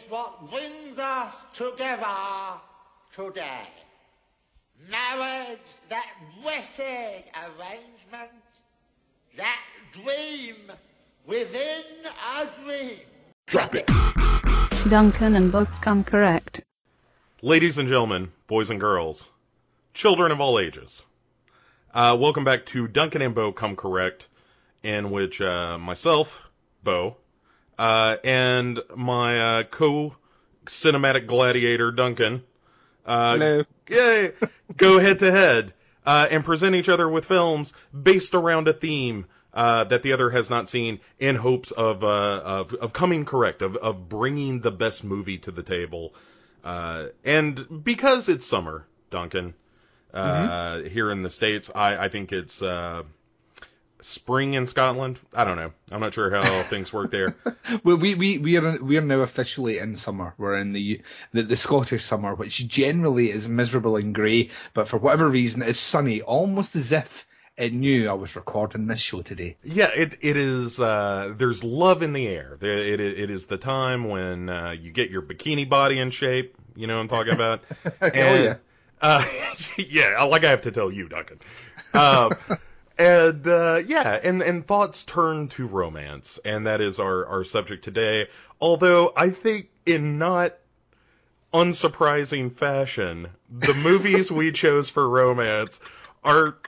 is 0.00 0.10
what 0.10 0.50
brings 0.50 0.98
us 0.98 1.46
together 1.52 2.06
today. 3.12 3.68
Marriage, 4.90 5.58
that 5.88 6.06
blessed 6.42 6.80
arrangement, 6.80 8.30
that 9.36 9.60
dream 9.92 10.56
within 11.26 11.82
a 12.38 12.46
dream. 12.64 12.98
Drop 13.46 13.74
it. 13.74 13.90
Duncan 14.88 15.36
and 15.36 15.52
Bo 15.52 15.66
come 15.82 16.04
correct. 16.04 16.62
Ladies 17.42 17.78
and 17.78 17.88
gentlemen, 17.88 18.30
boys 18.46 18.70
and 18.70 18.80
girls, 18.80 19.26
children 19.92 20.32
of 20.32 20.40
all 20.40 20.58
ages, 20.58 21.02
uh, 21.92 22.16
welcome 22.18 22.44
back 22.44 22.64
to 22.66 22.86
Duncan 22.86 23.22
and 23.22 23.34
Bo 23.34 23.52
Come 23.52 23.76
Correct, 23.76 24.28
in 24.82 25.10
which 25.10 25.40
uh, 25.40 25.76
myself, 25.78 26.42
Bo, 26.84 27.16
uh, 27.80 28.18
and 28.22 28.78
my 28.94 29.40
uh, 29.40 29.62
co 29.62 30.14
cinematic 30.66 31.26
gladiator, 31.26 31.90
Duncan, 31.90 32.42
uh, 33.06 33.38
Hello. 33.38 33.64
yay, 33.88 34.32
go 34.76 34.98
head 34.98 35.20
to 35.20 35.30
head 35.30 35.72
uh, 36.04 36.28
and 36.30 36.44
present 36.44 36.76
each 36.76 36.90
other 36.90 37.08
with 37.08 37.24
films 37.24 37.72
based 37.98 38.34
around 38.34 38.68
a 38.68 38.74
theme 38.74 39.24
uh, 39.54 39.84
that 39.84 40.02
the 40.02 40.12
other 40.12 40.28
has 40.28 40.50
not 40.50 40.68
seen, 40.68 41.00
in 41.18 41.36
hopes 41.36 41.70
of 41.70 42.04
uh, 42.04 42.42
of, 42.44 42.74
of 42.74 42.92
coming 42.92 43.24
correct, 43.24 43.62
of 43.62 43.76
of 43.76 44.10
bringing 44.10 44.60
the 44.60 44.70
best 44.70 45.02
movie 45.02 45.38
to 45.38 45.50
the 45.50 45.62
table. 45.62 46.14
Uh, 46.62 47.06
and 47.24 47.82
because 47.82 48.28
it's 48.28 48.46
summer, 48.46 48.86
Duncan, 49.08 49.54
uh, 50.12 50.80
here 50.80 51.10
in 51.10 51.22
the 51.22 51.30
states, 51.30 51.70
I, 51.74 51.96
I 51.96 52.08
think 52.10 52.30
it's 52.30 52.62
uh, 52.62 53.04
spring 54.02 54.54
in 54.54 54.66
Scotland. 54.66 55.18
I 55.34 55.44
don't 55.44 55.56
know. 55.56 55.72
I'm 55.90 56.00
not 56.00 56.14
sure 56.14 56.30
how 56.30 56.62
things 56.64 56.92
work 56.92 57.10
there. 57.10 57.36
Well, 57.84 57.96
we 57.96 58.14
we 58.14 58.38
we 58.38 58.56
are 58.56 58.82
we 58.82 58.96
are 58.96 59.02
now 59.02 59.20
officially 59.20 59.78
in 59.78 59.96
summer. 59.96 60.34
We're 60.38 60.58
in 60.58 60.72
the, 60.72 61.02
the 61.32 61.42
the 61.42 61.56
Scottish 61.56 62.04
summer, 62.04 62.34
which 62.34 62.66
generally 62.66 63.30
is 63.30 63.48
miserable 63.48 63.96
and 63.96 64.14
grey, 64.14 64.50
but 64.74 64.88
for 64.88 64.98
whatever 64.98 65.28
reason 65.28 65.62
is 65.62 65.78
sunny, 65.78 66.22
almost 66.22 66.76
as 66.76 66.92
if 66.92 67.26
it 67.56 67.74
knew 67.74 68.08
I 68.08 68.14
was 68.14 68.36
recording 68.36 68.86
this 68.86 69.00
show 69.00 69.22
today. 69.22 69.56
Yeah, 69.62 69.90
it 69.94 70.16
it 70.22 70.36
is. 70.36 70.80
Uh, 70.80 71.34
there's 71.36 71.62
love 71.62 72.02
in 72.02 72.12
the 72.12 72.26
air. 72.26 72.56
It 72.60 73.00
it, 73.00 73.18
it 73.18 73.30
is 73.30 73.46
the 73.46 73.58
time 73.58 74.08
when 74.08 74.48
uh, 74.48 74.70
you 74.70 74.92
get 74.92 75.10
your 75.10 75.22
bikini 75.22 75.68
body 75.68 75.98
in 75.98 76.10
shape. 76.10 76.56
You 76.74 76.86
know 76.86 76.96
what 76.96 77.02
I'm 77.02 77.08
talking 77.08 77.34
about? 77.34 77.60
Oh, 78.02 78.10
yeah. 78.12 78.54
Uh, 79.02 79.24
yeah, 79.78 80.22
like 80.24 80.44
I 80.44 80.50
have 80.50 80.62
to 80.62 80.70
tell 80.70 80.90
you, 80.90 81.08
Duncan. 81.08 81.38
And 83.00 83.46
uh, 83.46 83.80
yeah, 83.86 84.20
and 84.22 84.42
and 84.42 84.66
thoughts 84.66 85.06
turn 85.06 85.48
to 85.48 85.66
romance, 85.66 86.38
and 86.44 86.66
that 86.66 86.82
is 86.82 87.00
our 87.00 87.24
our 87.24 87.44
subject 87.44 87.82
today. 87.82 88.28
Although 88.60 89.14
I 89.16 89.30
think 89.30 89.70
in 89.86 90.18
not 90.18 90.54
unsurprising 91.54 92.52
fashion, 92.52 93.28
the 93.50 93.72
movies 93.72 94.30
we 94.30 94.52
chose 94.62 94.90
for 94.90 95.08
romance 95.08 95.80
are 96.22 96.58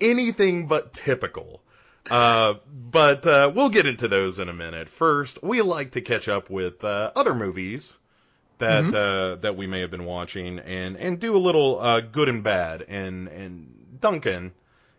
anything 0.00 0.68
but 0.68 0.92
typical. 0.92 1.60
Uh, 2.08 2.54
but 2.72 3.26
uh, 3.26 3.50
we'll 3.52 3.68
get 3.68 3.86
into 3.86 4.06
those 4.06 4.38
in 4.38 4.48
a 4.48 4.52
minute. 4.52 4.88
First, 4.88 5.42
we 5.42 5.62
like 5.62 5.92
to 5.92 6.00
catch 6.00 6.28
up 6.28 6.48
with 6.48 6.84
uh, 6.84 7.10
other 7.16 7.34
movies 7.34 7.92
that 8.58 8.94
uh, 8.94 9.34
that 9.40 9.56
we 9.56 9.66
may 9.66 9.80
have 9.80 9.90
been 9.90 10.04
watching 10.04 10.60
and 10.60 10.96
and 10.96 11.18
do 11.18 11.36
a 11.36 11.38
little 11.38 11.80
uh, 11.80 12.00
good 12.02 12.28
and 12.28 12.44
bad. 12.44 12.82
And 12.82 13.26
and 13.26 13.98
Duncan, 14.00 14.52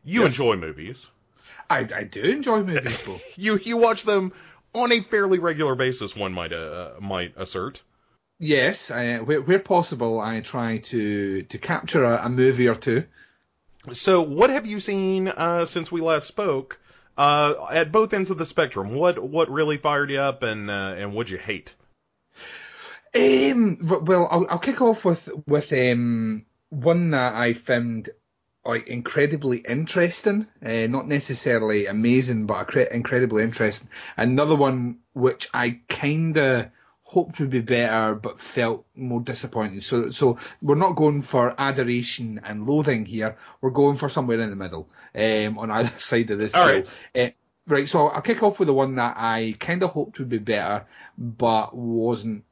you 0.04 0.24
Yes. 0.24 0.26
enjoy 0.26 0.56
movies. 0.56 1.10
I 1.70 1.80
I 1.96 2.04
do 2.04 2.22
enjoy 2.22 2.64
movies, 2.64 3.00
Bo. 3.00 3.24
You 3.36 3.58
you 3.64 3.78
watch 3.78 4.04
them 4.04 4.34
on 4.74 4.92
a 4.92 5.02
fairly 5.02 5.40
regular 5.40 5.76
basis. 5.76 6.16
One 6.16 6.34
might 6.34 6.54
uh, 6.54 6.94
might 7.00 7.34
assert. 7.38 7.84
yes, 8.40 8.92
I, 8.92 9.20
where, 9.20 9.42
where 9.42 9.60
possible, 9.60 10.20
I 10.20 10.42
try 10.42 10.78
to 10.80 11.44
to 11.44 11.58
capture 11.58 12.04
a, 12.04 12.26
a 12.26 12.30
movie 12.30 12.68
or 12.68 12.76
two. 12.76 13.06
So, 13.92 14.22
what 14.22 14.50
have 14.50 14.66
you 14.66 14.80
seen 14.80 15.28
uh, 15.28 15.66
since 15.66 15.92
we 15.92 16.02
last 16.02 16.28
spoke? 16.28 16.80
Uh, 17.18 17.68
at 17.72 17.92
both 17.92 18.14
ends 18.14 18.30
of 18.32 18.38
the 18.38 18.46
spectrum, 18.46 18.94
what 18.96 19.20
what 19.20 19.50
really 19.50 19.78
fired 19.78 20.10
you 20.10 20.20
up, 20.20 20.44
and 20.44 20.70
uh, 20.70 20.96
and 20.98 21.14
what'd 21.14 21.30
you 21.32 21.38
hate? 21.38 21.76
Um, 23.16 23.78
well, 23.82 24.28
I'll, 24.32 24.48
I'll 24.50 24.60
kick 24.60 24.82
off 24.82 25.06
with 25.06 25.30
with 25.46 25.72
um 25.74 26.46
one 26.70 27.12
that 27.12 27.36
I 27.36 27.54
found 27.54 28.10
like 28.66 28.88
incredibly 28.88 29.58
interesting, 29.58 30.48
uh, 30.66 30.88
not 30.88 31.08
necessarily 31.08 31.88
amazing, 31.88 32.46
but 32.46 32.68
accre- 32.68 32.92
incredibly 32.92 33.44
interesting. 33.44 33.90
Another 34.16 34.56
one 34.56 35.00
which 35.14 35.50
I 35.54 35.80
kinda 35.90 36.72
hoped 37.04 37.40
would 37.40 37.50
be 37.50 37.60
better, 37.60 38.16
but 38.16 38.42
felt 38.42 38.86
more 38.96 39.22
disappointing. 39.22 39.82
So, 39.82 40.10
so 40.12 40.40
we're 40.62 40.76
not 40.76 40.96
going 40.96 41.22
for 41.22 41.54
adoration 41.58 42.42
and 42.44 42.66
loathing 42.66 43.06
here. 43.06 43.38
We're 43.62 43.70
going 43.70 43.98
for 43.98 44.10
somewhere 44.10 44.40
in 44.40 44.50
the 44.50 44.56
middle, 44.56 44.90
um, 45.14 45.60
on 45.60 45.70
either 45.70 45.90
side 46.00 46.32
of 46.32 46.40
this. 46.40 46.56
All 46.56 46.66
right. 46.66 46.90
Uh, 47.16 47.30
right. 47.68 47.88
So 47.88 48.08
I'll 48.08 48.22
kick 48.22 48.42
off 48.42 48.60
with 48.60 48.68
the 48.68 48.74
one 48.74 48.96
that 48.96 49.16
I 49.18 49.56
kind 49.60 49.84
of 49.84 49.92
hoped 49.92 50.20
would 50.20 50.30
be 50.30 50.40
better, 50.40 50.86
but 51.18 51.76
wasn't 51.76 52.46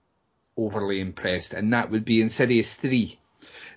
overly 0.57 0.99
impressed, 0.99 1.53
and 1.53 1.73
that 1.73 1.89
would 1.89 2.05
be 2.05 2.21
Insidious 2.21 2.73
3. 2.75 3.17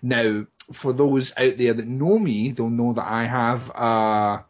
Now, 0.04 0.46
for 0.70 0.92
those 0.92 1.32
out 1.34 1.56
there 1.56 1.72
that 1.72 1.88
know 1.88 2.18
me, 2.18 2.50
they'll 2.50 2.68
know 2.68 2.92
that 2.92 3.10
I 3.10 3.24
have 3.24 3.70
a, 3.70 4.44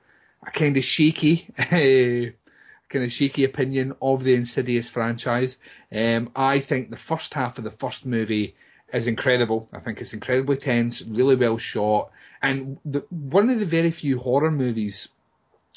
a 0.44 0.50
kind 0.52 0.76
of 0.76 0.82
shaky, 0.82 1.46
kind 1.56 3.04
of 3.04 3.12
shaky 3.12 3.44
opinion 3.44 3.94
of 4.02 4.24
the 4.24 4.34
Insidious 4.34 4.88
franchise. 4.88 5.56
Um, 5.94 6.32
I 6.34 6.58
think 6.58 6.90
the 6.90 6.96
first 6.96 7.32
half 7.34 7.58
of 7.58 7.62
the 7.62 7.70
first 7.70 8.04
movie 8.04 8.56
is 8.92 9.06
incredible. 9.06 9.68
I 9.72 9.78
think 9.78 10.00
it's 10.00 10.12
incredibly 10.12 10.56
tense, 10.56 11.02
really 11.02 11.36
well 11.36 11.58
shot, 11.58 12.10
and 12.42 12.78
the, 12.84 13.06
one 13.10 13.48
of 13.48 13.60
the 13.60 13.64
very 13.64 13.92
few 13.92 14.18
horror 14.18 14.50
movies 14.50 15.06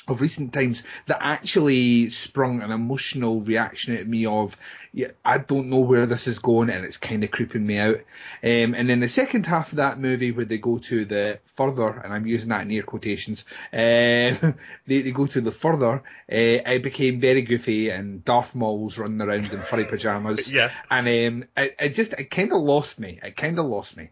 of 0.10 0.22
recent 0.22 0.54
times 0.54 0.84
that 1.08 1.20
actually 1.22 2.10
sprung 2.10 2.62
an 2.62 2.72
emotional 2.72 3.42
reaction 3.42 3.96
at 3.96 4.08
me 4.08 4.26
of, 4.26 4.58
yeah, 4.94 5.12
I 5.24 5.38
don't 5.38 5.70
know 5.70 5.80
where 5.80 6.06
this 6.06 6.28
is 6.28 6.40
going 6.40 6.70
and 6.70 6.86
it's 6.86 6.98
kind 6.98 7.24
of 7.24 7.32
creeping 7.32 7.66
me 7.66 7.78
out. 7.78 7.98
Um, 8.44 8.74
and 8.74 8.90
then 8.90 9.00
the 9.00 9.10
second 9.10 9.46
half 9.46 9.72
of 9.72 9.78
that 9.78 10.00
movie 10.00 10.32
where 10.32 10.46
they 10.46 10.58
go 10.58 10.78
to 10.80 11.06
the 11.06 11.40
further, 11.46 11.90
and 11.90 12.14
I'm 12.14 12.26
using 12.26 12.50
that 12.50 12.62
in 12.62 12.72
air 12.72 12.84
quotations, 12.84 13.46
um, 13.74 13.78
they, 14.88 15.02
they 15.02 15.12
go 15.12 15.28
to 15.28 15.42
the 15.42 15.52
further, 15.52 15.94
uh, 15.94 16.02
it 16.30 16.84
became 16.84 17.20
very 17.20 17.42
goofy 17.42 17.90
and 17.90 18.24
Darth 18.24 18.56
Maul's 18.56 18.98
running 18.98 19.22
around 19.22 19.52
in 19.52 19.62
furry 19.62 19.86
pajamas. 19.86 20.52
Yeah. 20.58 20.72
And 20.90 21.08
um, 21.08 21.50
it, 21.58 21.76
it 21.80 21.90
just, 21.90 22.14
it 22.14 22.32
kind 22.32 22.52
of 22.52 22.62
lost 22.62 23.00
me. 23.00 23.20
It 23.22 23.36
kind 23.36 23.60
of 23.60 23.66
lost 23.66 23.98
me. 23.98 24.10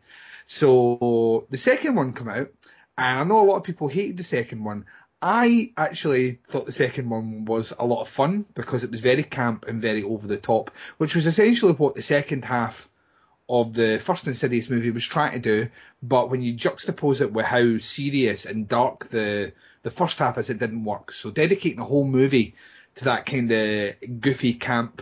So 0.47 1.47
the 1.49 1.57
second 1.57 1.95
one 1.95 2.13
come 2.13 2.29
out, 2.29 2.51
and 2.97 3.19
I 3.19 3.23
know 3.23 3.43
a 3.43 3.47
lot 3.47 3.57
of 3.57 3.63
people 3.63 3.87
hated 3.87 4.17
the 4.17 4.23
second 4.23 4.63
one. 4.63 4.85
I 5.27 5.71
actually 5.75 6.37
thought 6.49 6.67
the 6.67 6.71
second 6.71 7.09
one 7.09 7.45
was 7.45 7.73
a 7.79 7.83
lot 7.83 8.01
of 8.01 8.09
fun 8.09 8.45
because 8.53 8.83
it 8.83 8.91
was 8.91 8.99
very 8.99 9.23
camp 9.23 9.65
and 9.67 9.81
very 9.81 10.03
over 10.03 10.27
the 10.27 10.37
top, 10.37 10.69
which 10.99 11.15
was 11.15 11.25
essentially 11.25 11.73
what 11.73 11.95
the 11.95 12.03
second 12.03 12.45
half 12.45 12.87
of 13.49 13.73
the 13.73 13.97
first 13.97 14.27
Insidious 14.27 14.69
movie 14.69 14.91
was 14.91 15.03
trying 15.03 15.31
to 15.31 15.39
do. 15.39 15.69
But 16.03 16.29
when 16.29 16.43
you 16.43 16.53
juxtapose 16.53 17.21
it 17.21 17.33
with 17.33 17.47
how 17.47 17.79
serious 17.79 18.45
and 18.45 18.67
dark 18.67 19.09
the 19.09 19.53
the 19.81 19.89
first 19.89 20.19
half 20.19 20.37
is, 20.37 20.51
it 20.51 20.59
didn't 20.59 20.83
work. 20.83 21.11
So 21.11 21.31
dedicating 21.31 21.79
the 21.79 21.85
whole 21.85 22.05
movie 22.05 22.53
to 22.97 23.05
that 23.05 23.25
kind 23.25 23.51
of 23.51 23.95
goofy 24.21 24.53
camp 24.53 25.01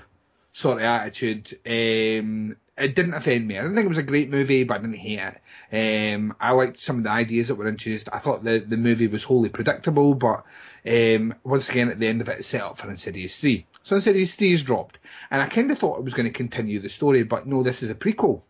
sort 0.53 0.77
of 0.77 0.83
attitude. 0.83 1.59
Um, 1.65 2.55
it 2.77 2.95
didn't 2.95 3.13
offend 3.13 3.47
me. 3.47 3.57
I 3.57 3.61
didn't 3.61 3.75
think 3.75 3.85
it 3.85 3.89
was 3.89 3.97
a 3.99 4.03
great 4.03 4.29
movie, 4.29 4.63
but 4.63 4.75
I 4.75 4.81
didn't 4.81 4.95
hate 4.95 5.19
it. 5.19 6.15
Um, 6.15 6.35
I 6.39 6.51
liked 6.51 6.79
some 6.79 6.97
of 6.97 7.03
the 7.03 7.11
ideas 7.11 7.47
that 7.47 7.55
were 7.55 7.67
introduced. 7.67 8.09
I 8.11 8.19
thought 8.19 8.43
the, 8.43 8.59
the 8.59 8.77
movie 8.77 9.07
was 9.07 9.23
wholly 9.23 9.49
predictable, 9.49 10.15
but 10.15 10.43
um, 10.87 11.35
once 11.43 11.69
again, 11.69 11.89
at 11.89 11.99
the 11.99 12.07
end 12.07 12.21
of 12.21 12.29
it, 12.29 12.39
it 12.39 12.45
set 12.45 12.61
up 12.61 12.77
for 12.77 12.89
Insidious 12.89 13.39
3. 13.39 13.65
So 13.83 13.95
Insidious 13.95 14.35
3 14.35 14.53
is 14.53 14.63
dropped. 14.63 14.99
And 15.29 15.41
I 15.41 15.47
kind 15.47 15.69
of 15.71 15.77
thought 15.77 15.99
it 15.99 16.03
was 16.03 16.15
going 16.15 16.27
to 16.27 16.33
continue 16.33 16.79
the 16.79 16.89
story, 16.89 17.23
but 17.23 17.45
no, 17.45 17.61
this 17.61 17.83
is 17.83 17.89
a 17.91 17.95
prequel. 17.95 18.41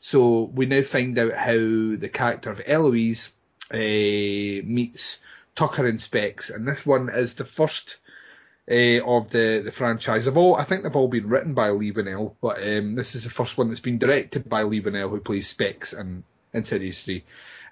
So 0.00 0.42
we 0.54 0.66
now 0.66 0.82
find 0.82 1.18
out 1.18 1.32
how 1.32 1.54
the 1.54 2.10
character 2.12 2.50
of 2.50 2.62
Eloise 2.64 3.32
uh, 3.72 3.76
meets 3.76 5.18
Tucker 5.56 5.86
and 5.86 6.00
Specs, 6.00 6.50
and 6.50 6.68
this 6.68 6.86
one 6.86 7.08
is 7.08 7.34
the 7.34 7.44
first 7.44 7.96
uh, 8.70 9.00
of 9.04 9.30
the, 9.30 9.62
the 9.64 9.72
franchise. 9.72 10.24
They've 10.24 10.36
all, 10.36 10.56
I 10.56 10.64
think 10.64 10.82
they've 10.82 10.96
all 10.96 11.08
been 11.08 11.28
written 11.28 11.54
by 11.54 11.70
Leigh 11.70 11.92
Whannell, 11.92 12.34
but 12.40 12.62
um, 12.62 12.94
this 12.94 13.14
is 13.14 13.24
the 13.24 13.30
first 13.30 13.56
one 13.56 13.68
that's 13.68 13.80
been 13.80 13.98
directed 13.98 14.48
by 14.48 14.62
Leigh 14.62 14.82
Whannell, 14.82 15.10
who 15.10 15.20
plays 15.20 15.48
Specs 15.48 15.92
in 15.92 16.24
Insidious 16.52 17.02
3. 17.02 17.24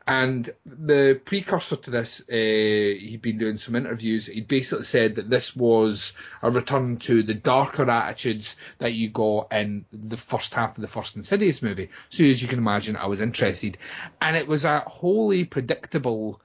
And 0.07 0.53
the 0.67 1.19
precursor 1.25 1.77
to 1.77 1.91
this, 1.91 2.21
uh, 2.21 2.35
he'd 2.35 3.23
been 3.23 3.39
doing 3.39 3.57
some 3.57 3.75
interviews. 3.75 4.27
He 4.27 4.43
basically 4.43 4.85
said 4.85 5.15
that 5.15 5.31
this 5.31 5.57
was 5.57 6.13
a 6.43 6.51
return 6.51 6.99
to 6.99 7.23
the 7.23 7.33
darker 7.33 7.89
attitudes 7.89 8.57
that 8.79 8.93
you 8.93 9.09
got 9.09 9.51
in 9.51 9.87
the 9.93 10.19
first 10.19 10.53
half 10.53 10.77
of 10.77 10.83
the 10.83 10.89
first 10.89 11.17
Insidious 11.17 11.63
movie. 11.63 11.89
So 12.11 12.23
as 12.25 12.43
you 12.43 12.49
can 12.49 12.59
imagine, 12.59 12.97
I 12.97 13.07
was 13.07 13.23
interested, 13.23 13.79
and 14.21 14.37
it 14.37 14.47
was 14.47 14.65
a 14.65 14.81
wholly 14.81 15.45
predictable 15.45 16.43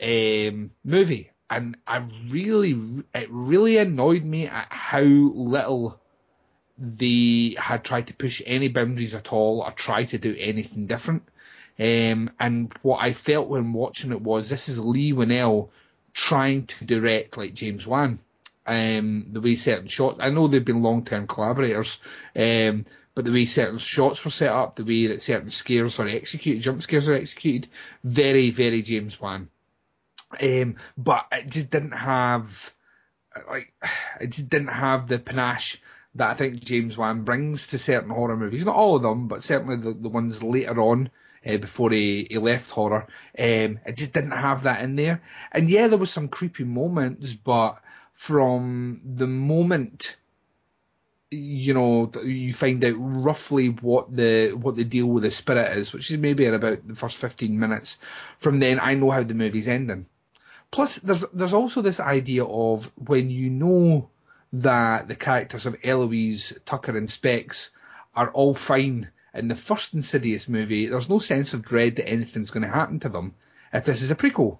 um, 0.00 0.70
movie, 0.84 1.30
and 1.50 1.76
I 1.86 1.98
really, 2.28 3.04
it 3.14 3.28
really 3.30 3.78
annoyed 3.78 4.24
me 4.24 4.46
at 4.46 4.68
how 4.70 5.02
little 5.02 6.00
they 6.78 7.54
had 7.58 7.84
tried 7.84 8.08
to 8.08 8.14
push 8.14 8.42
any 8.44 8.68
boundaries 8.68 9.14
at 9.14 9.32
all 9.32 9.60
or 9.60 9.70
try 9.70 10.04
to 10.04 10.18
do 10.18 10.34
anything 10.38 10.86
different. 10.86 11.22
Um, 11.78 12.30
and 12.40 12.72
what 12.82 13.02
I 13.02 13.12
felt 13.12 13.48
when 13.48 13.72
watching 13.72 14.12
it 14.12 14.20
was 14.20 14.48
this 14.48 14.68
is 14.68 14.78
Leigh 14.78 15.12
Whannell 15.12 15.70
trying 16.12 16.66
to 16.66 16.84
direct 16.84 17.36
like 17.36 17.54
James 17.54 17.86
Wan. 17.86 18.18
Um, 18.66 19.26
the 19.30 19.40
way 19.40 19.56
certain 19.56 19.88
shots, 19.88 20.18
I 20.20 20.30
know 20.30 20.46
they've 20.46 20.64
been 20.64 20.82
long-term 20.82 21.26
collaborators, 21.26 21.98
um, 22.34 22.86
but 23.14 23.26
the 23.26 23.32
way 23.32 23.44
certain 23.44 23.78
shots 23.78 24.24
were 24.24 24.30
set 24.30 24.50
up, 24.50 24.76
the 24.76 24.84
way 24.84 25.08
that 25.08 25.22
certain 25.22 25.50
scares 25.50 26.00
are 26.00 26.08
executed, 26.08 26.62
jump 26.62 26.80
scares 26.80 27.08
are 27.08 27.14
executed, 27.14 27.68
very, 28.02 28.50
very 28.50 28.80
James 28.80 29.20
Wan. 29.20 29.50
Um, 30.40 30.76
but 30.96 31.26
it 31.32 31.48
just 31.48 31.70
didn't 31.70 31.92
have, 31.92 32.72
like, 33.48 33.72
it 34.20 34.30
just 34.30 34.48
didn't 34.48 34.68
have 34.68 35.08
the 35.08 35.18
panache 35.18 35.80
that 36.16 36.30
I 36.30 36.34
think 36.34 36.64
James 36.64 36.96
Wan 36.96 37.22
brings 37.22 37.66
to 37.68 37.78
certain 37.78 38.10
horror 38.10 38.36
movies. 38.36 38.64
Not 38.64 38.76
all 38.76 38.96
of 38.96 39.02
them, 39.02 39.28
but 39.28 39.42
certainly 39.42 39.76
the, 39.76 39.92
the 39.92 40.08
ones 40.08 40.42
later 40.42 40.80
on. 40.80 41.10
Uh, 41.46 41.58
before 41.58 41.90
he, 41.90 42.26
he 42.30 42.38
left 42.38 42.70
horror, 42.70 43.06
um, 43.38 43.78
it 43.84 43.96
just 43.96 44.14
didn't 44.14 44.30
have 44.30 44.62
that 44.62 44.80
in 44.80 44.96
there. 44.96 45.20
And 45.52 45.68
yeah, 45.68 45.88
there 45.88 45.98
was 45.98 46.10
some 46.10 46.28
creepy 46.28 46.64
moments, 46.64 47.34
but 47.34 47.82
from 48.14 49.02
the 49.04 49.26
moment 49.26 50.16
you 51.34 51.74
know 51.74 52.10
you 52.24 52.54
find 52.54 52.84
out 52.84 52.94
roughly 52.96 53.68
what 53.68 54.14
the 54.14 54.52
what 54.52 54.76
the 54.76 54.84
deal 54.84 55.06
with 55.06 55.22
the 55.22 55.30
spirit 55.30 55.76
is, 55.76 55.92
which 55.92 56.10
is 56.10 56.18
maybe 56.18 56.44
in 56.44 56.54
about 56.54 56.86
the 56.86 56.94
first 56.94 57.16
fifteen 57.16 57.58
minutes. 57.58 57.98
From 58.38 58.58
then, 58.58 58.78
I 58.80 58.94
know 58.94 59.10
how 59.10 59.22
the 59.22 59.34
movie's 59.34 59.68
ending. 59.68 60.06
Plus, 60.74 60.96
there's 60.96 61.24
there's 61.32 61.52
also 61.52 61.82
this 61.82 62.00
idea 62.00 62.44
of 62.44 62.90
when 62.96 63.30
you 63.30 63.48
know 63.48 64.10
that 64.54 65.06
the 65.06 65.14
characters 65.14 65.66
of 65.66 65.76
Eloise, 65.84 66.52
Tucker, 66.66 66.96
and 66.96 67.08
Specs 67.08 67.70
are 68.16 68.30
all 68.32 68.54
fine 68.54 69.08
in 69.34 69.46
the 69.46 69.54
first 69.54 69.94
Insidious 69.94 70.48
movie, 70.48 70.86
there's 70.86 71.08
no 71.08 71.20
sense 71.20 71.54
of 71.54 71.62
dread 71.62 71.96
that 71.96 72.08
anything's 72.08 72.50
going 72.50 72.64
to 72.64 72.68
happen 72.68 72.98
to 73.00 73.08
them 73.08 73.34
if 73.72 73.84
this 73.84 74.02
is 74.02 74.10
a 74.10 74.16
prequel. 74.16 74.58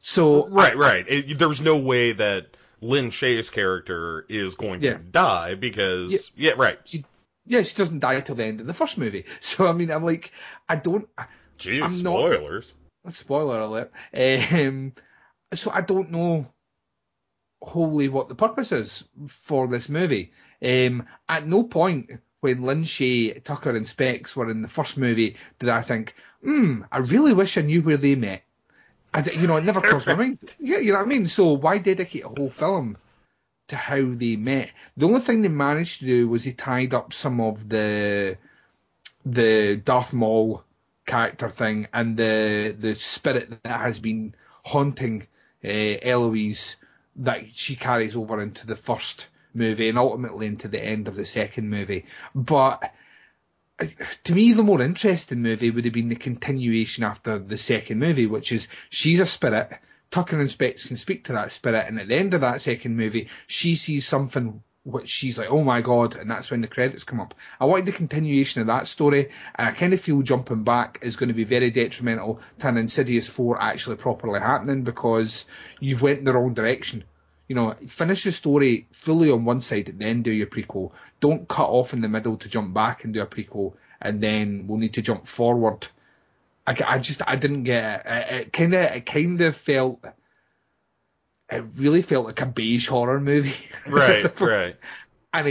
So 0.00 0.48
right, 0.48 0.74
right. 0.74 1.04
It, 1.06 1.38
there's 1.38 1.60
no 1.60 1.76
way 1.76 2.10
that 2.12 2.56
Lin 2.80 3.10
Shaye's 3.10 3.50
character 3.50 4.26
is 4.28 4.56
going 4.56 4.80
to 4.80 4.94
die 4.94 5.54
because 5.54 6.32
yeah, 6.36 6.54
right. 6.56 6.80
she, 6.84 7.04
yeah, 7.46 7.62
she 7.62 7.76
doesn't 7.76 8.00
die 8.00 8.20
till 8.22 8.34
the 8.34 8.44
end 8.44 8.60
of 8.60 8.66
the 8.66 8.74
first 8.74 8.98
movie. 8.98 9.26
So 9.40 9.68
I 9.68 9.72
mean, 9.72 9.92
I'm 9.92 10.04
like, 10.04 10.32
I 10.68 10.74
don't. 10.74 11.08
Jeez, 11.60 11.82
I'm 11.82 12.02
not- 12.02 12.18
spoilers. 12.18 12.74
Spoiler 13.08 13.60
alert. 13.60 13.92
Um, 14.14 14.92
so 15.54 15.70
I 15.72 15.80
don't 15.80 16.10
know 16.10 16.46
wholly 17.62 18.08
what 18.08 18.28
the 18.28 18.34
purpose 18.34 18.72
is 18.72 19.04
for 19.28 19.66
this 19.68 19.88
movie. 19.88 20.32
Um, 20.62 21.06
at 21.28 21.46
no 21.46 21.62
point 21.64 22.10
when 22.40 22.62
Lin 22.62 22.84
Shaye, 22.84 23.42
Tucker, 23.42 23.76
and 23.76 23.88
Specs 23.88 24.34
were 24.34 24.50
in 24.50 24.62
the 24.62 24.68
first 24.68 24.96
movie 24.96 25.36
did 25.58 25.68
I 25.68 25.82
think, 25.82 26.14
hmm, 26.42 26.82
I 26.90 26.98
really 26.98 27.32
wish 27.32 27.58
I 27.58 27.62
knew 27.62 27.82
where 27.82 27.96
they 27.96 28.14
met. 28.14 28.42
I, 29.12 29.28
you 29.30 29.46
know, 29.46 29.56
it 29.56 29.64
never 29.64 29.80
crossed 29.80 30.06
my 30.06 30.14
mind. 30.14 30.38
Yeah, 30.60 30.78
you 30.78 30.92
know 30.92 30.98
what 30.98 31.06
I 31.06 31.08
mean? 31.08 31.26
So 31.26 31.52
why 31.52 31.78
dedicate 31.78 32.24
a 32.24 32.28
whole 32.28 32.50
film 32.50 32.96
to 33.68 33.76
how 33.76 34.02
they 34.14 34.36
met? 34.36 34.72
The 34.96 35.06
only 35.06 35.20
thing 35.20 35.42
they 35.42 35.48
managed 35.48 36.00
to 36.00 36.06
do 36.06 36.28
was 36.28 36.44
they 36.44 36.52
tied 36.52 36.94
up 36.94 37.12
some 37.12 37.40
of 37.40 37.68
the 37.68 38.38
the 39.26 39.76
Darth 39.76 40.12
Maul 40.12 40.64
character 41.10 41.48
thing 41.48 41.88
and 41.92 42.16
the 42.16 42.74
the 42.78 42.94
spirit 42.94 43.50
that 43.64 43.80
has 43.80 43.98
been 43.98 44.32
haunting 44.62 45.26
uh, 45.64 45.68
Eloise 46.02 46.76
that 47.16 47.44
she 47.52 47.74
carries 47.74 48.14
over 48.14 48.40
into 48.40 48.64
the 48.64 48.76
first 48.76 49.26
movie 49.52 49.88
and 49.88 49.98
ultimately 49.98 50.46
into 50.46 50.68
the 50.68 50.82
end 50.82 51.08
of 51.08 51.16
the 51.16 51.24
second 51.24 51.68
movie. 51.68 52.06
But 52.32 52.92
uh, 53.80 53.86
to 54.22 54.32
me, 54.32 54.52
the 54.52 54.62
more 54.62 54.80
interesting 54.80 55.42
movie 55.42 55.70
would 55.70 55.84
have 55.84 55.94
been 55.94 56.08
the 56.10 56.14
continuation 56.14 57.02
after 57.02 57.40
the 57.40 57.58
second 57.58 57.98
movie, 57.98 58.26
which 58.26 58.52
is 58.52 58.68
she's 58.90 59.18
a 59.18 59.26
spirit. 59.26 59.68
Tucker 60.12 60.40
and 60.40 60.50
Specs 60.50 60.86
can 60.86 60.96
speak 60.96 61.24
to 61.24 61.32
that 61.32 61.52
spirit, 61.52 61.86
and 61.86 61.98
at 62.00 62.08
the 62.08 62.16
end 62.16 62.34
of 62.34 62.40
that 62.40 62.62
second 62.62 62.96
movie, 62.96 63.28
she 63.46 63.74
sees 63.76 64.06
something 64.06 64.62
which 64.84 65.08
she's 65.08 65.38
like, 65.38 65.50
"Oh 65.50 65.62
my 65.62 65.80
god!" 65.82 66.16
and 66.16 66.30
that's 66.30 66.50
when 66.50 66.62
the 66.62 66.68
credits 66.68 67.04
come 67.04 67.20
up. 67.20 67.34
I 67.60 67.66
wanted 67.66 67.86
the 67.86 67.92
continuation 67.92 68.60
of 68.60 68.66
that 68.68 68.88
story, 68.88 69.30
and 69.54 69.68
I 69.68 69.72
kind 69.72 69.92
of 69.92 70.00
feel 70.00 70.22
jumping 70.22 70.64
back 70.64 70.98
is 71.02 71.16
going 71.16 71.28
to 71.28 71.34
be 71.34 71.44
very 71.44 71.70
detrimental 71.70 72.40
to 72.60 72.68
an 72.68 72.78
Insidious 72.78 73.28
Four 73.28 73.60
actually 73.60 73.96
properly 73.96 74.40
happening 74.40 74.82
because 74.82 75.44
you've 75.80 76.02
went 76.02 76.20
in 76.20 76.24
the 76.24 76.32
wrong 76.32 76.54
direction. 76.54 77.04
You 77.48 77.56
know, 77.56 77.74
finish 77.88 78.24
your 78.24 78.32
story 78.32 78.86
fully 78.92 79.30
on 79.30 79.44
one 79.44 79.60
side 79.60 79.88
and 79.88 79.98
then 79.98 80.22
do 80.22 80.30
your 80.30 80.46
prequel. 80.46 80.92
Don't 81.18 81.48
cut 81.48 81.68
off 81.68 81.92
in 81.92 82.00
the 82.00 82.08
middle 82.08 82.36
to 82.38 82.48
jump 82.48 82.72
back 82.72 83.04
and 83.04 83.12
do 83.12 83.20
a 83.20 83.26
prequel, 83.26 83.74
and 84.00 84.20
then 84.20 84.66
we'll 84.66 84.78
need 84.78 84.94
to 84.94 85.02
jump 85.02 85.26
forward. 85.26 85.86
I, 86.66 86.76
I 86.86 86.98
just 86.98 87.22
I 87.26 87.36
didn't 87.36 87.64
get 87.64 88.06
it. 88.06 88.32
It 88.32 88.52
kind 88.52 88.74
of 88.74 88.84
it 88.92 89.06
kind 89.06 89.40
of 89.40 89.56
felt. 89.56 90.04
It 91.50 91.64
really 91.76 92.02
felt 92.02 92.26
like 92.26 92.40
a 92.40 92.46
beige 92.46 92.88
horror 92.88 93.20
movie. 93.20 93.54
Right, 93.86 94.40
right. 94.40 94.76
And 95.32 95.46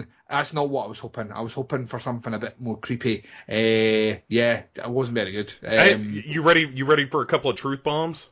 um, 0.00 0.06
that's 0.28 0.52
not 0.54 0.68
what 0.68 0.84
I 0.84 0.88
was 0.88 0.98
hoping. 0.98 1.30
I 1.32 1.40
was 1.42 1.52
hoping 1.52 1.86
for 1.86 2.00
something 2.00 2.32
a 2.32 2.38
bit 2.38 2.60
more 2.60 2.76
creepy. 2.78 3.24
Uh, 3.48 4.18
yeah, 4.28 4.62
it 4.74 4.88
wasn't 4.88 5.16
very 5.16 5.32
good. 5.32 5.52
Hey, 5.60 5.94
Um, 5.94 6.22
you 6.24 6.42
ready? 6.42 6.70
You 6.72 6.86
ready 6.86 7.06
for 7.06 7.20
a 7.22 7.26
couple 7.26 7.50
of 7.50 7.56
truth 7.56 7.82
bombs? 7.82 8.28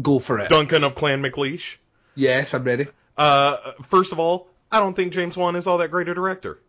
go 0.00 0.18
for 0.20 0.38
it. 0.38 0.48
Duncan 0.48 0.84
of 0.84 0.94
Clan 0.94 1.22
McLeish. 1.22 1.78
Yes, 2.14 2.54
I'm 2.54 2.62
ready. 2.64 2.86
Uh, 3.16 3.56
first 3.82 4.12
of 4.12 4.20
all, 4.20 4.48
I 4.70 4.78
don't 4.80 4.94
think 4.94 5.12
James 5.12 5.36
Wan 5.36 5.56
is 5.56 5.66
all 5.66 5.78
that 5.78 5.90
great 5.90 6.08
a 6.08 6.14
director. 6.14 6.60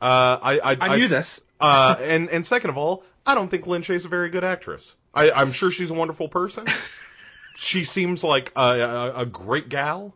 Uh, 0.00 0.38
I, 0.40 0.58
I, 0.58 0.76
I 0.80 0.96
knew 0.96 1.08
this. 1.08 1.40
Uh, 1.60 1.96
and 2.00 2.30
and 2.30 2.46
second 2.46 2.70
of 2.70 2.78
all, 2.78 3.02
I 3.26 3.34
don't 3.34 3.48
think 3.48 3.66
Lin 3.66 3.82
Shaye's 3.82 4.04
a 4.04 4.08
very 4.08 4.30
good 4.30 4.44
actress. 4.44 4.94
I, 5.12 5.32
I'm 5.32 5.50
sure 5.50 5.72
she's 5.72 5.90
a 5.90 5.94
wonderful 5.94 6.28
person. 6.28 6.66
she 7.58 7.82
seems 7.82 8.22
like 8.22 8.52
a, 8.54 8.60
a, 8.60 9.12
a 9.22 9.26
great 9.26 9.68
gal, 9.68 10.14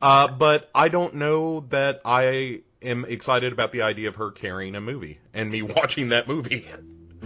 uh, 0.00 0.26
but 0.28 0.70
I 0.74 0.88
don't 0.88 1.16
know 1.16 1.60
that 1.68 2.00
I 2.04 2.62
am 2.82 3.04
excited 3.04 3.52
about 3.52 3.72
the 3.72 3.82
idea 3.82 4.08
of 4.08 4.16
her 4.16 4.30
carrying 4.30 4.74
a 4.74 4.80
movie 4.80 5.18
and 5.34 5.50
me 5.50 5.62
watching 5.76 6.08
that 6.08 6.26
movie. 6.26 6.66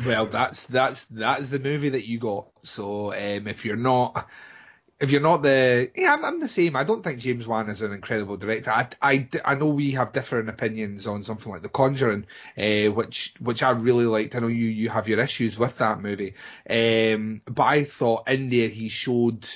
Well, 0.05 0.26
that's 0.26 0.67
that's 0.67 1.05
that 1.06 1.41
is 1.41 1.50
the 1.50 1.61
movie 1.61 1.91
that 1.91 2.06
you 2.06 2.19
got. 2.19 2.49
So 2.64 3.12
um, 3.12 3.47
if 3.47 3.64
you're 3.64 3.76
not, 3.76 4.29
if 5.03 5.11
you're 5.11 5.21
not 5.21 5.43
the, 5.43 5.91
yeah, 5.97 6.15
I'm, 6.15 6.25
I'm 6.25 6.41
the 6.41 6.49
same. 6.49 6.77
I 6.77 6.85
don't 6.85 7.03
think 7.03 7.19
James 7.19 7.45
Wan 7.45 7.69
is 7.69 7.83
an 7.83 7.93
incredible 7.93 8.37
director. 8.37 8.71
I, 8.71 8.89
I, 9.03 9.29
I 9.45 9.57
know 9.57 9.67
we 9.67 9.91
have 9.93 10.13
different 10.13 10.49
opinions 10.49 11.09
on 11.09 11.25
something 11.25 11.51
like 11.51 11.63
The 11.63 11.69
Conjuring, 11.69 12.27
uh, 12.56 12.93
which 12.93 13.35
which 13.41 13.65
I 13.65 13.71
really 13.71 14.06
liked. 14.06 14.37
I 14.37 14.39
know 14.39 14.47
you 14.47 14.69
you 14.69 14.91
have 14.91 15.09
your 15.09 15.19
issues 15.19 15.59
with 15.59 15.77
that 15.79 16.01
movie, 16.01 16.35
um, 16.71 17.43
but 17.47 17.65
I 17.65 17.82
thought 17.82 18.29
in 18.29 18.49
there 18.49 18.69
he 18.69 18.89
showed 18.89 19.49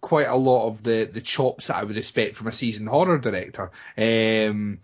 quite 0.00 0.28
a 0.28 0.36
lot 0.36 0.68
of 0.68 0.82
the 0.82 1.04
the 1.04 1.20
chops 1.20 1.66
that 1.66 1.76
I 1.76 1.84
would 1.84 1.98
expect 1.98 2.34
from 2.34 2.46
a 2.46 2.52
seasoned 2.52 2.88
horror 2.88 3.18
director. 3.18 3.70
Um, 3.98 4.78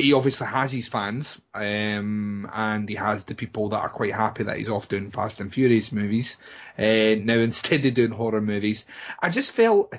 he 0.00 0.12
obviously 0.12 0.46
has 0.46 0.72
his 0.72 0.88
fans, 0.88 1.40
um, 1.54 2.48
and 2.52 2.88
he 2.88 2.94
has 2.96 3.24
the 3.24 3.34
people 3.34 3.68
that 3.70 3.78
are 3.80 3.88
quite 3.88 4.12
happy 4.12 4.44
that 4.44 4.58
he's 4.58 4.68
off 4.68 4.88
doing 4.88 5.10
Fast 5.10 5.40
and 5.40 5.52
Furious 5.52 5.92
movies. 5.92 6.36
Uh, 6.78 7.16
now 7.22 7.38
instead 7.38 7.84
of 7.86 7.94
doing 7.94 8.10
horror 8.10 8.40
movies, 8.40 8.86
I 9.20 9.30
just 9.30 9.50
felt, 9.52 9.92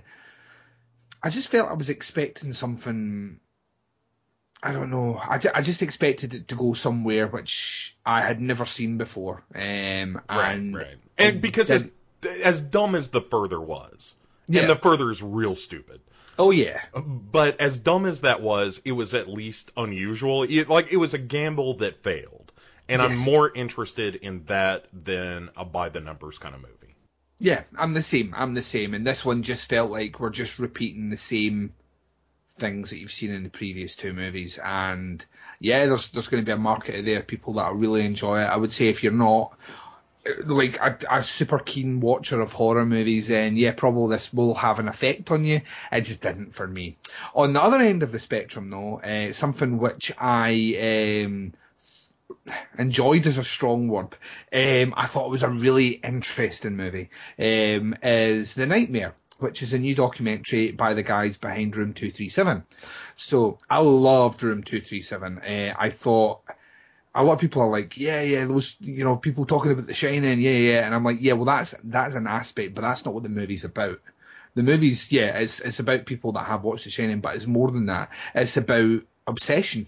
I 1.24 1.30
just 1.30 1.50
felt 1.50 1.70
I 1.70 1.74
was 1.74 1.90
expecting 1.90 2.54
something. 2.54 3.40
I 4.64 4.74
don't 4.74 4.92
know. 4.92 5.20
I, 5.22 5.40
ju- 5.40 5.50
I 5.54 5.62
just 5.64 5.82
expected 5.82 6.34
it 6.36 6.48
to 6.50 6.56
go 6.56 6.74
somewhere 6.74 7.28
which 7.28 7.96
I 8.06 8.22
had 8.22 8.40
never 8.40 8.66
seen 8.68 8.98
before. 8.98 9.44
Um, 9.56 10.22
and 10.30 10.76
right. 10.76 10.98
And 11.18 11.42
because 11.42 11.72
as, 11.72 11.90
as 12.44 12.62
dumb 12.62 12.94
as 12.94 13.10
the 13.10 13.22
further 13.22 13.60
was, 13.60 14.14
Yeah. 14.48 14.62
and 14.62 14.70
the 14.70 14.76
further 14.76 15.10
is 15.10 15.24
real 15.24 15.56
stupid. 15.56 16.02
Oh 16.38 16.52
yeah, 16.52 16.82
But 16.94 17.60
as 17.60 17.80
dumb 17.80 18.06
as 18.06 18.22
that 18.22 18.42
was, 18.42 18.82
it 18.86 18.92
was 18.92 19.14
at 19.14 19.28
least 19.28 19.72
unusual. 19.78 20.44
It, 20.44 20.70
like 20.70 20.92
it 20.92 20.98
was 20.98 21.14
a 21.14 21.20
gamble 21.20 21.76
that 21.76 22.04
failed, 22.04 22.52
and 22.88 23.02
I'm 23.02 23.18
more 23.18 23.52
interested 23.54 24.16
in 24.16 24.44
that 24.46 24.88
than 24.94 25.50
a 25.56 25.66
by 25.66 25.90
the 25.90 26.00
numbers 26.00 26.38
kind 26.38 26.56
of 26.56 26.62
movie. 26.62 26.96
Yeah, 27.40 27.64
I'm 27.76 27.94
the 27.94 28.04
same. 28.04 28.36
I'm 28.38 28.54
the 28.54 28.62
same. 28.62 28.94
And 28.94 29.06
this 29.06 29.26
one 29.26 29.42
just 29.42 29.68
felt 29.68 29.90
like 29.90 30.20
we're 30.20 30.30
just 30.30 30.60
repeating 30.60 31.10
the 31.10 31.18
same 31.18 31.74
things 32.60 32.92
that 32.92 33.00
you've 33.00 33.12
seen 33.12 33.32
in 33.32 33.44
the 33.44 33.50
previous 33.50 33.96
two 33.96 34.14
movies. 34.14 34.60
And 34.64 35.26
yeah, 35.60 35.88
there's 35.88 36.10
there's 36.10 36.28
going 36.28 36.44
to 36.44 36.46
be 36.46 36.52
a 36.52 36.58
market 36.58 37.04
there, 37.04 37.24
people 37.24 37.54
that 37.54 37.74
really 37.74 38.06
enjoy 38.06 38.42
it. 38.42 38.46
I 38.46 38.58
would 38.58 38.72
say 38.72 38.90
if 38.90 39.04
you're 39.04 39.12
not 39.12 39.58
like 40.46 40.80
a, 40.80 40.98
a 41.10 41.24
super 41.24 41.60
keen 41.60 42.00
watcher 42.00 42.42
of 42.42 42.54
horror 42.54 42.86
movies, 42.86 43.28
then 43.28 43.58
yeah, 43.58 43.72
probably 43.72 44.16
this 44.16 44.34
will 44.34 44.56
have 44.56 44.80
an 44.80 44.88
effect 44.88 45.32
on 45.32 45.44
you. 45.46 45.62
It 45.92 46.02
just 46.02 46.22
didn't 46.22 46.56
for 46.56 46.68
me. 46.68 46.98
On 47.34 47.54
the 47.54 47.62
other 47.62 47.80
end 47.80 48.04
of 48.04 48.12
the 48.12 48.20
spectrum, 48.20 48.70
though, 48.70 49.00
uh, 49.00 49.34
something 49.34 49.80
which 49.80 50.12
I 50.20 51.26
um, 51.28 51.54
enjoyed 52.78 53.26
is 53.26 53.38
a 53.38 53.44
strong 53.44 53.88
word. 53.88 54.18
Um, 54.54 54.94
I 54.96 55.08
thought 55.08 55.28
it 55.28 55.32
was 55.32 55.44
a 55.44 55.50
really 55.50 55.90
interesting 55.90 56.76
movie. 56.76 57.10
Um, 57.40 57.96
is 58.04 58.54
The 58.54 58.66
Nightmare 58.66 59.16
which 59.42 59.64
is 59.64 59.74
a 59.74 59.80
new 59.80 59.96
documentary 59.96 60.72
by 60.72 60.94
the 60.94 61.02
guys 61.02 61.36
behind 61.36 61.76
Room 61.76 61.94
237. 61.94 62.64
So 63.18 63.58
I 63.68 63.80
loved 63.80 64.44
Room 64.44 64.62
237. 64.62 65.40
Uh, 65.40 65.74
I 65.76 65.90
thought 65.90 66.42
a 67.14 67.24
lot 67.24 67.34
of 67.34 67.40
people 67.40 67.62
are 67.62 67.70
like, 67.70 67.98
yeah, 67.98 68.22
yeah, 68.22 68.46
those, 68.46 68.78
you 68.80 69.04
know, 69.04 69.18
people 69.18 69.46
talking 69.46 69.72
about 69.72 69.88
The 69.88 69.94
Shining, 69.94 70.40
yeah, 70.40 70.52
yeah, 70.52 70.86
and 70.86 70.96
I'm 70.96 71.04
like, 71.04 71.18
yeah, 71.20 71.34
well, 71.34 71.46
that's 71.46 71.76
that's 71.84 72.16
an 72.16 72.28
aspect, 72.28 72.74
but 72.74 72.82
that's 72.82 73.04
not 73.06 73.14
what 73.14 73.24
the 73.24 73.30
movie's 73.30 73.66
about. 73.66 74.00
The 74.56 74.64
movie's, 74.64 75.12
yeah, 75.12 75.38
it's 75.40 75.60
it's 75.60 75.80
about 75.80 76.06
people 76.06 76.32
that 76.34 76.46
have 76.46 76.64
watched 76.64 76.86
The 76.86 76.90
Shining, 76.90 77.20
but 77.20 77.36
it's 77.36 77.48
more 77.48 77.70
than 77.70 77.88
that. 77.88 78.10
It's 78.34 78.58
about 78.58 79.02
obsession. 79.28 79.88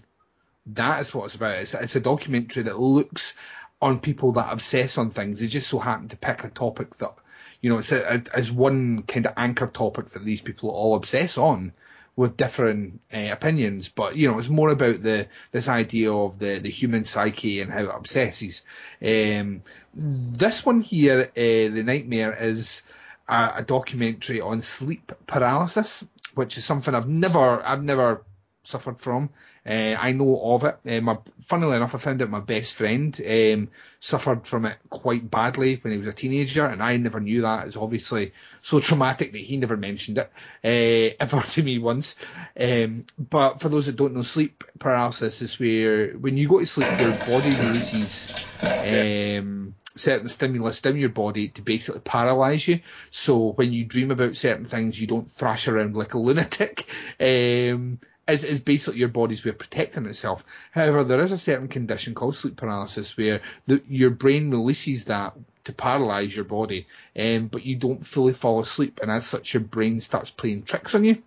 That 0.66 1.00
is 1.00 1.14
what 1.14 1.26
it's 1.26 1.34
about. 1.34 1.56
It's, 1.56 1.74
it's 1.74 1.96
a 1.96 2.00
documentary 2.00 2.64
that 2.64 2.78
looks 2.78 3.34
on 3.80 4.00
people 4.00 4.32
that 4.32 4.52
obsess 4.52 4.96
on 4.96 5.10
things. 5.10 5.40
They 5.40 5.46
just 5.46 5.68
so 5.68 5.78
happen 5.78 6.08
to 6.08 6.16
pick 6.16 6.44
a 6.44 6.48
topic 6.48 6.96
that, 6.98 7.14
you 7.60 7.70
know, 7.70 7.78
it's 7.78 7.92
a, 7.92 8.02
a, 8.02 8.36
as 8.36 8.50
one 8.50 9.02
kind 9.02 9.26
of 9.26 9.34
anchor 9.36 9.66
topic 9.66 10.10
that 10.10 10.24
these 10.24 10.40
people 10.40 10.70
all 10.70 10.96
obsess 10.96 11.36
on 11.36 11.72
with 12.16 12.36
different 12.36 13.00
uh, 13.12 13.28
opinions. 13.32 13.88
But 13.88 14.16
you 14.16 14.30
know, 14.30 14.38
it's 14.38 14.48
more 14.48 14.68
about 14.70 15.02
the 15.02 15.26
this 15.52 15.68
idea 15.68 16.12
of 16.12 16.38
the 16.38 16.58
the 16.58 16.70
human 16.70 17.04
psyche 17.04 17.60
and 17.60 17.72
how 17.72 17.84
it 17.84 17.90
obsesses. 17.94 18.62
Um, 19.02 19.62
this 19.94 20.64
one 20.64 20.80
here, 20.80 21.30
uh, 21.36 21.74
the 21.74 21.82
nightmare, 21.84 22.36
is 22.38 22.82
a, 23.28 23.52
a 23.56 23.62
documentary 23.62 24.40
on 24.40 24.62
sleep 24.62 25.12
paralysis, 25.26 26.04
which 26.34 26.58
is 26.58 26.64
something 26.64 26.94
I've 26.94 27.08
never 27.08 27.62
I've 27.64 27.82
never 27.82 28.22
suffered 28.62 28.98
from. 29.00 29.30
Uh, 29.66 29.96
I 29.98 30.12
know 30.12 30.54
of 30.54 30.64
it. 30.64 30.78
Uh, 30.86 31.00
my, 31.00 31.18
funnily 31.46 31.76
enough, 31.76 31.94
I 31.94 31.98
found 31.98 32.20
out 32.20 32.30
my 32.30 32.40
best 32.40 32.74
friend 32.74 33.18
um, 33.26 33.68
suffered 34.00 34.46
from 34.46 34.66
it 34.66 34.76
quite 34.90 35.30
badly 35.30 35.76
when 35.76 35.92
he 35.92 35.98
was 35.98 36.08
a 36.08 36.12
teenager, 36.12 36.66
and 36.66 36.82
I 36.82 36.96
never 36.98 37.20
knew 37.20 37.42
that. 37.42 37.66
It's 37.66 37.76
obviously 37.76 38.32
so 38.62 38.80
traumatic 38.80 39.32
that 39.32 39.38
he 39.38 39.56
never 39.56 39.76
mentioned 39.76 40.18
it 40.18 40.30
uh, 40.64 41.16
ever 41.20 41.40
to 41.40 41.62
me 41.62 41.78
once. 41.78 42.16
Um, 42.58 43.06
but 43.18 43.60
for 43.60 43.68
those 43.68 43.86
that 43.86 43.96
don't 43.96 44.14
know, 44.14 44.22
sleep 44.22 44.64
paralysis 44.78 45.40
is 45.40 45.58
where 45.58 46.12
when 46.12 46.36
you 46.36 46.48
go 46.48 46.60
to 46.60 46.66
sleep, 46.66 47.00
your 47.00 47.12
body 47.12 47.56
releases. 47.56 48.30
Um, 48.62 49.74
certain 49.96 50.28
stimulus 50.28 50.80
down 50.80 50.96
your 50.96 51.08
body 51.08 51.48
to 51.48 51.62
basically 51.62 52.00
paralyze 52.00 52.66
you. 52.66 52.80
So 53.10 53.52
when 53.52 53.72
you 53.72 53.84
dream 53.84 54.10
about 54.10 54.36
certain 54.36 54.66
things, 54.66 55.00
you 55.00 55.06
don't 55.06 55.30
thrash 55.30 55.68
around 55.68 55.96
like 55.96 56.14
a 56.14 56.18
lunatic. 56.18 56.88
Um, 57.20 58.00
is, 58.28 58.44
is 58.44 58.60
basically 58.60 59.00
your 59.00 59.08
body's 59.08 59.44
way 59.44 59.50
of 59.50 59.58
protecting 59.58 60.06
itself. 60.06 60.44
However, 60.70 61.04
there 61.04 61.22
is 61.22 61.32
a 61.32 61.38
certain 61.38 61.68
condition 61.68 62.14
called 62.14 62.36
sleep 62.36 62.56
paralysis 62.56 63.16
where 63.16 63.42
the, 63.66 63.82
your 63.88 64.10
brain 64.10 64.50
releases 64.50 65.06
that 65.06 65.34
to 65.64 65.72
paralyze 65.72 66.34
your 66.34 66.44
body, 66.44 66.86
um, 67.18 67.48
but 67.48 67.64
you 67.64 67.76
don't 67.76 68.06
fully 68.06 68.32
fall 68.32 68.60
asleep, 68.60 69.00
and 69.02 69.10
as 69.10 69.26
such, 69.26 69.54
your 69.54 69.62
brain 69.62 70.00
starts 70.00 70.30
playing 70.30 70.62
tricks 70.62 70.94
on 70.94 71.04
you. 71.04 71.22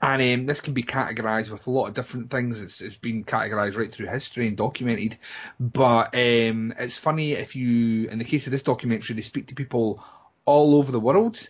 And 0.00 0.22
um, 0.22 0.46
this 0.46 0.60
can 0.60 0.72
be 0.72 0.82
categorized 0.82 1.50
with 1.50 1.66
a 1.66 1.70
lot 1.70 1.88
of 1.88 1.94
different 1.94 2.30
things. 2.30 2.62
It's, 2.62 2.80
it's 2.80 2.96
been 2.96 3.24
categorized 3.24 3.76
right 3.76 3.92
through 3.92 4.06
history 4.06 4.46
and 4.46 4.56
documented. 4.56 5.18
But 5.58 6.14
um, 6.14 6.72
it's 6.78 6.96
funny 6.96 7.32
if 7.32 7.54
you, 7.54 8.08
in 8.08 8.18
the 8.18 8.24
case 8.24 8.46
of 8.46 8.52
this 8.52 8.62
documentary, 8.62 9.16
they 9.16 9.22
speak 9.22 9.48
to 9.48 9.54
people 9.54 10.02
all 10.46 10.76
over 10.76 10.90
the 10.90 11.00
world, 11.00 11.46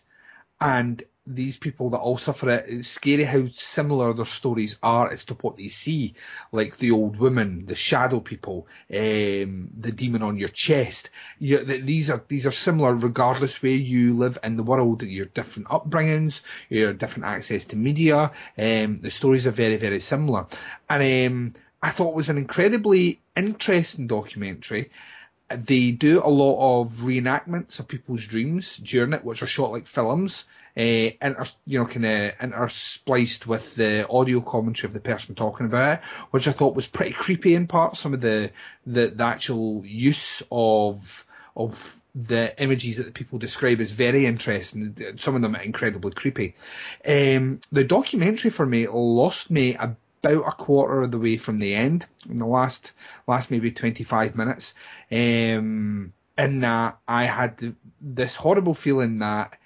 and 0.61 1.03
these 1.35 1.59
people 1.59 1.91
that 1.91 1.99
all 1.99 2.17
suffer 2.17 2.51
it, 2.51 2.65
it's 2.69 2.89
scary 2.89 3.25
how 3.25 3.47
similar 3.53 4.13
their 4.13 4.25
stories 4.25 4.79
are 4.83 5.11
as 5.11 5.25
to 5.25 5.35
what 5.35 5.57
they 5.57 5.69
see. 5.69 6.15
Like 6.53 6.79
the 6.79 6.91
old 6.91 7.19
woman, 7.19 7.67
the 7.67 7.75
shadow 7.75 8.21
people, 8.21 8.67
um, 8.91 9.71
the 9.77 9.93
demon 9.95 10.23
on 10.23 10.39
your 10.39 10.49
chest. 10.49 11.11
You, 11.39 11.59
these 11.59 12.09
are 12.11 12.23
these 12.29 12.47
are 12.47 12.53
similar 12.53 12.95
regardless 12.95 13.63
where 13.63 13.73
you 13.73 14.15
live 14.15 14.39
in 14.43 14.57
the 14.57 14.63
world, 14.63 15.03
your 15.03 15.27
different 15.27 15.69
upbringings, 15.69 16.41
your 16.71 16.93
different 16.95 17.27
access 17.27 17.67
to 17.67 17.77
media. 17.77 18.33
Um, 18.57 18.97
the 18.97 19.11
stories 19.11 19.47
are 19.47 19.53
very 19.53 19.77
very 19.77 20.01
similar, 20.01 20.47
and 20.89 21.27
um, 21.33 21.55
I 21.83 21.91
thought 21.91 22.11
it 22.11 22.17
was 22.17 22.31
an 22.31 22.39
incredibly 22.39 23.21
interesting 23.37 24.07
documentary 24.07 24.91
they 25.51 25.91
do 25.93 26.21
a 26.23 26.29
lot 26.29 26.83
of 26.83 26.97
reenactments 26.97 27.79
of 27.79 27.89
people's 27.89 28.27
dreams 28.27 28.77
during 28.77 29.15
it, 29.15 29.25
which 29.25 29.43
are 29.43 29.47
shot 29.47 29.73
like 29.73 29.87
films 29.87 30.45
uh, 30.77 30.81
inter, 30.81 31.47
you 31.67 31.79
know, 31.79 31.87
kind 31.87 32.07
of 32.07 32.33
interspliced 32.39 33.47
with 33.47 33.75
the 33.75 34.09
audio 34.09 34.41
commentary 34.41 34.89
of 34.89 34.95
the 34.95 35.01
person 35.01 35.35
talking 35.35 35.67
about 35.67 35.99
it, 35.99 36.05
which 36.31 36.49
I 36.49 36.53
thought 36.53 36.77
was 36.77 36.87
pretty 36.87 37.13
creepy 37.13 37.55
in 37.55 37.67
parts. 37.67 38.01
Some 38.01 38.15
of 38.15 38.21
the 38.21 38.51
the, 38.87 39.09
the 39.09 39.25
actual 39.25 39.85
use 39.85 40.43
of 40.51 41.25
of 41.57 42.01
the 42.15 42.61
images 42.61 42.97
that 42.97 43.05
the 43.05 43.13
people 43.13 43.39
describe 43.39 43.81
is 43.81 43.93
very 43.93 44.27
interesting. 44.27 44.97
Some 45.17 45.37
of 45.37 45.43
them 45.43 45.55
are 45.55 45.63
incredibly 45.63 46.13
creepy. 46.13 46.57
Um, 47.07 47.61
the 47.71 47.85
documentary 47.85 48.51
for 48.51 48.67
me 48.67 48.89
lost 48.89 49.51
me 49.51 49.75
about 49.75 49.97
a 50.25 50.53
quarter 50.53 51.03
of 51.03 51.11
the 51.11 51.19
way 51.19 51.37
from 51.37 51.59
the 51.59 51.75
end, 51.75 52.07
in 52.29 52.39
the 52.39 52.47
last 52.47 52.93
last 53.27 53.51
maybe 53.51 53.71
twenty 53.71 54.05
five 54.05 54.37
minutes. 54.37 54.75
Um, 55.13 56.13
in 56.37 56.61
that 56.61 56.99
I 57.07 57.25
had 57.25 57.75
this 58.01 58.37
horrible 58.37 58.75
feeling 58.75 59.19
that 59.19 59.59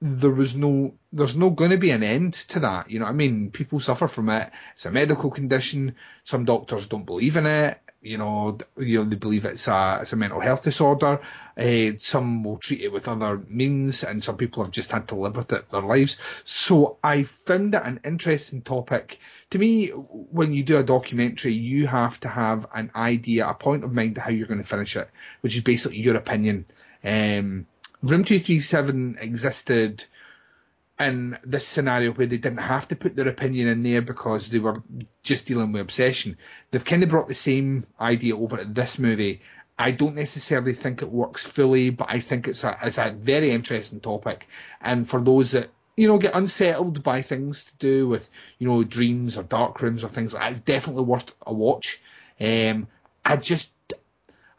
there 0.00 0.30
was 0.30 0.54
no 0.54 0.94
there's 1.12 1.36
no 1.36 1.50
going 1.50 1.70
to 1.70 1.78
be 1.78 1.90
an 1.90 2.02
end 2.02 2.34
to 2.34 2.60
that. 2.60 2.90
You 2.90 2.98
know 2.98 3.06
what 3.06 3.12
I 3.12 3.14
mean? 3.14 3.50
People 3.50 3.80
suffer 3.80 4.06
from 4.06 4.28
it. 4.28 4.50
It's 4.74 4.84
a 4.84 4.90
medical 4.90 5.30
condition. 5.30 5.96
Some 6.24 6.44
doctors 6.44 6.86
don't 6.86 7.06
believe 7.06 7.36
in 7.36 7.46
it. 7.46 7.80
You 8.02 8.18
know, 8.18 8.58
you 8.76 8.98
know 9.02 9.08
they 9.08 9.16
believe 9.16 9.46
it's 9.46 9.66
a 9.68 10.00
it's 10.02 10.12
a 10.12 10.16
mental 10.16 10.40
health 10.40 10.62
disorder. 10.62 11.20
Uh, 11.56 11.92
some 11.98 12.44
will 12.44 12.58
treat 12.58 12.82
it 12.82 12.92
with 12.92 13.08
other 13.08 13.38
means, 13.48 14.04
and 14.04 14.22
some 14.22 14.36
people 14.36 14.62
have 14.62 14.70
just 14.70 14.92
had 14.92 15.08
to 15.08 15.14
live 15.14 15.36
with 15.36 15.50
it 15.52 15.70
their 15.70 15.80
lives. 15.80 16.18
So 16.44 16.98
I 17.02 17.22
found 17.22 17.74
it 17.74 17.82
an 17.82 18.00
interesting 18.04 18.60
topic. 18.60 19.18
To 19.50 19.58
me, 19.58 19.88
when 19.88 20.52
you 20.52 20.62
do 20.62 20.76
a 20.76 20.82
documentary, 20.82 21.54
you 21.54 21.86
have 21.86 22.20
to 22.20 22.28
have 22.28 22.66
an 22.74 22.90
idea, 22.94 23.48
a 23.48 23.54
point 23.54 23.82
of 23.82 23.92
mind 23.92 24.18
how 24.18 24.30
you're 24.30 24.46
going 24.46 24.62
to 24.62 24.68
finish 24.68 24.94
it, 24.96 25.08
which 25.40 25.56
is 25.56 25.62
basically 25.62 25.98
your 25.98 26.16
opinion. 26.16 26.66
Um, 27.02 27.66
Room 28.02 28.24
237 28.24 29.18
existed 29.20 30.04
in 30.98 31.38
this 31.44 31.66
scenario 31.66 32.12
where 32.12 32.26
they 32.26 32.38
didn't 32.38 32.58
have 32.58 32.88
to 32.88 32.96
put 32.96 33.16
their 33.16 33.28
opinion 33.28 33.68
in 33.68 33.82
there 33.82 34.02
because 34.02 34.48
they 34.48 34.58
were 34.58 34.82
just 35.22 35.46
dealing 35.46 35.72
with 35.72 35.82
obsession. 35.82 36.38
They've 36.70 36.84
kind 36.84 37.02
of 37.02 37.08
brought 37.08 37.28
the 37.28 37.34
same 37.34 37.86
idea 38.00 38.36
over 38.36 38.58
to 38.58 38.64
this 38.64 38.98
movie. 38.98 39.42
I 39.78 39.90
don't 39.90 40.14
necessarily 40.14 40.72
think 40.72 41.02
it 41.02 41.10
works 41.10 41.44
fully, 41.44 41.90
but 41.90 42.08
I 42.10 42.20
think 42.20 42.48
it's 42.48 42.64
a 42.64 42.78
it's 42.82 42.98
a 42.98 43.14
very 43.18 43.50
interesting 43.50 44.00
topic. 44.00 44.46
And 44.80 45.08
for 45.08 45.20
those 45.20 45.52
that 45.52 45.68
you 45.96 46.08
know 46.08 46.18
get 46.18 46.34
unsettled 46.34 47.02
by 47.02 47.20
things 47.22 47.64
to 47.64 47.76
do 47.76 48.08
with 48.08 48.28
you 48.58 48.66
know 48.66 48.82
dreams 48.84 49.36
or 49.36 49.42
dark 49.42 49.82
rooms 49.82 50.02
or 50.02 50.08
things 50.08 50.32
like 50.32 50.42
that, 50.42 50.52
it's 50.52 50.60
definitely 50.60 51.04
worth 51.04 51.32
a 51.46 51.52
watch. 51.52 52.00
Um, 52.40 52.88
I 53.24 53.36
just 53.36 53.70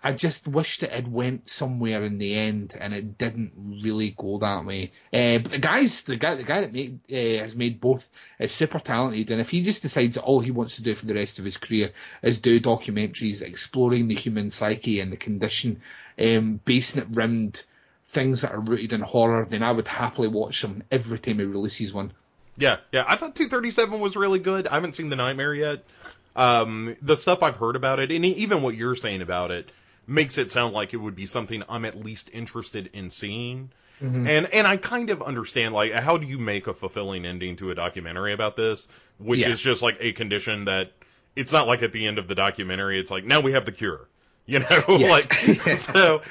I 0.03 0.13
just 0.13 0.47
wished 0.47 0.83
it 0.83 0.91
had 0.91 1.11
went 1.11 1.49
somewhere 1.49 2.03
in 2.03 2.17
the 2.17 2.35
end, 2.35 2.75
and 2.79 2.93
it 2.93 3.17
didn't 3.17 3.53
really 3.83 4.13
go 4.15 4.37
that 4.37 4.65
way. 4.65 4.91
Uh, 5.11 5.39
but 5.39 5.51
the 5.51 5.59
guys, 5.59 6.03
the 6.03 6.15
guy, 6.15 6.35
the 6.35 6.43
guy 6.43 6.61
that 6.61 6.71
made, 6.71 6.99
uh, 7.11 7.41
has 7.43 7.55
made 7.55 7.81
both 7.81 8.07
is 8.39 8.51
super 8.51 8.79
talented, 8.79 9.31
and 9.31 9.41
if 9.41 9.49
he 9.49 9.63
just 9.63 9.81
decides 9.81 10.15
that 10.15 10.23
all 10.23 10.39
he 10.39 10.51
wants 10.51 10.75
to 10.75 10.83
do 10.83 10.95
for 10.95 11.07
the 11.07 11.15
rest 11.15 11.39
of 11.39 11.45
his 11.45 11.57
career 11.57 11.91
is 12.21 12.39
do 12.39 12.59
documentaries 12.59 13.41
exploring 13.41 14.07
the 14.07 14.15
human 14.15 14.51
psyche 14.51 14.99
and 14.99 15.11
the 15.11 15.17
condition, 15.17 15.81
um, 16.19 16.59
basing 16.63 17.01
it 17.01 17.65
things 18.09 18.41
that 18.41 18.51
are 18.51 18.59
rooted 18.59 18.93
in 18.93 19.01
horror, 19.01 19.45
then 19.49 19.63
I 19.63 19.71
would 19.71 19.87
happily 19.87 20.27
watch 20.27 20.61
them 20.61 20.83
every 20.91 21.19
time 21.19 21.39
he 21.39 21.45
releases 21.45 21.93
one. 21.93 22.13
Yeah, 22.55 22.77
yeah. 22.91 23.03
I 23.07 23.15
thought 23.15 23.35
237 23.35 23.99
was 23.99 24.15
really 24.15 24.39
good. 24.39 24.67
I 24.67 24.75
haven't 24.75 24.95
seen 24.95 25.09
The 25.09 25.15
Nightmare 25.15 25.53
yet. 25.53 25.83
Um, 26.35 26.95
the 27.01 27.17
stuff 27.17 27.43
I've 27.43 27.57
heard 27.57 27.75
about 27.75 27.99
it, 27.99 28.11
and 28.11 28.23
even 28.23 28.61
what 28.61 28.75
you're 28.75 28.95
saying 28.95 29.21
about 29.21 29.51
it, 29.51 29.69
makes 30.07 30.37
it 30.37 30.51
sound 30.51 30.73
like 30.73 30.93
it 30.93 30.97
would 30.97 31.15
be 31.15 31.25
something 31.25 31.61
I'm 31.67 31.85
at 31.85 31.95
least 31.95 32.29
interested 32.33 32.89
in 32.93 33.09
seeing. 33.09 33.71
Mm-hmm. 34.01 34.27
And 34.27 34.53
and 34.53 34.65
I 34.65 34.77
kind 34.77 35.09
of 35.09 35.21
understand 35.21 35.73
like 35.73 35.91
how 35.91 36.17
do 36.17 36.25
you 36.25 36.39
make 36.39 36.67
a 36.67 36.73
fulfilling 36.73 37.25
ending 37.25 37.57
to 37.57 37.71
a 37.71 37.75
documentary 37.75 38.33
about 38.33 38.55
this, 38.55 38.87
which 39.17 39.41
yeah. 39.41 39.49
is 39.49 39.59
just 39.59 39.81
like 39.81 39.97
a 39.99 40.13
condition 40.13 40.65
that 40.65 40.91
it's 41.35 41.51
not 41.51 41.67
like 41.67 41.83
at 41.83 41.91
the 41.91 42.07
end 42.07 42.19
of 42.19 42.27
the 42.27 42.35
documentary 42.35 42.99
it's 42.99 43.11
like 43.11 43.25
now 43.25 43.41
we 43.41 43.51
have 43.51 43.65
the 43.65 43.71
cure, 43.71 44.07
you 44.45 44.59
know, 44.59 44.83
like 44.87 45.33
so. 45.75 46.21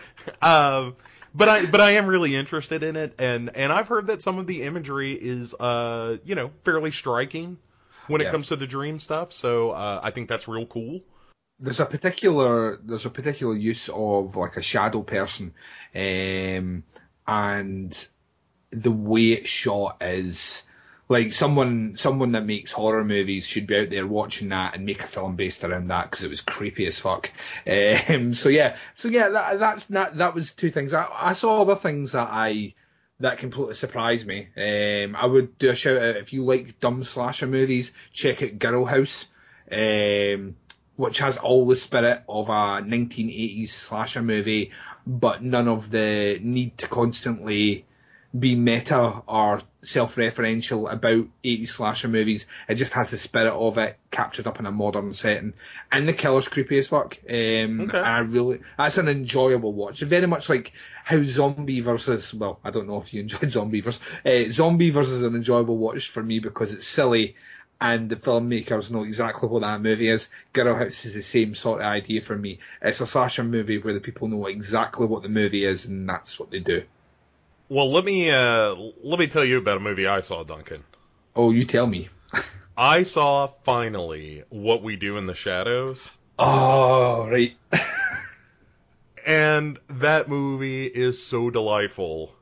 Um, 0.40 0.97
but 1.35 1.49
I 1.49 1.66
but 1.66 1.80
I 1.83 1.92
am 1.92 2.06
really 2.06 2.35
interested 2.35 2.83
in 2.83 2.97
it, 2.97 3.14
and 3.18 3.54
and 3.54 3.73
I've 3.73 3.88
heard 3.88 4.06
that 4.06 4.23
some 4.23 4.38
of 4.38 4.47
the 4.47 4.62
imagery 4.62 5.12
is 5.12 5.52
uh 5.52 6.16
you 6.25 6.35
know 6.35 6.50
fairly 6.62 6.92
striking 6.92 7.59
when 8.06 8.21
yeah. 8.21 8.28
it 8.28 8.30
comes 8.30 8.49
to 8.49 8.56
the 8.56 8.66
dream 8.66 8.99
stuff. 9.00 9.33
So 9.33 9.73
uh, 9.73 10.00
I 10.02 10.12
think 10.12 10.28
that's 10.28 10.49
real 10.49 10.66
cool 10.66 11.00
there's 11.58 11.80
a 11.80 11.86
particular 11.86 12.76
there's 12.76 13.06
a 13.06 13.10
particular 13.10 13.54
use 13.54 13.88
of 13.88 14.36
like 14.36 14.56
a 14.56 14.62
shadow 14.62 15.02
person, 15.02 15.54
um, 15.94 16.84
and 17.26 18.08
the 18.70 18.90
way 18.90 19.32
it's 19.32 19.48
shot 19.48 19.98
is 20.02 20.64
like 21.08 21.32
someone 21.32 21.96
someone 21.96 22.32
that 22.32 22.44
makes 22.44 22.72
horror 22.72 23.04
movies 23.04 23.46
should 23.46 23.66
be 23.66 23.76
out 23.76 23.90
there 23.90 24.06
watching 24.06 24.48
that 24.48 24.75
and 24.75 24.84
make 24.84 25.02
a 25.02 25.06
film 25.06 25.36
based 25.36 25.64
around 25.64 25.88
that 25.88 26.10
because 26.10 26.25
it 26.25 26.30
was 26.30 26.40
creepy 26.40 26.86
as 26.86 26.98
fuck. 26.98 27.30
Um, 27.66 28.34
so 28.34 28.48
yeah, 28.48 28.76
so 28.94 29.08
yeah, 29.08 29.28
that, 29.28 29.58
that's 29.58 29.84
that. 29.86 30.18
That 30.18 30.34
was 30.34 30.54
two 30.54 30.70
things. 30.70 30.92
I, 30.92 31.08
I 31.12 31.32
saw 31.32 31.62
other 31.62 31.76
things 31.76 32.12
that 32.12 32.28
I 32.30 32.75
that 33.20 33.38
completely 33.38 33.75
surprised 33.75 34.26
me. 34.26 34.48
Um, 34.56 35.16
I 35.16 35.26
would 35.26 35.58
do 35.58 35.70
a 35.70 35.75
shout 35.75 35.96
out 35.96 36.16
if 36.16 36.32
you 36.32 36.44
like 36.44 36.80
dumb 36.80 37.02
slasher 37.02 37.46
movies, 37.46 37.92
check 38.12 38.42
out 38.42 38.58
Girl 38.58 38.84
House, 38.84 39.26
um, 39.70 40.56
which 40.97 41.19
has 41.19 41.37
all 41.37 41.67
the 41.67 41.76
spirit 41.76 42.23
of 42.29 42.49
a 42.49 42.83
1980s 42.83 43.71
slasher 43.71 44.23
movie, 44.23 44.73
but 45.07 45.43
none 45.43 45.69
of 45.69 45.91
the 45.91 46.38
need 46.43 46.79
to 46.79 46.88
constantly 46.88 47.85
be 48.38 48.55
meta 48.55 49.23
or 49.26 49.61
self-referential 49.83 50.93
about 50.93 51.26
80s 51.45 51.69
slasher 51.69 52.09
movies. 52.09 52.47
It 52.69 52.75
just 52.75 52.93
has 52.95 53.11
the 53.11 53.17
spirit 53.17 53.53
of 53.53 53.79
it 53.79 53.97
captured 54.11 54.47
up 54.47 54.59
in 54.59 54.67
a 54.67 54.73
modern 54.73 55.15
setting. 55.15 55.55
And 55.93 56.09
the 56.09 56.12
killer's 56.12 56.49
creepy 56.49 56.79
as 56.79 56.88
fuck. 56.88 57.17
Um, 57.29 57.81
Okay. 57.83 57.99
I 57.99 58.19
really, 58.21 58.61
that's 58.76 58.99
an 58.99 59.09
enjoyable 59.09 59.73
watch. 59.73 60.00
Very 60.00 60.26
much 60.26 60.49
like 60.49 60.73
how 61.05 61.19
Zombeavers, 61.19 62.35
well, 62.35 62.59
I 62.65 62.71
don't 62.71 62.88
know 62.88 62.99
if 62.99 63.15
you 63.15 63.21
enjoyed 63.21 63.41
Zombeavers, 63.50 64.00
uh, 64.25 64.49
Zombeavers 64.50 65.25
an 65.25 65.35
enjoyable 65.35 65.76
watch 65.76 66.09
for 66.09 66.23
me 66.23 66.41
because 66.41 66.73
it's 66.73 66.87
silly 66.87 67.37
and 67.80 68.09
the 68.09 68.16
filmmakers 68.16 68.90
know 68.90 69.02
exactly 69.02 69.49
what 69.49 69.61
that 69.61 69.80
movie 69.80 70.09
is. 70.09 70.28
Girl 70.52 70.75
House 70.75 71.04
is 71.04 71.14
the 71.14 71.23
same 71.23 71.54
sort 71.54 71.80
of 71.80 71.87
idea 71.87 72.23
for 72.23 72.37
me. 72.37 72.59
It's 72.80 73.00
a 73.00 73.06
slasher 73.06 73.45
movie 73.45 73.78
where 73.78 73.95
the 73.95 74.00
people 74.00 74.28
know 74.28 74.47
exactly 74.47 75.06
what 75.06 75.23
the 75.23 75.28
movie 75.28 75.64
is 75.64 75.87
and 75.87 76.09
that's 76.09 76.38
what 76.38 76.50
they 76.50 76.61
do. 76.61 76.85
Well, 77.68 77.90
let 77.90 78.04
me 78.04 78.30
uh, 78.30 78.75
let 79.02 79.18
me 79.18 79.26
tell 79.26 79.45
you 79.45 79.59
about 79.59 79.78
a 79.78 79.80
movie 79.80 80.06
I 80.06 80.21
saw, 80.21 80.45
Duncan. 80.45 80.85
Oh, 81.35 81.50
you 81.50 81.64
tell 81.64 81.87
me. 81.87 82.09
I 82.76 83.02
saw 83.02 83.49
finally 83.64 84.45
What 84.50 84.83
We 84.83 84.97
Do 84.97 85.16
in 85.16 85.26
the 85.26 85.35
Shadows, 85.35 86.09
Oh, 86.38 87.26
right. 87.28 87.56
and 89.26 89.78
that 89.88 90.28
movie 90.28 90.87
is 90.87 91.25
so 91.25 91.50
delightful. 91.50 92.35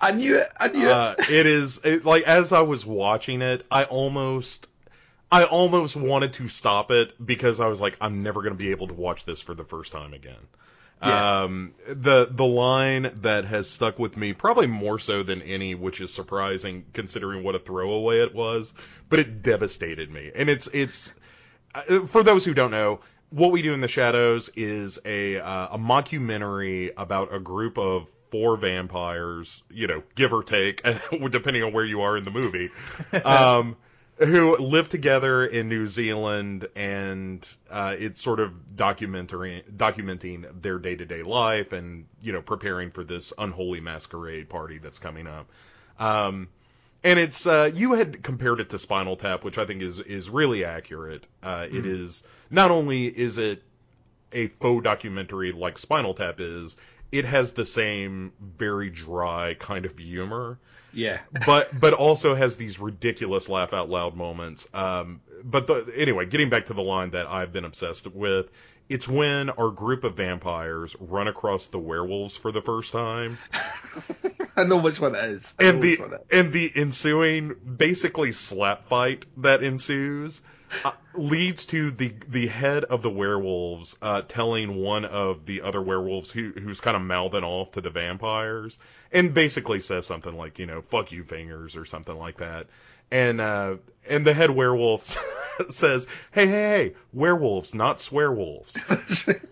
I 0.00 0.12
knew 0.12 0.36
it. 0.38 0.48
I 0.58 0.68
knew 0.68 0.86
it. 0.86 0.92
Uh, 0.92 1.14
it 1.30 1.46
is 1.46 1.80
it, 1.84 2.04
like 2.04 2.24
as 2.24 2.52
I 2.52 2.60
was 2.62 2.84
watching 2.84 3.42
it, 3.42 3.64
I 3.70 3.84
almost 3.84 4.66
I 5.30 5.44
almost 5.44 5.96
wanted 5.96 6.34
to 6.34 6.48
stop 6.48 6.90
it 6.90 7.24
because 7.24 7.58
I 7.60 7.66
was 7.66 7.80
like, 7.80 7.96
I'm 8.00 8.22
never 8.22 8.42
going 8.42 8.52
to 8.52 8.58
be 8.58 8.70
able 8.70 8.88
to 8.88 8.94
watch 8.94 9.24
this 9.24 9.40
for 9.40 9.54
the 9.54 9.64
first 9.64 9.92
time 9.92 10.12
again. 10.12 10.34
Yeah. 11.02 11.42
Um, 11.42 11.74
the 11.86 12.28
the 12.30 12.44
line 12.44 13.10
that 13.22 13.44
has 13.46 13.68
stuck 13.68 13.98
with 13.98 14.16
me 14.16 14.34
probably 14.34 14.68
more 14.68 14.98
so 14.98 15.22
than 15.22 15.42
any, 15.42 15.74
which 15.74 16.00
is 16.00 16.12
surprising 16.14 16.84
considering 16.92 17.42
what 17.42 17.54
a 17.56 17.58
throwaway 17.58 18.20
it 18.20 18.34
was, 18.34 18.72
but 19.08 19.18
it 19.18 19.42
devastated 19.42 20.10
me. 20.10 20.30
And 20.34 20.48
it's 20.48 20.68
it's 20.68 21.12
uh, 21.74 22.06
for 22.06 22.22
those 22.22 22.44
who 22.44 22.54
don't 22.54 22.70
know, 22.70 23.00
what 23.30 23.50
we 23.50 23.62
do 23.62 23.72
in 23.72 23.80
the 23.80 23.88
shadows 23.88 24.50
is 24.54 25.00
a 25.04 25.40
uh, 25.40 25.68
a 25.72 25.78
mockumentary 25.78 26.92
about 26.96 27.34
a 27.34 27.40
group 27.40 27.78
of 27.78 28.08
four 28.32 28.56
vampires, 28.56 29.62
you 29.70 29.86
know, 29.86 30.02
give 30.16 30.32
or 30.32 30.42
take, 30.42 30.82
depending 31.30 31.62
on 31.62 31.72
where 31.72 31.84
you 31.84 32.00
are 32.00 32.16
in 32.16 32.24
the 32.24 32.30
movie, 32.30 32.70
um, 33.24 33.76
who 34.16 34.56
live 34.56 34.88
together 34.88 35.44
in 35.44 35.68
New 35.68 35.86
Zealand, 35.86 36.66
and 36.74 37.46
uh, 37.70 37.94
it's 37.98 38.22
sort 38.22 38.40
of 38.40 38.74
documentary 38.74 39.62
documenting 39.76 40.46
their 40.62 40.78
day 40.78 40.96
to 40.96 41.04
day 41.04 41.22
life 41.22 41.72
and 41.72 42.06
you 42.22 42.32
know 42.32 42.40
preparing 42.42 42.90
for 42.90 43.04
this 43.04 43.32
unholy 43.36 43.80
masquerade 43.80 44.48
party 44.48 44.78
that's 44.78 44.98
coming 44.98 45.26
up. 45.26 45.48
Um, 45.98 46.48
and 47.04 47.18
it's 47.18 47.46
uh, 47.46 47.70
you 47.74 47.92
had 47.92 48.22
compared 48.22 48.60
it 48.60 48.70
to 48.70 48.78
Spinal 48.78 49.16
Tap, 49.16 49.44
which 49.44 49.58
I 49.58 49.66
think 49.66 49.82
is 49.82 49.98
is 49.98 50.30
really 50.30 50.64
accurate. 50.64 51.26
Uh, 51.42 51.66
It 51.70 51.84
is 51.84 52.24
not 52.50 52.70
only 52.70 53.06
is 53.06 53.36
it 53.38 53.62
a 54.32 54.46
faux 54.46 54.82
documentary 54.82 55.52
like 55.52 55.76
Spinal 55.78 56.14
Tap 56.14 56.40
is, 56.40 56.76
it 57.12 57.26
has 57.26 57.52
the 57.52 57.66
same 57.66 58.32
very 58.40 58.90
dry 58.90 59.54
kind 59.54 59.84
of 59.84 59.98
humor, 59.98 60.58
yeah. 60.92 61.20
but 61.46 61.78
but 61.78 61.92
also 61.92 62.34
has 62.34 62.56
these 62.56 62.80
ridiculous 62.80 63.48
laugh 63.50 63.74
out 63.74 63.90
loud 63.90 64.16
moments. 64.16 64.66
Um, 64.72 65.20
but 65.44 65.66
the, 65.66 65.92
anyway, 65.94 66.26
getting 66.26 66.48
back 66.48 66.66
to 66.66 66.74
the 66.74 66.82
line 66.82 67.10
that 67.10 67.26
I've 67.26 67.52
been 67.52 67.66
obsessed 67.66 68.06
with, 68.06 68.50
it's 68.88 69.06
when 69.06 69.50
our 69.50 69.70
group 69.70 70.04
of 70.04 70.16
vampires 70.16 70.96
run 70.98 71.28
across 71.28 71.68
the 71.68 71.78
werewolves 71.78 72.36
for 72.36 72.50
the 72.50 72.62
first 72.62 72.92
time. 72.92 73.38
I 74.56 74.64
know 74.64 74.78
which 74.78 74.98
one 75.00 75.14
it 75.14 75.24
is. 75.24 75.54
I 75.58 75.64
and 75.64 75.82
the 75.82 75.98
and 76.30 76.52
the 76.52 76.72
ensuing 76.74 77.54
basically 77.76 78.32
slap 78.32 78.84
fight 78.84 79.26
that 79.38 79.62
ensues 79.62 80.40
uh, 80.84 80.92
leads 81.14 81.66
to 81.66 81.90
the 81.90 82.12
the 82.28 82.46
head 82.46 82.84
of 82.84 83.02
the 83.02 83.10
werewolves 83.10 83.96
uh, 84.02 84.22
telling 84.22 84.76
one 84.76 85.04
of 85.04 85.46
the 85.46 85.62
other 85.62 85.80
werewolves 85.80 86.30
who 86.30 86.52
who's 86.52 86.80
kind 86.80 86.96
of 86.96 87.02
mouthing 87.02 87.44
off 87.44 87.72
to 87.72 87.80
the 87.80 87.90
vampires 87.90 88.78
and 89.12 89.34
basically 89.34 89.80
says 89.80 90.06
something 90.06 90.36
like 90.36 90.58
you 90.58 90.66
know 90.66 90.80
fuck 90.82 91.12
you 91.12 91.22
fingers 91.22 91.76
or 91.76 91.84
something 91.84 92.16
like 92.16 92.38
that 92.38 92.66
and 93.10 93.40
uh 93.40 93.76
and 94.08 94.26
the 94.26 94.32
head 94.32 94.50
werewolf 94.50 95.18
says 95.68 96.06
hey 96.32 96.46
hey 96.46 96.52
hey 96.52 96.94
werewolves 97.12 97.74
not 97.74 97.98
swearwolves 97.98 98.78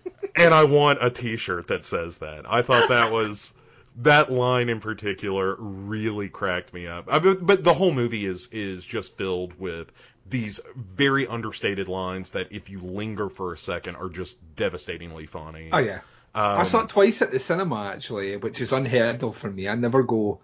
and 0.35 0.53
I 0.53 0.63
want 0.63 0.99
a 1.01 1.09
T-shirt 1.09 1.67
that 1.67 1.83
says 1.83 2.19
that. 2.19 2.51
I 2.51 2.61
thought 2.61 2.89
that 2.89 3.11
was 3.11 3.53
that 3.97 4.31
line 4.31 4.69
in 4.69 4.79
particular 4.79 5.55
really 5.59 6.29
cracked 6.29 6.73
me 6.73 6.87
up. 6.87 7.05
I, 7.11 7.19
but, 7.19 7.63
the 7.63 7.73
whole 7.73 7.91
movie 7.91 8.25
is 8.25 8.47
is 8.51 8.85
just 8.85 9.17
filled 9.17 9.59
with 9.59 9.91
these 10.29 10.59
very 10.75 11.27
understated 11.27 11.87
lines 11.89 12.31
that, 12.31 12.51
if 12.51 12.69
you 12.69 12.79
linger 12.79 13.29
for 13.29 13.53
a 13.53 13.57
second, 13.57 13.95
are 13.97 14.09
just 14.09 14.37
devastatingly 14.55 15.25
funny. 15.25 15.69
Oh 15.73 15.79
yeah. 15.79 16.01
I 16.33 16.61
Um, 16.61 16.65
saw 16.65 16.81
it 16.83 16.89
twice 16.89 17.21
at 17.21 17.31
the 17.31 17.39
cinema 17.39 17.91
actually, 17.93 18.37
which 18.37 18.61
is 18.61 18.71
unheard 18.71 19.23
of 19.23 19.35
for 19.35 19.51
me. 19.51 19.67
I 19.67 19.75
never 19.75 20.03
go 20.03 20.39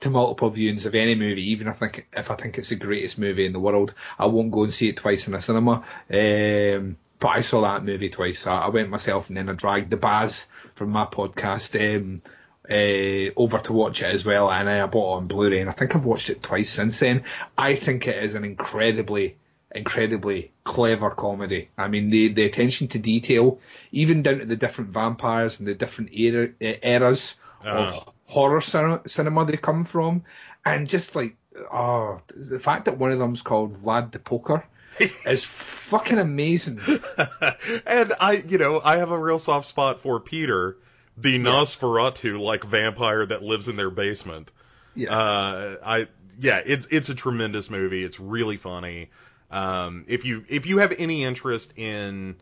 to 0.00 0.10
multiple 0.10 0.50
viewings 0.52 0.84
of 0.86 0.94
any 0.94 1.14
movie, 1.16 1.50
even 1.50 1.66
if 1.66 1.82
I 1.82 1.88
think 1.88 2.06
if 2.16 2.30
I 2.30 2.36
think 2.36 2.58
it's 2.58 2.68
the 2.68 2.76
greatest 2.76 3.18
movie 3.18 3.46
in 3.46 3.52
the 3.52 3.58
world. 3.58 3.94
I 4.18 4.26
won't 4.26 4.52
go 4.52 4.62
and 4.64 4.72
see 4.72 4.88
it 4.90 4.96
twice 4.98 5.26
in 5.26 5.34
a 5.34 5.40
cinema. 5.40 5.82
Um, 6.12 6.96
but 7.18 7.28
I 7.28 7.40
saw 7.40 7.62
that 7.62 7.84
movie 7.84 8.10
twice. 8.10 8.46
I, 8.46 8.58
I 8.58 8.68
went 8.68 8.90
myself 8.90 9.28
and 9.28 9.36
then 9.36 9.48
I 9.48 9.54
dragged 9.54 9.90
the 9.90 9.96
Baz 9.96 10.46
from 10.74 10.90
my 10.90 11.06
podcast 11.06 11.74
um, 11.96 12.20
uh, 12.70 13.32
over 13.36 13.58
to 13.58 13.72
watch 13.72 14.02
it 14.02 14.06
as 14.14 14.24
well, 14.24 14.50
and 14.50 14.68
I 14.68 14.84
bought 14.86 15.14
it 15.14 15.16
on 15.18 15.26
Blu-ray, 15.26 15.60
and 15.60 15.70
I 15.70 15.72
think 15.72 15.94
I've 15.94 16.04
watched 16.04 16.30
it 16.30 16.42
twice 16.42 16.70
since 16.70 16.98
then. 16.98 17.24
I 17.56 17.74
think 17.76 18.06
it 18.06 18.22
is 18.22 18.34
an 18.34 18.44
incredibly 18.44 19.36
incredibly 19.74 20.52
clever 20.64 21.10
comedy. 21.10 21.68
I 21.76 21.88
mean, 21.88 22.10
the 22.10 22.28
the 22.28 22.44
attention 22.44 22.88
to 22.88 22.98
detail, 22.98 23.60
even 23.92 24.22
down 24.22 24.38
to 24.38 24.46
the 24.46 24.56
different 24.56 24.90
vampires 24.90 25.58
and 25.58 25.68
the 25.68 25.74
different 25.74 26.12
era, 26.12 26.50
eras 26.60 27.34
Uh. 27.64 27.68
of 27.68 28.12
horror 28.26 28.60
cinema, 28.60 29.00
cinema 29.08 29.44
they 29.44 29.56
come 29.56 29.84
from, 29.84 30.22
and 30.64 30.88
just 30.88 31.14
like 31.16 31.36
oh, 31.72 32.18
the 32.34 32.58
fact 32.58 32.84
that 32.86 32.98
one 32.98 33.12
of 33.12 33.18
them's 33.18 33.42
called 33.42 33.80
Vlad 33.80 34.12
the 34.12 34.18
Poker 34.18 34.64
is 35.26 35.44
fucking 35.44 36.18
amazing. 36.18 36.80
and 37.86 38.12
I, 38.20 38.42
you 38.48 38.58
know, 38.58 38.80
I 38.82 38.96
have 38.98 39.10
a 39.10 39.18
real 39.18 39.38
soft 39.38 39.66
spot 39.66 40.00
for 40.00 40.20
Peter, 40.20 40.76
the 41.16 41.38
Nosferatu 41.38 42.38
like 42.38 42.64
vampire 42.64 43.24
that 43.26 43.42
lives 43.42 43.68
in 43.68 43.76
their 43.76 43.90
basement. 43.90 44.52
Yeah. 44.94 45.16
Uh, 45.16 45.76
I 45.84 46.08
yeah, 46.38 46.60
it's 46.64 46.86
it's 46.90 47.08
a 47.08 47.14
tremendous 47.14 47.70
movie. 47.70 48.04
It's 48.04 48.20
really 48.20 48.56
funny. 48.56 49.10
Um, 49.50 50.04
if 50.08 50.24
you 50.24 50.44
if 50.48 50.66
you 50.66 50.78
have 50.78 50.92
any 50.98 51.24
interest 51.24 51.72
in 51.76 52.36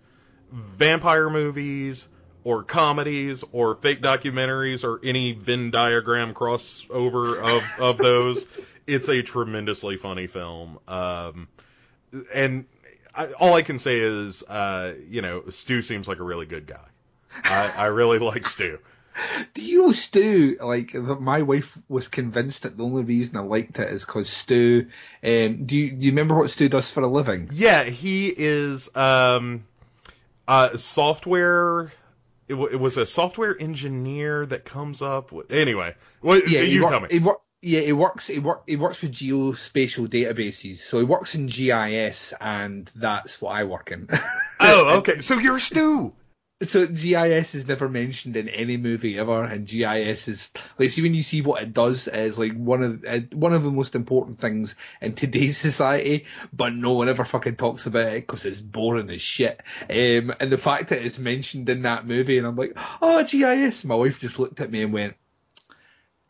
vampire 0.50 1.30
movies 1.30 2.08
or 2.42 2.62
comedies 2.62 3.44
or 3.52 3.76
fake 3.76 4.02
documentaries 4.02 4.84
or 4.84 5.00
any 5.04 5.32
Venn 5.32 5.70
diagram 5.70 6.34
crossover 6.34 7.38
of 7.38 7.80
of 7.80 7.98
those, 7.98 8.46
it's 8.87 9.08
a 9.08 9.22
tremendously 9.22 9.96
funny 9.96 10.26
film. 10.26 10.78
Um, 10.88 11.48
and 12.32 12.66
I, 13.14 13.32
all 13.32 13.54
I 13.54 13.62
can 13.62 13.78
say 13.78 14.00
is, 14.00 14.42
uh, 14.44 14.94
you 15.08 15.22
know, 15.22 15.44
Stu 15.50 15.82
seems 15.82 16.08
like 16.08 16.18
a 16.18 16.24
really 16.24 16.46
good 16.46 16.66
guy. 16.66 16.87
I, 17.42 17.72
I 17.76 17.86
really 17.86 18.18
like 18.18 18.46
Stu. 18.46 18.78
Do 19.54 19.64
you 19.64 19.82
know 19.86 19.92
Stu? 19.92 20.56
Like 20.60 20.92
my 20.94 21.42
wife 21.42 21.78
was 21.88 22.08
convinced 22.08 22.64
that 22.64 22.76
the 22.76 22.82
only 22.84 23.04
reason 23.04 23.36
I 23.36 23.40
liked 23.40 23.78
it 23.78 23.88
is 23.90 24.04
because 24.04 24.28
Stu. 24.28 24.86
Um, 25.22 25.64
do 25.64 25.76
you 25.76 25.92
do 25.92 26.06
you 26.06 26.10
remember 26.12 26.34
what 26.36 26.50
Stu 26.50 26.68
does 26.68 26.90
for 26.90 27.00
a 27.02 27.06
living? 27.06 27.48
Yeah, 27.52 27.84
he 27.84 28.34
is 28.36 28.94
um, 28.96 29.64
uh, 30.48 30.76
software. 30.76 31.92
It, 32.48 32.54
w- 32.54 32.68
it 32.70 32.78
was 32.80 32.96
a 32.96 33.06
software 33.06 33.56
engineer 33.58 34.44
that 34.46 34.64
comes 34.64 35.00
up 35.00 35.32
with. 35.32 35.50
Anyway, 35.52 35.94
what 36.20 36.48
Yeah, 36.48 36.60
you 36.60 36.82
wor- 36.82 36.90
tell 36.90 37.00
me. 37.00 37.08
He 37.10 37.18
wor- 37.20 37.40
yeah, 37.62 37.80
he 37.80 37.92
works. 37.92 38.26
He 38.26 38.38
work. 38.40 38.64
He 38.66 38.76
works 38.76 39.00
with 39.00 39.12
geospatial 39.12 40.08
databases. 40.08 40.78
So 40.78 40.98
he 40.98 41.04
works 41.04 41.34
in 41.34 41.46
GIS, 41.46 42.34
and 42.40 42.90
that's 42.96 43.40
what 43.40 43.52
I 43.54 43.64
work 43.64 43.92
in. 43.92 44.08
oh, 44.60 44.98
okay. 44.98 45.20
So 45.20 45.38
you're 45.38 45.58
Stu. 45.60 46.12
So 46.62 46.86
GIS 46.86 47.54
is 47.54 47.66
never 47.66 47.88
mentioned 47.88 48.36
in 48.36 48.48
any 48.48 48.76
movie 48.76 49.18
ever, 49.18 49.42
and 49.44 49.66
GIS 49.66 50.28
is 50.28 50.50
like 50.78 50.90
see 50.90 51.02
when 51.02 51.14
you 51.14 51.22
see 51.22 51.42
what 51.42 51.62
it 51.62 51.72
does 51.72 52.06
is 52.08 52.38
like 52.38 52.54
one 52.54 52.82
of 52.82 53.04
uh, 53.04 53.20
one 53.32 53.52
of 53.52 53.64
the 53.64 53.70
most 53.70 53.94
important 53.94 54.38
things 54.38 54.74
in 55.00 55.12
today's 55.14 55.58
society, 55.58 56.26
but 56.52 56.74
no 56.74 56.92
one 56.92 57.08
ever 57.08 57.24
fucking 57.24 57.56
talks 57.56 57.86
about 57.86 58.12
it 58.12 58.26
because 58.26 58.44
it's 58.44 58.60
boring 58.60 59.10
as 59.10 59.20
shit. 59.20 59.60
Um, 59.90 60.32
and 60.40 60.50
the 60.50 60.58
fact 60.58 60.90
that 60.90 61.04
it's 61.04 61.18
mentioned 61.18 61.68
in 61.68 61.82
that 61.82 62.06
movie, 62.06 62.38
and 62.38 62.46
I'm 62.46 62.56
like, 62.56 62.78
oh 63.02 63.22
GIS, 63.24 63.84
my 63.84 63.96
wife 63.96 64.20
just 64.20 64.38
looked 64.38 64.60
at 64.60 64.70
me 64.70 64.82
and 64.82 64.92
went. 64.92 65.16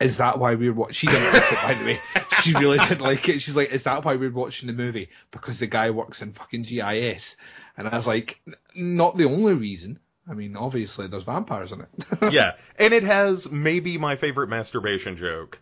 is 0.01 0.17
that 0.17 0.39
why 0.39 0.55
we're 0.55 0.73
watching? 0.73 0.95
She 0.95 1.07
didn't 1.07 1.33
like 1.33 1.53
it, 1.53 1.59
by 1.63 1.75
the 1.75 1.85
way. 1.85 2.01
She 2.43 2.53
really 2.53 2.77
didn't 2.77 3.01
like 3.01 3.27
it. 3.31 3.41
She's 3.41 3.57
like, 3.57 3.71
is 3.71 3.85
that 3.85 4.05
why 4.05 4.17
we're 4.17 4.31
watching 4.31 4.67
the 4.67 4.75
movie? 4.75 5.09
Because 5.31 5.61
the 5.61 5.67
guy 5.67 5.91
works 5.91 6.21
in 6.21 6.33
fucking 6.33 6.65
GIS. 6.65 7.37
And 7.77 7.89
I 7.89 7.97
was 7.97 8.07
like, 8.07 8.39
"N- 8.47 8.55
not 8.75 9.17
the 9.17 9.25
only 9.25 9.55
reason. 9.55 9.99
I 10.29 10.35
mean, 10.35 10.57
obviously 10.57 11.07
there's 11.07 11.25
vampires 11.25 11.73
in 11.73 11.83
it. 11.83 11.89
yeah, 12.33 12.53
and 12.79 12.95
it 12.95 13.03
has 13.03 13.51
maybe 13.51 13.99
my 13.99 14.17
favorite 14.17 14.49
masturbation 14.49 15.17
joke, 15.17 15.59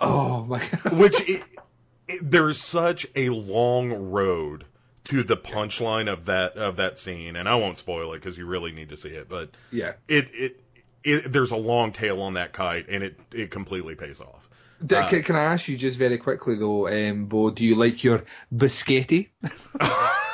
oh 0.00 0.44
my 0.44 0.58
god. 0.82 0.92
which 0.98 1.20
it, 1.28 1.42
it, 2.08 2.30
there's 2.30 2.60
such 2.60 3.06
a 3.14 3.28
long 3.28 3.92
road 4.10 4.64
to 5.04 5.22
the 5.22 5.36
punchline 5.36 6.12
of 6.12 6.24
that 6.24 6.56
of 6.56 6.76
that 6.76 6.98
scene, 6.98 7.36
and 7.36 7.48
I 7.48 7.54
won't 7.54 7.78
spoil 7.78 8.12
it 8.12 8.16
because 8.18 8.36
you 8.36 8.46
really 8.46 8.72
need 8.72 8.88
to 8.88 8.96
see 8.96 9.10
it, 9.10 9.28
but 9.28 9.50
Yeah. 9.70 9.92
it 10.08 10.28
it. 10.34 10.60
It, 11.04 11.30
there's 11.32 11.52
a 11.52 11.56
long 11.56 11.92
tail 11.92 12.20
on 12.20 12.34
that 12.34 12.52
kite, 12.52 12.88
and 12.88 13.04
it, 13.04 13.20
it 13.32 13.52
completely 13.52 13.94
pays 13.94 14.20
off. 14.20 14.48
D- 14.84 14.96
Uh, 14.96 15.08
can, 15.08 15.22
can 15.22 15.36
I 15.36 15.44
ask 15.44 15.68
you 15.68 15.76
just 15.76 15.96
very 15.98 16.18
quickly 16.18 16.56
though, 16.56 16.88
um, 16.88 17.26
Bo, 17.26 17.50
do 17.50 17.64
you 17.64 17.76
like 17.76 18.02
your 18.02 18.24
biscotti? 18.52 19.28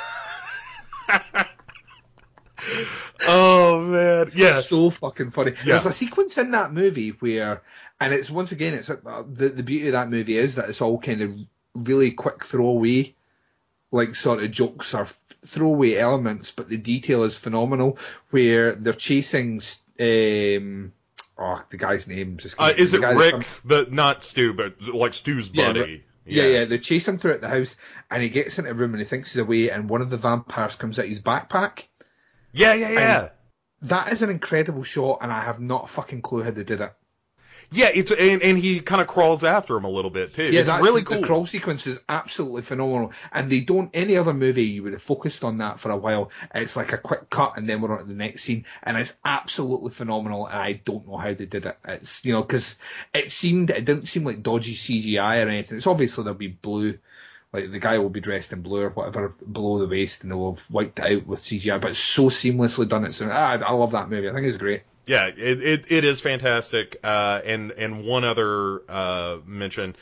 Oh 3.27 3.81
man, 3.81 4.31
It's 4.57 4.69
so 4.69 4.89
fucking 4.89 5.31
funny. 5.31 5.51
Yeah. 5.51 5.73
There's 5.73 5.85
a 5.85 5.93
sequence 5.93 6.37
in 6.37 6.51
that 6.51 6.73
movie 6.73 7.09
where, 7.09 7.61
and 7.99 8.13
it's 8.13 8.29
once 8.29 8.51
again, 8.51 8.73
it's 8.73 8.89
uh, 8.89 9.23
the 9.31 9.49
the 9.49 9.63
beauty 9.63 9.87
of 9.87 9.93
that 9.93 10.09
movie 10.09 10.37
is 10.37 10.55
that 10.55 10.69
it's 10.69 10.81
all 10.81 10.99
kind 10.99 11.21
of 11.21 11.35
really 11.73 12.11
quick 12.11 12.43
throwaway, 12.45 13.15
like 13.91 14.15
sort 14.15 14.43
of 14.43 14.51
jokes 14.51 14.93
or 14.93 15.07
throwaway 15.45 15.95
elements, 15.95 16.51
but 16.51 16.69
the 16.69 16.77
detail 16.77 17.23
is 17.23 17.37
phenomenal. 17.37 17.97
Where 18.29 18.75
they're 18.75 18.93
chasing, 18.93 19.61
um, 19.99 20.93
oh, 21.37 21.63
the 21.69 21.77
guy's 21.77 22.07
name 22.07 22.37
just 22.37 22.55
Uh, 22.59 22.73
is 22.75 22.93
it 22.93 23.01
Rick? 23.01 23.45
The 23.65 23.87
not 23.89 24.23
Stu, 24.23 24.53
but 24.53 24.81
like 24.81 25.13
Stu's 25.13 25.49
Yeah, 25.53 25.73
buddy. 25.73 26.03
Yeah, 26.25 26.45
yeah, 26.45 26.65
they 26.65 26.77
chase 26.77 27.05
him 27.07 27.17
throughout 27.17 27.41
the 27.41 27.49
house, 27.49 27.75
and 28.09 28.23
he 28.23 28.29
gets 28.29 28.57
into 28.57 28.71
a 28.71 28.73
room 28.73 28.91
and 28.91 28.99
he 29.01 29.05
thinks 29.05 29.33
he's 29.33 29.41
away, 29.41 29.69
and 29.69 29.89
one 29.89 30.01
of 30.01 30.09
the 30.09 30.17
vampires 30.17 30.75
comes 30.75 30.97
out 30.97 31.05
his 31.05 31.21
backpack. 31.21 31.83
Yeah, 32.53 32.73
yeah, 32.73 32.89
yeah. 32.91 33.29
That 33.83 34.11
is 34.13 34.21
an 34.21 34.29
incredible 34.29 34.83
shot, 34.83 35.19
and 35.21 35.31
I 35.31 35.41
have 35.41 35.59
not 35.59 35.85
a 35.85 35.87
fucking 35.87 36.21
clue 36.21 36.43
how 36.43 36.51
they 36.51 36.63
did 36.63 36.79
it. 36.79 36.93
Yeah, 37.71 37.89
it's 37.93 38.11
and, 38.11 38.41
and 38.41 38.57
he 38.57 38.79
kind 38.81 39.01
of 39.01 39.07
crawls 39.07 39.43
after 39.43 39.75
him 39.75 39.85
a 39.85 39.89
little 39.89 40.11
bit 40.11 40.33
too. 40.33 40.43
Yeah, 40.43 40.61
it's 40.61 40.69
that's, 40.69 40.83
really 40.83 41.01
cool. 41.01 41.21
the 41.21 41.27
crawl 41.27 41.45
sequence 41.45 41.87
is 41.87 41.99
absolutely 42.07 42.61
phenomenal, 42.61 43.13
and 43.31 43.51
they 43.51 43.61
don't. 43.61 43.89
Any 43.93 44.15
other 44.17 44.33
movie 44.33 44.65
you 44.65 44.83
would 44.83 44.93
have 44.93 45.01
focused 45.01 45.43
on 45.43 45.57
that 45.57 45.79
for 45.79 45.89
a 45.89 45.97
while. 45.97 46.29
It's 46.53 46.75
like 46.75 46.93
a 46.93 46.97
quick 46.97 47.29
cut, 47.29 47.53
and 47.57 47.67
then 47.67 47.81
we're 47.81 47.91
on 47.91 47.99
to 47.99 48.05
the 48.05 48.13
next 48.13 48.43
scene, 48.43 48.65
and 48.83 48.97
it's 48.97 49.17
absolutely 49.25 49.91
phenomenal. 49.91 50.45
And 50.45 50.57
I 50.57 50.73
don't 50.73 51.07
know 51.07 51.17
how 51.17 51.33
they 51.33 51.45
did 51.45 51.65
it. 51.65 51.77
It's 51.87 52.23
you 52.25 52.33
know 52.33 52.43
because 52.43 52.77
it 53.13 53.31
seemed 53.31 53.71
it 53.71 53.85
didn't 53.85 54.05
seem 54.05 54.23
like 54.23 54.43
dodgy 54.43 54.75
CGI 54.75 55.43
or 55.45 55.49
anything. 55.49 55.77
It's 55.77 55.87
obviously 55.87 56.23
there'll 56.23 56.37
be 56.37 56.47
blue. 56.47 56.99
Like 57.53 57.71
the 57.71 57.79
guy 57.79 57.99
will 57.99 58.09
be 58.09 58.19
dressed 58.19 58.51
in 58.51 58.61
blue 58.61 58.81
or 58.81 58.89
whatever 58.89 59.29
below 59.51 59.77
the 59.77 59.87
waist, 59.87 60.23
and 60.23 60.31
they'll 60.31 60.55
have 60.55 60.71
wiped 60.71 60.99
it 60.99 61.05
out 61.19 61.27
with 61.27 61.41
CGI. 61.41 61.79
But 61.79 61.91
it's 61.91 61.99
so 61.99 62.23
seamlessly 62.23 62.89
done. 62.89 63.05
It's 63.05 63.21
ah, 63.21 63.27
I 63.51 63.71
love 63.73 63.91
that 63.91 64.09
movie. 64.09 64.27
I 64.29 64.33
think 64.33 64.47
it's 64.47 64.57
great. 64.57 64.81
Yeah, 65.05 65.27
it, 65.27 65.61
it 65.61 65.85
it 65.91 66.03
is 66.03 66.19
fantastic. 66.21 66.97
Uh, 67.03 67.41
and 67.45 67.71
and 67.71 68.05
one 68.05 68.23
other 68.23 68.81
uh, 68.89 69.37
mention 69.45 69.95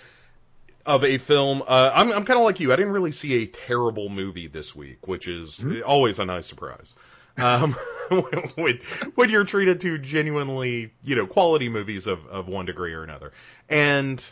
of 0.85 1.03
a 1.03 1.17
film. 1.17 1.61
Uh, 1.67 1.91
I'm 1.93 2.11
I'm 2.11 2.23
kind 2.25 2.39
of 2.39 2.45
like 2.45 2.59
you. 2.59 2.71
I 2.71 2.75
didn't 2.75 2.93
really 2.93 3.11
see 3.11 3.43
a 3.43 3.47
terrible 3.47 4.09
movie 4.09 4.47
this 4.47 4.75
week, 4.75 5.07
which 5.07 5.27
is 5.27 5.59
Mm-hmm. 5.59 5.81
always 5.85 6.19
a 6.19 6.25
nice 6.25 6.47
surprise. 6.47 6.95
Um, 7.37 7.73
when 8.55 8.79
when 9.15 9.29
you're 9.29 9.43
treated 9.43 9.81
to 9.81 9.97
genuinely 9.97 10.93
you 11.03 11.15
know 11.15 11.27
quality 11.27 11.67
movies 11.69 12.07
of 12.07 12.25
of 12.27 12.47
one 12.47 12.65
degree 12.65 12.93
or 12.93 13.03
another, 13.03 13.33
and. 13.69 14.23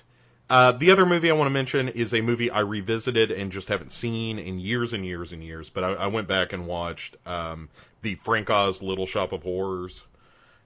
Uh, 0.50 0.72
the 0.72 0.90
other 0.92 1.06
movie 1.06 1.30
I 1.30 1.34
want 1.34 1.46
to 1.48 1.52
mention 1.54 1.90
is 1.90 2.14
a 2.14 2.22
movie 2.22 2.50
I 2.50 2.62
revisited 2.62 3.30
and 3.32 3.52
just 3.52 3.68
haven't 3.70 3.92
seen 3.92 4.40
in 4.40 4.58
years 4.60 4.94
and 4.94 5.06
years 5.06 5.32
and 5.32 5.44
years. 5.44 5.70
But 5.70 5.84
I, 5.84 5.88
I 5.94 6.08
went 6.08 6.28
back 6.28 6.54
and 6.54 6.66
watched 6.66 7.16
um, 7.28 7.70
the 8.02 8.16
Frank 8.16 8.50
Oz 8.50 8.82
Little 8.82 9.06
Shop 9.06 9.32
of 9.32 9.44
Horrors. 9.44 10.02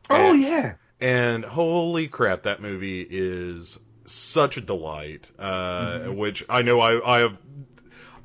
Oh 0.09 0.31
And- 0.31 0.41
yeah, 0.41 0.73
and 1.01 1.43
holy 1.43 2.07
crap, 2.07 2.43
that 2.43 2.61
movie 2.61 3.05
is 3.09 3.77
such 4.05 4.57
a 4.57 4.61
delight. 4.61 5.29
Uh, 5.37 5.99
Mm-hmm. 5.99 6.17
Which 6.17 6.45
I 6.49 6.61
know 6.61 6.79
I, 6.79 7.17
I 7.17 7.19
have. 7.19 7.37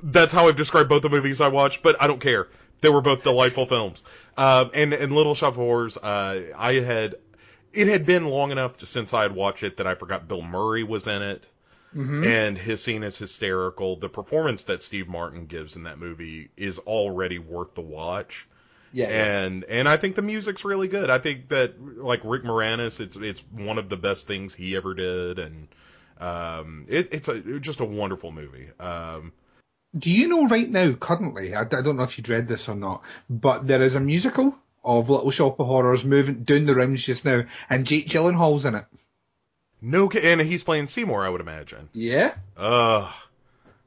That's 0.02 0.32
how 0.32 0.46
I've 0.46 0.54
described 0.56 0.88
both 0.88 1.02
the 1.02 1.08
movies 1.10 1.40
I 1.40 1.48
watched, 1.48 1.82
but 1.82 2.00
I 2.00 2.06
don't 2.06 2.20
care. 2.20 2.46
They 2.82 2.88
were 2.88 3.00
both 3.00 3.24
delightful 3.24 3.66
films. 3.66 4.04
Uh, 4.36 4.66
and 4.72 4.92
and 4.92 5.12
Little 5.12 5.34
Shop 5.34 5.54
of 5.54 5.56
Horrors, 5.56 5.96
uh, 5.96 6.52
I 6.56 6.74
had. 6.74 7.16
It 7.72 7.88
had 7.88 8.06
been 8.06 8.26
long 8.26 8.50
enough 8.50 8.84
since 8.84 9.12
I 9.14 9.22
had 9.22 9.34
watched 9.34 9.62
it 9.62 9.76
that 9.76 9.86
I 9.86 9.94
forgot 9.94 10.28
Bill 10.28 10.42
Murray 10.42 10.82
was 10.82 11.06
in 11.06 11.22
it. 11.22 11.48
Mm-hmm. 11.94 12.24
And 12.24 12.58
his 12.58 12.82
scene 12.82 13.02
is 13.02 13.16
hysterical. 13.16 13.96
The 13.96 14.10
performance 14.10 14.64
that 14.64 14.82
Steve 14.82 15.08
Martin 15.08 15.46
gives 15.46 15.74
in 15.74 15.84
that 15.84 15.98
movie 15.98 16.50
is 16.54 16.78
already 16.78 17.38
worth 17.38 17.74
the 17.74 17.80
watch 17.80 18.46
yeah. 18.92 19.06
and 19.06 19.64
and 19.64 19.88
I 19.88 19.96
think 19.96 20.14
the 20.14 20.22
music's 20.22 20.64
really 20.64 20.88
good. 20.88 21.10
I 21.10 21.18
think 21.18 21.48
that 21.48 21.74
like 21.80 22.20
Rick 22.24 22.44
Moranis, 22.44 23.00
it's 23.00 23.16
it's 23.16 23.40
one 23.52 23.78
of 23.78 23.88
the 23.88 23.96
best 23.96 24.26
things 24.26 24.54
he 24.54 24.76
ever 24.76 24.94
did, 24.94 25.38
and 25.38 25.68
um, 26.18 26.86
it, 26.88 27.12
it's 27.12 27.28
a 27.28 27.40
just 27.60 27.80
a 27.80 27.84
wonderful 27.84 28.32
movie. 28.32 28.68
Um, 28.80 29.32
Do 29.98 30.10
you 30.10 30.28
know 30.28 30.46
right 30.48 30.68
now, 30.68 30.92
currently, 30.92 31.54
I, 31.54 31.62
I 31.62 31.64
don't 31.64 31.96
know 31.96 32.02
if 32.02 32.18
you'd 32.18 32.28
read 32.28 32.48
this 32.48 32.68
or 32.68 32.74
not, 32.74 33.02
but 33.28 33.66
there 33.66 33.82
is 33.82 33.94
a 33.94 34.00
musical 34.00 34.54
of 34.84 35.10
Little 35.10 35.30
Shop 35.30 35.58
of 35.60 35.66
Horrors 35.66 36.04
moving 36.04 36.44
down 36.44 36.66
the 36.66 36.74
rounds 36.74 37.04
just 37.04 37.24
now, 37.24 37.42
and 37.68 37.86
Jake 37.86 38.08
Gyllenhaal's 38.08 38.64
in 38.64 38.74
it. 38.74 38.84
no, 39.80 40.10
and 40.10 40.40
he's 40.40 40.64
playing 40.64 40.86
Seymour, 40.86 41.24
I 41.24 41.28
would 41.28 41.40
imagine. 41.40 41.88
Yeah, 41.92 42.34
Ugh, 42.56 43.10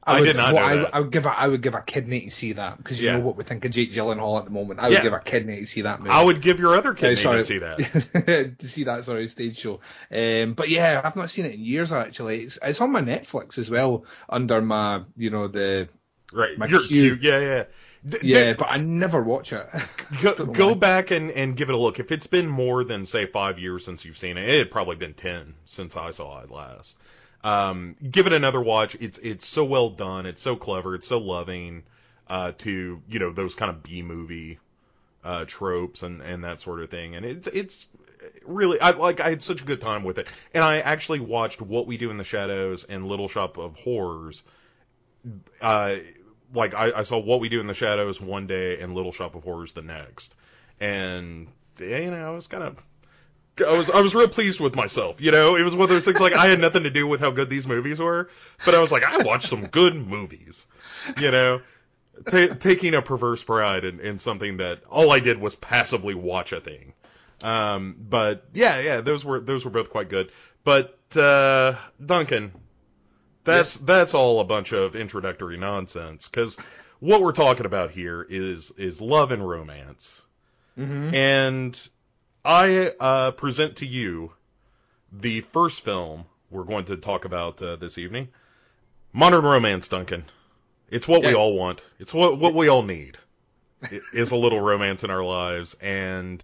I 0.04 0.20
would, 0.20 0.26
did 0.26 0.36
not 0.36 0.54
well, 0.54 0.86
I. 0.86 0.90
I 0.96 1.00
would 1.00 1.10
give 1.12 1.26
a, 1.26 1.30
I 1.30 1.46
would 1.48 1.62
give 1.62 1.74
a 1.74 1.80
kidney 1.82 2.22
to 2.22 2.30
see 2.30 2.52
that 2.54 2.76
because 2.78 3.00
you 3.00 3.06
Yeah. 3.06 3.18
know 3.18 3.20
what 3.24 3.36
we 3.36 3.44
think 3.44 3.64
of 3.64 3.70
Jake 3.72 3.92
Gyllenhaal 3.92 4.38
at 4.38 4.44
the 4.46 4.50
moment. 4.50 4.80
I 4.80 4.88
would 4.88 4.94
Yeah. 4.94 5.02
give 5.02 5.12
a 5.12 5.20
kidney 5.20 5.60
to 5.60 5.66
see 5.66 5.82
that 5.82 6.00
movie. 6.00 6.10
I 6.10 6.22
would 6.22 6.40
give 6.42 6.58
your 6.60 6.74
other 6.76 6.90
Uh, 6.90 6.94
kid 6.94 7.18
sorry. 7.18 7.38
to 7.40 7.44
see 7.44 7.58
that. 7.58 8.56
to 8.58 8.68
see 8.68 8.84
that 8.84 9.04
sorry 9.04 9.28
stage 9.28 9.58
show. 9.58 9.80
Um, 10.10 10.54
but 10.54 10.68
yeah, 10.68 11.00
I've 11.04 11.14
not 11.16 11.30
seen 11.30 11.46
it 11.46 11.54
in 11.54 11.60
years 11.64 11.92
actually. 11.92 12.42
It's, 12.44 12.58
it's 12.62 12.80
on 12.80 12.90
my 12.92 13.00
Netflix 13.02 13.58
as 13.58 13.70
well 13.70 14.04
under 14.28 14.60
my 14.60 15.02
you 15.16 15.30
know 15.30 15.48
the 15.48 15.88
Right, 16.34 16.56
My 16.56 16.66
you're 16.66 16.80
queue. 16.80 17.16
cute. 17.16 17.22
Yeah, 17.22 17.38
yeah. 17.40 17.64
D- 18.08 18.18
yeah, 18.22 18.52
d- 18.52 18.52
but 18.58 18.68
I 18.70 18.78
never 18.78 19.22
watch 19.22 19.52
it. 19.52 19.68
go, 20.22 20.34
go 20.34 20.68
why. 20.68 20.74
back 20.74 21.10
and, 21.10 21.30
and 21.30 21.56
give 21.56 21.68
it 21.68 21.74
a 21.74 21.78
look. 21.78 22.00
If 22.00 22.10
it's 22.10 22.26
been 22.26 22.48
more 22.48 22.84
than 22.84 23.06
say 23.06 23.26
five 23.26 23.58
years 23.58 23.84
since 23.84 24.04
you've 24.04 24.18
seen 24.18 24.36
it, 24.36 24.48
it 24.48 24.58
had 24.58 24.70
probably 24.70 24.96
been 24.96 25.14
ten 25.14 25.54
since 25.64 25.96
I 25.96 26.10
saw 26.10 26.40
it 26.40 26.50
last. 26.50 26.96
Um, 27.44 27.96
give 28.10 28.26
it 28.26 28.32
another 28.32 28.60
watch. 28.60 28.96
It's 29.00 29.18
it's 29.18 29.46
so 29.46 29.64
well 29.64 29.90
done. 29.90 30.26
It's 30.26 30.42
so 30.42 30.56
clever. 30.56 30.94
It's 30.94 31.06
so 31.06 31.18
loving 31.18 31.82
uh, 32.28 32.52
to 32.58 33.02
you 33.08 33.18
know 33.18 33.32
those 33.32 33.54
kind 33.54 33.70
of 33.70 33.82
B 33.82 34.02
movie 34.02 34.58
uh, 35.24 35.44
tropes 35.46 36.02
and, 36.02 36.20
and 36.22 36.44
that 36.44 36.60
sort 36.60 36.80
of 36.80 36.90
thing. 36.90 37.14
And 37.14 37.24
it's 37.24 37.46
it's 37.48 37.88
really 38.44 38.80
I 38.80 38.90
like 38.90 39.20
I 39.20 39.30
had 39.30 39.42
such 39.42 39.62
a 39.62 39.64
good 39.64 39.80
time 39.80 40.04
with 40.04 40.18
it. 40.18 40.26
And 40.54 40.62
I 40.62 40.78
actually 40.80 41.20
watched 41.20 41.60
What 41.60 41.86
We 41.86 41.96
Do 41.96 42.10
in 42.10 42.16
the 42.16 42.24
Shadows 42.24 42.84
and 42.84 43.06
Little 43.06 43.28
Shop 43.28 43.58
of 43.58 43.76
Horrors. 43.76 44.42
Uh, 45.60 45.96
like 46.54 46.74
I, 46.74 46.92
I 46.96 47.02
saw 47.02 47.18
What 47.18 47.40
We 47.40 47.48
Do 47.48 47.60
in 47.60 47.66
the 47.66 47.74
Shadows 47.74 48.20
one 48.20 48.46
day 48.46 48.80
and 48.80 48.94
Little 48.94 49.12
Shop 49.12 49.34
of 49.34 49.44
Horrors 49.44 49.72
the 49.72 49.82
next, 49.82 50.34
and 50.80 51.48
you 51.78 52.10
know 52.10 52.26
I 52.26 52.34
was 52.34 52.46
kind 52.46 52.62
of. 52.64 52.82
I 53.58 53.76
was 53.76 53.90
I 53.90 54.00
was 54.00 54.14
real 54.14 54.28
pleased 54.28 54.60
with 54.60 54.74
myself, 54.74 55.20
you 55.20 55.30
know. 55.30 55.56
It 55.56 55.62
was 55.62 55.74
one 55.74 55.84
of 55.84 55.90
those 55.90 56.06
things 56.06 56.20
like 56.20 56.32
I 56.32 56.46
had 56.46 56.58
nothing 56.58 56.84
to 56.84 56.90
do 56.90 57.06
with 57.06 57.20
how 57.20 57.30
good 57.30 57.50
these 57.50 57.66
movies 57.66 58.00
were, 58.00 58.30
but 58.64 58.74
I 58.74 58.78
was 58.78 58.90
like 58.90 59.04
I 59.04 59.18
watched 59.18 59.48
some 59.48 59.66
good 59.66 59.94
movies, 59.94 60.66
you 61.18 61.30
know. 61.30 61.60
Ta 62.30 62.54
taking 62.58 62.94
a 62.94 63.02
perverse 63.02 63.42
pride 63.42 63.84
in, 63.84 64.00
in 64.00 64.18
something 64.18 64.58
that 64.58 64.82
all 64.88 65.10
I 65.10 65.20
did 65.20 65.38
was 65.38 65.54
passively 65.54 66.14
watch 66.14 66.52
a 66.52 66.60
thing. 66.60 66.94
Um, 67.42 67.96
but 67.98 68.44
yeah, 68.54 68.78
yeah, 68.80 69.00
those 69.00 69.24
were 69.24 69.40
those 69.40 69.64
were 69.64 69.70
both 69.70 69.90
quite 69.90 70.08
good. 70.08 70.30
But 70.64 70.98
uh, 71.16 71.74
Duncan, 72.04 72.52
that's 73.44 73.78
that's 73.78 74.14
all 74.14 74.40
a 74.40 74.44
bunch 74.44 74.72
of 74.72 74.94
introductory 74.96 75.56
nonsense 75.56 76.28
because 76.28 76.56
what 77.00 77.20
we're 77.20 77.32
talking 77.32 77.66
about 77.66 77.90
here 77.90 78.24
is 78.28 78.70
is 78.76 79.00
love 79.00 79.32
and 79.32 79.46
romance, 79.46 80.22
Mm-hmm. 80.78 81.14
and 81.14 81.88
I 82.44 82.92
uh, 82.98 83.30
present 83.32 83.76
to 83.76 83.86
you 83.86 84.32
the 85.12 85.40
first 85.42 85.82
film 85.82 86.24
we're 86.50 86.64
going 86.64 86.86
to 86.86 86.96
talk 86.96 87.24
about 87.24 87.60
uh, 87.60 87.76
this 87.76 87.98
evening, 87.98 88.28
Modern 89.12 89.44
Romance, 89.44 89.88
Duncan. 89.88 90.24
It's 90.90 91.06
what 91.08 91.22
we 91.22 91.34
all 91.34 91.56
want. 91.56 91.82
It's 91.98 92.12
what 92.14 92.38
what 92.38 92.54
we 92.54 92.68
all 92.68 92.82
need. 92.82 93.18
Is 94.12 94.30
a 94.30 94.36
little 94.36 94.60
romance 94.60 95.02
in 95.02 95.10
our 95.10 95.24
lives, 95.24 95.74
and 95.80 96.42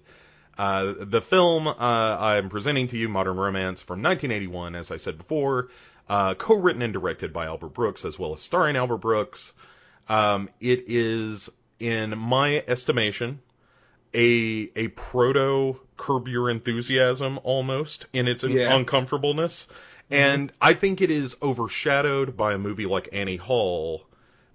uh, 0.58 0.94
the 0.98 1.20
film 1.20 1.68
uh, 1.68 1.74
I'm 1.78 2.48
presenting 2.48 2.88
to 2.88 2.98
you, 2.98 3.08
Modern 3.08 3.36
Romance, 3.36 3.80
from 3.80 4.02
1981, 4.02 4.74
as 4.74 4.90
I 4.90 4.96
said 4.96 5.16
before, 5.16 5.68
uh, 6.08 6.34
co-written 6.34 6.82
and 6.82 6.92
directed 6.92 7.32
by 7.32 7.46
Albert 7.46 7.74
Brooks, 7.74 8.04
as 8.04 8.18
well 8.18 8.32
as 8.34 8.40
starring 8.40 8.76
Albert 8.76 8.98
Brooks. 8.98 9.52
Um, 10.08 10.48
it 10.60 10.84
is, 10.88 11.50
in 11.78 12.16
my 12.16 12.62
estimation, 12.66 13.40
a 14.14 14.70
a 14.74 14.88
proto 14.88 15.78
Curb 15.96 16.28
Your 16.28 16.48
Enthusiasm 16.50 17.38
almost 17.42 18.06
in 18.12 18.26
its 18.28 18.42
Yeah. 18.44 18.74
uncomfortableness, 18.74 19.68
and 20.10 20.50
I 20.62 20.72
think 20.74 21.02
it 21.02 21.10
is 21.10 21.36
overshadowed 21.42 22.36
by 22.36 22.54
a 22.54 22.58
movie 22.58 22.86
like 22.86 23.10
Annie 23.12 23.36
Hall. 23.36 24.04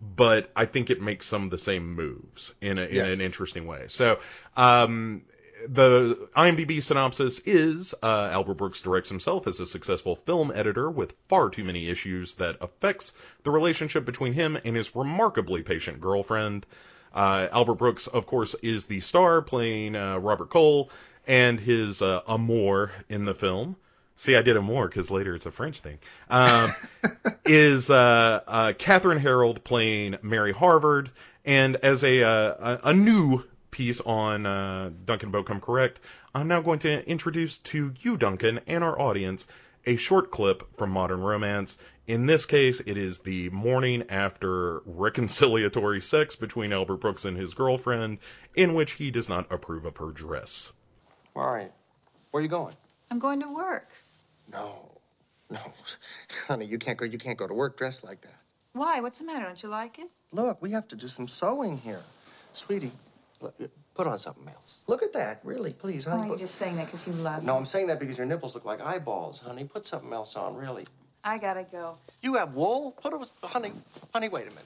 But 0.01 0.51
I 0.53 0.65
think 0.65 0.89
it 0.89 1.01
makes 1.01 1.27
some 1.27 1.45
of 1.45 1.49
the 1.49 1.57
same 1.57 1.95
moves 1.95 2.53
in, 2.59 2.77
a, 2.77 2.81
in 2.81 2.95
Yeah. 2.95 3.05
an 3.05 3.21
interesting 3.21 3.65
way. 3.65 3.85
So, 3.87 4.19
um, 4.57 5.21
the 5.67 6.27
IMDb 6.35 6.81
synopsis 6.81 7.39
is 7.39 7.93
uh, 8.03 8.29
Albert 8.31 8.55
Brooks 8.55 8.81
directs 8.81 9.09
himself 9.09 9.47
as 9.47 9.59
a 9.59 9.65
successful 9.65 10.15
film 10.15 10.51
editor 10.53 10.89
with 10.89 11.15
far 11.27 11.49
too 11.49 11.63
many 11.63 11.89
issues 11.89 12.35
that 12.35 12.57
affects 12.61 13.13
the 13.43 13.51
relationship 13.51 14.05
between 14.05 14.33
him 14.33 14.57
and 14.63 14.75
his 14.75 14.95
remarkably 14.95 15.63
patient 15.63 16.01
girlfriend. 16.01 16.65
Uh, 17.13 17.47
Albert 17.51 17.75
Brooks, 17.75 18.07
of 18.07 18.25
course, 18.25 18.55
is 18.61 18.87
the 18.87 18.99
star 18.99 19.41
playing 19.41 19.95
uh, 19.95 20.17
Robert 20.17 20.49
Cole 20.49 20.89
and 21.27 21.59
his 21.59 22.01
uh, 22.01 22.21
amour 22.27 22.91
in 23.09 23.25
the 23.25 23.33
film. 23.33 23.75
See, 24.15 24.35
I 24.35 24.41
did 24.41 24.57
amour 24.57 24.87
because 24.87 25.09
later 25.09 25.33
it's 25.33 25.45
a 25.45 25.51
French 25.51 25.79
thing. 25.79 25.99
Um, 26.29 26.73
is 27.45 27.89
uh, 27.89 28.41
uh, 28.47 28.73
Kathryn 28.73 29.19
Harrold 29.19 29.63
playing 29.63 30.17
Mary 30.21 30.51
Harvard, 30.51 31.11
and 31.45 31.75
as 31.77 32.03
a 32.03 32.23
uh, 32.23 32.77
a, 32.83 32.89
a 32.89 32.93
new 32.93 33.43
piece 33.73 33.99
on 34.01 34.45
uh, 34.45 34.91
Duncan 35.03 35.31
Boat 35.31 35.47
Come 35.47 35.59
Correct, 35.59 35.99
I'm 36.33 36.47
now 36.47 36.61
going 36.61 36.79
to 36.79 37.09
introduce 37.09 37.57
to 37.57 37.91
you, 38.01 38.15
Duncan, 38.17 38.61
and 38.67 38.83
our 38.83 38.97
audience, 39.01 39.47
a 39.85 39.95
short 39.95 40.29
clip 40.29 40.77
from 40.77 40.91
Modern 40.91 41.19
Romance. 41.21 41.77
In 42.05 42.27
this 42.27 42.45
case, 42.45 42.81
it 42.81 42.97
is 42.97 43.21
the 43.21 43.49
morning 43.49 44.03
after 44.09 44.81
reconciliatory 44.81 46.03
sex 46.03 46.35
between 46.35 46.71
Albert 46.71 46.97
Brooks 46.97 47.25
and 47.25 47.35
his 47.35 47.55
girlfriend, 47.55 48.19
in 48.55 48.75
which 48.75 48.91
he 48.91 49.09
does 49.09 49.27
not 49.27 49.51
approve 49.51 49.85
of 49.85 49.97
her 49.97 50.11
dress. 50.11 50.71
Where 51.33 51.45
are 51.45 51.61
you? 51.61 51.69
Where 52.29 52.39
are 52.39 52.43
you 52.43 52.49
going? 52.49 52.75
I'm 53.09 53.19
going 53.19 53.39
to 53.39 53.51
work. 53.51 53.89
No, 54.51 54.91
no, 55.49 55.59
honey, 56.47 56.65
you 56.65 56.77
can't 56.77 56.97
go. 56.97 57.05
You 57.05 57.17
can't 57.17 57.39
go 57.39 57.47
to 57.47 57.53
work 57.55 57.75
dressed 57.75 58.03
like 58.03 58.21
that. 58.21 58.39
Why? 58.73 59.01
What's 59.01 59.17
the 59.17 59.25
matter? 59.25 59.45
Don't 59.45 59.63
you 59.63 59.69
like 59.69 59.97
it? 59.97 60.11
Look, 60.31 60.61
we 60.61 60.71
have 60.71 60.87
to 60.89 60.95
do 60.95 61.07
some 61.07 61.27
sewing 61.27 61.79
here, 61.79 62.01
sweetie. 62.53 62.91
Look, 63.43 63.55
put 63.93 64.07
on 64.07 64.17
something 64.17 64.47
else. 64.47 64.77
Look 64.87 65.03
at 65.03 65.11
that, 65.13 65.41
really, 65.43 65.73
please, 65.73 66.07
Or 66.07 66.11
honey. 66.11 66.21
are 66.21 66.25
you 66.27 66.31
put- 66.31 66.39
just 66.39 66.55
saying 66.55 66.77
that 66.77 66.85
because 66.85 67.05
you 67.05 67.11
love 67.13 67.43
No, 67.43 67.53
me? 67.53 67.59
I'm 67.59 67.65
saying 67.65 67.87
that 67.87 67.99
because 67.99 68.17
your 68.17 68.25
nipples 68.25 68.55
look 68.55 68.63
like 68.63 68.79
eyeballs, 68.81 69.39
honey. 69.39 69.65
Put 69.65 69.85
something 69.85 70.13
else 70.13 70.37
on, 70.37 70.55
really. 70.55 70.87
I 71.25 71.37
gotta 71.37 71.63
go. 71.63 71.97
You 72.21 72.35
have 72.35 72.53
wool? 72.53 72.91
Put 72.91 73.13
it, 73.13 73.29
honey. 73.43 73.73
Honey, 74.13 74.29
wait 74.29 74.47
a 74.47 74.49
minute. 74.51 74.65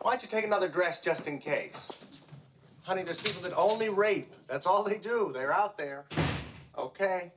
Why 0.00 0.12
don't 0.12 0.22
you 0.22 0.28
take 0.28 0.44
another 0.44 0.68
dress 0.68 0.98
just 1.00 1.28
in 1.28 1.38
case? 1.38 1.88
Honey, 2.82 3.04
there's 3.04 3.18
people 3.20 3.42
that 3.42 3.56
only 3.56 3.88
rape. 3.90 4.32
That's 4.48 4.66
all 4.66 4.82
they 4.82 4.98
do. 4.98 5.30
They're 5.32 5.52
out 5.52 5.78
there. 5.78 6.06
Okay. 6.76 7.30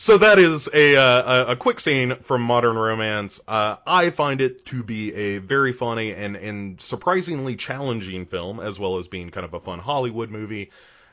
So 0.00 0.16
that 0.16 0.38
is 0.38 0.66
a 0.72 0.96
uh, 0.96 1.52
a, 1.52 1.56
quick 1.56 1.78
scene 1.78 2.16
from 2.22 2.40
Modern 2.40 2.74
Romance. 2.74 3.38
Uh, 3.46 3.76
I 3.86 4.08
find 4.08 4.40
it 4.40 4.64
to 4.64 4.82
be 4.82 5.12
a 5.12 5.38
very 5.40 5.74
funny 5.74 6.14
and 6.14 6.38
and 6.38 6.80
surprisingly 6.80 7.54
challenging 7.54 8.24
film, 8.24 8.60
as 8.60 8.80
well 8.80 8.96
as 8.96 9.08
being 9.08 9.28
kind 9.28 9.44
of 9.44 9.52
a 9.52 9.60
fun 9.60 9.78
Hollywood 9.78 10.30
movie. 10.30 10.70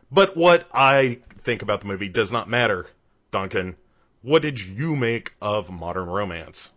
But 0.10 0.38
what 0.38 0.70
I 0.74 1.20
think 1.42 1.64
about 1.64 1.82
the 1.82 1.88
movie 1.88 2.08
does 2.08 2.32
not 2.32 2.48
matter, 2.48 2.88
Duncan. 3.30 3.76
What 4.22 4.42
did 4.42 4.58
you 4.58 4.96
make 4.96 5.34
of 5.42 5.70
Modern 5.70 6.08
Romance? 6.08 6.72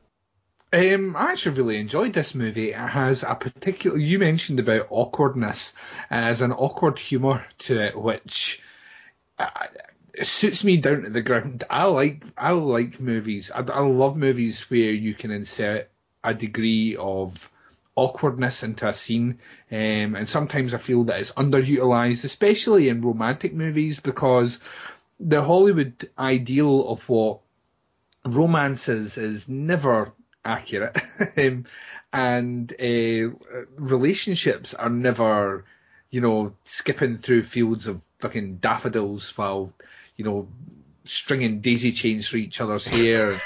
Um, 0.72 1.14
I 1.16 1.30
actually 1.30 1.58
really 1.58 1.76
enjoyed 1.76 2.12
this 2.12 2.34
movie. 2.34 2.70
It 2.70 2.76
has 2.76 3.22
a 3.22 3.36
particular. 3.36 3.96
You 3.96 4.18
mentioned 4.18 4.58
about 4.58 4.88
awkwardness. 4.90 5.74
as 6.10 6.40
an 6.40 6.50
awkward 6.50 6.98
humour 6.98 7.46
to 7.58 7.80
it, 7.80 7.96
which 7.96 8.60
uh, 9.38 9.46
it 10.14 10.26
suits 10.26 10.64
me 10.64 10.76
down 10.76 11.02
to 11.02 11.10
the 11.10 11.22
ground. 11.22 11.64
I 11.70 11.84
like 11.84 12.22
I 12.36 12.52
like 12.52 13.00
movies. 13.00 13.50
I, 13.50 13.60
I 13.60 13.80
love 13.80 14.16
movies 14.16 14.70
where 14.70 14.92
you 14.92 15.14
can 15.14 15.30
insert 15.30 15.90
a 16.22 16.34
degree 16.34 16.96
of 16.96 17.50
awkwardness 17.96 18.62
into 18.62 18.88
a 18.88 18.94
scene, 18.94 19.38
um, 19.70 20.14
and 20.14 20.28
sometimes 20.28 20.74
I 20.74 20.78
feel 20.78 21.04
that 21.04 21.20
it's 21.20 21.32
underutilized, 21.32 22.24
especially 22.24 22.88
in 22.88 23.02
romantic 23.02 23.52
movies, 23.52 24.00
because 24.00 24.58
the 25.18 25.42
Hollywood 25.42 26.08
ideal 26.18 26.88
of 26.88 27.08
what 27.08 27.40
romance 28.24 28.88
is 28.88 29.16
is 29.16 29.48
never 29.48 30.12
accurate, 30.44 30.98
um, 31.36 31.66
and 32.12 32.72
uh, 32.72 33.30
relationships 33.76 34.74
are 34.74 34.90
never, 34.90 35.64
you 36.10 36.20
know, 36.20 36.54
skipping 36.64 37.18
through 37.18 37.44
fields 37.44 37.86
of 37.86 38.00
fucking 38.18 38.56
daffodils 38.56 39.36
while, 39.36 39.72
you 40.20 40.24
know, 40.26 40.48
stringing 41.04 41.62
daisy 41.62 41.92
chains 41.92 42.28
for 42.28 42.36
each 42.36 42.60
other's 42.60 42.86
hair. 42.86 43.40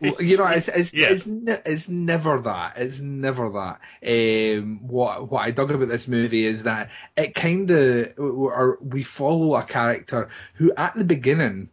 You 0.00 0.36
know, 0.36 0.46
it's 0.46 0.68
it's, 0.68 0.94
Yeah. 0.94 1.08
it's, 1.10 1.26
ne- 1.26 1.62
it's 1.66 1.88
never 1.88 2.40
that. 2.42 2.74
It's 2.76 3.00
never 3.00 3.50
that. 3.50 3.80
Um, 4.06 4.86
what 4.86 5.28
what 5.28 5.42
I 5.44 5.50
dug 5.50 5.72
about 5.72 5.88
this 5.88 6.06
movie 6.06 6.44
is 6.46 6.62
that 6.64 6.90
it 7.16 7.34
kind 7.34 7.68
of 7.70 8.14
or 8.18 8.78
we 8.80 9.02
follow 9.02 9.56
a 9.56 9.64
character 9.64 10.28
who 10.54 10.72
at 10.76 10.94
the 10.94 11.04
beginning 11.04 11.70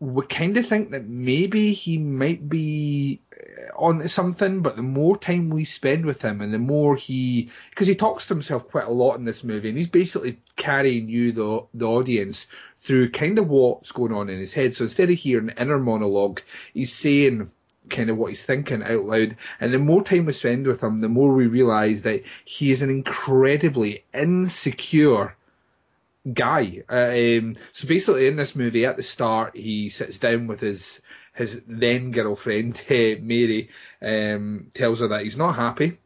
we 0.00 0.26
kind 0.26 0.56
of 0.58 0.66
think 0.66 0.90
that 0.90 1.06
maybe 1.06 1.72
he 1.72 1.96
might 1.96 2.46
be 2.46 3.22
uh, 3.84 3.88
on 3.88 4.08
something, 4.08 4.62
but 4.62 4.76
the 4.76 4.82
more 4.82 5.16
time 5.16 5.50
we 5.50 5.64
spend 5.64 6.04
with 6.06 6.22
him 6.22 6.40
and 6.40 6.52
the 6.52 6.58
more 6.58 6.96
he, 6.96 7.50
because 7.70 7.86
he 7.86 7.94
talks 7.94 8.26
to 8.26 8.34
himself 8.34 8.68
quite 8.68 8.86
a 8.86 8.90
lot 8.90 9.16
in 9.16 9.24
this 9.24 9.44
movie, 9.44 9.68
and 9.68 9.78
he's 9.78 9.88
basically 9.88 10.38
carrying 10.56 11.08
you, 11.08 11.32
the 11.32 11.64
the 11.74 11.86
audience, 11.86 12.46
through 12.80 13.10
kind 13.10 13.38
of 13.38 13.48
what's 13.48 13.92
going 13.92 14.12
on 14.12 14.28
in 14.28 14.38
his 14.38 14.52
head. 14.52 14.74
So 14.74 14.84
instead 14.84 15.10
of 15.10 15.18
hearing 15.18 15.52
inner 15.58 15.78
monologue, 15.78 16.40
he's 16.72 16.92
saying 16.92 17.50
kind 17.90 18.10
of 18.10 18.16
what 18.16 18.30
he's 18.30 18.42
thinking 18.42 18.82
out 18.82 19.04
loud. 19.04 19.36
And 19.60 19.74
the 19.74 19.78
more 19.78 20.02
time 20.02 20.26
we 20.26 20.32
spend 20.32 20.66
with 20.66 20.82
him, 20.82 20.98
the 20.98 21.08
more 21.08 21.32
we 21.32 21.46
realise 21.46 22.02
that 22.02 22.22
he 22.44 22.70
is 22.70 22.82
an 22.82 22.90
incredibly 22.90 24.04
insecure 24.12 25.36
guy. 26.32 26.82
Uh, 26.88 27.38
um, 27.38 27.54
so 27.72 27.86
basically, 27.86 28.26
in 28.26 28.36
this 28.36 28.56
movie, 28.56 28.86
at 28.86 28.96
the 28.96 29.02
start, 29.02 29.56
he 29.56 29.90
sits 29.90 30.18
down 30.18 30.46
with 30.46 30.60
his 30.60 31.00
his 31.34 31.62
then 31.66 32.12
girlfriend 32.12 32.80
uh, 32.88 32.94
Mary, 33.20 33.68
um, 34.00 34.70
tells 34.72 35.00
her 35.00 35.08
that 35.08 35.22
he's 35.22 35.36
not 35.36 35.56
happy. 35.56 35.98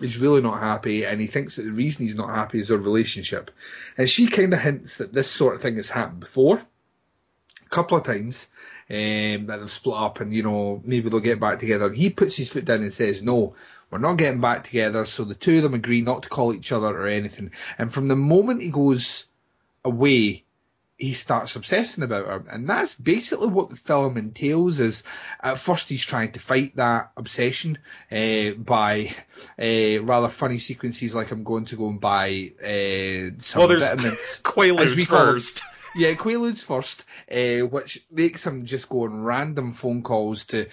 He's 0.00 0.16
really 0.16 0.40
not 0.40 0.60
happy, 0.60 1.04
and 1.04 1.20
he 1.20 1.26
thinks 1.26 1.56
that 1.56 1.62
the 1.62 1.72
reason 1.72 2.06
he's 2.06 2.14
not 2.14 2.30
happy 2.30 2.60
is 2.60 2.68
their 2.68 2.78
relationship. 2.78 3.50
And 3.96 4.08
she 4.08 4.28
kind 4.28 4.54
of 4.54 4.60
hints 4.60 4.98
that 4.98 5.12
this 5.12 5.28
sort 5.28 5.56
of 5.56 5.62
thing 5.62 5.74
has 5.74 5.88
happened 5.88 6.20
before, 6.20 6.58
a 6.58 7.68
couple 7.68 7.98
of 7.98 8.04
times, 8.04 8.46
um, 8.88 9.46
that 9.46 9.58
they've 9.58 9.70
split 9.70 9.96
up, 9.96 10.20
and 10.20 10.32
you 10.32 10.44
know 10.44 10.80
maybe 10.84 11.10
they'll 11.10 11.18
get 11.18 11.40
back 11.40 11.58
together. 11.58 11.90
He 11.92 12.10
puts 12.10 12.36
his 12.36 12.48
foot 12.48 12.64
down 12.64 12.82
and 12.82 12.94
says, 12.94 13.20
"No, 13.20 13.56
we're 13.90 13.98
not 13.98 14.18
getting 14.18 14.40
back 14.40 14.64
together." 14.64 15.04
So 15.04 15.24
the 15.24 15.34
two 15.34 15.56
of 15.56 15.64
them 15.64 15.74
agree 15.74 16.00
not 16.00 16.22
to 16.22 16.28
call 16.28 16.54
each 16.54 16.70
other 16.70 16.96
or 16.96 17.08
anything. 17.08 17.50
And 17.76 17.92
from 17.92 18.06
the 18.06 18.16
moment 18.16 18.62
he 18.62 18.70
goes 18.70 19.26
away, 19.84 20.44
he 20.98 21.12
starts 21.12 21.54
obsessing 21.54 22.02
about 22.02 22.26
her, 22.26 22.44
and 22.50 22.68
that's 22.68 22.94
basically 22.94 23.46
what 23.46 23.70
the 23.70 23.76
film 23.76 24.16
entails. 24.16 24.80
Is 24.80 25.04
at 25.40 25.58
first 25.58 25.88
he's 25.88 26.04
trying 26.04 26.32
to 26.32 26.40
fight 26.40 26.74
that 26.76 27.12
obsession 27.16 27.78
uh, 28.10 28.50
by 28.58 29.14
uh, 29.58 30.02
rather 30.02 30.28
funny 30.28 30.58
sequences, 30.58 31.14
like 31.14 31.30
I'm 31.30 31.44
going 31.44 31.66
to 31.66 31.76
go 31.76 31.88
and 31.88 32.00
buy 32.00 32.52
uh, 32.60 33.40
some 33.40 33.60
Well, 33.60 33.68
there's 33.68 33.88
vitamins. 33.88 34.18
Quaaludes 34.42 35.06
first. 35.06 35.62
Yeah, 35.94 36.14
Quaaludes 36.14 36.64
first, 36.64 37.04
uh, 37.30 37.66
which 37.66 38.04
makes 38.10 38.44
him 38.44 38.66
just 38.66 38.88
go 38.88 39.04
on 39.04 39.22
random 39.22 39.72
phone 39.72 40.02
calls 40.02 40.46
to. 40.46 40.66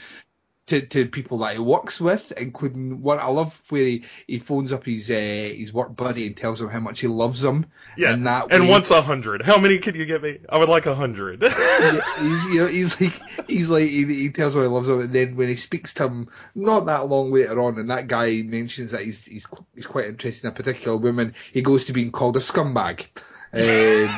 To, 0.67 0.81
to 0.81 1.05
people 1.05 1.37
that 1.39 1.53
he 1.53 1.59
works 1.59 2.01
with, 2.01 2.31
including 2.31 3.03
what 3.03 3.19
I 3.19 3.27
love, 3.27 3.61
where 3.69 3.83
he, 3.85 4.03
he 4.25 4.39
phones 4.39 4.73
up 4.73 4.83
his 4.83 5.11
uh, 5.11 5.13
his 5.13 5.71
work 5.71 5.95
buddy 5.95 6.25
and 6.25 6.35
tells 6.35 6.59
him 6.59 6.69
how 6.69 6.79
much 6.79 7.01
he 7.01 7.07
loves 7.07 7.43
him. 7.43 7.67
Yeah, 7.95 8.13
and 8.13 8.25
that 8.25 8.51
and 8.51 8.67
way- 8.67 8.81
a 8.89 9.01
hundred. 9.03 9.43
How 9.43 9.59
many 9.59 9.77
can 9.77 9.93
you 9.93 10.07
give 10.07 10.23
me? 10.23 10.39
I 10.49 10.57
would 10.57 10.67
like 10.69 10.87
a 10.87 10.95
hundred. 10.95 11.43
Yeah, 11.43 12.01
he's 12.19 12.45
you 12.45 12.59
know 12.61 12.65
he's 12.65 12.99
like 12.99 13.21
he's 13.47 13.69
like 13.69 13.87
he, 13.87 14.05
he 14.05 14.29
tells 14.31 14.55
him 14.55 14.63
he 14.63 14.67
loves 14.67 14.89
him, 14.89 15.01
and 15.01 15.13
then 15.13 15.35
when 15.35 15.49
he 15.49 15.55
speaks 15.55 15.93
to 15.95 16.05
him 16.07 16.29
not 16.55 16.87
that 16.87 17.09
long 17.09 17.31
later 17.31 17.61
on, 17.61 17.77
and 17.77 17.91
that 17.91 18.07
guy 18.07 18.41
mentions 18.41 18.89
that 18.91 19.03
he's 19.03 19.23
he's 19.23 19.45
he's 19.75 19.85
quite 19.85 20.05
interested 20.05 20.47
in 20.47 20.51
a 20.51 20.55
particular 20.55 20.97
woman, 20.97 21.35
he 21.53 21.61
goes 21.61 21.85
to 21.85 21.93
being 21.93 22.11
called 22.11 22.37
a 22.37 22.39
scumbag. 22.39 23.05
Um, 23.53 24.09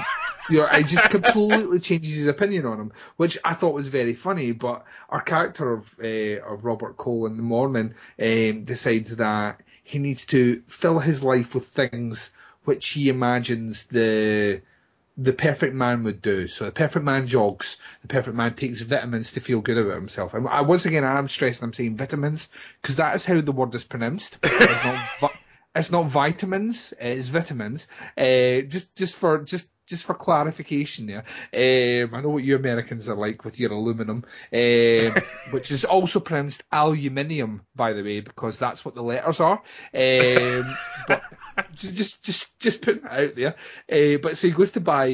you 0.49 0.59
know, 0.59 0.65
it 0.67 0.83
just 0.83 1.09
completely 1.09 1.79
changes 1.79 2.15
his 2.15 2.27
opinion 2.27 2.65
on 2.65 2.79
him, 2.79 2.91
which 3.17 3.37
I 3.43 3.53
thought 3.53 3.73
was 3.73 3.87
very 3.87 4.13
funny. 4.13 4.51
But 4.51 4.85
our 5.09 5.21
character 5.21 5.73
of 5.73 5.93
uh, 6.03 6.41
of 6.45 6.65
Robert 6.65 6.97
Cole 6.97 7.25
in 7.25 7.37
the 7.37 7.43
morning 7.43 7.95
um, 8.21 8.63
decides 8.63 9.15
that 9.17 9.61
he 9.83 9.99
needs 9.99 10.25
to 10.27 10.61
fill 10.67 10.99
his 10.99 11.23
life 11.23 11.53
with 11.55 11.65
things 11.67 12.31
which 12.65 12.89
he 12.89 13.09
imagines 13.09 13.85
the 13.87 14.61
the 15.17 15.33
perfect 15.33 15.73
man 15.73 16.03
would 16.03 16.21
do. 16.21 16.47
So 16.47 16.65
the 16.65 16.71
perfect 16.71 17.03
man 17.03 17.25
jogs. 17.25 17.77
The 18.01 18.07
perfect 18.07 18.35
man 18.35 18.53
takes 18.53 18.81
vitamins 18.81 19.31
to 19.33 19.39
feel 19.39 19.61
good 19.61 19.77
about 19.77 19.95
himself. 19.95 20.33
And 20.33 20.47
I, 20.47 20.61
once 20.61 20.85
again, 20.85 21.03
I'm 21.03 21.27
stressing 21.27 21.63
I'm 21.65 21.73
saying 21.73 21.97
vitamins 21.97 22.49
because 22.81 22.97
that 22.97 23.15
is 23.15 23.25
how 23.25 23.41
the 23.41 23.51
word 23.51 23.73
is 23.75 23.83
pronounced. 23.85 24.37
It's 24.43 24.83
not, 24.83 25.09
vi- 25.19 25.39
It's 25.75 25.91
not 25.91 26.05
vitamins. 26.05 26.93
It's 26.99 27.29
vitamins. 27.29 27.87
Uh, 28.17 28.61
just 28.61 28.95
just 28.95 29.15
for 29.15 29.39
just 29.39 29.69
just 29.87 30.05
for 30.05 30.13
clarification 30.13 31.07
there. 31.07 31.23
Um, 31.53 32.13
I 32.13 32.21
know 32.21 32.29
what 32.29 32.43
you 32.43 32.55
Americans 32.55 33.09
are 33.09 33.15
like 33.15 33.43
with 33.43 33.59
your 33.59 33.71
aluminum, 33.71 34.25
um, 34.53 35.15
which 35.51 35.71
is 35.71 35.85
also 35.85 36.19
pronounced 36.19 36.63
aluminium, 36.71 37.61
by 37.75 37.93
the 37.93 38.03
way, 38.03 38.19
because 38.19 38.59
that's 38.59 38.85
what 38.85 38.95
the 38.95 39.01
letters 39.01 39.39
are. 39.39 39.61
Um, 39.93 40.77
but 41.07 41.23
just 41.75 42.23
just 42.23 42.59
just 42.59 42.81
putting 42.81 43.05
it 43.05 43.11
out 43.11 43.35
there. 43.35 43.55
Uh, 43.91 44.19
but 44.21 44.37
so 44.37 44.47
he 44.47 44.53
goes 44.53 44.73
to 44.73 44.81
buy. 44.81 45.07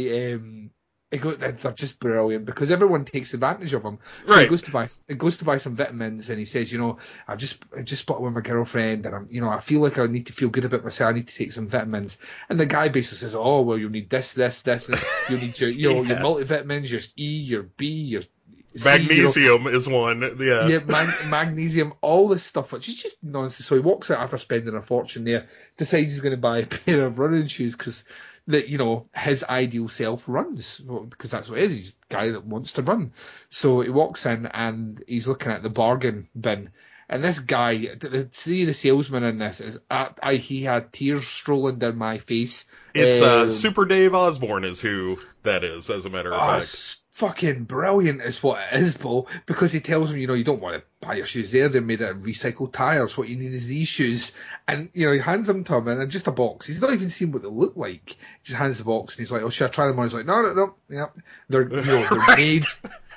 Go, 1.17 1.35
they're 1.35 1.51
just 1.51 1.99
brilliant 1.99 2.45
because 2.45 2.71
everyone 2.71 3.05
takes 3.05 3.33
advantage 3.33 3.73
of 3.73 3.83
him. 3.83 3.99
So 4.27 4.39
he 4.39 4.47
goes 4.47 4.61
to 4.63 4.71
buy 4.71 4.87
he 5.07 5.15
goes 5.15 5.37
to 5.37 5.45
buy 5.45 5.57
some 5.57 5.75
vitamins 5.75 6.29
and 6.29 6.39
he 6.39 6.45
says, 6.45 6.71
you 6.71 6.79
know, 6.79 6.97
I 7.27 7.35
just 7.35 7.63
I 7.77 7.83
just 7.83 8.03
split 8.03 8.21
with 8.21 8.33
my 8.33 8.41
girlfriend 8.41 9.05
and 9.05 9.15
I'm 9.15 9.27
you 9.29 9.41
know 9.41 9.49
I 9.49 9.59
feel 9.59 9.81
like 9.81 9.99
I 9.99 10.07
need 10.07 10.27
to 10.27 10.33
feel 10.33 10.49
good 10.49 10.65
about 10.65 10.83
myself. 10.83 11.09
I 11.09 11.13
need 11.13 11.27
to 11.27 11.35
take 11.35 11.51
some 11.51 11.67
vitamins. 11.67 12.19
And 12.49 12.59
the 12.59 12.65
guy 12.65 12.89
basically 12.89 13.19
says, 13.19 13.35
oh 13.35 13.61
well, 13.61 13.77
you 13.77 13.89
need 13.89 14.09
this, 14.09 14.33
this, 14.33 14.61
this. 14.61 14.87
this. 14.87 15.05
You 15.29 15.37
need 15.37 15.59
your 15.59 15.69
you 15.69 15.89
know 15.93 16.03
your 16.03 16.17
multivitamins, 16.17 16.89
your 16.89 17.01
E, 17.17 17.37
your 17.37 17.63
B, 17.63 17.87
your 17.87 18.23
C, 18.23 18.29
you 18.73 18.79
know, 18.79 18.91
Magnesium 18.97 19.67
is 19.67 19.87
one. 19.87 20.21
Yeah. 20.39 20.67
yeah, 20.67 20.79
mag- 20.79 21.29
magnesium, 21.29 21.93
all 22.01 22.27
this 22.27 22.43
stuff, 22.43 22.71
which 22.71 22.89
is 22.89 22.95
just 22.95 23.23
nonsense. 23.23 23.67
So 23.67 23.75
he 23.75 23.81
walks 23.81 24.09
out 24.09 24.19
after 24.19 24.37
spending 24.37 24.75
a 24.75 24.81
fortune 24.81 25.23
there, 25.23 25.47
decides 25.77 26.11
he's 26.11 26.21
going 26.21 26.31
to 26.31 26.37
buy 26.37 26.59
a 26.59 26.65
pair 26.65 27.05
of 27.05 27.19
running 27.19 27.45
shoes 27.45 27.75
because 27.75 28.03
that 28.47 28.67
you 28.67 28.77
know 28.77 29.03
his 29.15 29.43
ideal 29.43 29.87
self 29.87 30.27
runs 30.27 30.81
because 31.09 31.31
that's 31.31 31.49
what 31.49 31.59
it 31.59 31.65
is. 31.65 31.75
He's 31.75 31.89
a 31.89 32.13
guy 32.13 32.29
that 32.31 32.45
wants 32.45 32.73
to 32.73 32.81
run. 32.81 33.13
So 33.49 33.81
he 33.81 33.89
walks 33.89 34.25
in 34.25 34.45
and 34.47 35.03
he's 35.07 35.27
looking 35.27 35.51
at 35.51 35.63
the 35.63 35.69
bargain 35.69 36.27
bin. 36.39 36.69
And 37.09 37.23
this 37.23 37.39
guy, 37.39 37.95
the, 37.95 38.09
the, 38.09 38.29
see 38.31 38.65
the 38.65 38.73
salesman 38.73 39.23
in 39.23 39.37
this 39.37 39.61
is, 39.61 39.79
I, 39.91 40.09
I, 40.21 40.35
he 40.35 40.63
had 40.63 40.93
tears 40.93 41.27
strolling 41.27 41.79
down 41.79 41.97
my 41.97 42.17
face. 42.17 42.65
It's 42.93 43.21
uh, 43.21 43.41
Um, 43.43 43.49
Super 43.49 43.85
Dave 43.85 44.13
Osborne 44.13 44.63
is 44.65 44.79
who 44.81 45.19
that 45.43 45.63
is, 45.63 45.89
as 45.89 46.05
a 46.05 46.09
matter 46.09 46.33
of 46.33 46.39
Oh, 46.41 46.59
fact. 46.61 46.99
fucking 47.11 47.63
brilliant 47.65 48.21
is 48.21 48.41
what 48.43 48.61
it 48.71 48.81
is, 48.81 48.95
Bo, 48.97 49.27
because 49.45 49.71
he 49.71 49.79
tells 49.79 50.11
him, 50.11 50.17
you 50.17 50.27
know, 50.27 50.33
you 50.35 50.43
don't 50.43 50.61
want 50.61 50.75
to 50.81 51.07
buy 51.07 51.15
your 51.15 51.25
shoes 51.25 51.51
there, 51.51 51.69
they're 51.69 51.81
made 51.81 52.01
out 52.01 52.11
of 52.11 52.17
recycled 52.17 52.71
tyres, 52.73 53.17
what 53.17 53.27
you 53.29 53.35
need 53.35 53.53
is 53.53 53.67
these 53.67 53.87
shoes. 53.87 54.31
And, 54.67 54.89
you 54.93 55.05
know, 55.07 55.11
he 55.13 55.19
hands 55.19 55.47
them 55.47 55.63
to 55.65 55.75
him 55.75 55.87
and 55.87 56.09
just 56.11 56.27
a 56.27 56.31
box. 56.31 56.65
He's 56.67 56.81
not 56.81 56.91
even 56.93 57.09
seen 57.09 57.31
what 57.31 57.41
they 57.41 57.47
look 57.49 57.75
like. 57.75 58.11
He 58.11 58.17
just 58.43 58.57
hands 58.59 58.77
the 58.77 58.83
box 58.85 59.15
and 59.15 59.19
he's 59.21 59.31
like, 59.31 59.41
oh, 59.43 59.49
should 59.49 59.65
I 59.65 59.69
try 59.71 59.87
them 59.87 59.99
on? 59.99 60.05
He's 60.05 60.13
like, 60.13 60.25
no, 60.25 60.41
no, 60.41 60.53
no, 60.53 60.75
yeah. 60.89 61.07
They're, 61.49 61.67
you 61.67 61.81
know, 61.81 62.07
they're 62.09 62.19
Right. 62.19 62.37
made, 62.37 62.63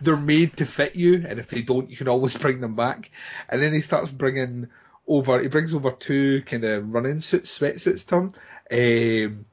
they're 0.01 0.17
made 0.17 0.57
to 0.59 0.67
fit 0.67 0.97
you, 0.97 1.25
and 1.27 1.39
if 1.39 1.49
they 1.49 1.63
don't, 1.63 1.91
you 1.91 1.97
can 1.97 2.09
always 2.09 2.37
bring 2.37 2.61
them 2.61 2.77
back. 2.77 3.11
And 3.49 3.63
then 3.63 3.73
he 3.73 3.81
starts 3.83 4.11
bringing 4.11 4.69
over, 5.07 5.41
he 5.41 5.49
brings 5.49 5.75
over 5.75 5.91
two 5.93 6.43
kind 6.43 6.65
of 6.65 6.93
running 6.93 7.21
suits, 7.21 7.59
sweatsuits 7.59 8.07
to 8.09 8.17
him. 8.17 8.33
Um, 8.71 9.45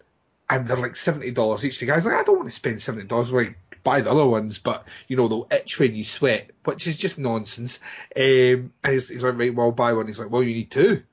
and 0.54 0.68
they're 0.68 0.78
like 0.78 0.96
seventy 0.96 1.32
dollars 1.32 1.66
each. 1.66 1.80
The 1.80 1.86
guy's 1.86 2.06
like, 2.06 2.16
I 2.16 2.24
don't 2.24 2.38
want 2.38 2.50
to 2.50 2.56
spend 2.56 2.82
seventy 2.82 3.08
dollars. 3.08 3.32
Like, 3.32 3.58
buy 3.84 4.02
the 4.02 4.12
other 4.12 4.26
ones, 4.26 4.60
but 4.60 4.86
you 5.08 5.18
know 5.18 5.28
they'll 5.28 5.48
itch 5.52 5.80
when 5.80 5.96
you 5.96 6.04
sweat, 6.04 6.52
which 6.64 6.88
is 6.88 6.96
just 6.98 7.20
nonsense. 7.20 7.80
Um, 8.16 8.72
and 8.84 8.94
he's, 8.94 9.10
he's 9.10 9.24
like, 9.24 9.38
right, 9.38 9.54
well, 9.54 9.72
buy 9.72 9.94
one. 9.94 10.08
He's 10.08 10.20
like, 10.20 10.30
well, 10.30 10.44
you 10.44 10.54
need 10.54 10.72
two. 10.72 11.04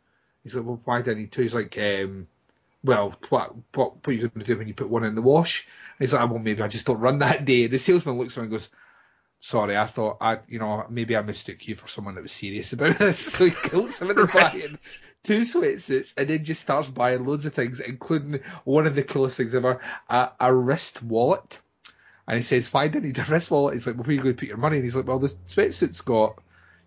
He's 0.42 0.54
like, 0.54 0.64
well, 0.64 0.80
why 0.84 1.02
do 1.02 1.10
I 1.10 1.14
need 1.14 1.32
two? 1.32 1.42
He's 1.42 1.54
like, 1.54 1.76
um, 1.78 2.28
well, 2.84 3.14
what 3.28 3.54
what 3.74 3.96
what 3.96 4.08
are 4.08 4.12
you 4.12 4.28
going 4.28 4.44
to 4.44 4.52
do 4.52 4.58
when 4.58 4.68
you 4.68 4.74
put 4.74 4.88
one 4.88 5.04
in 5.04 5.14
the 5.14 5.22
wash? 5.22 5.66
And 5.98 6.06
he's 6.06 6.12
like, 6.12 6.28
well, 6.28 6.38
maybe 6.38 6.62
I 6.62 6.68
just 6.68 6.86
don't 6.86 7.00
run 7.00 7.18
that 7.20 7.44
day. 7.44 7.66
The 7.66 7.78
salesman 7.78 8.18
looks 8.18 8.36
at 8.36 8.40
him 8.40 8.44
and 8.44 8.52
goes. 8.52 8.68
Sorry, 9.42 9.74
I 9.74 9.86
thought 9.86 10.18
I, 10.20 10.40
you 10.48 10.58
know, 10.58 10.84
maybe 10.90 11.16
I 11.16 11.22
mistook 11.22 11.66
you 11.66 11.74
for 11.74 11.88
someone 11.88 12.14
that 12.14 12.20
was 12.20 12.30
serious 12.30 12.74
about 12.74 12.98
this. 12.98 13.32
So 13.32 13.46
he 13.46 13.70
guilts 13.70 14.02
him 14.02 14.10
into 14.10 14.26
buying 14.26 14.76
two 15.24 15.40
sweatsuits 15.40 16.14
and 16.16 16.28
then 16.28 16.44
just 16.44 16.62
starts 16.62 16.88
buying 16.88 17.24
loads 17.26 17.46
of 17.46 17.54
things, 17.54 17.80
including 17.80 18.40
one 18.64 18.86
of 18.86 18.94
the 18.94 19.02
coolest 19.02 19.36
things 19.36 19.54
ever, 19.54 19.80
a, 20.08 20.30
a 20.40 20.54
wrist 20.54 21.02
wallet. 21.02 21.58
And 22.26 22.36
he 22.36 22.42
says, 22.42 22.72
why 22.72 22.88
do 22.88 22.98
you 22.98 23.06
need 23.06 23.18
a 23.18 23.24
wrist 23.24 23.50
wallet? 23.50 23.74
He's 23.74 23.86
like, 23.86 23.96
well, 23.96 24.04
where 24.04 24.10
are 24.10 24.14
you 24.14 24.22
going 24.22 24.36
to 24.36 24.38
put 24.40 24.48
your 24.48 24.56
money? 24.56 24.76
And 24.76 24.84
he's 24.84 24.96
like, 24.96 25.06
well, 25.06 25.18
the 25.18 25.34
sweatsuit's 25.46 26.00
got, 26.02 26.38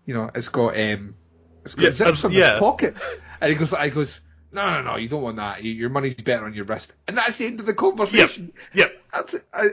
you 0.06 0.14
know, 0.14 0.30
it's 0.34 0.48
got, 0.48 0.78
um, 0.78 1.16
it's 1.64 1.74
got 1.74 1.82
Yeah, 1.84 1.90
zips 1.90 2.24
on 2.24 2.32
yeah. 2.32 2.54
the 2.54 2.58
pockets. 2.58 3.04
And 3.40 3.50
he 3.50 3.56
goes, 3.56 3.74
I 3.74 3.90
goes, 3.90 4.20
no, 4.52 4.64
no, 4.70 4.82
no, 4.82 4.96
you 4.96 5.08
don't 5.08 5.22
want 5.22 5.36
that. 5.36 5.62
Your 5.64 5.90
money's 5.90 6.14
better 6.14 6.46
on 6.46 6.54
your 6.54 6.64
wrist. 6.64 6.92
And 7.08 7.18
that's 7.18 7.38
the 7.38 7.46
end 7.46 7.60
of 7.60 7.66
the 7.66 7.74
conversation. 7.74 8.52
Yep. 8.72 8.92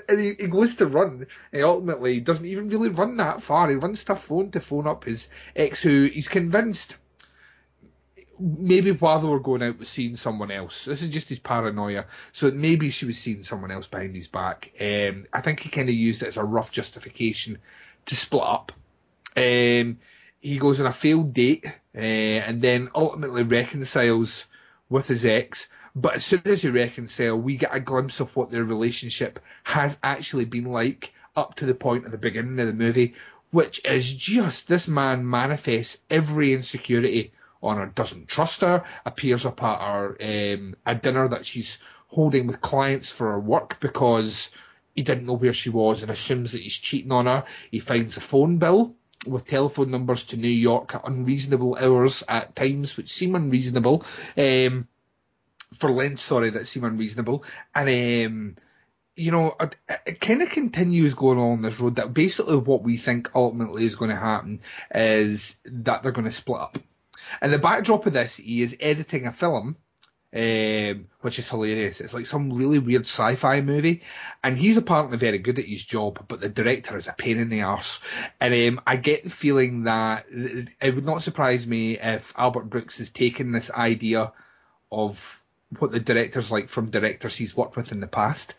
And 0.10 0.20
he, 0.20 0.34
he 0.40 0.48
goes 0.48 0.76
to 0.76 0.88
run, 0.88 1.28
and 1.54 1.64
ultimately 1.64 2.20
doesn't 2.20 2.46
even 2.46 2.68
really 2.70 2.90
run 2.90 3.18
that 3.18 3.42
far. 3.42 3.70
He 3.70 3.76
runs 3.76 4.04
to 4.06 4.16
phone 4.16 4.52
to 4.52 4.60
phone 4.60 4.88
up 4.88 5.06
his 5.06 5.30
ex, 5.56 5.82
who 5.82 6.06
he's 6.06 6.28
convinced 6.28 6.96
maybe 8.42 8.92
while 8.92 9.20
they 9.20 9.28
were 9.28 9.40
going 9.40 9.62
out 9.62 9.78
was 9.78 9.90
seeing 9.90 10.16
someone 10.16 10.50
else. 10.52 10.86
This 10.86 11.04
is 11.04 11.10
just 11.10 11.30
his 11.30 11.40
paranoia. 11.40 12.06
So 12.32 12.50
maybe 12.50 12.90
she 12.90 13.06
was 13.06 13.18
seeing 13.18 13.44
someone 13.44 13.72
else 13.72 13.88
behind 13.88 14.16
his 14.16 14.28
back. 14.28 14.72
Um, 14.82 15.28
I 15.32 15.42
think 15.42 15.60
he 15.60 15.70
kind 15.70 15.90
of 15.90 15.96
used 15.96 16.24
it 16.24 16.30
as 16.30 16.38
a 16.38 16.44
rough 16.44 16.72
justification 16.72 17.60
to 18.08 18.16
split 18.16 18.44
up. 18.44 18.72
Um, 19.38 20.00
he 20.40 20.58
goes 20.58 20.80
on 20.80 20.88
a 20.88 20.94
failed 20.94 21.34
date 21.34 21.66
uh, 21.96 22.00
and 22.00 22.62
then 22.62 22.90
ultimately 22.96 23.44
reconciles 23.44 24.46
with 24.90 25.08
his 25.08 25.24
ex. 25.24 25.68
But 25.94 26.16
as 26.16 26.26
soon 26.26 26.42
as 26.46 26.64
they 26.64 26.70
reconcile, 26.70 27.38
we 27.38 27.58
get 27.58 27.76
a 27.76 27.80
glimpse 27.80 28.20
of 28.20 28.36
what 28.36 28.50
their 28.50 28.64
relationship 28.64 29.40
has 29.64 30.00
actually 30.02 30.46
been 30.46 30.66
like 30.66 31.14
up 31.36 31.56
to 31.56 31.66
the 31.66 31.76
point 31.76 32.06
at 32.06 32.12
the 32.12 32.18
beginning 32.18 32.60
of 32.60 32.68
the 32.68 32.74
movie, 32.74 33.14
which 33.52 33.82
is 33.86 34.12
just 34.12 34.68
this 34.68 34.88
man 34.88 35.30
manifests 35.30 36.02
every 36.10 36.54
insecurity 36.54 37.34
on 37.62 37.78
her, 37.78 37.86
doesn't 37.86 38.28
trust 38.28 38.62
her, 38.62 38.84
appears 39.06 39.46
up 39.46 39.62
at 39.64 39.82
her 39.82 40.18
um, 40.22 40.76
a 40.86 40.96
dinner 40.96 41.28
that 41.28 41.46
she's 41.46 41.78
holding 42.08 42.48
with 42.48 42.62
clients 42.62 43.12
for 43.12 43.32
her 43.32 43.40
work 43.40 43.80
because 43.80 44.50
he 44.96 45.04
didn't 45.04 45.26
know 45.26 45.34
where 45.34 45.54
she 45.54 45.70
was 45.70 46.02
and 46.02 46.12
assumes 46.12 46.52
that 46.52 46.62
he's 46.62 46.78
cheating 46.78 47.12
on 47.12 47.26
her. 47.26 47.46
He 47.72 47.80
finds 47.80 48.18
a 48.18 48.22
phone 48.22 48.58
bill 48.58 48.96
with 49.26 49.46
telephone 49.46 49.92
numbers 49.92 50.26
to 50.28 50.38
New 50.38 50.48
York 50.48 50.96
at 50.96 51.08
unreasonable 51.08 51.78
hours 51.80 52.24
at 52.28 52.56
times, 52.56 52.98
which 52.98 53.14
seem 53.14 53.36
unreasonable. 53.36 54.06
Um, 54.38 54.88
for 55.76 55.92
length, 55.92 56.22
sorry, 56.22 56.50
that 56.52 56.68
seem 56.68 56.84
unreasonable. 56.84 57.44
And, 57.74 57.88
um, 58.28 58.56
you 59.16 59.32
know, 59.32 59.56
it, 59.60 59.78
it 60.06 60.20
kind 60.20 60.42
of 60.42 60.50
continues 60.50 61.14
going 61.14 61.40
on 61.40 61.62
this 61.62 61.80
road 61.80 61.96
that 61.96 62.14
basically 62.14 62.58
what 62.58 62.84
we 62.84 62.98
think 62.98 63.32
ultimately 63.36 63.86
is 63.86 63.96
going 63.96 64.12
to 64.12 64.18
happen 64.18 64.62
is 64.94 65.56
that 65.66 66.04
they're 66.04 66.12
going 66.12 66.26
to 66.26 66.34
split 66.34 66.60
up. 66.60 66.78
And 67.40 67.54
the 67.54 67.60
backdrop 67.60 68.06
of 68.06 68.14
this, 68.14 68.38
he 68.38 68.62
is 68.62 68.76
editing 68.80 69.28
a 69.28 69.32
film, 69.32 69.78
um, 70.34 71.08
which 71.22 71.40
is 71.40 71.50
hilarious. 71.50 72.02
It's 72.02 72.14
like 72.14 72.26
some 72.26 72.54
really 72.54 72.80
weird 72.80 73.04
sci-fi 73.04 73.62
movie, 73.62 74.04
and 74.44 74.58
he's 74.58 74.78
apparently 74.78 75.18
very 75.18 75.38
good 75.40 75.60
at 75.60 75.66
his 75.66 75.84
job, 75.84 76.26
but 76.28 76.42
the 76.42 76.50
director 76.50 76.98
is 76.98 77.08
a 77.08 77.14
pain 77.14 77.38
in 77.38 77.50
the 77.50 77.62
arse. 77.62 78.00
And 78.40 78.54
um, 78.54 78.82
I 78.88 78.96
get 78.96 79.24
the 79.24 79.30
feeling 79.30 79.84
that 79.84 80.26
it 80.32 80.96
would 80.96 81.06
not 81.06 81.22
surprise 81.22 81.68
me 81.68 81.98
if 82.00 82.34
Albert 82.38 82.70
Brooks 82.70 82.98
has 83.00 83.10
taken 83.10 83.52
this 83.52 83.72
idea 83.72 84.32
of 84.92 85.44
what 85.80 85.92
the 85.92 86.00
director's 86.00 86.52
like 86.52 86.70
from 86.70 86.90
directors 86.90 87.36
he's 87.36 87.56
worked 87.56 87.76
with 87.76 87.92
in 87.92 88.00
the 88.00 88.08
past, 88.08 88.56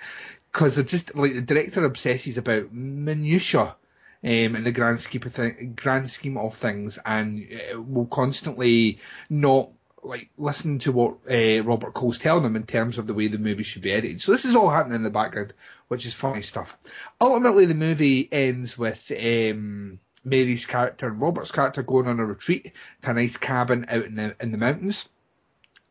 because 0.52 0.76
they're 0.76 0.84
just 0.84 1.14
like 1.14 1.34
the 1.34 1.40
director 1.40 1.84
obsesses 1.84 2.38
about 2.38 2.72
minutia 2.72 3.76
um, 4.24 4.56
in 4.56 4.64
the 4.64 4.72
grand 4.72 5.00
scheme 5.00 5.22
of 5.24 5.34
th- 5.34 5.74
grand 5.76 6.10
scheme 6.10 6.36
of 6.36 6.54
things, 6.56 6.98
and 7.04 7.46
uh, 7.52 7.80
will 7.80 8.06
constantly 8.06 8.98
not 9.28 9.70
like 10.02 10.30
listen 10.36 10.78
to 10.80 10.92
what 10.92 11.16
uh, 11.30 11.62
Robert 11.62 11.94
Cole's 11.94 12.18
telling 12.18 12.42
them 12.42 12.56
in 12.56 12.64
terms 12.64 12.98
of 12.98 13.06
the 13.06 13.14
way 13.14 13.28
the 13.28 13.38
movie 13.38 13.62
should 13.62 13.82
be 13.82 13.92
edited. 13.92 14.20
So 14.20 14.32
this 14.32 14.44
is 14.44 14.56
all 14.56 14.70
happening 14.70 14.96
in 14.96 15.02
the 15.04 15.10
background, 15.10 15.54
which 15.88 16.06
is 16.06 16.14
funny 16.14 16.42
stuff. 16.42 16.76
Ultimately, 17.20 17.66
the 17.66 17.74
movie 17.74 18.28
ends 18.32 18.76
with 18.76 19.10
um, 19.12 20.00
Mary's 20.24 20.66
character 20.66 21.08
and 21.08 21.20
Robert's 21.20 21.52
character 21.52 21.82
going 21.82 22.08
on 22.08 22.20
a 22.20 22.26
retreat 22.26 22.72
to 23.02 23.10
a 23.10 23.14
nice 23.14 23.36
cabin 23.36 23.86
out 23.88 24.04
in 24.04 24.14
the 24.16 24.36
in 24.40 24.52
the 24.52 24.58
mountains. 24.58 25.08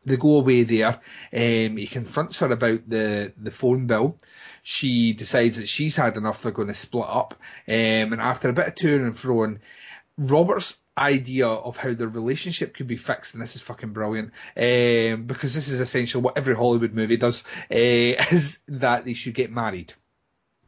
They 0.04 0.16
go 0.16 0.40
away 0.40 0.64
there. 0.64 1.00
Um, 1.32 1.76
he 1.76 1.86
confronts 1.86 2.40
her 2.40 2.50
about 2.50 2.88
the, 2.88 3.32
the 3.36 3.52
phone 3.52 3.86
bill. 3.86 4.16
She 4.62 5.12
decides 5.12 5.56
that 5.56 5.68
she's 5.68 5.96
had 5.96 6.16
enough. 6.16 6.42
They're 6.42 6.52
going 6.52 6.68
to 6.68 6.74
split 6.74 7.06
up. 7.08 7.34
Um, 7.66 7.74
and 7.74 8.20
after 8.20 8.48
a 8.48 8.52
bit 8.52 8.68
of 8.68 8.74
to 8.76 8.96
and 8.96 9.18
fro, 9.18 9.56
Robert's 10.16 10.76
idea 10.96 11.48
of 11.48 11.76
how 11.76 11.94
their 11.94 12.08
relationship 12.08 12.74
could 12.74 12.86
be 12.86 12.96
fixed, 12.96 13.34
and 13.34 13.42
this 13.42 13.56
is 13.56 13.62
fucking 13.62 13.92
brilliant, 13.92 14.32
um, 14.56 15.24
because 15.24 15.54
this 15.54 15.68
is 15.68 15.80
essentially 15.80 16.22
what 16.22 16.36
every 16.36 16.54
Hollywood 16.54 16.92
movie 16.92 17.16
does, 17.16 17.42
uh, 17.70 17.74
is 17.74 18.60
that 18.68 19.04
they 19.04 19.14
should 19.14 19.34
get 19.34 19.50
married. 19.50 19.94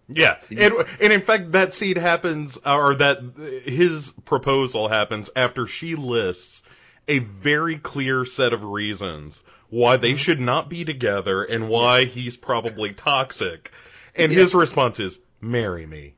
Yeah, 0.07 0.37
and 0.51 0.75
and 1.01 1.13
in 1.15 1.23
fact, 1.23 1.53
that 1.53 1.73
scene 1.73 1.97
happens, 1.97 2.59
or 2.59 2.95
that 2.97 3.63
his 3.65 4.11
proposal 4.27 4.89
happens 4.89 5.31
after 5.35 5.67
she 5.67 5.95
lists 5.95 6.63
a 7.09 7.21
very 7.21 7.79
clear 7.79 8.27
set 8.27 8.53
of 8.53 8.65
reasons 8.65 9.43
why 9.75 9.97
Mm-hmm. 9.97 10.03
they 10.03 10.15
should 10.15 10.41
not 10.41 10.69
be 10.69 10.85
together 10.85 11.43
and 11.43 11.69
why 11.69 12.05
he's 12.05 12.37
probably 12.37 12.93
toxic, 12.95 13.71
and 14.15 14.31
Yeah. 14.33 14.39
his 14.39 14.55
response 14.55 15.01
is, 15.01 15.19
"Marry 15.41 15.85
me." 15.87 16.15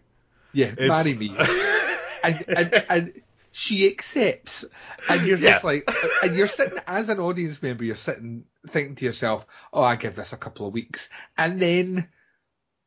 Yeah, 0.53 0.73
It's- 0.79 0.89
marry 1.05 1.15
me. 1.17 1.35
and, 2.23 2.45
and, 2.49 2.85
and 2.89 3.23
she 3.53 3.87
accepts, 3.89 4.65
and 5.09 5.27
you're 5.27 5.39
Yeah. 5.39 5.53
just 5.53 5.65
like, 5.65 5.89
and 6.23 6.37
you're 6.37 6.47
sitting 6.47 6.79
as 6.87 7.09
an 7.09 7.19
audience 7.21 7.63
member, 7.63 7.85
you're 7.85 7.97
sitting 7.97 8.45
thinking 8.69 8.97
to 8.97 9.05
yourself, 9.07 9.47
"Oh, 9.73 9.83
I 9.83 9.97
give 9.97 10.15
this 10.17 10.33
a 10.35 10.37
couple 10.37 10.67
of 10.67 10.75
weeks," 10.75 11.09
and 11.39 11.59
then, 11.61 12.09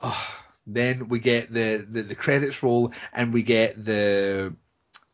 oh, 0.02 0.28
then 0.68 1.08
we 1.10 1.20
get 1.20 1.52
the, 1.52 1.84
the 1.90 2.04
the 2.04 2.16
credits 2.16 2.62
roll, 2.62 2.94
and 3.12 3.34
we 3.34 3.42
get 3.42 3.84
the 3.84 4.54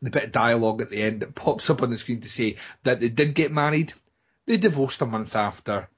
the 0.02 0.10
bit 0.10 0.24
of 0.24 0.32
dialogue 0.32 0.82
at 0.82 0.90
the 0.90 1.00
end 1.02 1.20
that 1.20 1.34
pops 1.34 1.70
up 1.70 1.82
on 1.82 1.90
the 1.90 1.96
screen 1.96 2.20
to 2.20 2.28
say 2.28 2.56
that 2.82 3.00
they 3.00 3.08
did 3.08 3.34
get 3.34 3.50
married, 3.50 3.94
they 4.46 4.56
divorced 4.56 5.02
a 5.02 5.06
month 5.06 5.36
after, 5.36 5.88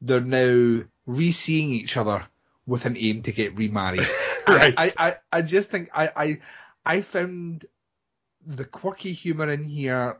they're 0.00 0.20
now 0.20 0.82
re-seeing 1.06 1.70
each 1.72 1.96
other 1.96 2.24
with 2.66 2.86
an 2.86 2.96
aim 2.96 3.22
to 3.22 3.32
get 3.32 3.56
remarried. 3.56 4.08
Right. 4.48 4.74
I, 4.76 4.92
I, 4.98 5.16
I 5.30 5.42
just 5.42 5.70
think 5.70 5.90
I, 5.94 6.10
I 6.16 6.40
I 6.84 7.00
found 7.02 7.66
the 8.44 8.64
quirky 8.64 9.12
humor 9.12 9.48
in 9.48 9.62
here 9.62 10.18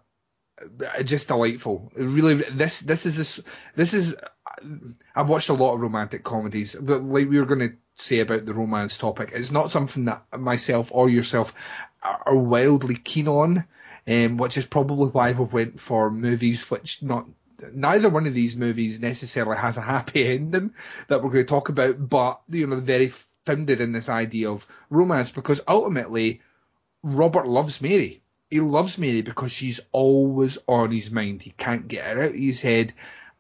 uh, 0.61 1.03
just 1.03 1.29
delightful. 1.29 1.91
Really, 1.97 2.35
this 2.35 2.81
this 2.81 3.07
is 3.07 3.17
this 3.17 3.41
this 3.75 3.95
is. 3.95 4.15
I've 5.15 5.29
watched 5.29 5.49
a 5.49 5.55
lot 5.55 5.75
of 5.75 5.81
romantic 5.81 6.23
comedies. 6.23 6.75
Like 6.75 7.29
we 7.29 7.39
were 7.39 7.47
going 7.47 7.71
to 7.71 7.77
say 7.97 8.21
about 8.21 8.45
the 8.45 8.55
romance 8.55 8.99
topic, 8.99 9.31
it's 9.33 9.51
not 9.51 9.71
something 9.71 10.05
that 10.05 10.25
myself 10.39 10.91
or 10.93 11.09
yourself 11.09 11.55
are 12.03 12.23
are 12.27 12.37
wildly 12.37 12.97
keen 12.97 13.29
on, 13.29 13.65
um, 14.07 14.37
which 14.37 14.59
is 14.59 14.67
probably 14.67 15.09
why 15.09 15.33
we 15.33 15.45
went 15.45 15.81
for 15.81 16.11
movies 16.11 16.71
which 16.71 17.03
not. 17.03 17.27
Neither 17.73 18.09
one 18.09 18.27
of 18.27 18.35
these 18.35 18.57
movies 18.57 19.01
necessarily 19.01 19.57
has 19.57 19.77
a 19.77 19.83
happy 19.83 20.27
ending 20.35 20.73
that 21.09 21.23
we're 21.23 21.31
going 21.31 21.45
to 21.45 21.49
talk 21.49 21.69
about, 21.69 22.09
but 22.09 22.41
you 22.49 22.67
know, 22.67 22.81
very 22.81 23.13
founded 23.47 23.81
in 23.81 23.93
this 23.93 24.09
idea 24.09 24.51
of 24.51 24.67
romance 24.91 25.31
because 25.31 25.61
ultimately 25.67 26.41
Robert 27.03 27.47
loves 27.47 27.81
Mary. 27.81 28.23
He 28.51 28.61
loves 28.61 28.99
Mary 28.99 29.23
because 29.23 29.53
she's 29.53 29.81
always 29.93 30.59
on 30.67 30.91
his 30.91 31.11
mind. 31.11 31.43
He 31.43 31.51
can't 31.51 31.89
get 31.89 32.05
her 32.17 32.23
out 32.25 32.31
of 32.31 32.35
his 32.35 32.61
head. 32.61 32.95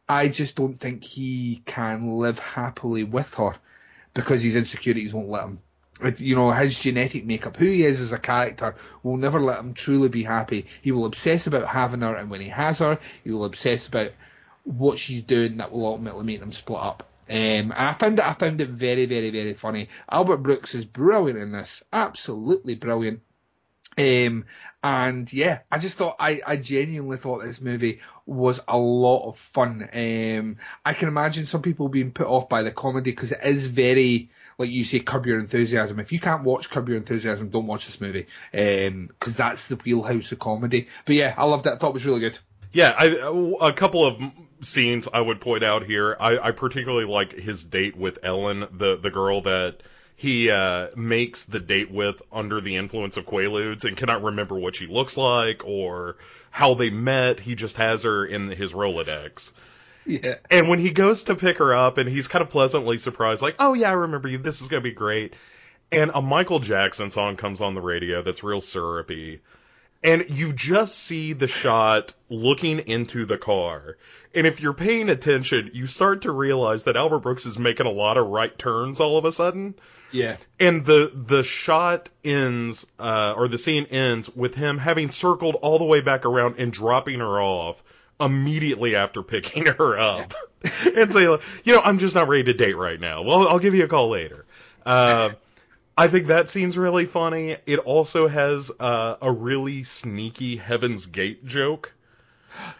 I 0.08 0.28
just 0.28 0.56
don't 0.56 0.78
think 0.78 1.04
he 1.04 1.62
can 1.66 2.18
live 2.18 2.38
happily 2.38 3.04
with 3.04 3.32
her 3.34 3.56
because 4.14 4.42
his 4.42 4.56
insecurities 4.56 5.14
won't 5.14 5.28
let 5.28 5.44
him. 5.44 5.60
You 6.16 6.36
know, 6.36 6.50
his 6.50 6.78
genetic 6.78 7.24
makeup, 7.24 7.56
who 7.56 7.66
he 7.66 7.84
is 7.84 8.00
as 8.00 8.12
a 8.12 8.18
character, 8.18 8.76
will 9.02 9.16
never 9.16 9.40
let 9.40 9.60
him 9.60 9.74
truly 9.74 10.08
be 10.08 10.22
happy. 10.22 10.66
He 10.82 10.92
will 10.92 11.06
obsess 11.06 11.46
about 11.46 11.68
having 11.68 12.00
her, 12.00 12.14
and 12.14 12.30
when 12.30 12.40
he 12.40 12.48
has 12.48 12.78
her, 12.78 12.98
he 13.24 13.30
will 13.30 13.44
obsess 13.44 13.86
about 13.86 14.10
what 14.64 14.98
she's 14.98 15.22
doing 15.22 15.58
that 15.58 15.72
will 15.72 15.86
ultimately 15.86 16.24
make 16.24 16.40
them 16.40 16.52
split 16.52 16.80
up. 16.80 17.06
Um, 17.28 17.72
I 17.76 17.92
found 17.94 18.18
it, 18.18 18.24
I 18.24 18.32
found 18.34 18.60
it 18.60 18.68
very, 18.68 19.06
very, 19.06 19.30
very 19.30 19.54
funny. 19.54 19.88
Albert 20.10 20.38
Brooks 20.38 20.74
is 20.74 20.84
brilliant 20.84 21.38
in 21.38 21.52
this, 21.52 21.82
absolutely 21.92 22.74
brilliant. 22.74 23.20
Um, 23.96 24.46
and 24.82 25.30
yeah, 25.32 25.60
I 25.70 25.78
just 25.78 25.98
thought 25.98 26.16
I, 26.18 26.40
I 26.46 26.56
genuinely 26.56 27.18
thought 27.18 27.44
this 27.44 27.60
movie 27.60 28.00
was 28.24 28.60
a 28.66 28.78
lot 28.78 29.28
of 29.28 29.38
fun. 29.38 29.88
Um, 29.92 30.56
I 30.84 30.94
can 30.94 31.08
imagine 31.08 31.46
some 31.46 31.62
people 31.62 31.88
being 31.88 32.12
put 32.12 32.26
off 32.26 32.48
by 32.48 32.62
the 32.62 32.70
comedy 32.72 33.10
because 33.10 33.32
it 33.32 33.40
is 33.44 33.66
very, 33.66 34.30
like 34.60 34.70
you 34.70 34.84
say, 34.84 35.00
Curb 35.00 35.24
Your 35.24 35.38
Enthusiasm. 35.38 35.98
If 35.98 36.12
you 36.12 36.20
can't 36.20 36.44
watch 36.44 36.68
Curb 36.68 36.88
Your 36.88 36.98
Enthusiasm, 36.98 37.48
don't 37.48 37.66
watch 37.66 37.86
this 37.86 38.00
movie 38.00 38.26
because 38.52 39.36
that's 39.36 39.68
the 39.68 39.76
wheelhouse 39.76 40.30
of 40.32 40.38
comedy. 40.38 40.86
But 41.06 41.16
yeah, 41.16 41.34
I 41.36 41.46
loved 41.46 41.66
it. 41.66 41.72
I 41.72 41.76
thought 41.76 41.88
it 41.88 41.94
was 41.94 42.04
really 42.04 42.20
good. 42.20 42.38
Yeah, 42.72 42.94
I, 42.96 43.06
a 43.62 43.72
couple 43.72 44.06
of 44.06 44.20
scenes 44.60 45.08
I 45.12 45.20
would 45.20 45.40
point 45.40 45.64
out 45.64 45.84
here. 45.84 46.14
I, 46.20 46.38
I 46.38 46.50
particularly 46.52 47.06
like 47.06 47.32
his 47.32 47.64
date 47.64 47.96
with 47.96 48.18
Ellen, 48.22 48.66
the 48.70 48.96
the 48.96 49.10
girl 49.10 49.40
that 49.40 49.82
he 50.14 50.50
uh, 50.50 50.88
makes 50.94 51.46
the 51.46 51.58
date 51.58 51.90
with 51.90 52.20
under 52.30 52.60
the 52.60 52.76
influence 52.76 53.16
of 53.16 53.24
Quaaludes 53.24 53.86
and 53.86 53.96
cannot 53.96 54.22
remember 54.22 54.58
what 54.58 54.76
she 54.76 54.86
looks 54.86 55.16
like 55.16 55.66
or 55.66 56.18
how 56.50 56.74
they 56.74 56.90
met. 56.90 57.40
He 57.40 57.54
just 57.54 57.78
has 57.78 58.02
her 58.02 58.26
in 58.26 58.48
his 58.50 58.74
Rolodex. 58.74 59.52
Yeah. 60.06 60.36
And 60.50 60.68
when 60.68 60.78
he 60.78 60.90
goes 60.90 61.24
to 61.24 61.34
pick 61.34 61.58
her 61.58 61.74
up 61.74 61.98
and 61.98 62.08
he's 62.08 62.28
kind 62.28 62.42
of 62.42 62.50
pleasantly 62.50 62.98
surprised, 62.98 63.42
like, 63.42 63.56
oh 63.58 63.74
yeah, 63.74 63.90
I 63.90 63.92
remember 63.92 64.28
you. 64.28 64.38
This 64.38 64.60
is 64.60 64.68
going 64.68 64.82
to 64.82 64.88
be 64.88 64.94
great. 64.94 65.34
And 65.92 66.10
a 66.14 66.22
Michael 66.22 66.60
Jackson 66.60 67.10
song 67.10 67.36
comes 67.36 67.60
on 67.60 67.74
the 67.74 67.80
radio 67.80 68.22
that's 68.22 68.44
real 68.44 68.60
syrupy. 68.60 69.40
And 70.02 70.24
you 70.30 70.52
just 70.52 70.96
see 70.96 71.34
the 71.34 71.46
shot 71.46 72.14
looking 72.30 72.78
into 72.78 73.26
the 73.26 73.36
car. 73.36 73.98
And 74.34 74.46
if 74.46 74.60
you're 74.60 74.72
paying 74.72 75.10
attention, 75.10 75.70
you 75.74 75.86
start 75.86 76.22
to 76.22 76.32
realize 76.32 76.84
that 76.84 76.96
Albert 76.96 77.18
Brooks 77.20 77.44
is 77.44 77.58
making 77.58 77.86
a 77.86 77.90
lot 77.90 78.16
of 78.16 78.28
right 78.28 78.56
turns 78.56 79.00
all 79.00 79.18
of 79.18 79.24
a 79.24 79.32
sudden. 79.32 79.74
Yeah. 80.12 80.36
And 80.58 80.86
the 80.86 81.12
the 81.14 81.42
shot 81.42 82.08
ends, 82.24 82.86
uh, 82.98 83.34
or 83.36 83.48
the 83.48 83.58
scene 83.58 83.86
ends 83.86 84.34
with 84.34 84.54
him 84.54 84.78
having 84.78 85.10
circled 85.10 85.56
all 85.56 85.78
the 85.78 85.84
way 85.84 86.00
back 86.00 86.24
around 86.24 86.56
and 86.58 86.72
dropping 86.72 87.20
her 87.20 87.40
off 87.40 87.82
immediately 88.20 88.94
after 88.96 89.22
picking 89.22 89.66
her 89.78 89.98
up, 89.98 90.34
and 90.96 91.10
say, 91.12 91.22
you 91.22 91.38
know, 91.74 91.80
I'm 91.82 91.98
just 91.98 92.14
not 92.14 92.28
ready 92.28 92.44
to 92.44 92.52
date 92.52 92.76
right 92.76 93.00
now. 93.00 93.22
Well, 93.22 93.48
I'll 93.48 93.58
give 93.58 93.74
you 93.74 93.84
a 93.84 93.88
call 93.88 94.10
later. 94.10 94.44
Uh, 94.84 95.30
I 95.96 96.08
think 96.08 96.28
that 96.28 96.48
scene's 96.48 96.78
really 96.78 97.04
funny. 97.04 97.56
It 97.66 97.78
also 97.80 98.26
has 98.28 98.70
uh, 98.80 99.16
a 99.20 99.30
really 99.30 99.84
sneaky 99.84 100.56
Heaven's 100.56 101.06
Gate 101.06 101.44
joke 101.44 101.92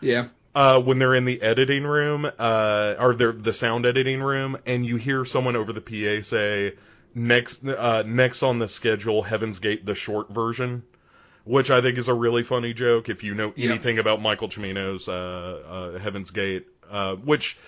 Yeah. 0.01 0.29
uh, 0.55 0.81
when 0.81 0.99
they're 0.99 1.15
in 1.15 1.25
the 1.25 1.41
editing 1.43 1.85
room, 1.85 2.31
uh, 2.39 2.95
or 2.99 3.15
they're 3.15 3.33
the 3.33 3.53
sound 3.53 3.87
editing 3.87 4.23
room, 4.23 4.57
and 4.67 4.85
you 4.87 4.97
hear 4.97 5.25
someone 5.25 5.57
over 5.57 5.73
the 5.73 5.81
PA 5.81 6.23
say, 6.23 6.75
"Next, 7.15 7.67
uh, 7.67 8.05
next 8.07 8.43
on 8.43 8.59
the 8.59 8.69
schedule, 8.69 9.23
Heaven's 9.23 9.59
Gate, 9.59 9.85
the 9.85 9.95
short 9.95 10.31
version," 10.31 10.83
which 11.45 11.71
I 11.71 11.81
think 11.81 11.99
is 11.99 12.09
a 12.09 12.15
really 12.15 12.43
funny 12.43 12.73
joke. 12.75 13.09
If 13.09 13.25
you 13.25 13.35
know 13.35 13.53
Yeah. 13.57 13.71
anything 13.71 13.99
about 13.99 14.21
Michael 14.21 14.49
Cimino's 14.49 15.09
uh, 15.09 15.93
uh, 15.95 15.99
Heaven's 15.99 16.31
Gate, 16.31 16.67
uh, 16.91 17.17
which 17.17 17.59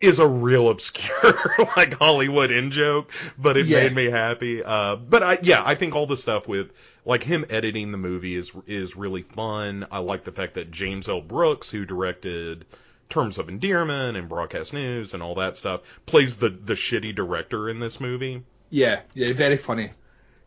is 0.00 0.18
a 0.18 0.26
real 0.26 0.70
obscure 0.70 1.34
like 1.76 1.94
Hollywood 1.98 2.50
in 2.50 2.70
joke, 2.70 3.10
but 3.38 3.56
it 3.58 3.66
Yeah. 3.66 3.82
made 3.82 3.94
me 3.94 4.06
happy. 4.10 4.62
Uh, 4.64 4.96
but 4.96 5.22
I, 5.22 5.38
yeah, 5.42 5.62
I 5.64 5.74
think 5.74 5.94
all 5.94 6.06
the 6.06 6.16
stuff 6.16 6.48
with 6.48 6.70
like 7.04 7.22
him 7.22 7.44
editing 7.50 7.92
the 7.92 7.98
movie 7.98 8.36
is 8.36 8.52
is 8.66 8.96
really 8.96 9.22
fun. 9.22 9.86
I 9.90 9.98
like 9.98 10.24
the 10.24 10.32
fact 10.32 10.54
that 10.54 10.70
James 10.70 11.08
L. 11.08 11.20
Brooks, 11.20 11.68
who 11.70 11.84
directed 11.84 12.64
Terms 13.10 13.38
of 13.38 13.48
Endearment 13.48 14.16
and 14.16 14.28
Broadcast 14.28 14.72
News 14.72 15.12
and 15.14 15.22
all 15.22 15.34
that 15.34 15.56
stuff, 15.56 15.80
plays 16.06 16.36
the 16.36 16.48
the 16.48 16.74
shitty 16.74 17.14
director 17.14 17.68
in 17.68 17.78
this 17.80 18.00
movie. 18.00 18.42
Yeah. 18.70 19.00
Yeah. 19.14 19.32
Very 19.34 19.56
funny. 19.58 19.90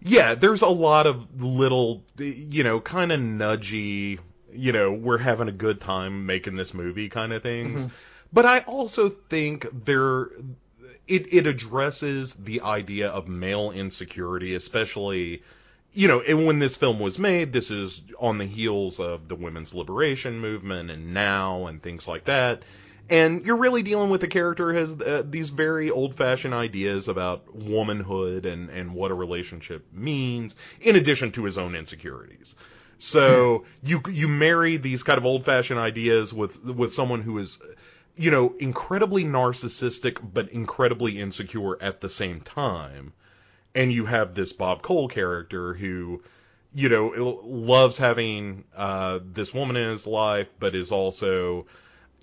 Yeah, 0.06 0.36
there's 0.36 0.62
a 0.62 0.68
lot 0.68 1.08
of 1.08 1.42
little, 1.42 2.04
you 2.18 2.64
know, 2.64 2.80
kind 2.82 3.12
of 3.12 3.20
nudgy, 3.20 4.20
you 4.52 4.72
know, 4.72 4.92
we're 4.92 5.18
having 5.18 5.48
a 5.48 5.54
good 5.54 5.80
time 5.80 6.26
making 6.26 6.56
this 6.58 6.74
movie 6.74 7.10
kind 7.10 7.32
of 7.32 7.42
things. 7.42 7.86
Mm-hmm. 7.86 7.94
But 8.34 8.46
I 8.46 8.60
also 8.60 9.10
think 9.10 9.68
there, 9.86 10.30
it, 11.08 11.34
it 11.34 11.48
addresses 11.48 12.34
the 12.34 12.62
idea 12.62 13.10
of 13.10 13.28
male 13.28 13.72
insecurity, 13.72 14.56
especially, 14.56 15.44
you 15.94 16.08
know, 16.08 16.22
and 16.22 16.46
when 16.46 16.60
this 16.60 16.76
film 16.76 17.00
was 17.00 17.18
made, 17.18 17.54
this 17.54 17.72
is 17.72 18.02
on 18.20 18.40
the 18.40 18.46
heels 18.46 19.00
of 19.00 19.28
the 19.28 19.36
women's 19.36 19.74
liberation 19.74 20.40
movement 20.40 20.92
and 20.92 21.14
now 21.14 21.68
and 21.68 21.82
things 21.82 22.08
like 22.08 22.26
that. 22.26 22.64
And 23.10 23.46
you're 23.46 23.58
really 23.58 23.84
dealing 23.84 24.10
with 24.10 24.24
a 24.24 24.28
character 24.28 24.72
who 24.72 24.80
has 24.80 25.00
uh, 25.02 25.24
these 25.26 25.50
very 25.50 25.92
old-fashioned 25.92 26.54
ideas 26.54 27.08
about 27.08 27.54
womanhood 27.54 28.46
and, 28.46 28.70
and 28.70 28.94
what 28.94 29.12
a 29.12 29.14
relationship 29.14 29.86
means, 29.92 30.56
in 30.80 30.96
addition 30.96 31.32
to 31.34 31.44
his 31.44 31.58
own 31.58 31.76
insecurities. 31.76 32.56
So 33.00 33.66
you 33.84 34.02
you 34.10 34.30
marry 34.30 34.78
these 34.78 35.04
kind 35.04 35.18
of 35.18 35.26
old-fashioned 35.26 35.80
ideas 35.80 36.34
with 36.34 36.64
with 36.64 36.94
someone 36.94 37.22
who 37.22 37.38
is, 37.40 37.60
you 38.16 38.32
know, 38.32 38.56
incredibly 38.58 39.26
narcissistic 39.26 40.20
but 40.34 40.50
incredibly 40.50 41.20
insecure 41.20 41.78
at 41.82 42.00
the 42.00 42.10
same 42.10 42.40
time, 42.40 43.12
and 43.76 43.92
you 43.92 44.06
have 44.06 44.34
this 44.34 44.54
Bob 44.54 44.82
Cole 44.82 45.10
character 45.10 45.74
who, 45.74 46.24
you 46.74 46.88
know, 46.88 47.42
loves 47.44 47.98
having 47.98 48.64
uh, 48.76 49.20
this 49.22 49.54
woman 49.54 49.76
in 49.76 49.90
his 49.90 50.08
life, 50.08 50.48
but 50.60 50.74
is 50.74 50.94
also 50.94 51.66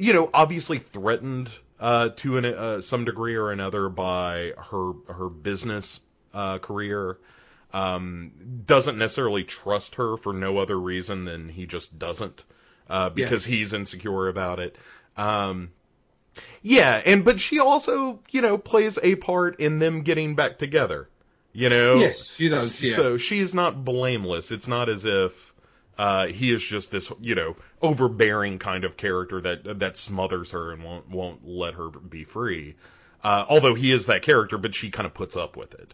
you 0.00 0.12
know, 0.14 0.30
obviously 0.32 0.78
threatened 0.78 1.50
uh, 1.78 2.08
to 2.16 2.38
an, 2.38 2.44
uh, 2.44 2.80
some 2.80 3.04
degree 3.04 3.36
or 3.36 3.50
another 3.50 3.88
by 3.88 4.52
her 4.56 4.92
her 5.08 5.28
business 5.28 6.00
uh, 6.34 6.58
career. 6.58 7.18
Um, 7.72 8.32
doesn't 8.66 8.98
necessarily 8.98 9.44
trust 9.44 9.94
her 9.94 10.16
for 10.16 10.32
no 10.32 10.58
other 10.58 10.78
reason 10.78 11.24
than 11.24 11.48
he 11.48 11.66
just 11.66 11.96
doesn't, 12.00 12.44
uh, 12.88 13.10
because 13.10 13.44
he's 13.44 13.72
insecure 13.72 14.26
about 14.26 14.58
it. 14.58 14.76
Um, 15.16 15.70
yeah, 16.62 17.00
and 17.04 17.24
but 17.24 17.38
she 17.38 17.60
also, 17.60 18.20
you 18.30 18.40
know, 18.40 18.58
plays 18.58 18.98
a 19.02 19.14
part 19.16 19.60
in 19.60 19.78
them 19.78 20.02
getting 20.02 20.34
back 20.34 20.58
together. 20.58 21.08
You 21.52 21.68
know, 21.68 21.96
Yes, 21.96 22.34
she 22.34 22.48
does, 22.48 22.80
yeah. 22.82 22.94
So 22.94 23.16
she's 23.16 23.54
not 23.54 23.84
blameless. 23.84 24.50
It's 24.50 24.68
not 24.68 24.88
as 24.88 25.04
if 25.04 25.52
uh, 26.00 26.26
he 26.28 26.50
is 26.50 26.62
just 26.64 26.90
this, 26.90 27.12
you 27.20 27.34
know, 27.34 27.56
overbearing 27.82 28.58
kind 28.58 28.84
of 28.84 28.96
character 28.96 29.38
that 29.42 29.80
that 29.80 29.98
smothers 29.98 30.52
her 30.52 30.72
and 30.72 30.82
won't 30.82 31.10
won't 31.10 31.46
let 31.46 31.74
her 31.74 31.90
be 31.90 32.24
free. 32.24 32.76
Uh, 33.22 33.44
although 33.50 33.74
he 33.74 33.92
is 33.92 34.06
that 34.06 34.22
character, 34.22 34.56
but 34.56 34.74
she 34.74 34.90
kind 34.90 35.06
of 35.06 35.12
puts 35.14 35.36
up 35.36 35.56
with 35.58 35.74
it. 35.74 35.92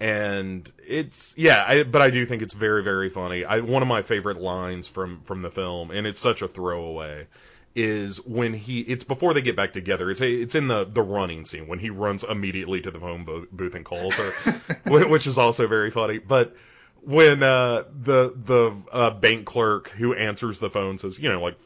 and 0.00 0.70
it's 0.86 1.34
yeah, 1.38 1.64
I, 1.66 1.82
but 1.84 2.02
I 2.02 2.10
do 2.10 2.26
think 2.26 2.42
it's 2.42 2.54
very 2.54 2.82
very 2.82 3.10
funny. 3.10 3.44
I 3.44 3.60
one 3.60 3.82
of 3.82 3.88
my 3.88 4.02
favorite 4.02 4.40
lines 4.40 4.88
from 4.88 5.22
from 5.22 5.42
the 5.42 5.50
film, 5.50 5.90
and 5.90 6.06
it's 6.06 6.20
such 6.20 6.42
a 6.42 6.48
throwaway, 6.48 7.28
is 7.74 8.18
when 8.26 8.54
he 8.54 8.80
it's 8.80 9.04
before 9.04 9.34
they 9.34 9.42
get 9.42 9.56
back 9.56 9.72
together. 9.72 10.10
It's 10.10 10.20
it's 10.22 10.54
in 10.54 10.68
the 10.68 10.84
the 10.84 11.02
running 11.02 11.46
scene 11.46 11.68
when 11.68 11.78
he 11.80 11.90
runs 11.90 12.24
immediately 12.24 12.80
to 12.82 12.90
the 12.90 13.00
phone 13.00 13.46
booth 13.52 13.74
and 13.74 13.84
calls 13.84 14.18
her, 14.18 14.34
which 14.86 15.26
is 15.26 15.38
also 15.38 15.66
very 15.68 15.90
funny. 15.90 16.18
But 16.18 16.56
when 17.02 17.42
uh, 17.42 17.84
the 18.02 18.34
the 18.44 18.76
uh, 18.92 19.10
bank 19.10 19.46
clerk 19.46 19.88
who 19.90 20.14
answers 20.14 20.58
the 20.58 20.70
phone 20.70 20.98
says, 20.98 21.18
you 21.18 21.28
know, 21.28 21.40
like 21.42 21.56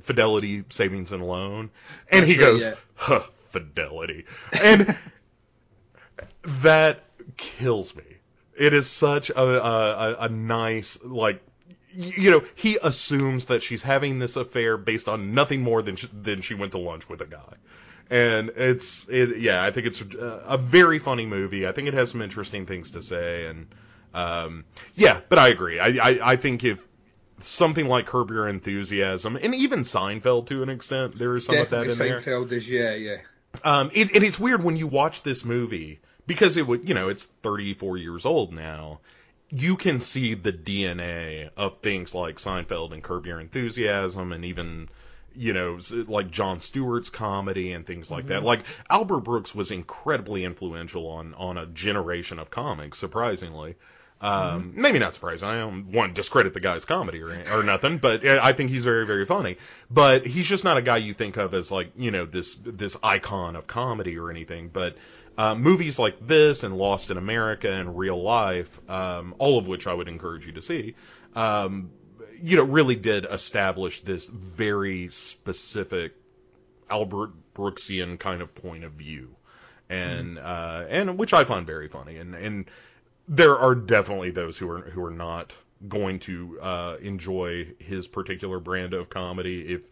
Fidelity 0.00 0.64
Savings 0.70 1.12
and 1.12 1.24
Loan, 1.26 1.70
and 2.10 2.26
he 2.26 2.32
right, 2.32 2.40
goes, 2.40 2.66
yeah. 2.68 2.74
huh, 2.94 3.22
Fidelity, 3.48 4.24
and 4.52 4.96
that 6.62 7.04
kills 7.36 7.94
me. 7.96 8.04
It 8.56 8.74
is 8.74 8.88
such 8.88 9.30
a 9.30 9.40
a, 9.40 10.12
a- 10.12 10.16
a 10.20 10.28
nice 10.28 11.02
like 11.04 11.42
you 11.94 12.30
know 12.30 12.42
he 12.54 12.78
assumes 12.82 13.46
that 13.46 13.62
she's 13.62 13.82
having 13.82 14.18
this 14.18 14.36
affair 14.36 14.76
based 14.76 15.08
on 15.08 15.34
nothing 15.34 15.62
more 15.62 15.82
than 15.82 15.96
she, 15.96 16.08
than 16.12 16.40
she 16.42 16.54
went 16.54 16.72
to 16.72 16.78
lunch 16.78 17.08
with 17.08 17.20
a 17.20 17.26
guy. 17.26 17.54
And 18.10 18.50
it's 18.56 19.08
it 19.08 19.38
yeah 19.38 19.62
I 19.64 19.70
think 19.70 19.86
it's 19.86 20.00
a, 20.00 20.18
a 20.46 20.58
very 20.58 20.98
funny 20.98 21.26
movie. 21.26 21.66
I 21.66 21.72
think 21.72 21.88
it 21.88 21.94
has 21.94 22.10
some 22.10 22.22
interesting 22.22 22.66
things 22.66 22.90
to 22.92 23.02
say 23.02 23.46
and 23.46 23.68
um 24.14 24.64
yeah, 24.94 25.20
but 25.28 25.38
I 25.38 25.48
agree. 25.48 25.78
I 25.80 25.88
I, 25.88 26.32
I 26.32 26.36
think 26.36 26.64
if 26.64 26.86
something 27.38 27.88
like 27.88 28.06
Curb 28.06 28.30
Your 28.30 28.48
Enthusiasm 28.48 29.36
and 29.36 29.54
even 29.54 29.80
Seinfeld 29.80 30.46
to 30.46 30.62
an 30.62 30.68
extent 30.68 31.18
there 31.18 31.34
is 31.36 31.46
some 31.46 31.56
Definitely 31.56 31.90
of 31.90 31.98
that 31.98 32.04
in 32.04 32.08
there. 32.08 32.20
Seinfeld 32.20 32.52
is 32.52 32.68
yeah, 32.68 32.94
yeah. 32.94 33.16
Um, 33.64 33.90
it, 33.92 34.14
and 34.14 34.24
it's 34.24 34.38
weird 34.38 34.62
when 34.62 34.76
you 34.76 34.86
watch 34.86 35.22
this 35.22 35.44
movie 35.44 36.00
because 36.26 36.56
it 36.56 36.66
would, 36.66 36.88
you 36.88 36.94
know, 36.94 37.08
it's 37.08 37.26
34 37.42 37.98
years 37.98 38.26
old 38.26 38.52
now. 38.52 39.00
You 39.48 39.76
can 39.76 40.00
see 40.00 40.34
the 40.34 40.52
DNA 40.52 41.50
of 41.56 41.80
things 41.80 42.14
like 42.14 42.36
Seinfeld 42.36 42.92
and 42.92 43.02
Curb 43.02 43.26
Your 43.26 43.38
Enthusiasm, 43.38 44.32
and 44.32 44.46
even, 44.46 44.88
you 45.34 45.52
know, 45.52 45.78
like 46.06 46.30
Jon 46.30 46.60
Stewart's 46.60 47.10
comedy 47.10 47.72
and 47.72 47.86
things 47.86 48.10
like 48.10 48.28
that. 48.28 48.44
Like 48.44 48.62
Albert 48.88 49.20
Brooks 49.20 49.54
was 49.54 49.70
incredibly 49.70 50.44
influential 50.44 51.06
on 51.06 51.34
on 51.34 51.58
a 51.58 51.66
generation 51.66 52.38
of 52.38 52.50
comics, 52.50 52.96
surprisingly. 52.96 53.76
Um, 54.22 54.74
Maybe 54.76 55.00
not 55.00 55.14
surprising. 55.14 55.48
I 55.48 55.58
don't 55.58 55.90
want 55.90 56.14
to 56.14 56.14
discredit 56.14 56.54
the 56.54 56.60
guy's 56.60 56.84
comedy 56.84 57.20
or, 57.20 57.30
or 57.52 57.64
nothing, 57.64 57.98
but 57.98 58.24
I 58.24 58.52
think 58.52 58.70
he's 58.70 58.84
very, 58.84 59.04
very 59.04 59.26
funny. 59.26 59.56
But 59.90 60.26
he's 60.26 60.46
just 60.46 60.62
not 60.62 60.76
a 60.76 60.82
guy 60.82 60.98
you 60.98 61.12
think 61.12 61.36
of 61.36 61.52
as 61.54 61.72
like, 61.72 61.90
you 61.96 62.12
know, 62.12 62.24
this 62.24 62.56
this 62.64 62.96
icon 63.02 63.56
of 63.56 63.66
comedy 63.66 64.16
or 64.16 64.30
anything. 64.30 64.68
But 64.68 64.96
uh, 65.36 65.56
movies 65.56 65.98
like 65.98 66.24
this 66.24 66.62
and 66.62 66.76
Lost 66.76 67.10
in 67.10 67.16
America 67.16 67.72
and 67.72 67.98
Real 67.98 68.22
Life, 68.22 68.78
um, 68.88 69.34
all 69.38 69.58
of 69.58 69.66
which 69.66 69.88
I 69.88 69.94
would 69.94 70.06
encourage 70.06 70.46
you 70.46 70.52
to 70.52 70.62
see, 70.62 70.94
um, 71.34 71.90
you 72.40 72.56
know, 72.56 72.64
really 72.64 72.96
did 72.96 73.24
establish 73.24 74.00
this 74.00 74.28
very 74.28 75.08
specific 75.08 76.12
Albert 76.88 77.32
Brooksian 77.54 78.20
kind 78.20 78.40
of 78.40 78.54
point 78.54 78.84
of 78.84 78.92
view, 78.92 79.34
and 79.88 80.38
uh, 80.38 80.84
and 80.88 81.18
which 81.18 81.32
I 81.32 81.42
find 81.42 81.66
very 81.66 81.88
funny, 81.88 82.18
and 82.18 82.36
and 82.36 82.66
there 83.28 83.56
are 83.58 83.74
definitely 83.74 84.30
those 84.30 84.58
who 84.58 84.70
are 84.70 84.82
who 84.82 85.04
are 85.04 85.10
not 85.10 85.54
going 85.88 86.18
to 86.20 86.58
uh, 86.60 86.96
enjoy 87.00 87.68
his 87.78 88.08
particular 88.08 88.60
brand 88.60 88.94
of 88.94 89.10
comedy. 89.10 89.62
If 89.74 89.84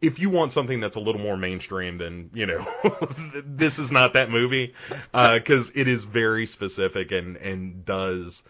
if 0.00 0.18
you 0.18 0.30
want 0.30 0.52
something 0.52 0.80
that's 0.80 0.96
a 0.96 1.00
little 1.00 1.20
more 1.20 1.36
mainstream, 1.36 1.98
then 1.98 2.30
you 2.34 2.46
know 2.46 2.66
this 3.44 3.78
is 3.78 3.90
not 3.90 4.14
that 4.14 4.30
movie 4.30 4.74
because 5.12 5.72
it 5.74 5.88
is 5.88 6.04
very 6.04 6.46
specific 6.46 7.12
and 7.12 7.36
and 7.36 7.84
does 7.84 8.42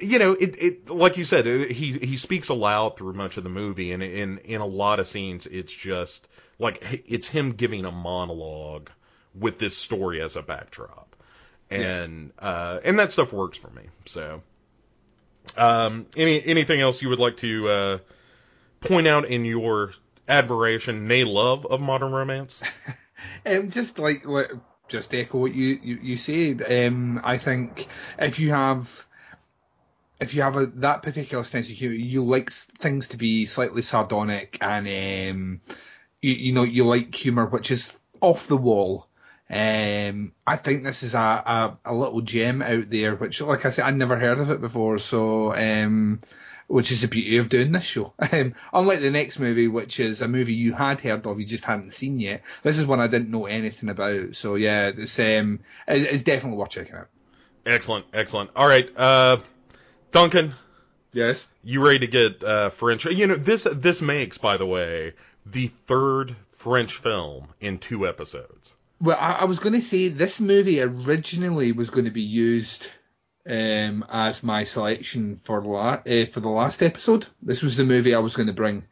you 0.00 0.18
know 0.18 0.32
it, 0.32 0.60
it 0.62 0.90
like 0.90 1.16
you 1.16 1.24
said 1.24 1.46
it- 1.46 1.70
he 1.72 1.92
he 1.92 2.16
speaks 2.16 2.48
aloud 2.48 2.96
through 2.96 3.12
much 3.14 3.36
of 3.36 3.44
the 3.44 3.50
movie 3.50 3.92
and 3.92 4.02
in 4.02 4.38
in 4.38 4.60
a 4.60 4.66
lot 4.66 5.00
of 5.00 5.08
scenes 5.08 5.46
it's 5.46 5.72
just 5.72 6.28
like 6.58 7.02
it's 7.06 7.26
him 7.28 7.52
giving 7.52 7.84
a 7.84 7.90
monologue 7.92 8.90
with 9.34 9.58
this 9.58 9.76
story 9.76 10.20
as 10.20 10.36
a 10.36 10.42
backdrop 10.42 11.16
and 11.70 12.32
uh 12.38 12.78
and 12.84 12.98
that 12.98 13.12
stuff 13.12 13.32
works 13.32 13.58
for 13.58 13.70
me 13.70 13.82
so 14.06 14.42
um 15.56 16.06
any 16.16 16.44
anything 16.44 16.80
else 16.80 17.02
you 17.02 17.08
would 17.08 17.18
like 17.18 17.36
to 17.36 17.68
uh 17.68 17.98
point 18.80 19.06
out 19.06 19.24
in 19.26 19.44
your 19.44 19.92
admiration 20.28 21.06
nay 21.06 21.24
love 21.24 21.66
of 21.66 21.80
modern 21.80 22.12
romance 22.12 22.60
Um, 23.44 23.70
just 23.70 23.98
like 23.98 24.24
just 24.88 25.14
echo 25.14 25.38
what 25.38 25.54
you 25.54 25.78
you, 25.82 25.98
you 26.02 26.16
said. 26.16 26.62
Um, 26.62 27.20
I 27.24 27.38
think 27.38 27.88
if 28.18 28.38
you 28.38 28.50
have 28.50 29.06
if 30.20 30.34
you 30.34 30.42
have 30.42 30.56
a, 30.56 30.66
that 30.66 31.02
particular 31.02 31.44
sense 31.44 31.70
of 31.70 31.76
humor, 31.76 31.94
you 31.94 32.24
like 32.24 32.50
things 32.50 33.08
to 33.08 33.16
be 33.16 33.46
slightly 33.46 33.82
sardonic 33.82 34.58
and 34.60 34.86
um, 34.86 35.60
you, 36.20 36.32
you 36.32 36.52
know 36.52 36.64
you 36.64 36.84
like 36.84 37.14
humor 37.14 37.46
which 37.46 37.70
is 37.70 37.98
off 38.20 38.46
the 38.46 38.56
wall. 38.56 39.07
Um, 39.50 40.32
I 40.46 40.56
think 40.56 40.84
this 40.84 41.02
is 41.02 41.14
a, 41.14 41.18
a, 41.18 41.78
a 41.86 41.94
little 41.94 42.20
gem 42.20 42.60
out 42.62 42.90
there, 42.90 43.14
which, 43.16 43.40
like 43.40 43.64
I 43.64 43.70
said, 43.70 43.84
I 43.86 43.90
never 43.90 44.18
heard 44.18 44.38
of 44.38 44.50
it 44.50 44.60
before. 44.60 44.98
So, 44.98 45.54
um, 45.54 46.20
which 46.66 46.90
is 46.92 47.00
the 47.00 47.08
beauty 47.08 47.38
of 47.38 47.48
doing 47.48 47.72
this 47.72 47.84
show. 47.84 48.12
Um, 48.30 48.54
unlike 48.74 49.00
the 49.00 49.10
next 49.10 49.38
movie, 49.38 49.68
which 49.68 50.00
is 50.00 50.20
a 50.20 50.28
movie 50.28 50.52
you 50.52 50.74
had 50.74 51.00
heard 51.00 51.26
of, 51.26 51.40
you 51.40 51.46
just 51.46 51.64
hadn't 51.64 51.92
seen 51.94 52.20
yet. 52.20 52.42
This 52.62 52.76
is 52.78 52.86
one 52.86 53.00
I 53.00 53.06
didn't 53.06 53.30
know 53.30 53.46
anything 53.46 53.88
about. 53.88 54.34
So 54.36 54.54
yeah, 54.56 54.90
it's 54.94 55.18
um, 55.18 55.60
it, 55.86 56.02
it's 56.02 56.24
definitely 56.24 56.58
worth 56.58 56.70
checking 56.70 56.94
out. 56.96 57.08
excellent 57.64 58.04
excellent 58.14 58.50
all 58.56 58.66
right 58.66 58.88
uh 58.96 59.36
duncan 60.12 60.54
Yes. 61.12 61.46
you 61.64 61.84
ready 61.84 61.98
to 62.00 62.06
get 62.06 62.42
uh 62.44 62.70
french 62.70 63.04
you 63.06 63.26
know 63.26 63.34
this 63.34 63.64
this 63.70 64.00
makes 64.00 64.38
by 64.38 64.56
the 64.56 64.66
way 64.66 65.14
the 65.44 65.66
third 65.66 66.34
french 66.50 66.94
film 66.96 67.48
in 67.60 67.78
two 67.78 68.06
episodes 68.06 68.74
Well, 69.00 69.16
I, 69.18 69.32
I 69.32 69.44
was 69.44 69.60
going 69.60 69.74
to 69.74 69.80
say 69.80 70.08
this 70.08 70.40
movie 70.40 70.80
originally 70.80 71.72
was 71.72 71.90
going 71.90 72.06
to 72.06 72.10
be 72.10 72.22
used 72.22 72.88
um, 73.48 74.04
as 74.10 74.42
my 74.42 74.64
selection 74.64 75.40
for 75.42 75.64
la- 75.64 76.02
uh, 76.06 76.26
for 76.26 76.40
the 76.40 76.48
last 76.48 76.82
episode. 76.82 77.26
This 77.40 77.62
was 77.62 77.76
the 77.76 77.84
movie 77.84 78.14
I 78.14 78.18
was 78.18 78.34
going 78.34 78.48
to 78.48 78.52
bring, 78.52 78.84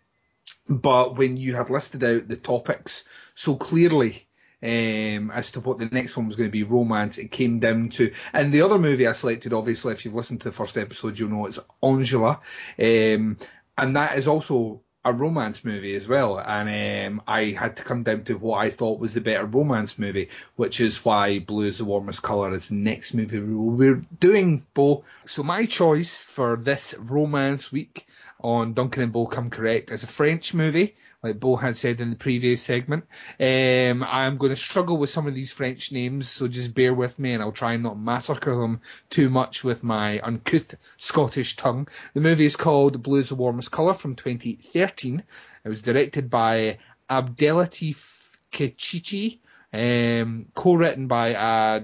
but 0.69 1.17
when 1.17 1.37
you 1.37 1.55
had 1.57 1.71
listed 1.71 2.05
out 2.05 2.29
the 2.29 2.37
topics 2.37 3.05
so 3.35 3.57
clearly 3.57 4.29
um, 4.63 5.31
as 5.31 5.51
to 5.53 5.61
what 5.61 5.79
the 5.79 5.87
next 5.87 6.17
one 6.17 6.27
was 6.27 6.37
going 6.37 6.49
to 6.49 6.53
be, 6.53 6.63
romance, 6.63 7.19
it 7.19 7.31
came 7.31 7.59
down 7.59 7.91
to. 7.91 8.13
And 8.33 8.53
the 8.53 8.63
other 8.63 8.79
movie 8.79 9.07
I 9.07 9.13
selected, 9.13 9.53
obviously, 9.53 9.93
if 9.93 10.05
you've 10.05 10.15
listened 10.15 10.41
to 10.41 10.49
the 10.49 10.57
first 10.57 10.79
episode, 10.79 11.19
you'll 11.19 11.31
know 11.31 11.47
it's 11.47 11.59
Angela, 11.83 12.41
um, 12.79 13.39
and 13.77 13.97
that 13.97 14.17
is 14.17 14.29
also 14.29 14.83
a 15.07 15.13
romance 15.13 15.65
movie 15.65 15.95
as 15.95 16.09
well, 16.09 16.41
and 16.41 16.69
um, 16.69 17.23
I 17.29 17.51
had 17.51 17.77
to 17.77 17.85
come 17.85 18.03
down 18.03 18.25
to 18.25 18.35
what 18.35 18.59
I 18.59 18.71
thought 18.71 18.99
was 18.99 19.15
the 19.15 19.21
better 19.21 19.47
romance 19.47 20.01
movie, 20.01 20.31
which 20.57 20.81
is 20.81 21.05
why 21.05 21.39
Blue 21.39 21.69
is 21.69 21.79
the 21.79 21.85
warmest 21.85 22.25
colour 22.25 22.53
is 22.53 22.69
the 22.69 22.75
next 22.75 23.15
movie 23.15 23.39
we 23.39 23.55
will 23.55 23.95
be 23.95 24.07
doing, 24.19 24.67
Bo. 24.75 25.05
So 25.25 25.45
my 25.45 25.65
choice 25.65 26.25
for 26.25 26.57
this 26.57 26.93
romance 26.99 27.71
week 27.71 28.09
on 28.41 28.75
Duncan 28.75 29.05
and 29.05 29.13
Bo 29.13 29.27
Come 29.27 29.49
Correct 29.49 29.93
is 29.93 30.03
a 30.03 30.09
French 30.09 30.53
movie, 30.53 30.97
like 31.27 31.41
Bo 31.41 31.57
had 31.57 31.77
said 31.77 32.01
in 32.01 32.11
the 32.11 32.17
previous 32.17 32.63
segment. 32.63 33.05
Um, 33.41 34.05
I'm 34.05 34.39
going 34.39 34.51
to 34.51 34.57
struggle 34.57 34.97
with 34.97 35.11
some 35.11 35.27
of 35.27 35.35
these 35.35 35.51
French 35.51 35.91
names, 35.91 36.29
so 36.29 36.47
just 36.47 36.75
bear 36.75 36.95
with 36.95 37.19
me 37.19 37.33
and 37.33 37.43
I'll 37.43 37.53
try 37.53 37.73
and 37.75 37.83
not 37.83 37.99
massacre 37.99 38.55
them 38.55 38.81
too 39.11 39.29
much 39.29 39.65
with 39.65 39.83
my 39.83 40.21
uncouth 40.21 40.77
Scottish 40.99 41.57
tongue. 41.57 41.89
The 42.15 42.21
movie 42.21 42.47
is 42.47 42.57
called 42.57 43.03
Blue's 43.03 43.31
the 43.31 43.35
Warmest 43.35 43.71
Colour 43.73 43.95
from 43.95 44.15
2013. 44.15 45.23
It 45.65 45.69
was 45.69 45.83
directed 45.83 46.31
by 46.31 46.79
Abdellatif 47.11 48.17
Kechichi, 48.53 49.41
um, 49.73 50.47
co-written 50.55 51.09
by 51.09 51.35
uh, 51.35 51.81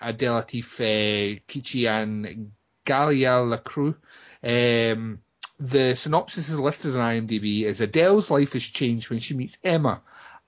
Abdellatif 0.00 0.80
uh, 0.80 1.40
Kichi 1.46 1.86
and 1.86 2.52
Ghalia 2.86 3.48
Lacroix. 3.48 3.94
Um, 4.42 5.20
the 5.60 5.96
synopsis 5.96 6.48
is 6.48 6.60
listed 6.60 6.94
on 6.94 7.00
IMDb 7.00 7.64
as 7.64 7.80
Adele's 7.80 8.30
life 8.30 8.54
is 8.54 8.64
changed 8.64 9.10
when 9.10 9.18
she 9.18 9.34
meets 9.34 9.58
Emma, 9.64 10.00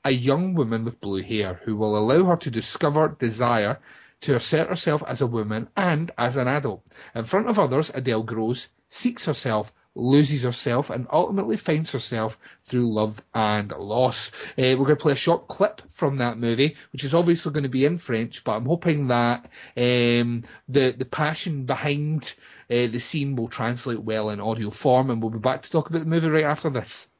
a 0.04 0.10
young 0.10 0.54
woman 0.54 0.84
with 0.84 1.00
blue 1.00 1.22
hair 1.22 1.60
who 1.64 1.76
will 1.76 1.96
allow 1.96 2.24
her 2.24 2.36
to 2.36 2.50
discover 2.50 3.16
desire 3.18 3.78
to 4.20 4.36
assert 4.36 4.68
herself 4.68 5.02
as 5.06 5.20
a 5.20 5.26
woman 5.26 5.68
and 5.76 6.10
as 6.16 6.36
an 6.36 6.46
adult. 6.46 6.84
In 7.14 7.24
front 7.24 7.48
of 7.48 7.58
others, 7.58 7.90
Adele 7.92 8.22
grows, 8.22 8.68
seeks 8.88 9.24
herself, 9.24 9.72
loses 9.96 10.42
herself, 10.42 10.90
and 10.90 11.06
ultimately 11.10 11.56
finds 11.56 11.90
herself 11.90 12.38
through 12.64 12.92
love 12.92 13.20
and 13.34 13.72
loss. 13.72 14.30
Uh, 14.56 14.76
we're 14.76 14.76
going 14.76 14.88
to 14.90 14.96
play 14.96 15.12
a 15.12 15.16
short 15.16 15.48
clip 15.48 15.82
from 15.92 16.18
that 16.18 16.38
movie, 16.38 16.76
which 16.92 17.02
is 17.02 17.14
obviously 17.14 17.52
going 17.52 17.64
to 17.64 17.68
be 17.68 17.84
in 17.84 17.98
French, 17.98 18.44
but 18.44 18.52
I'm 18.52 18.66
hoping 18.66 19.08
that 19.08 19.50
um, 19.76 20.44
the 20.68 20.94
the 20.96 21.04
passion 21.10 21.64
behind 21.64 22.32
uh, 22.70 22.86
the 22.86 23.00
scene 23.00 23.34
will 23.34 23.48
translate 23.48 24.02
well 24.02 24.30
in 24.30 24.40
audio 24.40 24.70
form, 24.70 25.10
and 25.10 25.20
we'll 25.20 25.30
be 25.30 25.38
back 25.38 25.62
to 25.62 25.70
talk 25.70 25.90
about 25.90 26.00
the 26.00 26.08
movie 26.08 26.28
right 26.28 26.44
after 26.44 26.70
this. 26.70 27.10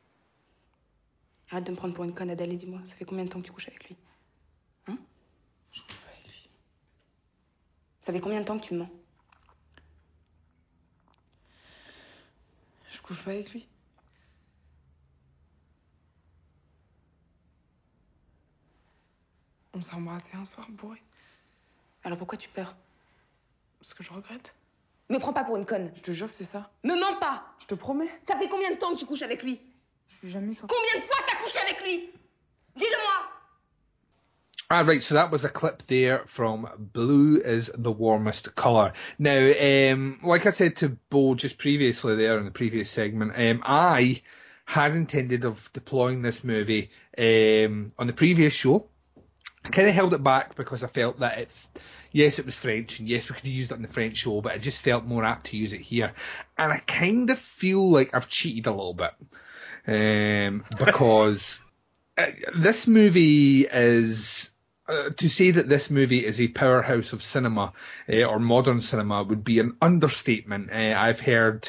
Arrête 1.51 1.65
de 1.65 1.73
me 1.73 1.77
prendre 1.77 1.95
pour 1.95 2.05
une 2.05 2.15
conne, 2.15 2.31
Adèle, 2.31 2.57
dis-moi, 2.57 2.81
ça 2.87 2.95
fait 2.95 3.05
combien 3.05 3.25
de 3.25 3.31
temps 3.31 3.41
que 3.41 3.47
tu 3.47 3.53
couches 3.53 3.69
avec 3.69 3.89
lui? 3.89 3.97
Hein? 4.87 4.97
Je 5.73 5.83
couche 5.83 5.97
pas 5.99 6.11
avec 6.13 6.27
lui. 6.27 6.51
Ça 8.03 8.13
fait 8.13 8.21
combien 8.21 8.41
de 8.41 8.45
temps 8.45 8.59
que 8.59 8.65
tu 8.65 8.75
mens? 8.75 8.89
Je 12.89 13.03
couche 13.03 13.23
pas 13.25 13.33
avec 13.33 13.53
lui. 13.53 13.67
On 19.75 19.81
s'est 19.81 19.95
embrassé 19.95 20.37
un 20.37 20.45
soir 20.45 20.69
bourré. 20.71 21.03
Alors 22.05 22.19
pourquoi 22.19 22.39
tu 22.39 22.49
pleures 22.49 22.77
Parce 23.81 23.95
que 23.95 24.05
je 24.05 24.13
regrette. 24.13 24.55
Me 25.11 25.19
prends 25.19 25.33
pas 25.33 25.45
pour 25.45 25.57
une 25.57 25.67
conne. 25.67 25.91
Je 25.95 26.01
te 26.01 26.13
jure 26.13 26.29
que 26.29 26.35
c'est 26.35 26.45
ça. 26.45 26.71
Me 26.85 26.95
mens 26.95 27.19
pas 27.19 27.45
Je 27.59 27.67
te 27.67 27.75
promets. 27.75 28.09
Ça 28.23 28.37
fait 28.37 28.49
combien 28.49 28.71
de 28.71 28.77
temps 28.77 28.95
que 28.95 28.99
tu 29.01 29.07
couches 29.07 29.23
avec 29.23 29.43
lui 29.43 29.61
Je 30.09 30.15
suis 30.15 30.31
jamais 30.31 30.55
sans. 30.55 30.69
Combien 30.69 31.03
de 31.03 31.07
fois 31.07 31.17
t'as 31.27 31.43
couché 31.43 31.59
avec 31.59 31.83
lui 31.83 32.11
Dis-le-moi 32.77 33.29
Ah, 34.73 34.85
right. 34.85 35.03
So 35.03 35.15
that 35.15 35.33
was 35.33 35.45
a 35.45 35.49
clip 35.49 35.83
there 35.89 36.23
from 36.27 36.69
Blue 36.79 37.39
is 37.39 37.73
the 37.77 37.91
Warmest 37.91 38.55
Colour. 38.55 38.93
Now, 39.19 39.51
um, 39.61 40.21
like 40.23 40.47
I 40.47 40.53
said 40.53 40.77
to 40.77 40.91
Bo 41.11 41.35
just 41.35 41.59
previously 41.59 42.15
there 42.15 42.39
in 42.39 42.45
the 42.45 42.53
previous 42.53 42.89
segment, 42.89 43.33
um, 43.35 43.65
I 43.67 44.23
had 44.65 44.95
intended 44.95 45.45
of 45.45 45.73
deploying 45.73 46.23
this 46.23 46.45
movie 46.45 46.93
um, 47.19 47.89
on 47.99 48.07
the 48.07 48.13
previous 48.13 48.53
show. 48.53 48.87
I 49.65 49.71
kind 49.71 49.89
of 49.89 49.95
held 49.95 50.15
it 50.15 50.23
back 50.23 50.55
because 50.55 50.85
I 50.85 50.87
felt 50.87 51.19
that 51.19 51.39
it, 51.39 51.49
yes, 52.13 52.39
it 52.39 52.47
was 52.47 52.57
French, 52.57 52.99
and 52.99 53.09
yes, 53.09 53.29
we 53.29 53.35
could 53.35 53.45
have 53.45 53.53
used 53.53 53.73
it 53.73 53.77
in 53.77 53.83
the 53.83 53.89
French 53.89 54.19
show, 54.19 54.41
but 54.41 54.53
I 54.53 54.59
just 54.59 54.81
felt 54.81 55.05
more 55.05 55.25
apt 55.25 55.47
to 55.47 55.57
use 55.57 55.73
it 55.73 55.81
here. 55.81 56.13
And 56.59 56.73
I 56.73 56.79
kind 56.79 57.31
of 57.31 57.39
feel 57.39 57.91
like 57.91 58.15
I've 58.15 58.29
cheated 58.29 58.67
a 58.67 58.71
little 58.71 58.95
bit 58.95 59.13
um, 59.87 60.65
because 60.79 61.63
uh, 62.19 62.27
this 62.57 62.87
movie 62.87 63.63
is 63.63 64.51
uh, 64.89 65.11
to 65.11 65.29
say 65.29 65.53
that 65.53 65.69
this 65.69 65.91
movie 65.91 66.25
is 66.25 66.41
a 66.41 66.49
powerhouse 66.49 67.13
of 67.13 67.23
cinema 67.23 67.73
uh, 68.09 68.25
or 68.25 68.39
modern 68.39 68.81
cinema 68.81 69.23
would 69.23 69.45
be 69.45 69.59
an 69.59 69.77
understatement. 69.81 70.71
Uh, 70.73 70.95
I've 70.99 71.21
heard 71.21 71.69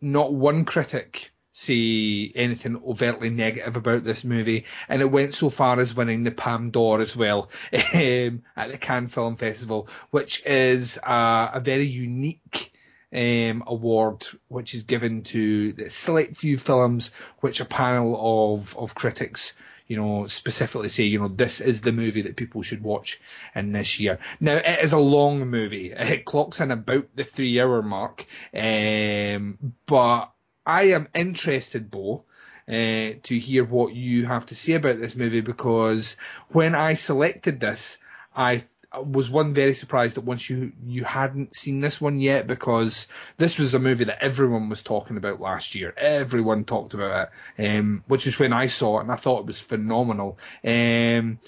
not 0.00 0.32
one 0.32 0.64
critic 0.64 1.32
say 1.58 2.30
anything 2.36 2.80
overtly 2.86 3.30
negative 3.30 3.76
about 3.76 4.04
this 4.04 4.22
movie, 4.22 4.64
and 4.88 5.02
it 5.02 5.10
went 5.10 5.34
so 5.34 5.50
far 5.50 5.80
as 5.80 5.94
winning 5.94 6.22
the 6.22 6.30
Palme 6.30 6.70
d'Or 6.70 7.00
as 7.00 7.16
well 7.16 7.50
um, 7.72 8.42
at 8.56 8.70
the 8.70 8.78
Cannes 8.78 9.08
Film 9.08 9.36
Festival, 9.36 9.88
which 10.10 10.42
is 10.46 10.98
uh, 10.98 11.50
a 11.52 11.60
very 11.60 11.86
unique 11.86 12.72
um, 13.12 13.64
award, 13.66 14.26
which 14.46 14.74
is 14.74 14.84
given 14.84 15.22
to 15.24 15.72
the 15.72 15.90
select 15.90 16.36
few 16.36 16.58
films 16.58 17.10
which 17.40 17.60
a 17.60 17.64
panel 17.64 18.54
of, 18.54 18.76
of 18.76 18.94
critics, 18.94 19.54
you 19.88 19.96
know, 19.96 20.28
specifically 20.28 20.90
say, 20.90 21.04
you 21.04 21.18
know, 21.18 21.28
this 21.28 21.60
is 21.60 21.80
the 21.80 21.92
movie 21.92 22.22
that 22.22 22.36
people 22.36 22.62
should 22.62 22.82
watch 22.84 23.20
in 23.54 23.72
this 23.72 23.98
year. 23.98 24.20
Now, 24.38 24.56
it 24.56 24.84
is 24.84 24.92
a 24.92 24.98
long 24.98 25.40
movie. 25.48 25.92
It 25.96 26.24
clocks 26.24 26.60
in 26.60 26.70
about 26.70 27.08
the 27.16 27.24
three 27.24 27.60
hour 27.60 27.82
mark, 27.82 28.26
um, 28.54 29.72
but 29.86 30.30
I 30.68 30.82
am 30.90 31.08
interested, 31.14 31.90
Bo, 31.90 32.24
uh, 32.68 33.16
to 33.22 33.38
hear 33.38 33.64
what 33.64 33.94
you 33.94 34.26
have 34.26 34.44
to 34.46 34.54
say 34.54 34.74
about 34.74 34.98
this 34.98 35.16
movie 35.16 35.40
because 35.40 36.16
when 36.50 36.74
I 36.74 36.92
selected 36.92 37.58
this, 37.58 37.96
I 38.36 38.64
was 39.02 39.30
one 39.30 39.54
very 39.54 39.72
surprised 39.72 40.16
that 40.16 40.24
once 40.24 40.48
you 40.50 40.72
you 40.86 41.04
hadn't 41.04 41.56
seen 41.56 41.80
this 41.80 42.00
one 42.02 42.20
yet 42.20 42.46
because 42.46 43.08
this 43.38 43.58
was 43.58 43.72
a 43.72 43.78
movie 43.78 44.04
that 44.04 44.22
everyone 44.22 44.68
was 44.68 44.82
talking 44.82 45.16
about 45.16 45.40
last 45.40 45.74
year. 45.74 45.94
Everyone 45.96 46.64
talked 46.64 46.92
about 46.92 47.30
it, 47.56 47.66
um, 47.78 48.04
which 48.06 48.26
is 48.26 48.38
when 48.38 48.52
I 48.52 48.66
saw 48.66 48.98
it 48.98 49.02
and 49.02 49.12
I 49.12 49.16
thought 49.16 49.40
it 49.40 49.46
was 49.46 49.60
phenomenal. 49.60 50.38
Um, 50.62 51.38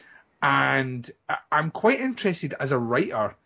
and 0.42 1.10
I'm 1.52 1.70
quite 1.70 2.00
interested 2.00 2.54
as 2.58 2.72
a 2.72 2.78
writer 2.78 3.36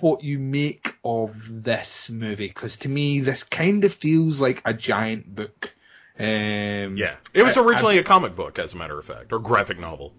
what 0.00 0.22
you 0.22 0.38
make 0.38 0.94
of 1.04 1.64
this 1.64 2.10
movie 2.10 2.48
because 2.48 2.76
to 2.78 2.88
me 2.88 3.20
this 3.20 3.42
kind 3.42 3.84
of 3.84 3.94
feels 3.94 4.40
like 4.40 4.62
a 4.64 4.74
giant 4.74 5.34
book. 5.34 5.72
Um, 6.18 6.96
Yeah, 6.96 7.16
it 7.32 7.42
was 7.42 7.56
I- 7.56 7.60
I- 7.60 7.64
originally 7.64 7.98
a 7.98 8.02
comic 8.02 8.34
book, 8.34 8.58
as 8.58 8.74
a 8.74 8.76
matter 8.76 8.98
of 8.98 9.04
fact, 9.04 9.32
or 9.32 9.38
graphic 9.38 9.78
novel. 9.78 10.14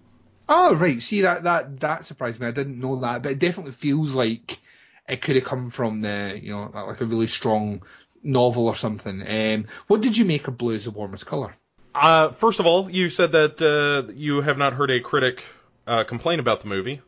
Oh 0.47 0.73
right, 0.73 1.01
see 1.01 1.21
that 1.21 1.43
that 1.43 1.80
that 1.82 2.05
surprised 2.05 2.39
me. 2.39 2.47
I 2.47 2.51
didn't 2.51 2.80
know 2.80 2.99
that, 3.01 3.21
but 3.21 3.34
it 3.34 3.39
definitely 3.39 3.73
feels 3.73 4.15
like 4.15 4.59
it 5.07 5.21
could 5.21 5.36
have 5.36 5.45
come 5.45 5.69
from 5.69 6.01
the 6.01 6.39
you 6.41 6.51
know 6.51 6.71
like 6.73 7.01
a 7.01 7.05
really 7.05 7.27
strong 7.27 7.84
novel 8.23 8.65
or 8.67 8.75
something. 8.75 9.21
Um, 9.27 9.67
what 9.88 10.01
did 10.01 10.17
you 10.17 10.25
make 10.25 10.47
of 10.47 10.57
Blue 10.57 10.73
is 10.73 10.86
the 10.86 10.91
Warmest 10.91 11.25
Color? 11.25 11.55
Uh, 11.93 12.30
first 12.32 12.59
of 12.59 12.65
all, 12.65 12.89
you 12.89 13.09
said 13.09 13.32
that 13.34 13.61
uh, 13.61 14.11
you 14.13 14.41
have 14.41 14.57
not 14.57 14.73
heard 14.73 14.91
a 14.91 14.99
critic 14.99 15.43
uh, 15.88 16.03
complain 16.03 16.39
about 16.39 16.61
the 16.61 16.67
movie, 16.67 17.01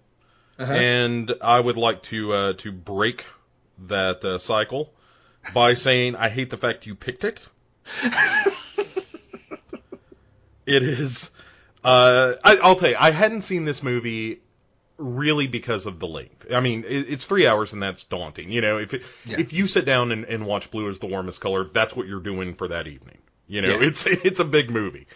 Uh-huh. 0.61 0.73
and 0.73 1.33
I 1.41 1.59
would 1.59 1.77
like 1.77 2.03
to 2.03 2.33
uh, 2.33 2.53
to 2.57 2.71
break 2.71 3.25
that 3.87 4.23
uh, 4.23 4.37
cycle 4.37 4.93
by 5.53 5.73
saying 5.85 6.15
I 6.15 6.29
hate 6.29 6.49
the 6.49 6.57
fact 6.57 6.85
you 6.85 6.95
picked 6.95 7.23
it. 7.23 7.47
it 10.65 10.83
is. 10.83 11.31
Uh, 11.83 12.33
I, 12.43 12.57
I'll 12.61 12.75
tell 12.75 12.89
you, 12.91 12.95
I 12.99 13.11
hadn't 13.11 13.41
seen 13.41 13.65
this 13.65 13.81
movie 13.81 14.41
really 14.97 15.47
because 15.47 15.87
of 15.87 15.99
the 15.99 16.07
length. 16.07 16.45
I 16.53 16.61
mean, 16.61 16.83
it, 16.87 17.09
it's 17.09 17.25
three 17.25 17.47
hours 17.47 17.73
and 17.73 17.81
that's 17.81 18.03
daunting. 18.03 18.51
You 18.51 18.61
know, 18.61 18.77
if 18.77 18.93
it, 18.93 19.01
Yeah. 19.25 19.39
if 19.39 19.51
you 19.51 19.65
sit 19.67 19.85
down 19.85 20.11
and, 20.11 20.25
and 20.25 20.45
watch 20.45 20.69
Blue 20.69 20.87
is 20.87 20.99
the 20.99 21.07
Warmest 21.07 21.41
Color, 21.41 21.63
that's 21.65 21.95
what 21.95 22.07
you're 22.07 22.19
doing 22.19 22.53
for 22.53 22.67
that 22.67 22.85
evening. 22.87 23.17
You 23.47 23.61
know, 23.61 23.79
Yeah. 23.79 23.87
it's 23.87 24.05
it's 24.05 24.39
a 24.39 24.45
big 24.45 24.69
movie. 24.69 25.07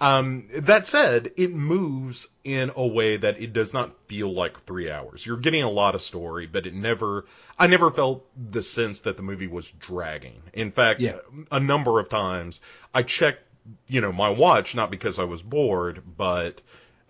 Um, 0.00 0.46
that 0.54 0.86
said, 0.86 1.32
it 1.36 1.52
moves 1.52 2.28
in 2.44 2.70
a 2.76 2.86
way 2.86 3.16
that 3.16 3.40
it 3.40 3.52
does 3.52 3.74
not 3.74 3.96
feel 4.06 4.32
like 4.32 4.58
three 4.60 4.88
hours. 4.90 5.26
You're 5.26 5.38
getting 5.38 5.64
a 5.64 5.70
lot 5.70 5.96
of 5.96 6.02
story, 6.02 6.46
but 6.46 6.66
it 6.66 6.74
never, 6.74 7.24
I 7.58 7.66
never 7.66 7.90
felt 7.90 8.24
the 8.52 8.62
sense 8.62 9.00
that 9.00 9.16
the 9.16 9.24
movie 9.24 9.48
was 9.48 9.70
dragging. 9.72 10.40
In 10.52 10.70
fact, 10.70 11.00
Yeah. 11.00 11.16
a 11.50 11.58
number 11.58 11.98
of 11.98 12.08
times 12.08 12.60
I 12.94 13.02
checked, 13.02 13.42
you 13.88 14.00
know, 14.00 14.12
my 14.12 14.28
watch, 14.30 14.76
not 14.76 14.90
because 14.92 15.18
I 15.18 15.24
was 15.24 15.42
bored, 15.42 16.00
but, 16.16 16.60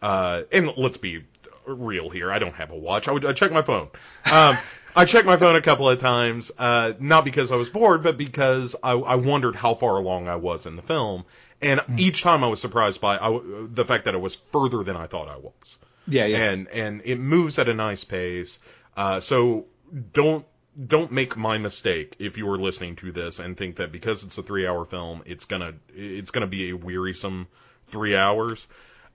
uh, 0.00 0.44
and 0.50 0.74
let's 0.78 0.96
be 0.96 1.24
real 1.66 2.08
here. 2.08 2.32
I 2.32 2.38
don't 2.38 2.54
have 2.54 2.72
a 2.72 2.76
watch. 2.76 3.06
I 3.06 3.12
would, 3.12 3.26
I 3.26 3.34
check 3.34 3.52
my 3.52 3.60
phone. 3.62 3.88
Um, 4.32 4.56
I 4.96 5.04
checked 5.04 5.26
my 5.26 5.36
phone 5.36 5.56
a 5.56 5.60
couple 5.60 5.88
of 5.90 6.00
times, 6.00 6.50
uh, 6.58 6.94
not 6.98 7.26
because 7.26 7.52
I 7.52 7.56
was 7.56 7.68
bored, 7.68 8.02
but 8.02 8.16
because 8.16 8.74
I, 8.82 8.92
I 8.92 9.14
wondered 9.16 9.54
how 9.56 9.74
far 9.74 9.98
along 9.98 10.26
I 10.28 10.36
was 10.36 10.64
in 10.64 10.76
the 10.76 10.82
film. 10.82 11.26
And 11.60 11.80
each 11.96 12.22
time 12.22 12.44
I 12.44 12.46
was 12.46 12.60
surprised 12.60 13.00
by 13.00 13.18
I, 13.18 13.40
the 13.42 13.84
fact 13.84 14.04
that 14.04 14.14
it 14.14 14.20
was 14.20 14.36
further 14.36 14.82
than 14.84 14.96
I 14.96 15.06
thought 15.06 15.28
I 15.28 15.36
was. 15.36 15.78
Yeah, 16.06 16.26
yeah. 16.26 16.50
And 16.50 16.68
and 16.68 17.02
it 17.04 17.18
moves 17.18 17.58
at 17.58 17.68
a 17.68 17.74
nice 17.74 18.04
pace. 18.04 18.60
Uh, 18.96 19.20
so 19.20 19.66
don't 20.12 20.46
don't 20.86 21.10
make 21.10 21.36
my 21.36 21.58
mistake 21.58 22.14
if 22.18 22.38
you 22.38 22.48
are 22.50 22.58
listening 22.58 22.94
to 22.96 23.10
this 23.10 23.40
and 23.40 23.56
think 23.56 23.76
that 23.76 23.90
because 23.90 24.22
it's 24.22 24.38
a 24.38 24.42
three 24.42 24.66
hour 24.66 24.84
film, 24.84 25.22
it's 25.26 25.44
gonna 25.44 25.74
it's 25.94 26.30
gonna 26.30 26.46
be 26.46 26.70
a 26.70 26.76
wearisome 26.76 27.48
three 27.86 28.16
hours. 28.16 28.68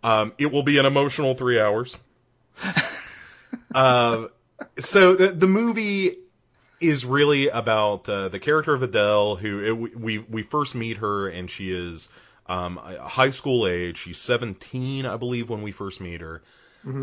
Um, 0.04 0.34
it 0.38 0.52
will 0.52 0.64
be 0.64 0.78
an 0.78 0.86
emotional 0.86 1.36
three 1.36 1.60
hours. 1.60 1.98
uh, 3.76 4.28
so 4.78 5.16
the 5.16 5.30
the 5.30 5.48
movie 5.48 6.18
is 6.82 7.06
really 7.06 7.48
about 7.48 8.10
uh, 8.10 8.28
the 8.28 8.40
character 8.40 8.74
of 8.74 8.84
Adele, 8.84 9.36
who 9.38 9.64
it, 9.64 9.98
we 9.98 10.18
we 10.20 10.42
first 10.44 10.76
meet 10.76 10.98
her, 10.98 11.30
and 11.30 11.50
she 11.50 11.72
is 11.72 12.10
um, 12.48 12.78
high 12.78 13.30
school 13.32 13.68
age. 13.68 13.98
She's 13.98 14.20
17, 14.20 15.06
I 15.06 15.18
believe, 15.18 15.50
when 15.50 15.62
we 15.62 15.72
first 15.72 16.02
meet 16.02 16.22
her. 16.22 16.42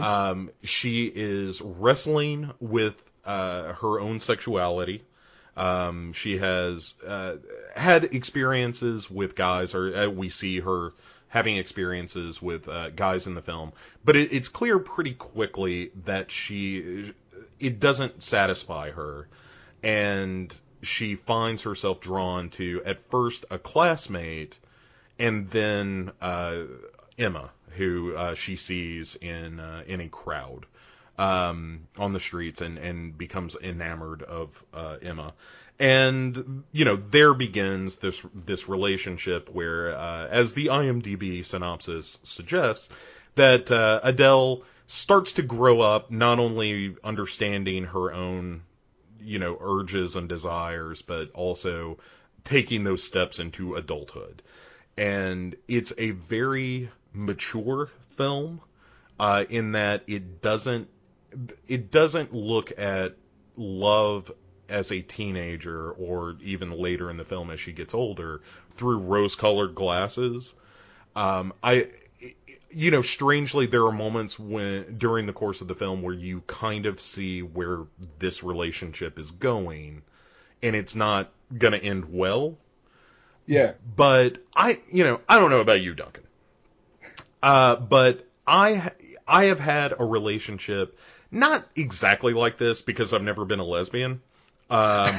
Um, 0.00 0.50
she 0.62 1.06
is 1.06 1.60
wrestling 1.62 2.52
with 2.60 3.02
uh, 3.24 3.72
her 3.74 4.00
own 4.00 4.20
sexuality. 4.20 5.02
Um, 5.56 6.12
she 6.12 6.38
has 6.38 6.94
uh, 7.06 7.36
had 7.74 8.04
experiences 8.04 9.10
with 9.10 9.34
guys, 9.34 9.74
or 9.74 9.94
uh, 9.94 10.08
we 10.08 10.28
see 10.28 10.60
her 10.60 10.92
having 11.28 11.56
experiences 11.56 12.42
with 12.42 12.68
uh, 12.68 12.90
guys 12.90 13.26
in 13.26 13.34
the 13.34 13.42
film. 13.42 13.72
But 14.04 14.16
it, 14.16 14.32
it's 14.32 14.48
clear 14.48 14.78
pretty 14.78 15.14
quickly 15.14 15.92
that 16.04 16.30
she 16.30 17.12
it 17.58 17.80
doesn't 17.80 18.22
satisfy 18.22 18.90
her, 18.90 19.28
and 19.82 20.54
she 20.82 21.14
finds 21.14 21.62
herself 21.62 22.00
drawn 22.00 22.50
to 22.50 22.82
at 22.84 23.10
first 23.10 23.44
a 23.50 23.58
classmate, 23.58 24.58
and 25.20 25.48
then 25.50 26.10
uh, 26.20 26.62
Emma, 27.18 27.50
who 27.76 28.16
uh, 28.16 28.34
she 28.34 28.56
sees 28.56 29.14
in 29.14 29.60
uh, 29.60 29.84
in 29.86 30.00
a 30.00 30.08
crowd 30.08 30.66
um, 31.18 31.86
on 31.98 32.12
the 32.12 32.20
streets 32.20 32.62
and, 32.62 32.78
and 32.78 33.16
becomes 33.16 33.54
enamored 33.62 34.22
of 34.22 34.64
uh, 34.72 34.96
Emma. 35.02 35.34
And 35.78 36.64
you 36.72 36.84
know, 36.84 36.96
there 36.96 37.34
begins 37.34 37.98
this 37.98 38.24
this 38.34 38.68
relationship 38.68 39.50
where, 39.50 39.96
uh, 39.96 40.26
as 40.28 40.54
the 40.54 40.66
IMDb 40.66 41.44
synopsis 41.44 42.18
suggests, 42.22 42.88
that 43.34 43.70
uh, 43.70 44.00
Adele 44.02 44.62
starts 44.86 45.34
to 45.34 45.42
grow 45.42 45.80
up, 45.80 46.10
not 46.10 46.38
only 46.38 46.96
understanding 47.04 47.84
her 47.84 48.12
own, 48.12 48.62
you 49.20 49.38
know, 49.38 49.56
urges 49.60 50.16
and 50.16 50.28
desires, 50.28 51.02
but 51.02 51.30
also 51.32 51.98
taking 52.44 52.84
those 52.84 53.04
steps 53.04 53.38
into 53.38 53.74
adulthood. 53.74 54.42
And 55.00 55.56
it's 55.66 55.94
a 55.96 56.10
very 56.10 56.90
mature 57.14 57.88
film 58.08 58.60
uh, 59.18 59.46
in 59.48 59.72
that 59.72 60.04
it 60.06 60.42
doesn't 60.42 60.88
it 61.66 61.90
doesn't 61.90 62.34
look 62.34 62.78
at 62.78 63.16
love 63.56 64.30
as 64.68 64.92
a 64.92 65.00
teenager 65.00 65.90
or 65.92 66.36
even 66.42 66.72
later 66.72 67.08
in 67.08 67.16
the 67.16 67.24
film 67.24 67.50
as 67.50 67.58
she 67.58 67.72
gets 67.72 67.94
older 67.94 68.42
through 68.72 68.98
rose-colored 68.98 69.74
glasses. 69.74 70.54
Um, 71.16 71.54
I, 71.62 71.88
you 72.70 72.90
know, 72.90 73.02
strangely, 73.02 73.66
there 73.66 73.84
are 73.86 73.92
moments 73.92 74.38
when 74.38 74.98
during 74.98 75.26
the 75.26 75.32
course 75.32 75.60
of 75.60 75.68
the 75.68 75.74
film 75.74 76.02
where 76.02 76.14
you 76.14 76.42
kind 76.46 76.86
of 76.86 77.00
see 77.00 77.42
where 77.42 77.86
this 78.18 78.42
relationship 78.42 79.18
is 79.18 79.30
going, 79.30 80.02
and 80.62 80.76
it's 80.76 80.94
not 80.94 81.32
going 81.56 81.72
to 81.72 81.82
end 81.82 82.12
well. 82.12 82.58
Yeah. 83.50 83.72
But 83.96 84.38
I, 84.54 84.80
you 84.92 85.02
know, 85.02 85.20
I 85.28 85.36
don't 85.36 85.50
know 85.50 85.60
about 85.60 85.80
you, 85.80 85.92
Duncan. 85.92 86.22
Uh, 87.42 87.74
but 87.74 88.24
I, 88.46 88.92
I 89.26 89.46
have 89.46 89.58
had 89.58 89.92
a 89.98 90.04
relationship 90.04 90.96
not 91.32 91.66
exactly 91.74 92.32
like 92.32 92.58
this 92.58 92.80
because 92.80 93.12
I've 93.12 93.24
never 93.24 93.44
been 93.44 93.58
a 93.58 93.64
lesbian. 93.64 94.22
Um, 94.70 95.18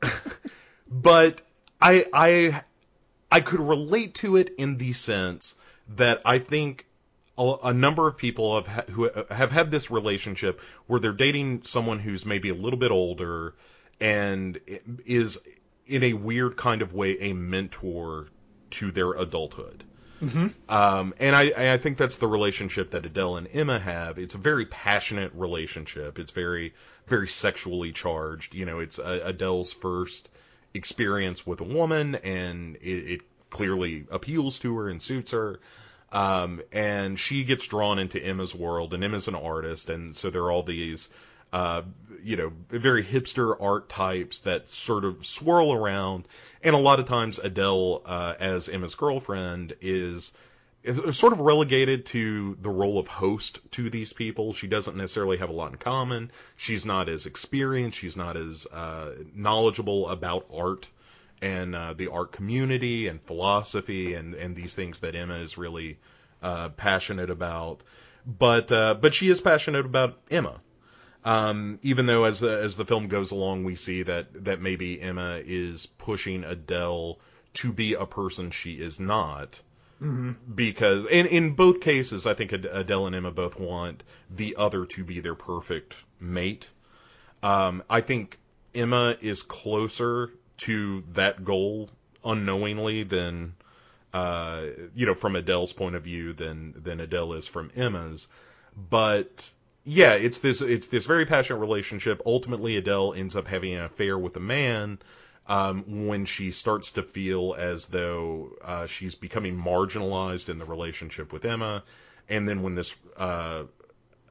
but 0.88 1.42
I, 1.82 2.06
I, 2.12 2.62
I 3.32 3.40
could 3.40 3.60
relate 3.60 4.14
to 4.16 4.36
it 4.36 4.54
in 4.56 4.76
the 4.76 4.92
sense 4.92 5.56
that 5.96 6.22
I 6.24 6.38
think 6.38 6.86
a, 7.36 7.56
a 7.64 7.72
number 7.72 8.06
of 8.06 8.18
people 8.18 8.54
have 8.54 8.68
ha- 8.68 8.92
who 8.92 9.10
have 9.30 9.50
had 9.50 9.72
this 9.72 9.90
relationship 9.90 10.60
where 10.86 11.00
they're 11.00 11.12
dating 11.12 11.62
someone 11.64 11.98
who's 11.98 12.24
maybe 12.24 12.50
a 12.50 12.54
little 12.54 12.78
bit 12.78 12.92
older 12.92 13.56
and 14.00 14.60
is 15.04 15.40
in 15.90 16.02
a 16.04 16.12
weird 16.14 16.56
kind 16.56 16.82
of 16.82 16.94
way 16.94 17.18
a 17.20 17.32
mentor 17.34 18.28
to 18.70 18.90
their 18.92 19.12
adulthood. 19.12 19.84
Um, 20.68 21.14
and 21.18 21.34
I, 21.34 21.72
I 21.74 21.78
think 21.78 21.96
that's 21.96 22.18
the 22.18 22.28
relationship 22.28 22.90
that 22.90 23.06
Adele 23.06 23.38
and 23.38 23.48
Emma 23.52 23.78
have. 23.78 24.18
It's 24.18 24.34
a 24.34 24.38
very 24.38 24.66
passionate 24.66 25.32
relationship. 25.34 26.18
It's 26.18 26.30
very, 26.30 26.74
very 27.06 27.26
sexually 27.26 27.92
charged. 27.92 28.54
You 28.54 28.66
know, 28.66 28.80
it's 28.80 28.98
uh, 28.98 29.20
Adele's 29.24 29.72
first 29.72 30.28
experience 30.74 31.46
with 31.46 31.60
a 31.62 31.64
woman, 31.64 32.16
and 32.16 32.76
it, 32.76 33.12
it 33.12 33.20
clearly 33.48 34.06
appeals 34.10 34.58
to 34.60 34.76
her 34.76 34.90
and 34.90 35.00
suits 35.00 35.30
her. 35.30 35.58
Um, 36.12 36.60
and 36.72 37.18
she 37.18 37.44
gets 37.44 37.66
drawn 37.66 37.98
into 37.98 38.22
Emma's 38.22 38.54
world, 38.54 38.92
and 38.94 39.02
Emma's 39.02 39.26
an 39.28 39.34
artist, 39.36 39.88
and 39.88 40.16
so 40.16 40.28
there 40.28 40.42
are 40.42 40.52
all 40.52 40.64
these, 40.64 41.08
uh, 41.52 41.82
you 42.22 42.36
know, 42.36 42.52
very 42.68 43.02
hipster 43.02 43.56
art 43.60 43.88
types 43.88 44.40
that 44.40 44.68
sort 44.68 45.04
of 45.04 45.24
swirl 45.24 45.72
around. 45.72 46.26
And 46.62 46.74
a 46.74 46.78
lot 46.78 47.00
of 47.00 47.06
times 47.06 47.38
Adele, 47.38 48.02
uh, 48.04 48.34
as 48.38 48.68
Emma's 48.68 48.94
girlfriend, 48.94 49.74
is 49.80 50.32
is 50.82 51.18
sort 51.18 51.34
of 51.34 51.40
relegated 51.40 52.06
to 52.06 52.56
the 52.62 52.70
role 52.70 52.98
of 52.98 53.06
host 53.06 53.58
to 53.72 53.90
these 53.90 54.14
people. 54.14 54.54
She 54.54 54.66
doesn't 54.66 54.96
necessarily 54.96 55.36
have 55.36 55.50
a 55.50 55.52
lot 55.52 55.72
in 55.72 55.78
common. 55.78 56.30
She's 56.56 56.86
not 56.86 57.08
as 57.08 57.26
experienced. 57.26 57.98
She's 57.98 58.16
not 58.16 58.36
as 58.36 58.66
uh, 58.66 59.12
knowledgeable 59.34 60.08
about 60.08 60.46
art 60.54 60.88
and 61.42 61.74
uh, 61.74 61.92
the 61.94 62.08
art 62.08 62.32
community 62.32 63.08
and 63.08 63.20
philosophy 63.20 64.14
and, 64.14 64.34
and 64.34 64.56
these 64.56 64.74
things 64.74 65.00
that 65.00 65.14
Emma 65.14 65.36
is 65.36 65.58
really 65.58 65.98
uh, 66.42 66.70
passionate 66.70 67.30
about. 67.30 67.82
But 68.26 68.72
uh, 68.72 68.94
but 68.94 69.14
she 69.14 69.28
is 69.28 69.40
passionate 69.40 69.86
about 69.86 70.18
Emma. 70.30 70.60
Um, 71.24 71.78
even 71.82 72.06
though 72.06 72.24
as 72.24 72.40
the 72.40 72.50
as 72.62 72.76
the 72.76 72.86
film 72.86 73.08
goes 73.08 73.30
along, 73.30 73.64
we 73.64 73.74
see 73.74 74.02
that 74.02 74.44
that 74.44 74.60
maybe 74.60 75.00
Emma 75.00 75.40
is 75.44 75.86
pushing 75.86 76.44
Adele 76.44 77.18
to 77.54 77.72
be 77.72 77.94
a 77.94 78.06
person 78.06 78.50
she 78.50 78.72
is 78.72 78.98
not. 79.00 79.60
Because 80.54 81.04
in 81.04 81.26
in 81.26 81.50
both 81.52 81.82
cases, 81.82 82.26
I 82.26 82.32
think 82.32 82.52
Adele 82.52 83.06
and 83.06 83.14
Emma 83.14 83.30
both 83.30 83.60
want 83.60 84.02
the 84.30 84.56
other 84.56 84.86
to 84.86 85.04
be 85.04 85.20
their 85.20 85.34
perfect 85.34 85.96
mate. 86.18 86.70
Um, 87.42 87.82
I 87.90 88.00
think 88.00 88.38
Emma 88.74 89.16
is 89.20 89.42
closer 89.42 90.30
to 90.58 91.04
that 91.12 91.44
goal 91.44 91.90
unknowingly 92.24 93.02
than 93.02 93.54
uh, 94.14 94.62
you 94.94 95.04
know 95.04 95.14
from 95.14 95.36
Adele's 95.36 95.74
point 95.74 95.96
of 95.96 96.04
view 96.04 96.32
than 96.32 96.74
than 96.82 97.00
Adele 97.00 97.34
is 97.34 97.46
from 97.46 97.70
Emma's. 97.76 98.26
But 98.74 99.52
yeah, 99.84 100.14
it's 100.14 100.38
this 100.38 100.60
it's 100.60 100.88
this 100.88 101.06
very 101.06 101.26
passionate 101.26 101.58
relationship. 101.58 102.22
Ultimately, 102.26 102.76
Adele 102.76 103.14
ends 103.14 103.34
up 103.36 103.46
having 103.46 103.74
an 103.74 103.84
affair 103.84 104.18
with 104.18 104.36
a 104.36 104.40
man 104.40 104.98
um, 105.46 106.06
when 106.06 106.26
she 106.26 106.50
starts 106.50 106.92
to 106.92 107.02
feel 107.02 107.54
as 107.58 107.86
though 107.86 108.50
uh, 108.62 108.86
she's 108.86 109.14
becoming 109.14 109.56
marginalized 109.56 110.48
in 110.48 110.58
the 110.58 110.64
relationship 110.64 111.32
with 111.32 111.44
Emma, 111.44 111.82
and 112.28 112.48
then 112.48 112.62
when 112.62 112.74
this 112.74 112.94
uh, 113.16 113.64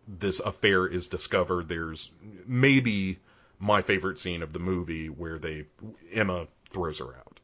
this 0.07 0.39
affair 0.39 0.85
is 0.87 1.07
discovered, 1.07 1.67
there's 1.67 2.11
maybe 2.45 3.19
my 3.59 3.81
favorite 3.81 4.17
scene 4.17 4.43
of 4.43 4.53
the 4.53 4.59
movie 4.59 5.09
where 5.09 5.39
they 5.39 5.65
Emma 6.11 6.47
throws 6.69 6.99
her 6.99 7.15
out. 7.15 7.39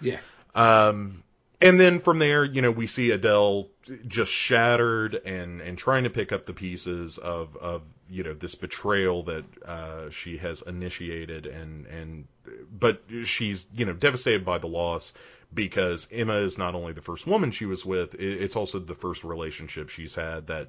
Yeah. 0.00 0.18
Um, 0.54 1.22
and 1.60 1.78
then 1.78 2.00
from 2.00 2.18
there, 2.18 2.44
you 2.44 2.62
know, 2.62 2.70
we 2.70 2.86
see 2.86 3.10
Adele 3.10 3.68
just 4.06 4.32
shattered 4.32 5.14
and 5.14 5.60
and 5.60 5.76
trying 5.76 6.04
to 6.04 6.10
pick 6.10 6.32
up 6.32 6.46
the 6.46 6.52
pieces 6.52 7.18
of 7.18 7.56
of 7.56 7.82
you 8.08 8.22
know 8.22 8.34
this 8.34 8.54
betrayal 8.54 9.24
that 9.24 9.44
uh, 9.64 10.10
she 10.10 10.38
has 10.38 10.62
initiated 10.62 11.46
and 11.46 11.86
and 11.86 12.26
but 12.72 13.02
she's 13.24 13.66
you 13.74 13.84
know 13.84 13.92
devastated 13.92 14.44
by 14.44 14.58
the 14.58 14.66
loss 14.66 15.12
because 15.52 16.08
Emma 16.12 16.36
is 16.36 16.56
not 16.58 16.74
only 16.74 16.92
the 16.92 17.02
first 17.02 17.26
woman 17.26 17.50
she 17.50 17.66
was 17.66 17.84
with, 17.84 18.14
it's 18.14 18.54
also 18.54 18.78
the 18.78 18.94
first 18.94 19.24
relationship 19.24 19.88
she's 19.88 20.14
had 20.14 20.46
that 20.46 20.68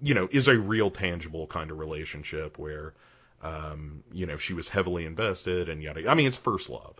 you 0.00 0.14
know 0.14 0.28
is 0.30 0.48
a 0.48 0.56
real 0.56 0.90
tangible 0.90 1.46
kind 1.46 1.70
of 1.70 1.78
relationship 1.78 2.58
where 2.58 2.94
um, 3.42 4.02
you 4.12 4.26
know 4.26 4.36
she 4.36 4.54
was 4.54 4.68
heavily 4.68 5.04
invested 5.04 5.68
and 5.68 5.82
yada. 5.82 6.08
I 6.08 6.14
mean, 6.14 6.26
it's 6.26 6.38
first 6.38 6.70
love 6.70 6.96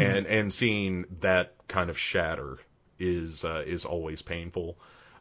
and 0.00 0.26
and 0.26 0.52
seeing 0.52 1.06
that 1.20 1.54
kind 1.68 1.90
of 1.90 1.98
shatter 1.98 2.58
is 2.98 3.44
uh, 3.44 3.62
is 3.66 3.84
always 3.84 4.22
painful. 4.22 4.76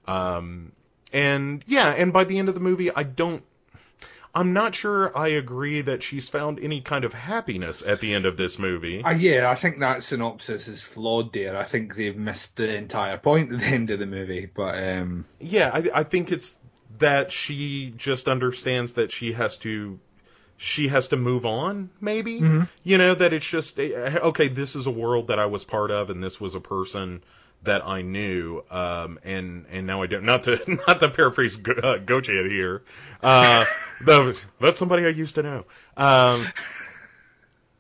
Um, 0.05 0.71
and 1.11 1.63
yeah, 1.67 1.89
and 1.89 2.11
by 2.11 2.23
the 2.23 2.37
end 2.39 2.49
of 2.49 2.55
the 2.55 2.61
movie, 2.61 2.93
I 2.93 3.03
don't. 3.03 3.43
I'm 4.35 4.53
not 4.53 4.73
sure 4.73 5.15
I 5.15 5.27
agree 5.27 5.81
that 5.81 6.01
she's 6.01 6.27
found 6.27 6.59
any 6.59 6.81
kind 6.81 7.05
of 7.05 7.13
happiness 7.13 7.83
at 7.85 7.99
the 7.99 8.15
end 8.15 8.25
of 8.25 8.35
this 8.35 8.57
movie. 8.57 9.03
Uh, 9.03 9.11
yeah, 9.11 9.47
I 9.47 9.53
think 9.53 9.77
that 9.77 10.01
synopsis 10.01 10.67
is 10.67 10.81
flawed 10.81 11.31
there. 11.33 11.55
I 11.55 11.65
think 11.65 11.95
they've 11.95 12.17
missed 12.17 12.57
the 12.57 12.75
entire 12.75 13.19
point 13.19 13.53
at 13.53 13.59
the 13.59 13.65
end 13.65 13.91
of 13.91 13.99
the 13.99 14.07
movie. 14.07 14.49
But 14.51 14.83
um, 14.83 15.25
yeah, 15.39 15.69
I, 15.71 15.99
I 15.99 16.03
think 16.03 16.31
it's 16.31 16.57
that 16.97 17.31
she 17.31 17.93
just 17.95 18.27
understands 18.27 18.93
that 18.93 19.11
she 19.11 19.33
has 19.33 19.57
to 19.57 19.99
she 20.63 20.87
has 20.87 21.09
to 21.09 21.17
move 21.17 21.45
on 21.45 21.89
maybe? 21.99 22.41
You 22.83 22.97
know 22.97 23.13
that 23.13 23.33
it's 23.33 23.45
just 23.47 23.77
eh, 23.79 24.17
okay 24.23 24.47
this 24.47 24.75
is 24.75 24.87
a 24.87 24.91
world 24.91 25.27
that 25.27 25.39
i 25.39 25.45
was 25.45 25.63
part 25.63 25.91
of 25.91 26.09
and 26.09 26.23
this 26.23 26.39
was 26.39 26.55
a 26.55 26.59
person 26.59 27.21
that 27.63 27.85
i 27.85 28.01
knew 28.01 28.63
um 28.71 29.19
and 29.23 29.65
and 29.69 29.85
now 29.87 30.01
i 30.01 30.07
don't 30.07 30.23
not 30.23 30.43
to 30.43 30.59
not 30.87 30.99
to 30.99 31.09
paraphrase 31.09 31.57
Go- 31.57 31.73
uh, 31.73 31.97
Gotye 31.97 32.49
here 32.49 32.83
uh 33.21 33.65
the, 34.05 34.41
that's 34.59 34.79
somebody 34.79 35.05
i 35.05 35.09
used 35.09 35.35
to 35.35 35.43
know 35.43 35.65
um 35.97 36.45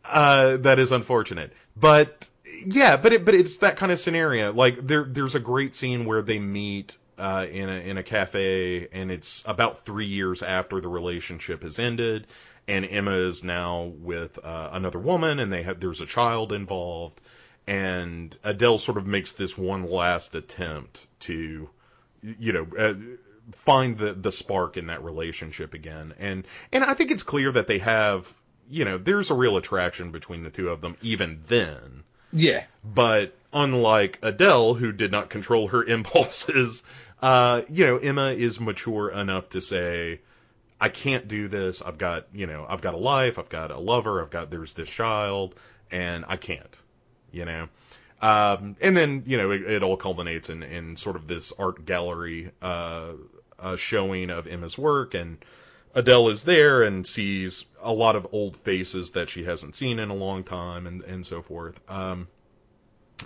uh 0.05 0.57
that 0.57 0.79
is 0.79 0.91
unfortunate. 0.91 1.53
But 1.75 2.29
yeah 2.65 2.97
but 2.97 3.13
it 3.13 3.25
but 3.25 3.33
it's 3.33 3.57
that 3.57 3.77
kind 3.77 3.91
of 3.91 3.99
scenario. 3.99 4.53
Like 4.53 4.85
there 4.85 5.05
there's 5.05 5.35
a 5.35 5.39
great 5.39 5.75
scene 5.75 6.05
where 6.05 6.21
they 6.21 6.39
meet 6.39 6.97
uh, 7.17 7.45
in 7.49 7.69
a 7.69 7.73
in 7.73 7.97
a 7.97 8.03
cafe, 8.03 8.87
and 8.91 9.11
it's 9.11 9.43
about 9.45 9.85
three 9.85 10.07
years 10.07 10.41
after 10.41 10.81
the 10.81 10.87
relationship 10.87 11.63
has 11.63 11.79
ended, 11.79 12.27
and 12.67 12.85
Emma 12.85 13.13
is 13.13 13.43
now 13.43 13.91
with 13.99 14.39
uh, 14.43 14.69
another 14.71 14.99
woman, 14.99 15.39
and 15.39 15.51
they 15.51 15.63
have 15.63 15.79
there's 15.79 16.01
a 16.01 16.05
child 16.05 16.51
involved, 16.51 17.21
and 17.67 18.37
Adele 18.43 18.77
sort 18.77 18.97
of 18.97 19.05
makes 19.05 19.33
this 19.33 19.57
one 19.57 19.89
last 19.89 20.35
attempt 20.35 21.07
to, 21.21 21.69
you 22.21 22.53
know. 22.53 22.67
Uh, 22.77 22.93
find 23.51 23.97
the 23.97 24.13
the 24.13 24.31
spark 24.31 24.77
in 24.77 24.87
that 24.87 25.03
relationship 25.03 25.73
again. 25.73 26.13
And 26.17 26.47
and 26.71 26.81
I 26.81 26.93
think 26.93 27.11
it's 27.11 27.23
clear 27.23 27.51
that 27.51 27.67
they 27.67 27.79
have 27.79 28.33
you 28.69 28.85
know 28.85 28.97
there's 28.97 29.31
a 29.31 29.33
real 29.33 29.57
attraction 29.57 30.11
between 30.11 30.43
the 30.43 30.49
two 30.49 30.69
of 30.69 30.79
them 30.79 30.95
even 31.01 31.43
then. 31.47 32.03
Yeah, 32.31 32.63
but 32.83 33.35
unlike 33.51 34.19
Adele, 34.21 34.73
who 34.73 34.91
did 34.91 35.11
not 35.11 35.29
control 35.29 35.67
her 35.67 35.83
impulses, 35.97 36.83
uh, 37.21 37.61
you 37.69 37.85
know, 37.85 37.97
Emma 37.97 38.31
is 38.31 38.59
mature 38.59 39.09
enough 39.09 39.49
to 39.49 39.61
say, 39.61 40.19
I 40.83 40.89
can't 40.89 41.27
do 41.27 41.47
this. 41.47 41.81
I've 41.81 41.97
got, 41.97 42.27
you 42.33 42.45
know, 42.45 42.65
I've 42.67 42.81
got 42.81 42.93
a 42.93 42.97
life. 42.97 43.39
I've 43.39 43.49
got 43.49 43.71
a 43.71 43.79
lover. 43.79 44.21
I've 44.21 44.29
got, 44.29 44.51
there's 44.51 44.73
this 44.73 44.89
child 44.89 45.55
and 45.89 46.25
I 46.27 46.37
can't, 46.37 46.77
you 47.31 47.45
know. 47.45 47.69
Um, 48.21 48.75
and 48.81 48.95
then, 48.95 49.23
you 49.25 49.37
know, 49.37 49.51
it, 49.51 49.61
it 49.61 49.83
all 49.83 49.97
culminates 49.97 50.49
in, 50.49 50.61
in 50.61 50.97
sort 50.97 51.15
of 51.15 51.27
this 51.27 51.53
art 51.57 51.85
gallery, 51.85 52.51
uh, 52.61 53.13
uh, 53.59 53.75
showing 53.77 54.29
of 54.29 54.45
Emma's 54.45 54.77
work 54.77 55.13
and, 55.13 55.37
Adele 55.95 56.29
is 56.29 56.43
there 56.43 56.81
and 56.81 57.05
sees 57.05 57.65
a 57.81 57.93
lot 57.93 58.15
of 58.15 58.27
old 58.31 58.57
faces 58.57 59.11
that 59.11 59.29
she 59.29 59.43
hasn't 59.43 59.75
seen 59.75 59.99
in 59.99 60.09
a 60.09 60.15
long 60.15 60.43
time 60.43 60.87
and, 60.87 61.03
and 61.03 61.23
so 61.23 61.41
forth. 61.41 61.79
Um, 61.89 62.27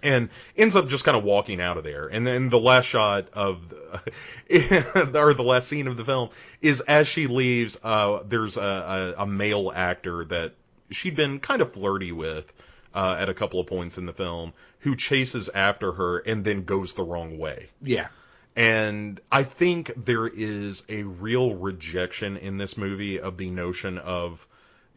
and 0.03 0.29
ends 0.55 0.75
up 0.75 0.87
just 0.87 1.03
kind 1.03 1.17
of 1.17 1.23
walking 1.23 1.61
out 1.61 1.77
of 1.77 1.83
there. 1.83 2.07
And 2.07 2.25
then 2.25 2.49
the 2.49 2.59
last 2.59 2.85
shot 2.85 3.29
of, 3.33 3.69
the, 3.69 5.11
or 5.15 5.33
the 5.33 5.43
last 5.43 5.67
scene 5.67 5.87
of 5.87 5.97
the 5.97 6.05
film 6.05 6.29
is 6.61 6.81
as 6.81 7.07
she 7.07 7.27
leaves. 7.27 7.77
Uh, 7.83 8.21
there's 8.25 8.57
a, 8.57 9.15
a, 9.17 9.23
a 9.23 9.27
male 9.27 9.71
actor 9.73 10.25
that 10.25 10.53
she'd 10.89 11.15
been 11.15 11.39
kind 11.39 11.61
of 11.61 11.73
flirty 11.73 12.11
with 12.11 12.51
uh, 12.93 13.17
at 13.19 13.29
a 13.29 13.33
couple 13.33 13.59
of 13.59 13.67
points 13.67 13.97
in 13.97 14.05
the 14.05 14.13
film, 14.13 14.53
who 14.79 14.95
chases 14.95 15.49
after 15.53 15.91
her 15.93 16.19
and 16.19 16.43
then 16.43 16.63
goes 16.63 16.93
the 16.93 17.03
wrong 17.03 17.37
way. 17.37 17.69
Yeah. 17.81 18.07
And 18.55 19.19
I 19.31 19.43
think 19.43 19.93
there 19.95 20.27
is 20.27 20.83
a 20.89 21.03
real 21.03 21.53
rejection 21.53 22.37
in 22.37 22.57
this 22.57 22.75
movie 22.75 23.19
of 23.19 23.37
the 23.37 23.51
notion 23.51 23.99
of, 23.99 24.47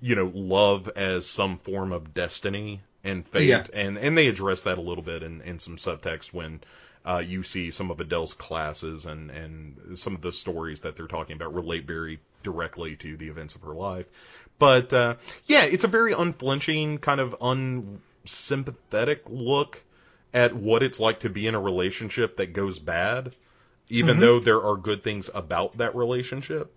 you 0.00 0.14
know, 0.14 0.30
love 0.34 0.88
as 0.96 1.26
some 1.26 1.58
form 1.58 1.92
of 1.92 2.14
destiny 2.14 2.80
and 3.04 3.26
fate. 3.26 3.48
Yeah. 3.48 3.66
And 3.72 3.98
and 3.98 4.16
they 4.16 4.26
address 4.28 4.62
that 4.64 4.78
a 4.78 4.82
little 4.82 5.04
bit 5.04 5.22
in, 5.22 5.40
in 5.42 5.58
some 5.58 5.76
subtext 5.76 6.32
when 6.32 6.60
uh, 7.04 7.22
you 7.26 7.42
see 7.42 7.70
some 7.70 7.90
of 7.90 7.98
Adele's 8.00 8.34
classes 8.34 9.06
and, 9.06 9.30
and 9.30 9.98
some 9.98 10.14
of 10.14 10.20
the 10.20 10.32
stories 10.32 10.82
that 10.82 10.96
they're 10.96 11.06
talking 11.06 11.34
about 11.34 11.54
relate 11.54 11.86
very 11.86 12.20
directly 12.42 12.94
to 12.96 13.16
the 13.16 13.28
events 13.28 13.54
of 13.54 13.62
her 13.62 13.74
life. 13.74 14.06
But 14.58 14.92
uh, 14.92 15.14
yeah, 15.46 15.64
it's 15.64 15.84
a 15.84 15.88
very 15.88 16.12
unflinching, 16.12 16.98
kind 16.98 17.20
of 17.20 17.34
unsympathetic 17.40 19.22
look 19.28 19.82
at 20.34 20.54
what 20.54 20.82
it's 20.82 21.00
like 21.00 21.20
to 21.20 21.30
be 21.30 21.46
in 21.46 21.54
a 21.54 21.60
relationship 21.60 22.36
that 22.36 22.52
goes 22.52 22.78
bad, 22.78 23.34
even 23.88 24.18
Mhm. 24.18 24.20
though 24.20 24.38
there 24.40 24.62
are 24.62 24.76
good 24.76 25.02
things 25.02 25.30
about 25.34 25.78
that 25.78 25.96
relationship. 25.96 26.72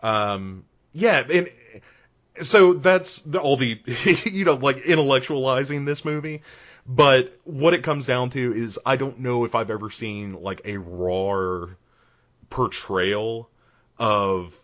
Um, 0.00 0.64
yeah, 0.94 1.24
and 1.30 1.50
so 2.42 2.74
that's 2.74 3.22
the, 3.22 3.40
all 3.40 3.56
the 3.56 3.80
you 4.24 4.44
know 4.44 4.54
like 4.54 4.84
intellectualizing 4.84 5.86
this 5.86 6.04
movie. 6.04 6.42
But 6.86 7.38
what 7.44 7.74
it 7.74 7.82
comes 7.82 8.06
down 8.06 8.30
to 8.30 8.52
is 8.54 8.78
I 8.84 8.96
don't 8.96 9.20
know 9.20 9.44
if 9.44 9.54
I've 9.54 9.70
ever 9.70 9.90
seen 9.90 10.32
like 10.32 10.62
a 10.64 10.78
raw 10.78 11.66
portrayal 12.48 13.50
of 13.98 14.58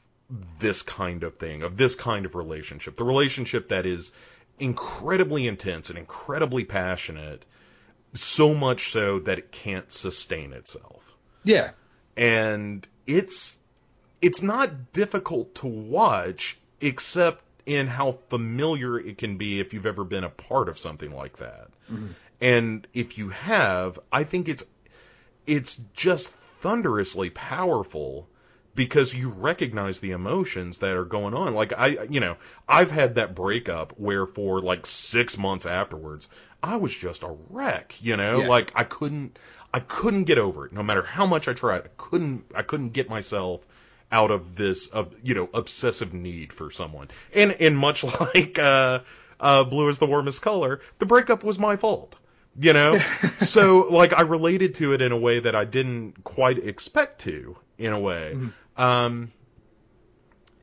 this 0.59 0.83
kind 0.83 1.23
of 1.23 1.37
thing, 1.37 1.63
of 1.63 1.77
this 1.77 1.95
kind 1.95 2.25
of 2.25 2.35
relationship. 2.35 2.97
The 2.97 3.05
relationship 3.05 3.69
that 3.69 3.85
is 3.85 4.13
incredibly 4.59 5.47
intense 5.47 5.91
and 5.91 5.99
incredibly 5.99 6.65
passionate, 6.65 7.45
so 8.15 8.55
much 8.55 8.91
so 8.91 9.19
that 9.21 9.39
it 9.39 9.53
can't 9.53 9.91
sustain 9.93 10.53
itself. 10.53 11.15
Yeah. 11.43 11.71
And 12.17 12.87
it's 13.07 13.59
it's 14.23 14.41
not 14.41 14.93
difficult 14.93 15.55
to 15.57 15.67
watch 15.67 16.57
except 16.81 17.44
in 17.67 17.87
how 17.87 18.19
familiar 18.29 18.99
it 18.99 19.19
can 19.19 19.37
be 19.39 19.61
if 19.61 19.73
you've 19.73 19.87
ever 19.87 20.05
been 20.05 20.25
a 20.25 20.31
part 20.31 20.69
of 20.69 20.79
something 20.79 21.15
like 21.15 21.39
that. 21.39 21.69
Mm-hmm. 21.91 22.09
And 22.41 22.87
if 22.93 23.17
you 23.19 23.31
have, 23.31 23.99
I 24.13 24.25
think 24.25 24.49
it's 24.49 24.65
it's 25.47 25.77
just 25.95 26.33
thunderously 26.33 27.31
powerful 27.31 28.29
because 28.75 29.15
you 29.15 29.29
recognize 29.31 30.01
the 30.01 30.11
emotions 30.11 30.79
that 30.79 30.97
are 30.97 31.05
going 31.05 31.33
on. 31.35 31.55
Like 31.55 31.73
I, 31.77 32.05
you 32.11 32.21
know, 32.21 32.37
I've 32.69 32.91
had 32.91 33.15
that 33.15 33.35
breakup 33.35 33.93
where 33.99 34.27
for 34.27 34.61
like 34.61 34.85
six 34.85 35.39
months 35.39 35.65
afterwards, 35.65 36.29
I 36.63 36.77
was 36.77 36.93
just 36.95 37.23
a 37.23 37.37
wreck. 37.51 37.95
You 38.01 38.17
know, 38.17 38.41
Yeah. 38.41 38.49
like 38.49 38.73
I 38.75 38.85
couldn't, 38.85 39.39
I 39.73 39.81
couldn't 39.81 40.25
get 40.25 40.39
over 40.39 40.67
it. 40.67 40.73
No 40.73 40.83
matter 40.83 41.03
how 41.03 41.25
much 41.27 41.47
I 41.47 41.53
tried, 41.53 41.83
I 41.85 41.89
couldn't, 41.97 42.45
I 42.55 42.63
couldn't 42.63 42.91
get 42.91 43.09
myself 43.09 43.61
out 44.11 44.31
of 44.31 44.57
this, 44.57 44.89
uh, 44.93 45.05
you 45.23 45.35
know, 45.35 45.49
obsessive 45.53 46.15
need 46.15 46.53
for 46.53 46.71
someone. 46.71 47.09
And 47.33 47.53
and 47.53 47.77
much 47.77 48.05
like 48.21 48.59
uh, 48.59 49.01
uh, 49.41 49.65
blue 49.65 49.89
is 49.89 49.99
the 49.99 50.07
warmest 50.07 50.43
color, 50.43 50.81
the 50.99 51.07
breakup 51.07 51.45
was 51.45 51.59
my 51.59 51.77
fault. 51.77 52.19
You 52.59 52.73
know, 52.73 52.99
so 53.39 53.89
like 53.91 54.13
I 54.13 54.23
related 54.23 54.77
to 54.77 54.93
it 54.93 55.03
in 55.03 55.11
a 55.11 55.17
way 55.17 55.41
that 55.41 55.57
I 55.57 55.65
didn't 55.65 56.23
quite 56.25 56.59
expect 56.59 57.23
to. 57.23 57.57
In 57.77 57.93
a 57.93 57.99
way, 57.99 58.39
um, 58.77 59.33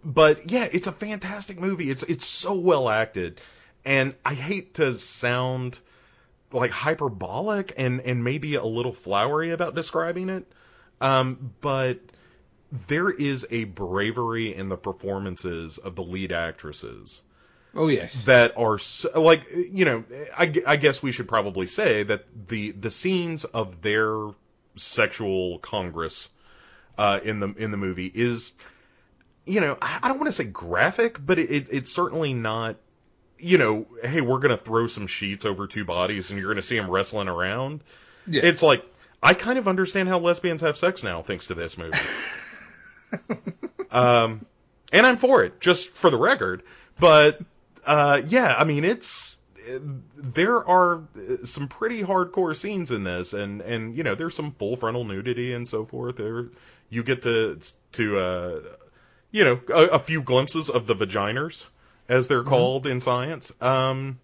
but 0.03 0.49
yeah, 0.49 0.67
it's 0.71 0.87
a 0.87 0.93
fantastic 0.93 1.59
movie. 1.59 1.89
It's 1.89 2.03
it's 2.03 2.25
so 2.25 2.57
well 2.57 2.87
acted, 2.87 3.41
and 3.83 4.15
I 4.25 4.33
hate 4.33 4.75
to 4.75 4.97
sound 4.97 5.77
like 6.53 6.71
hyperbolic 6.71 7.73
and 7.77 7.99
and 8.01 8.23
maybe 8.23 8.55
a 8.55 8.63
little 8.63 8.93
flowery 8.93 9.51
about 9.51 9.75
describing 9.75 10.29
it, 10.29 10.51
um, 11.01 11.53
but 11.61 11.99
there 12.87 13.09
is 13.09 13.45
a 13.51 13.65
bravery 13.65 14.55
in 14.55 14.69
the 14.69 14.77
performances 14.77 15.77
of 15.77 15.95
the 15.95 16.03
lead 16.03 16.31
actresses 16.31 17.21
Oh 17.73 17.87
yes. 17.87 18.25
that 18.25 18.53
are 18.57 18.77
so, 18.77 19.21
like 19.21 19.43
you 19.71 19.85
know 19.85 20.03
I, 20.37 20.53
I 20.65 20.75
guess 20.75 21.01
we 21.01 21.11
should 21.11 21.27
probably 21.27 21.67
say 21.67 22.03
that 22.03 22.25
the 22.47 22.71
the 22.71 22.91
scenes 22.91 23.43
of 23.45 23.81
their 23.81 24.15
sexual 24.75 25.59
congress 25.59 26.29
uh, 26.97 27.19
in 27.23 27.39
the 27.39 27.53
in 27.57 27.71
the 27.71 27.77
movie 27.77 28.11
is 28.13 28.53
you 29.45 29.59
know 29.61 29.77
I 29.81 29.99
I 30.03 30.07
don't 30.09 30.17
want 30.17 30.27
to 30.27 30.33
say 30.33 30.43
graphic 30.45 31.25
but 31.25 31.39
it, 31.39 31.49
it, 31.49 31.67
it's 31.71 31.91
certainly 31.91 32.33
not 32.33 32.75
you 33.37 33.57
know 33.57 33.85
hey 34.03 34.21
we're 34.21 34.39
gonna 34.39 34.57
throw 34.57 34.87
some 34.87 35.07
sheets 35.07 35.45
over 35.45 35.67
two 35.67 35.83
bodies 35.85 36.29
and 36.29 36.39
you're 36.39 36.49
gonna 36.49 36.61
see 36.61 36.77
them 36.77 36.89
wrestling 36.89 37.27
around 37.27 37.81
Yeah. 38.27 38.41
it's 38.43 38.61
like 38.63 38.85
I 39.23 39.33
kind 39.33 39.57
of 39.59 39.67
understand 39.67 40.09
how 40.09 40.19
lesbians 40.19 40.61
have 40.61 40.77
sex 40.77 41.03
now 41.03 41.21
thanks 41.21 41.47
to 41.47 41.53
this 41.53 41.77
movie 41.77 41.97
um 43.91 44.45
and 44.93 45.05
I'm 45.05 45.17
for 45.17 45.43
it 45.43 45.59
just 45.61 45.89
for 45.89 46.09
the 46.09 46.17
record 46.17 46.63
but 46.99 47.41
uh, 47.85 48.21
yeah, 48.27 48.55
I 48.57 48.63
mean 48.63 48.85
it's 48.85 49.35
there 50.15 50.67
are 50.67 51.03
some 51.43 51.67
pretty 51.67 52.03
hardcore 52.03 52.55
scenes 52.55 52.91
in 52.91 53.03
this, 53.03 53.33
and 53.33 53.61
and 53.61 53.95
you 53.95 54.03
know 54.03 54.15
there's 54.15 54.35
some 54.35 54.51
full 54.51 54.75
frontal 54.75 55.03
nudity 55.03 55.53
and 55.53 55.67
so 55.67 55.85
forth. 55.85 56.17
There 56.17 56.45
you 56.89 57.03
get 57.03 57.23
to 57.23 57.59
to 57.93 58.17
uh, 58.17 58.59
you 59.31 59.43
know 59.43 59.59
a, 59.69 59.85
a 59.87 59.99
few 59.99 60.21
glimpses 60.21 60.69
of 60.69 60.87
the 60.87 60.95
vaginers 60.95 61.65
as 62.07 62.27
they're 62.27 62.43
called 62.43 62.85
in 62.87 62.99
science. 62.99 63.51
Um, 63.61 64.19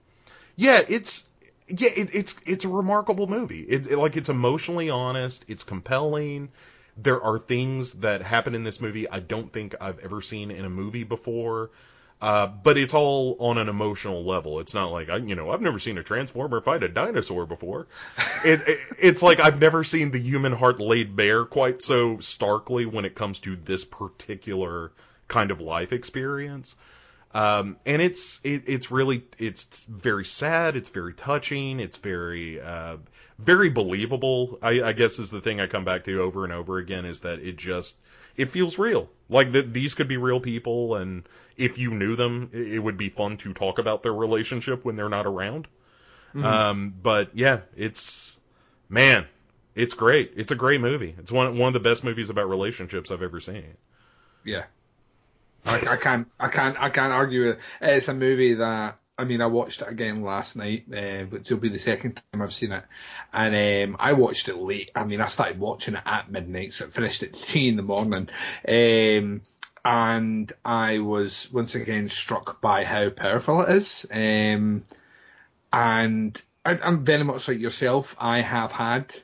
yeah, 0.56 0.82
it's 0.88 1.28
yeah 1.68 1.90
it, 1.96 2.10
it's 2.14 2.36
it's 2.46 2.66
a 2.66 2.70
remarkable 2.70 3.28
movie. 3.28 3.62
It, 3.62 3.88
it 3.88 3.98
like 3.98 4.18
it's 4.18 4.30
emotionally 4.30 4.90
honest. 4.90 5.46
It's 5.48 5.64
compelling. 5.64 6.50
There 6.98 7.22
are 7.22 7.38
things 7.38 7.94
that 7.94 8.22
happen 8.22 8.56
in 8.56 8.64
this 8.64 8.82
movie 8.82 9.10
I 9.10 9.20
don't 9.20 9.52
think 9.52 9.76
I've 9.80 10.00
ever 10.00 10.22
seen 10.22 10.52
in 10.52 10.66
a 10.66 10.70
movie 10.70 11.04
before. 11.04 11.72
Uh, 12.20 12.48
but 12.48 12.80
it's 12.80 12.96
all 12.96 13.38
on 13.40 13.60
an 13.60 13.70
emotional 13.70 14.26
level. 14.26 14.60
It's 14.60 14.74
not 14.74 14.92
like 14.92 15.08
I, 15.08 15.18
you 15.18 15.36
know, 15.36 15.52
I've 15.52 15.62
never 15.62 15.78
seen 15.78 16.00
a 16.00 16.04
transformer 16.04 16.62
fight 16.62 16.82
a 16.82 16.88
dinosaur 16.88 17.46
before. 17.46 17.86
it, 18.44 18.62
it, 18.68 18.80
it's 18.98 19.22
like 19.22 19.40
I've 19.40 19.60
never 19.60 19.84
seen 19.84 20.10
the 20.10 20.20
human 20.20 20.52
heart 20.52 20.80
laid 20.80 21.16
bare 21.16 21.46
quite 21.46 21.84
so 21.84 22.18
starkly 22.20 22.88
when 22.88 23.06
it 23.06 23.14
comes 23.14 23.38
to 23.42 23.56
this 23.56 23.86
particular 23.86 24.92
kind 25.28 25.52
of 25.52 25.62
life 25.62 25.94
experience. 25.94 26.76
Um, 27.34 27.78
and 27.86 28.02
it's 28.02 28.40
it, 28.44 28.64
it's 28.68 28.90
really 28.90 29.24
it's 29.38 29.84
very 29.84 30.26
sad. 30.26 30.76
It's 30.76 30.90
very 30.90 31.14
touching. 31.14 31.80
It's 31.80 31.98
very 31.98 32.60
uh, 32.60 32.98
very 33.38 33.70
believable. 33.70 34.58
I, 34.62 34.82
I 34.82 34.94
guess 34.94 35.20
is 35.20 35.30
the 35.30 35.42
thing 35.42 35.60
I 35.60 35.68
come 35.68 35.86
back 35.86 36.06
to 36.06 36.22
over 36.22 36.44
and 36.44 36.54
over 36.54 36.78
again 36.78 37.06
is 37.06 37.22
that 37.22 37.40
it 37.40 37.58
just 37.58 37.98
it 38.36 38.46
feels 38.46 38.80
real. 38.80 39.10
Like 39.30 39.52
that 39.52 39.74
these 39.74 39.94
could 39.94 40.08
be 40.08 40.18
real 40.18 40.40
people, 40.40 40.96
and 40.96 41.28
if 41.58 41.78
you 41.78 41.92
knew 41.92 42.16
them, 42.16 42.50
it, 42.54 42.74
it 42.74 42.80
would 42.80 42.98
be 42.98 43.10
fun 43.10 43.38
to 43.38 43.54
talk 43.54 43.78
about 43.78 44.04
their 44.04 44.14
relationship 44.14 44.86
when 44.86 44.96
they're 44.96 45.10
not 45.10 45.26
around. 45.26 45.68
Um, 46.36 46.94
but 47.02 47.32
yeah, 47.34 47.62
it's 47.76 48.40
man, 48.90 49.26
it's 49.76 49.94
great. 49.94 50.34
It's 50.36 50.52
a 50.52 50.56
great 50.56 50.82
movie. 50.82 51.16
It's 51.18 51.32
one 51.32 51.58
one 51.58 51.68
of 51.68 51.74
the 51.74 51.80
best 51.80 52.04
movies 52.04 52.30
about 52.30 52.50
relationships 52.50 53.12
I've 53.12 53.22
ever 53.22 53.40
seen. 53.40 53.76
Yeah. 54.44 54.64
I, 55.68 55.94
I 55.94 55.98
can't, 55.98 56.28
I 56.40 56.48
can't, 56.48 56.82
I 56.82 56.90
can't 56.90 57.14
argue 57.14 57.48
with 57.48 57.58
it. 57.58 57.62
It's 57.82 58.08
a 58.08 58.14
movie 58.14 58.56
that, 58.56 59.00
I 59.18 59.24
mean, 59.24 59.42
I 59.42 59.48
watched 59.48 59.82
it 59.82 59.90
again 59.90 60.22
last 60.22 60.56
night, 60.56 60.86
uh, 60.96 61.26
which 61.26 61.50
will 61.50 61.58
be 61.58 61.70
the 61.70 61.80
second 61.80 62.22
time 62.32 62.42
I've 62.42 62.54
seen 62.54 62.72
it. 62.72 62.84
And 63.34 63.90
um, 63.92 63.98
I 64.00 64.14
watched 64.14 64.48
it 64.48 64.58
late. 64.58 64.92
I 64.96 65.04
mean, 65.04 65.22
I 65.22 65.28
started 65.28 65.60
watching 65.60 65.96
it 65.96 66.04
at 66.06 66.32
midnight, 66.32 66.74
so 66.74 66.86
it 66.86 66.94
finished 66.94 67.24
at 67.24 67.36
three 67.36 67.68
in 67.68 67.76
the 67.76 67.82
morning. 67.82 68.30
Um, 68.68 69.42
and 69.84 70.52
I 70.64 71.00
was 71.00 71.52
once 71.52 71.74
again 71.76 72.10
struck 72.10 72.62
by 72.62 72.84
how 72.84 73.10
powerful 73.10 73.62
it 73.62 73.70
is. 73.70 74.06
Um, 74.12 74.84
and 75.74 76.42
I, 76.66 76.78
I'm 76.84 77.04
very 77.04 77.24
much 77.24 77.48
like 77.48 77.60
yourself. 77.60 78.16
I 78.20 78.42
have 78.42 78.72
had 78.72 79.16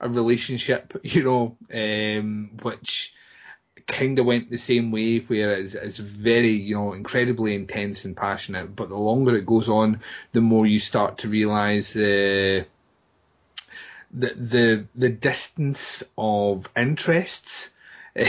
a 0.00 0.08
relationship, 0.08 0.98
you 1.02 1.24
know, 1.24 1.56
um, 1.72 2.50
which 2.62 3.14
kind 3.90 4.18
of 4.18 4.26
went 4.26 4.50
the 4.50 4.56
same 4.56 4.90
way, 4.90 5.18
where 5.18 5.52
it's, 5.52 5.74
it's 5.74 5.98
very, 5.98 6.52
you 6.52 6.76
know, 6.76 6.92
incredibly 6.92 7.54
intense 7.54 8.04
and 8.04 8.16
passionate. 8.16 8.74
But 8.74 8.88
the 8.88 8.96
longer 8.96 9.34
it 9.34 9.46
goes 9.46 9.68
on, 9.68 10.00
the 10.32 10.40
more 10.40 10.66
you 10.66 10.80
start 10.80 11.18
to 11.18 11.28
realise 11.28 11.92
the 11.92 12.66
the 14.12 14.34
the 14.34 14.86
the 14.94 15.08
distance 15.08 16.02
of 16.18 16.68
interests 16.76 17.72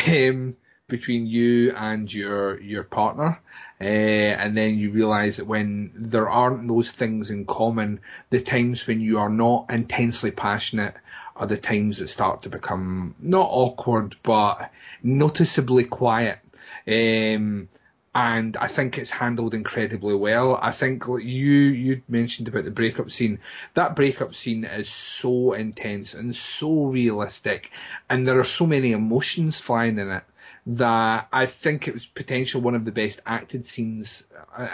um, 0.08 0.56
between 0.88 1.26
you 1.26 1.72
and 1.76 2.14
your 2.14 2.60
your 2.60 2.84
partner, 2.84 3.40
uh, 3.80 3.84
and 3.84 4.58
then 4.58 4.78
you 4.78 4.92
realise 4.92 5.38
that 5.38 5.48
when 5.48 5.92
there 5.96 6.30
aren't 6.30 6.68
those 6.68 6.92
things 6.92 7.32
in 7.32 7.46
common, 7.46 8.00
the 8.30 8.42
times 8.42 8.86
when 8.86 9.02
you 9.02 9.20
are 9.20 9.30
not 9.30 9.66
intensely 9.70 10.32
passionate 10.32 10.96
are 11.36 11.48
the 11.48 11.58
times 11.58 12.00
that 12.00 12.08
start 12.08 12.44
to 12.44 12.50
become 12.50 13.16
not 13.20 13.48
awkward 13.50 14.16
but 14.24 14.72
noticeably 15.04 15.84
quiet. 15.84 16.40
Um, 16.88 17.70
and 18.14 18.58
I 18.58 18.68
think 18.68 18.98
it's 18.98 19.10
handled 19.10 19.54
incredibly 19.54 20.16
well. 20.16 20.60
I 20.62 20.74
think 20.74 21.06
you 21.08 21.18
you 21.20 22.02
mentioned 22.10 22.50
about 22.50 22.66
the 22.66 22.72
breakup 22.72 23.10
scene. 23.10 23.40
That 23.74 23.96
breakup 23.96 24.36
scene 24.36 24.66
is 24.66 24.90
so 24.90 25.54
intense 25.54 26.14
and 26.14 26.36
so 26.36 26.88
realistic, 26.88 27.72
and 28.10 28.28
there 28.28 28.40
are 28.40 28.44
so 28.44 28.66
many 28.66 28.92
emotions 28.92 29.60
flying 29.60 29.98
in 29.98 30.10
it 30.10 30.24
that 30.66 31.28
I 31.32 31.46
think 31.46 31.88
it 31.88 31.94
was 31.94 32.06
potentially 32.06 32.64
one 32.64 32.76
of 32.76 32.86
the 32.86 32.92
best 32.92 33.22
acted 33.26 33.66
scenes 33.66 34.26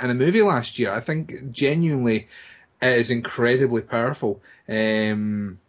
in 0.01 0.10
a 0.10 0.16
movie 0.16 0.41
last 0.41 0.80
year. 0.80 0.91
I 0.91 0.99
think 0.99 1.51
genuinely 1.51 2.28
it 2.82 2.97
is 2.97 3.12
incredibly 3.12 3.82
powerful. 3.82 4.41
Um, 4.68 5.60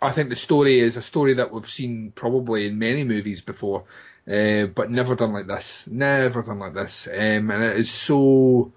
I 0.00 0.12
think 0.12 0.28
the 0.28 0.36
story 0.36 0.80
is 0.80 0.96
a 0.96 1.02
story 1.02 1.34
that 1.34 1.52
we've 1.52 1.68
seen 1.68 2.12
probably 2.14 2.66
in 2.66 2.78
many 2.78 3.04
movies 3.04 3.40
before, 3.40 3.84
uh, 4.30 4.66
but 4.66 4.90
never 4.90 5.14
done 5.14 5.32
like 5.32 5.46
this. 5.46 5.86
Never 5.86 6.42
done 6.42 6.58
like 6.58 6.74
this. 6.74 7.06
Um, 7.06 7.50
and 7.50 7.62
it 7.62 7.76
is 7.78 7.90
so. 7.90 8.72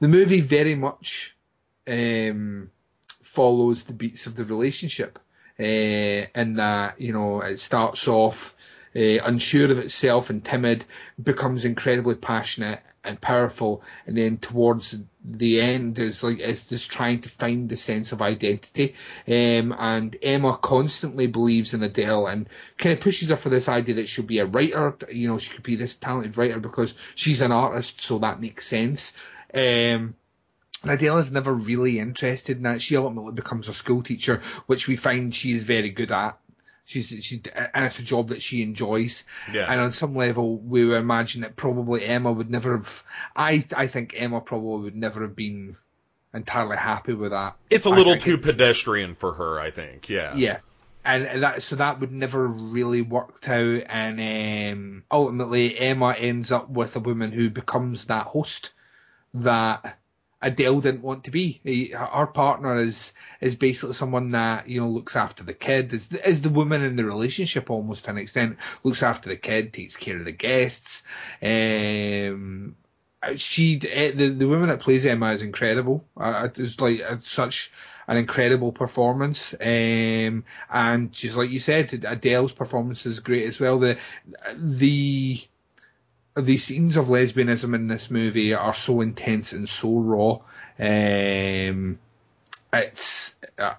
The 0.00 0.08
movie 0.08 0.40
very 0.40 0.74
much 0.74 1.36
um, 1.86 2.70
follows 3.22 3.84
the 3.84 3.92
beats 3.92 4.26
of 4.26 4.34
the 4.34 4.44
relationship, 4.44 5.18
uh, 5.58 5.62
in 5.62 6.54
that 6.56 7.00
you 7.00 7.12
know 7.12 7.40
it 7.40 7.60
starts 7.60 8.08
off 8.08 8.54
uh, 8.96 9.22
unsure 9.24 9.70
of 9.70 9.78
itself 9.78 10.30
and 10.30 10.44
timid, 10.44 10.84
becomes 11.22 11.64
incredibly 11.64 12.16
passionate 12.16 12.82
and 13.04 13.20
powerful, 13.20 13.82
and 14.06 14.16
then 14.16 14.38
towards 14.38 14.98
the 15.24 15.60
end 15.60 15.98
is 15.98 16.22
like 16.22 16.38
it's 16.40 16.66
just 16.66 16.90
trying 16.90 17.20
to 17.22 17.28
find 17.28 17.68
the 17.68 17.76
sense 17.76 18.12
of 18.12 18.22
identity. 18.22 18.94
Um, 19.26 19.74
and 19.78 20.16
Emma 20.22 20.58
constantly 20.60 21.26
believes 21.26 21.74
in 21.74 21.82
Adele 21.82 22.26
and 22.26 22.48
kind 22.78 22.94
of 22.94 23.00
pushes 23.00 23.30
her 23.30 23.36
for 23.36 23.48
this 23.48 23.68
idea 23.68 23.96
that 23.96 24.08
she'll 24.08 24.24
be 24.24 24.38
a 24.38 24.46
writer. 24.46 24.96
You 25.10 25.28
know, 25.28 25.38
she 25.38 25.52
could 25.52 25.62
be 25.62 25.76
this 25.76 25.96
talented 25.96 26.36
writer 26.36 26.60
because 26.60 26.94
she's 27.14 27.40
an 27.40 27.52
artist, 27.52 28.00
so 28.00 28.18
that 28.18 28.40
makes 28.40 28.66
sense. 28.66 29.12
Um, 29.54 30.14
and 30.84 30.92
Adele 30.92 31.18
is 31.18 31.32
never 31.32 31.54
really 31.54 31.98
interested 31.98 32.58
in 32.58 32.64
that. 32.64 32.82
She 32.82 32.96
ultimately 32.96 33.32
becomes 33.32 33.68
a 33.68 33.74
school 33.74 34.02
teacher, 34.02 34.42
which 34.66 34.86
we 34.86 34.96
find 34.96 35.34
she 35.34 35.52
is 35.52 35.62
very 35.62 35.90
good 35.90 36.12
at. 36.12 36.38
She's 36.86 37.08
she 37.24 37.42
and 37.54 37.84
it's 37.86 37.98
a 37.98 38.02
job 38.02 38.28
that 38.28 38.42
she 38.42 38.62
enjoys. 38.62 39.24
Yeah. 39.52 39.70
And 39.70 39.80
on 39.80 39.92
some 39.92 40.14
level, 40.14 40.58
we 40.58 40.84
would 40.84 40.98
imagine 40.98 41.40
that 41.40 41.56
probably 41.56 42.04
Emma 42.04 42.30
would 42.30 42.50
never 42.50 42.76
have. 42.76 43.02
I 43.34 43.64
I 43.74 43.86
think 43.86 44.14
Emma 44.16 44.40
probably 44.40 44.84
would 44.84 44.96
never 44.96 45.22
have 45.22 45.34
been 45.34 45.76
entirely 46.34 46.76
happy 46.76 47.14
with 47.14 47.30
that. 47.30 47.56
It's 47.70 47.86
a 47.86 47.90
little 47.90 48.16
too 48.16 48.34
it- 48.34 48.42
pedestrian 48.42 49.14
for 49.14 49.32
her, 49.32 49.60
I 49.60 49.70
think. 49.70 50.08
Yeah. 50.08 50.34
yeah. 50.36 50.58
And 51.06 51.26
and 51.26 51.42
that 51.42 51.62
so 51.62 51.76
that 51.76 52.00
would 52.00 52.12
never 52.12 52.46
really 52.46 53.02
worked 53.02 53.48
out, 53.48 53.82
and 53.88 54.72
um, 54.72 55.04
ultimately 55.10 55.78
Emma 55.78 56.14
ends 56.16 56.50
up 56.50 56.68
with 56.70 56.96
a 56.96 57.00
woman 57.00 57.30
who 57.30 57.50
becomes 57.50 58.06
that 58.06 58.26
host 58.26 58.72
that 59.34 59.98
Adele 60.44 60.80
didn't 60.80 61.02
want 61.02 61.24
to 61.24 61.30
be. 61.30 61.60
He- 61.64 61.88
Her 61.90 62.26
partner 62.26 62.76
is 62.76 63.12
is 63.40 63.56
basically 63.56 63.94
someone 63.94 64.30
that 64.32 64.68
you 64.68 64.80
know 64.80 64.88
looks 64.88 65.16
after 65.16 65.42
the 65.42 65.54
kid, 65.54 65.92
is 65.94 66.08
the, 66.08 66.28
is 66.28 66.42
the 66.42 66.50
woman 66.50 66.82
in 66.82 66.96
the 66.96 67.04
relationship 67.04 67.70
almost 67.70 68.04
to 68.04 68.10
an 68.10 68.18
extent, 68.18 68.58
looks 68.84 69.02
after 69.02 69.28
the 69.28 69.36
kid, 69.36 69.72
takes 69.72 69.96
care 69.96 70.18
of 70.18 70.24
the 70.24 70.32
guests. 70.32 71.02
Um, 71.42 72.76
she 73.36 73.80
eh, 73.90 74.10
the 74.12 74.28
the 74.28 74.48
woman 74.48 74.68
that 74.68 74.80
plays 74.80 75.06
Emma 75.06 75.32
is 75.32 75.42
incredible. 75.42 76.04
Uh, 76.16 76.48
it's 76.56 76.80
like 76.80 77.00
uh, 77.00 77.16
such 77.22 77.72
an 78.06 78.16
incredible 78.18 78.72
performance. 78.72 79.54
Um, 79.60 80.44
and 80.70 81.10
just 81.12 81.36
like 81.36 81.50
you 81.50 81.58
said, 81.58 82.04
Adele's 82.06 82.52
performance 82.52 83.06
is 83.06 83.20
great 83.20 83.44
as 83.48 83.58
well. 83.60 83.78
The 83.78 83.98
the 84.56 85.42
the 86.36 86.56
scenes 86.56 86.96
of 86.96 87.06
lesbianism 87.06 87.74
in 87.74 87.88
this 87.88 88.10
movie 88.10 88.54
are 88.54 88.74
so 88.74 89.00
intense 89.00 89.52
and 89.52 89.68
so 89.68 89.98
raw. 89.98 90.38
Um, 90.78 91.98
it's 92.72 93.36
uh, 93.58 93.74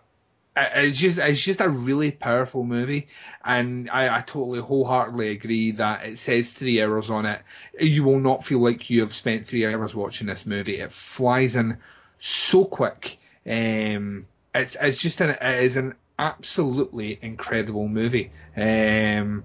it's 0.56 0.98
just 0.98 1.18
it's 1.18 1.42
just 1.42 1.60
a 1.60 1.68
really 1.68 2.12
powerful 2.12 2.64
movie, 2.64 3.08
and 3.44 3.90
I, 3.90 4.18
I 4.18 4.22
totally 4.22 4.62
wholeheartedly 4.62 5.32
agree 5.32 5.72
that 5.72 6.06
it 6.06 6.18
says 6.18 6.54
three 6.54 6.82
hours 6.82 7.10
on 7.10 7.26
it. 7.26 7.42
You 7.80 8.04
will 8.06 8.20
not 8.20 8.46
feel 8.46 8.60
like 8.60 8.90
you 8.90 9.02
have 9.02 9.14
spent 9.14 9.48
three 9.48 9.66
hours 9.66 9.94
watching 9.94 10.28
this 10.28 10.46
movie. 10.46 10.80
It 10.80 10.94
flies 10.94 11.56
in 11.56 11.78
so 12.20 12.64
quick. 12.64 13.20
Um, 13.46 14.28
it's 14.54 14.78
it's 14.80 15.02
just 15.02 15.20
an 15.20 15.32
it 15.32 15.64
is 15.64 15.76
an 15.76 15.96
absolutely 16.18 17.20
incredible 17.22 17.90
movie. 17.90 18.32
Um, 18.56 19.44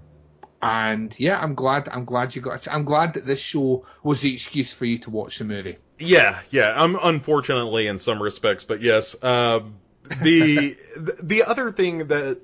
and 0.61 1.13
yeah, 1.17 1.39
I'm 1.39 1.55
glad 1.55 1.89
I'm 1.89 2.05
glad 2.05 2.35
you 2.35 2.41
got. 2.41 2.67
I'm 2.67 2.85
glad 2.85 3.15
that 3.15 3.25
this 3.25 3.39
show 3.39 3.85
was 4.03 4.21
the 4.21 4.33
excuse 4.33 4.73
for 4.73 4.85
you 4.85 4.99
to 4.99 5.09
watch 5.09 5.39
the 5.39 5.45
movie. 5.45 5.77
Yeah, 5.97 6.39
yeah. 6.51 6.73
I'm 6.75 6.97
unfortunately 7.01 7.87
in 7.87 7.99
some 7.99 8.21
respects, 8.21 8.63
but 8.63 8.81
yes. 8.81 9.21
Um, 9.23 9.75
the 10.21 10.77
the 11.21 11.43
other 11.43 11.71
thing 11.71 12.07
that 12.07 12.39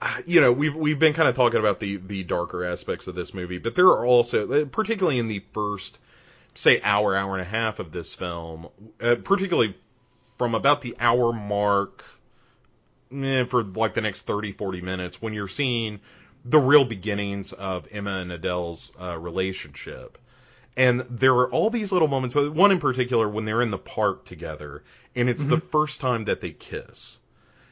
uh, 0.00 0.16
you 0.26 0.40
know 0.40 0.52
we've 0.52 0.74
we've 0.74 0.98
been 0.98 1.14
kind 1.14 1.28
of 1.28 1.34
talking 1.34 1.58
about 1.58 1.80
the 1.80 1.96
the 1.96 2.22
darker 2.22 2.64
aspects 2.64 3.06
of 3.06 3.14
this 3.14 3.34
movie, 3.34 3.58
but 3.58 3.74
there 3.74 3.86
are 3.86 4.04
also, 4.04 4.66
particularly 4.66 5.18
in 5.18 5.28
the 5.28 5.42
first 5.52 5.98
say 6.54 6.80
hour 6.82 7.16
hour 7.16 7.32
and 7.32 7.42
a 7.42 7.44
half 7.44 7.80
of 7.80 7.90
this 7.90 8.14
film, 8.14 8.68
uh, 9.00 9.16
particularly 9.16 9.74
from 10.38 10.54
about 10.54 10.82
the 10.82 10.96
hour 11.00 11.32
mark 11.32 12.04
eh, 13.12 13.44
for 13.44 13.62
like 13.62 13.94
the 13.94 14.00
next 14.00 14.22
30 14.22 14.52
40 14.52 14.80
minutes 14.80 15.22
when 15.22 15.32
you're 15.32 15.48
seeing 15.48 16.00
the 16.44 16.60
real 16.60 16.84
beginnings 16.84 17.52
of 17.52 17.88
Emma 17.90 18.18
and 18.18 18.32
Adele's 18.32 18.92
uh, 19.00 19.18
relationship. 19.18 20.18
And 20.76 21.00
there 21.02 21.34
are 21.34 21.50
all 21.50 21.70
these 21.70 21.92
little 21.92 22.08
moments, 22.08 22.36
uh, 22.36 22.50
one 22.50 22.72
in 22.72 22.80
particular 22.80 23.28
when 23.28 23.44
they're 23.44 23.62
in 23.62 23.70
the 23.70 23.78
park 23.78 24.24
together, 24.24 24.82
and 25.14 25.28
it's 25.28 25.44
the 25.44 25.60
first 25.60 26.00
time 26.00 26.24
that 26.24 26.40
they 26.40 26.50
kiss. 26.50 27.18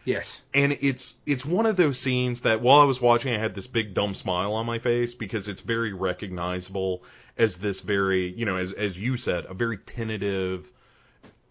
Yes. 0.05 0.41
And 0.53 0.79
it's 0.81 1.15
it's 1.27 1.45
one 1.45 1.67
of 1.67 1.77
those 1.77 1.99
scenes 1.99 2.41
that 2.41 2.61
while 2.61 2.81
I 2.81 2.85
was 2.85 3.01
watching 3.01 3.35
I 3.35 3.39
had 3.39 3.55
this 3.55 3.67
big 3.67 3.95
dumb 3.95 4.15
smile 4.15 4.55
on 4.55 4.67
my 4.67 4.79
face 4.79 5.15
because 5.15 5.49
it's 5.49 5.63
very 5.63 5.93
recognizable 5.93 7.05
as 7.37 7.59
this 7.59 7.81
very, 7.81 8.29
you 8.33 8.45
know, 8.45 8.57
as 8.57 8.73
as 8.73 8.99
you 8.99 9.17
said, 9.17 9.47
a 9.49 9.55
very 9.55 9.79
tentative, 9.79 10.71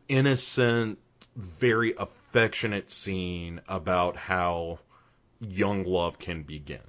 innocent, 0.09 0.99
very 1.35 1.93
affectionate 1.97 2.91
scene 2.91 3.61
about 3.67 4.17
how 4.17 4.79
young 5.39 5.83
love 5.85 6.19
can 6.19 6.43
begin. 6.43 6.79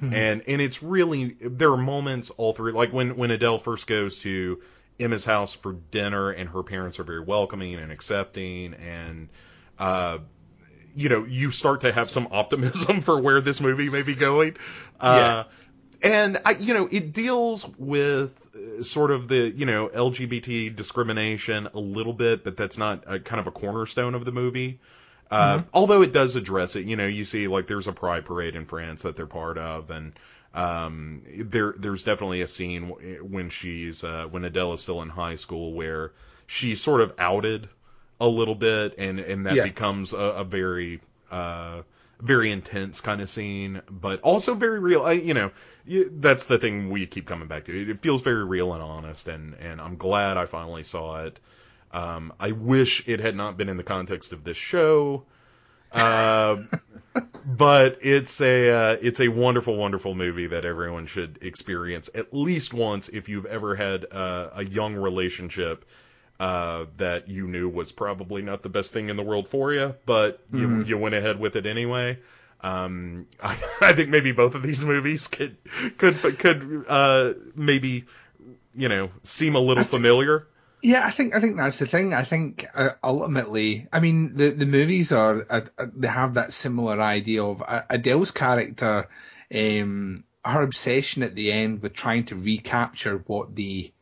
And 0.00 0.42
and 0.46 0.60
it's 0.60 0.82
really 0.82 1.36
there 1.40 1.72
are 1.72 1.76
moments 1.76 2.30
all 2.30 2.52
through 2.52 2.72
like 2.72 2.92
when 2.92 3.16
when 3.16 3.30
Adele 3.30 3.58
first 3.58 3.86
goes 3.86 4.18
to 4.20 4.60
Emma's 5.00 5.24
house 5.24 5.54
for 5.54 5.74
dinner 5.90 6.30
and 6.30 6.48
her 6.48 6.62
parents 6.62 6.98
are 6.98 7.04
very 7.04 7.20
welcoming 7.20 7.74
and 7.74 7.90
accepting 7.90 8.74
and 8.74 9.28
uh 9.78 10.18
you 10.94 11.08
know 11.08 11.24
you 11.24 11.50
start 11.50 11.80
to 11.82 11.92
have 11.92 12.10
some 12.10 12.28
optimism 12.30 13.00
for 13.02 13.20
where 13.20 13.40
this 13.40 13.60
movie 13.60 13.90
may 13.90 14.02
be 14.02 14.14
going. 14.14 14.56
Uh 15.00 15.44
and 16.02 16.40
I, 16.44 16.52
you 16.52 16.74
know, 16.74 16.88
it 16.90 17.12
deals 17.12 17.66
with 17.76 18.40
uh, 18.54 18.82
sort 18.82 19.10
of 19.10 19.28
the, 19.28 19.50
you 19.50 19.66
know, 19.66 19.88
LGBT 19.88 20.74
discrimination 20.74 21.68
a 21.74 21.80
little 21.80 22.12
bit, 22.12 22.44
but 22.44 22.56
that's 22.56 22.78
not 22.78 23.02
a, 23.06 23.18
kind 23.18 23.40
of 23.40 23.46
a 23.46 23.50
cornerstone 23.50 24.14
of 24.14 24.24
the 24.24 24.32
movie. 24.32 24.78
Uh, 25.30 25.60
Although 25.74 26.02
it 26.02 26.12
does 26.12 26.36
address 26.36 26.76
it, 26.76 26.86
you 26.86 26.96
know, 26.96 27.06
you 27.06 27.24
see 27.24 27.48
like 27.48 27.66
there's 27.66 27.86
a 27.86 27.92
pride 27.92 28.24
parade 28.24 28.56
in 28.56 28.64
France 28.64 29.02
that 29.02 29.16
they're 29.16 29.26
part 29.26 29.58
of, 29.58 29.90
and 29.90 30.12
um, 30.54 31.22
there 31.36 31.74
there's 31.76 32.02
definitely 32.02 32.42
a 32.42 32.48
scene 32.48 32.88
when 33.30 33.50
she's 33.50 34.04
uh, 34.04 34.26
when 34.30 34.44
Adele 34.44 34.72
is 34.74 34.80
still 34.82 35.02
in 35.02 35.08
high 35.10 35.36
school 35.36 35.72
where 35.74 36.12
she's 36.46 36.80
sort 36.80 37.00
of 37.02 37.12
outed 37.18 37.68
a 38.20 38.28
little 38.28 38.54
bit, 38.54 38.94
and 38.98 39.20
and 39.20 39.46
that 39.46 39.60
Yeah. 39.60 39.62
becomes 39.62 40.12
a, 40.12 40.16
a 40.18 40.44
very 40.44 41.00
uh, 41.30 41.82
very 42.20 42.50
intense 42.50 43.00
kind 43.00 43.20
of 43.20 43.30
scene, 43.30 43.82
but 43.90 44.20
also 44.22 44.54
very 44.54 44.78
real. 44.80 45.02
I, 45.02 45.12
you 45.12 45.34
know, 45.34 45.50
that's 46.12 46.46
the 46.46 46.58
thing 46.58 46.90
we 46.90 47.06
keep 47.06 47.26
coming 47.26 47.48
back 47.48 47.64
to. 47.66 47.80
It, 47.82 47.88
it 47.90 47.98
feels 48.00 48.22
very 48.22 48.44
real 48.44 48.72
and 48.72 48.82
honest, 48.82 49.28
and 49.28 49.54
and 49.54 49.80
I'm 49.80 49.96
glad 49.96 50.36
I 50.36 50.46
finally 50.46 50.84
saw 50.84 51.24
it. 51.24 51.38
Um, 51.92 52.32
I 52.38 52.52
wish 52.52 53.08
it 53.08 53.20
had 53.20 53.34
not 53.34 53.56
been 53.56 53.68
in 53.68 53.76
the 53.76 53.82
context 53.82 54.32
of 54.32 54.44
this 54.44 54.56
show, 54.56 55.24
uh, 55.92 56.56
but 57.44 57.98
it's 58.02 58.40
a 58.40 58.70
uh, 58.70 58.96
it's 59.00 59.20
a 59.20 59.28
wonderful, 59.28 59.76
wonderful 59.76 60.14
movie 60.14 60.48
that 60.48 60.64
everyone 60.64 61.06
should 61.06 61.38
experience 61.42 62.10
at 62.14 62.34
least 62.34 62.74
once 62.74 63.08
if 63.08 63.28
you've 63.28 63.46
ever 63.46 63.74
had 63.74 64.06
uh, 64.10 64.50
a 64.54 64.64
young 64.64 64.94
relationship 64.94 65.84
uh, 66.40 66.84
that 66.98 67.28
you 67.28 67.46
knew 67.48 67.68
was 67.68 67.90
probably 67.90 68.42
not 68.42 68.62
the 68.62 68.68
best 68.68 68.92
thing 68.92 69.08
in 69.08 69.16
the 69.16 69.24
world 69.24 69.48
for 69.48 69.72
you, 69.72 69.94
but 70.06 70.40
you, 70.52 70.82
you 70.84 70.96
went 70.98 71.14
ahead 71.14 71.40
with 71.40 71.56
it 71.56 71.66
anyway. 71.66 72.18
Um, 72.60 73.26
I, 73.42 73.58
I 73.80 73.92
think 73.92 74.08
maybe 74.08 74.32
both 74.32 74.54
of 74.54 74.62
these 74.62 74.84
movies 74.84 75.26
could 75.26 75.56
could 75.96 76.38
could 76.38 76.84
uh, 76.88 77.32
maybe 77.54 78.04
you 78.74 78.88
know 78.88 79.10
seem 79.22 79.56
a 79.56 79.60
little 79.60 79.84
familiar. 79.84 80.46
Yeah, 80.80 81.04
I 81.04 81.10
think 81.10 81.34
I 81.34 81.40
think 81.40 81.56
that's 81.56 81.78
the 81.78 81.86
thing. 81.86 82.14
I 82.14 82.22
think 82.22 82.66
uh, 82.74 82.90
ultimately, 83.02 83.88
I 83.92 83.98
mean, 83.98 84.36
the 84.36 84.50
the 84.50 84.66
movies 84.66 85.10
are 85.10 85.44
uh, 85.50 85.62
they 85.94 86.06
have 86.06 86.34
that 86.34 86.52
similar 86.52 87.00
idea 87.00 87.42
of 87.42 87.62
uh, 87.66 87.82
Adele's 87.90 88.30
character, 88.30 89.08
um, 89.52 90.24
her 90.44 90.62
obsession 90.62 91.24
at 91.24 91.34
the 91.34 91.50
end 91.50 91.82
with 91.82 91.94
trying 91.94 92.24
to 92.26 92.36
recapture 92.36 93.24
what 93.26 93.56
the 93.56 93.92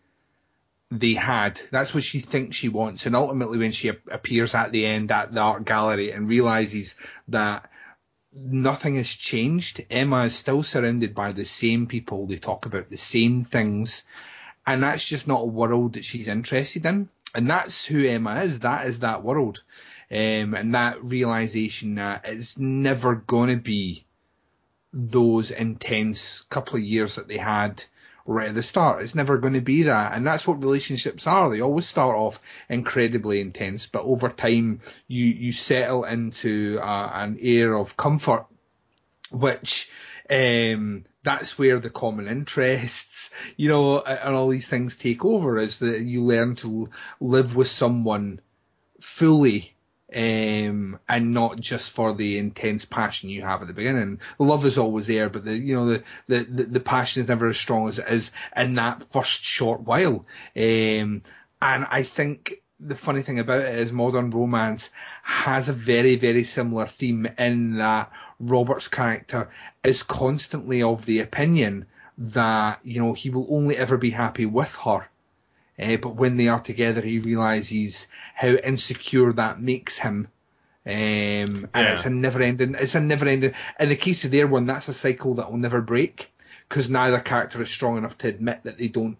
they 0.90 1.14
had. 1.14 1.60
That's 1.70 1.94
what 1.94 2.04
she 2.04 2.20
thinks 2.20 2.56
she 2.56 2.68
wants, 2.68 3.06
and 3.06 3.16
ultimately, 3.16 3.56
when 3.58 3.72
she 3.72 3.88
ap- 3.88 4.08
appears 4.10 4.54
at 4.54 4.70
the 4.70 4.84
end 4.84 5.10
at 5.10 5.32
the 5.32 5.40
art 5.40 5.64
gallery 5.64 6.10
and 6.12 6.28
realizes 6.28 6.94
that 7.28 7.70
nothing 8.34 8.96
has 8.96 9.08
changed, 9.08 9.82
Emma 9.90 10.24
is 10.24 10.36
still 10.36 10.62
surrounded 10.62 11.14
by 11.14 11.32
the 11.32 11.46
same 11.46 11.86
people. 11.86 12.26
They 12.26 12.36
talk 12.36 12.66
about 12.66 12.90
the 12.90 12.98
same 12.98 13.44
things 13.44 14.02
and 14.66 14.82
that's 14.82 15.04
just 15.04 15.28
not 15.28 15.42
a 15.42 15.46
world 15.46 15.94
that 15.94 16.04
she's 16.04 16.28
interested 16.28 16.84
in. 16.84 17.08
And 17.34 17.48
that's 17.48 17.84
who 17.84 18.04
Emma 18.04 18.42
is. 18.42 18.60
That 18.60 18.86
is 18.86 19.00
that 19.00 19.22
world. 19.22 19.62
Um, 20.10 20.54
and 20.54 20.74
that 20.74 21.02
realization 21.04 21.96
that 21.96 22.26
it's 22.26 22.58
never 22.58 23.14
going 23.14 23.50
to 23.50 23.62
be 23.62 24.04
those 24.92 25.50
intense 25.50 26.42
couple 26.48 26.76
of 26.76 26.82
years 26.82 27.16
that 27.16 27.28
they 27.28 27.36
had 27.36 27.84
right 28.24 28.48
at 28.48 28.54
the 28.54 28.62
start. 28.62 29.02
It's 29.02 29.14
never 29.14 29.38
going 29.38 29.52
to 29.54 29.60
be 29.60 29.84
that. 29.84 30.12
And 30.12 30.26
that's 30.26 30.46
what 30.46 30.62
relationships 30.62 31.26
are. 31.26 31.50
They 31.50 31.60
always 31.60 31.86
start 31.86 32.16
off 32.16 32.40
incredibly 32.68 33.40
intense, 33.40 33.86
but 33.86 34.02
over 34.02 34.28
time 34.28 34.80
you, 35.06 35.26
you 35.26 35.52
settle 35.52 36.04
into 36.04 36.78
uh, 36.82 37.10
an 37.14 37.38
air 37.40 37.74
of 37.74 37.96
comfort, 37.96 38.46
which 39.30 39.90
um, 40.30 41.04
that's 41.26 41.58
where 41.58 41.80
the 41.80 41.90
common 41.90 42.28
interests, 42.28 43.32
you 43.56 43.68
know, 43.68 43.98
and 43.98 44.36
all 44.36 44.46
these 44.46 44.68
things 44.68 44.96
take 44.96 45.24
over 45.24 45.58
is 45.58 45.80
that 45.80 46.02
you 46.02 46.22
learn 46.22 46.54
to 46.54 46.88
live 47.20 47.56
with 47.56 47.66
someone 47.66 48.40
fully 49.00 49.74
um, 50.14 51.00
and 51.08 51.34
not 51.34 51.58
just 51.58 51.90
for 51.90 52.14
the 52.14 52.38
intense 52.38 52.84
passion 52.84 53.28
you 53.28 53.42
have 53.42 53.60
at 53.60 53.66
the 53.66 53.74
beginning. 53.74 54.20
The 54.38 54.44
love 54.44 54.64
is 54.64 54.78
always 54.78 55.08
there, 55.08 55.28
but 55.28 55.44
the 55.44 55.56
you 55.56 55.74
know 55.74 55.86
the 55.86 56.04
the, 56.28 56.44
the, 56.44 56.62
the 56.62 56.80
passion 56.80 57.22
is 57.22 57.28
never 57.28 57.48
as 57.48 57.56
strong 57.56 57.88
as 57.88 57.98
it 57.98 58.08
is 58.08 58.30
in 58.56 58.76
that 58.76 59.10
first 59.10 59.42
short 59.42 59.80
while. 59.80 60.24
Um, 60.56 61.22
and 61.60 61.86
I 61.90 62.04
think 62.04 62.62
the 62.78 62.94
funny 62.94 63.22
thing 63.22 63.40
about 63.40 63.60
it 63.60 63.80
is 63.80 63.90
modern 63.90 64.30
romance 64.30 64.90
has 65.24 65.68
a 65.68 65.72
very, 65.72 66.14
very 66.14 66.44
similar 66.44 66.86
theme 66.86 67.26
in 67.38 67.78
that 67.78 68.12
Robert's 68.38 68.88
character 68.88 69.48
is 69.82 70.02
constantly 70.02 70.82
of 70.82 71.06
the 71.06 71.20
opinion 71.20 71.86
that, 72.18 72.80
you 72.82 73.00
know, 73.00 73.12
he 73.12 73.30
will 73.30 73.46
only 73.50 73.76
ever 73.76 73.96
be 73.96 74.10
happy 74.10 74.46
with 74.46 74.74
her. 74.76 75.08
Uh, 75.78 75.96
but 75.96 76.16
when 76.16 76.36
they 76.36 76.48
are 76.48 76.60
together, 76.60 77.00
he 77.00 77.18
realizes 77.18 78.08
how 78.34 78.48
insecure 78.48 79.32
that 79.34 79.60
makes 79.60 79.98
him. 79.98 80.28
Um, 80.86 80.92
and 80.92 81.68
Yeah. 81.74 81.92
it's 81.94 82.06
a 82.06 82.10
never 82.10 82.40
ending, 82.40 82.74
it's 82.74 82.94
a 82.94 83.00
never 83.00 83.26
ending, 83.26 83.54
in 83.78 83.88
the 83.88 83.96
case 83.96 84.24
of 84.24 84.30
their 84.30 84.46
one, 84.46 84.66
that's 84.66 84.88
a 84.88 84.94
cycle 84.94 85.34
that 85.34 85.50
will 85.50 85.58
never 85.58 85.80
break. 85.80 86.32
Cause 86.68 86.88
neither 86.88 87.20
character 87.20 87.60
is 87.60 87.70
strong 87.70 87.96
enough 87.98 88.18
to 88.18 88.28
admit 88.28 88.64
that 88.64 88.78
they 88.78 88.88
don't 88.88 89.18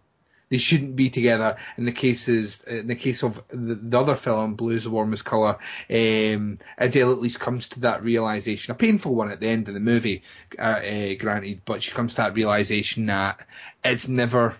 they 0.48 0.58
shouldn't 0.58 0.96
be 0.96 1.10
together. 1.10 1.56
In 1.76 1.84
the 1.84 1.92
cases, 1.92 2.62
in 2.64 2.86
the 2.86 2.94
case 2.94 3.22
of 3.22 3.42
the, 3.48 3.74
the 3.74 4.00
other 4.00 4.14
film, 4.14 4.54
Blue 4.54 4.74
is 4.74 4.84
the 4.84 4.90
Warmest 4.90 5.24
Colour, 5.24 5.58
um, 5.90 6.58
Adele 6.78 7.12
at 7.12 7.18
least 7.18 7.40
comes 7.40 7.68
to 7.70 7.80
that 7.80 8.02
realization, 8.04 8.72
a 8.72 8.74
painful 8.74 9.14
one 9.14 9.30
at 9.30 9.40
the 9.40 9.48
end 9.48 9.68
of 9.68 9.74
the 9.74 9.80
movie, 9.80 10.22
uh, 10.58 10.62
uh, 10.62 11.14
granted, 11.18 11.62
but 11.64 11.82
she 11.82 11.92
comes 11.92 12.12
to 12.12 12.22
that 12.22 12.34
realization 12.34 13.06
that 13.06 13.44
it's 13.84 14.08
never, 14.08 14.54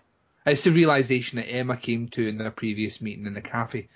it's 0.44 0.64
the 0.64 0.72
realization 0.72 1.36
that 1.36 1.48
Emma 1.48 1.76
came 1.76 2.08
to 2.08 2.26
in 2.26 2.38
their 2.38 2.50
previous 2.50 3.00
meeting 3.00 3.26
in 3.26 3.34
the 3.34 3.40
cafe. 3.40 3.88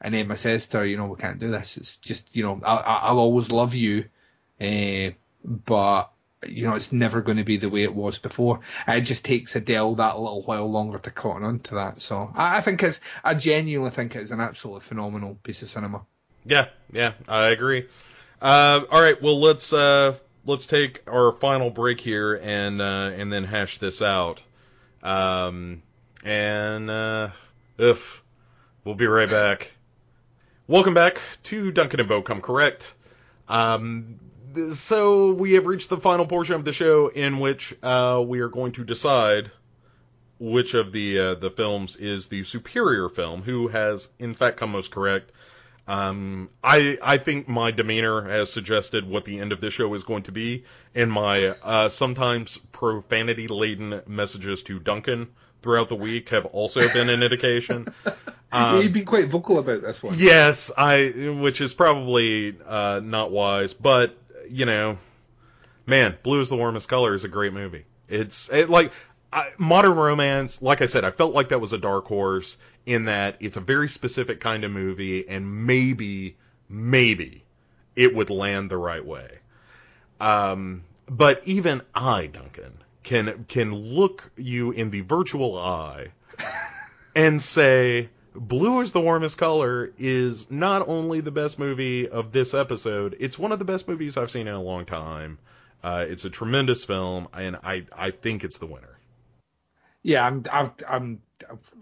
And 0.00 0.14
Emma 0.14 0.36
says 0.36 0.66
to 0.68 0.78
her, 0.78 0.86
you 0.86 0.96
know, 0.96 1.06
we 1.06 1.16
can't 1.16 1.40
do 1.40 1.48
this. 1.48 1.76
It's 1.76 1.96
just, 1.96 2.28
you 2.32 2.44
know, 2.44 2.60
I'll, 2.64 2.82
I'll 2.84 3.18
always 3.18 3.50
love 3.50 3.74
you, 3.74 4.04
uh, 4.60 5.10
but 5.44 6.12
you 6.46 6.66
know, 6.66 6.74
it's 6.74 6.92
never 6.92 7.20
going 7.20 7.38
to 7.38 7.44
be 7.44 7.56
the 7.56 7.68
way 7.68 7.82
it 7.82 7.94
was 7.94 8.18
before. 8.18 8.60
It 8.86 9.02
just 9.02 9.24
takes 9.24 9.56
Adele 9.56 9.96
that 9.96 10.18
little 10.18 10.42
while 10.42 10.70
longer 10.70 10.98
to 10.98 11.10
cotton 11.10 11.44
on 11.44 11.60
to 11.60 11.76
that. 11.76 12.00
So 12.00 12.30
I, 12.34 12.58
I 12.58 12.60
think 12.60 12.82
it's, 12.82 13.00
I 13.24 13.34
genuinely 13.34 13.90
think 13.90 14.14
it's 14.14 14.30
an 14.30 14.40
absolutely 14.40 14.82
phenomenal 14.82 15.38
piece 15.42 15.62
of 15.62 15.68
cinema. 15.68 16.02
Yeah, 16.44 16.68
yeah, 16.92 17.14
I 17.26 17.48
agree. 17.48 17.86
Uh, 18.40 18.82
all 18.90 19.00
right, 19.00 19.20
well 19.20 19.40
let's 19.40 19.72
uh, 19.72 20.14
let's 20.46 20.66
take 20.66 21.02
our 21.08 21.32
final 21.32 21.70
break 21.70 22.00
here 22.00 22.36
and 22.42 22.80
uh, 22.80 23.10
and 23.16 23.32
then 23.32 23.44
hash 23.44 23.78
this 23.78 24.00
out. 24.00 24.40
Um, 25.02 25.82
and 26.24 26.88
uh, 26.88 27.30
if 27.78 28.22
we'll 28.84 28.94
be 28.94 29.06
right 29.06 29.28
back. 29.28 29.72
Welcome 30.66 30.94
back 30.94 31.20
to 31.44 31.72
Duncan 31.72 32.00
and 32.00 32.08
Bo 32.08 32.22
Come 32.22 32.42
Correct. 32.42 32.94
Um, 33.48 34.20
so 34.72 35.32
we 35.32 35.54
have 35.54 35.66
reached 35.66 35.90
the 35.90 35.98
final 35.98 36.26
portion 36.26 36.54
of 36.54 36.64
the 36.64 36.72
show 36.72 37.08
in 37.08 37.38
which 37.38 37.74
uh, 37.82 38.22
we 38.26 38.40
are 38.40 38.48
going 38.48 38.72
to 38.72 38.84
decide 38.84 39.50
which 40.38 40.74
of 40.74 40.92
the 40.92 41.18
uh, 41.18 41.34
the 41.34 41.50
films 41.50 41.96
is 41.96 42.28
the 42.28 42.44
superior 42.44 43.08
film, 43.08 43.42
who 43.42 43.68
has 43.68 44.08
in 44.18 44.34
fact 44.34 44.56
come 44.58 44.70
most 44.70 44.90
correct. 44.90 45.32
Um, 45.86 46.50
I 46.62 46.98
I 47.02 47.18
think 47.18 47.48
my 47.48 47.70
demeanor 47.70 48.22
has 48.22 48.52
suggested 48.52 49.04
what 49.04 49.24
the 49.24 49.40
end 49.40 49.52
of 49.52 49.60
this 49.60 49.72
show 49.72 49.92
is 49.94 50.04
going 50.04 50.24
to 50.24 50.32
be, 50.32 50.64
and 50.94 51.10
my 51.10 51.48
uh, 51.62 51.88
sometimes 51.88 52.58
profanity 52.72 53.48
laden 53.48 54.02
messages 54.06 54.62
to 54.64 54.78
Duncan 54.78 55.28
throughout 55.62 55.88
the 55.88 55.96
week 55.96 56.28
have 56.28 56.46
also 56.46 56.88
been 56.92 57.08
an 57.08 57.22
indication. 57.22 57.92
Um, 58.50 58.80
You've 58.80 58.94
been 58.94 59.04
quite 59.04 59.26
vocal 59.28 59.58
about 59.58 59.82
this 59.82 60.02
one. 60.02 60.14
Yes, 60.16 60.70
I, 60.74 61.36
which 61.38 61.60
is 61.60 61.74
probably 61.74 62.56
uh, 62.66 63.02
not 63.04 63.30
wise, 63.30 63.74
but 63.74 64.16
you 64.50 64.66
know, 64.66 64.98
man, 65.86 66.16
Blue 66.22 66.40
is 66.40 66.48
the 66.48 66.56
Warmest 66.56 66.88
Color 66.88 67.14
is 67.14 67.24
a 67.24 67.28
great 67.28 67.52
movie. 67.52 67.84
It's 68.08 68.50
it, 68.50 68.70
like 68.70 68.92
I, 69.32 69.50
modern 69.58 69.94
romance. 69.94 70.62
Like 70.62 70.82
I 70.82 70.86
said, 70.86 71.04
I 71.04 71.10
felt 71.10 71.34
like 71.34 71.50
that 71.50 71.60
was 71.60 71.72
a 71.72 71.78
dark 71.78 72.06
horse 72.06 72.56
in 72.86 73.06
that 73.06 73.36
it's 73.40 73.56
a 73.56 73.60
very 73.60 73.88
specific 73.88 74.40
kind 74.40 74.64
of 74.64 74.70
movie, 74.70 75.28
and 75.28 75.66
maybe, 75.66 76.36
maybe 76.68 77.44
it 77.94 78.14
would 78.14 78.30
land 78.30 78.70
the 78.70 78.78
right 78.78 79.04
way. 79.04 79.38
Um, 80.20 80.84
but 81.08 81.42
even 81.44 81.82
I, 81.94 82.26
Duncan, 82.26 82.72
can 83.02 83.44
can 83.48 83.74
look 83.74 84.30
you 84.36 84.70
in 84.72 84.90
the 84.90 85.00
virtual 85.02 85.58
eye 85.58 86.08
and 87.14 87.40
say 87.40 88.08
Blue 88.38 88.80
is 88.80 88.92
the 88.92 89.00
Warmest 89.00 89.36
Color 89.38 89.92
is 89.98 90.50
not 90.50 90.86
only 90.88 91.20
the 91.20 91.30
best 91.30 91.58
movie 91.58 92.08
of 92.08 92.32
this 92.32 92.54
episode, 92.54 93.16
it's 93.20 93.38
one 93.38 93.52
of 93.52 93.58
the 93.58 93.64
best 93.64 93.88
movies 93.88 94.16
I've 94.16 94.30
seen 94.30 94.46
in 94.48 94.54
a 94.54 94.62
long 94.62 94.84
time. 94.86 95.38
Uh, 95.82 96.06
it's 96.08 96.24
a 96.24 96.30
tremendous 96.30 96.84
film, 96.84 97.28
and 97.32 97.56
I, 97.56 97.86
I 97.92 98.10
think 98.10 98.44
it's 98.44 98.58
the 98.58 98.66
winner. 98.66 98.98
Yeah, 100.02 100.24
I'm, 100.26 100.44
I'm, 100.52 100.72
I'm, 100.88 101.22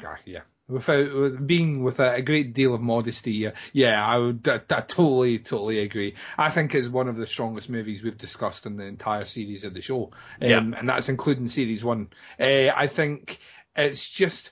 ah, 0.04 0.16
yeah. 0.24 0.40
Without 0.68 1.14
with- 1.14 1.46
being 1.46 1.82
with 1.84 2.00
a, 2.00 2.14
a 2.14 2.22
great 2.22 2.52
deal 2.52 2.74
of 2.74 2.80
modesty, 2.80 3.32
yeah, 3.32 3.50
yeah, 3.72 4.04
I 4.04 4.18
would, 4.18 4.46
I, 4.48 4.56
I 4.56 4.80
totally, 4.80 5.38
totally 5.38 5.78
agree. 5.80 6.16
I 6.36 6.50
think 6.50 6.74
it's 6.74 6.88
one 6.88 7.08
of 7.08 7.16
the 7.16 7.26
strongest 7.26 7.70
movies 7.70 8.02
we've 8.02 8.18
discussed 8.18 8.66
in 8.66 8.76
the 8.76 8.84
entire 8.84 9.26
series 9.26 9.64
of 9.64 9.74
the 9.74 9.80
show, 9.80 10.10
um, 10.42 10.48
Yeah. 10.48 10.58
and 10.58 10.88
that's 10.88 11.08
including 11.08 11.48
series 11.48 11.84
one. 11.84 12.08
Uh, 12.40 12.68
I 12.74 12.88
think 12.88 13.38
it's 13.76 14.08
just, 14.08 14.50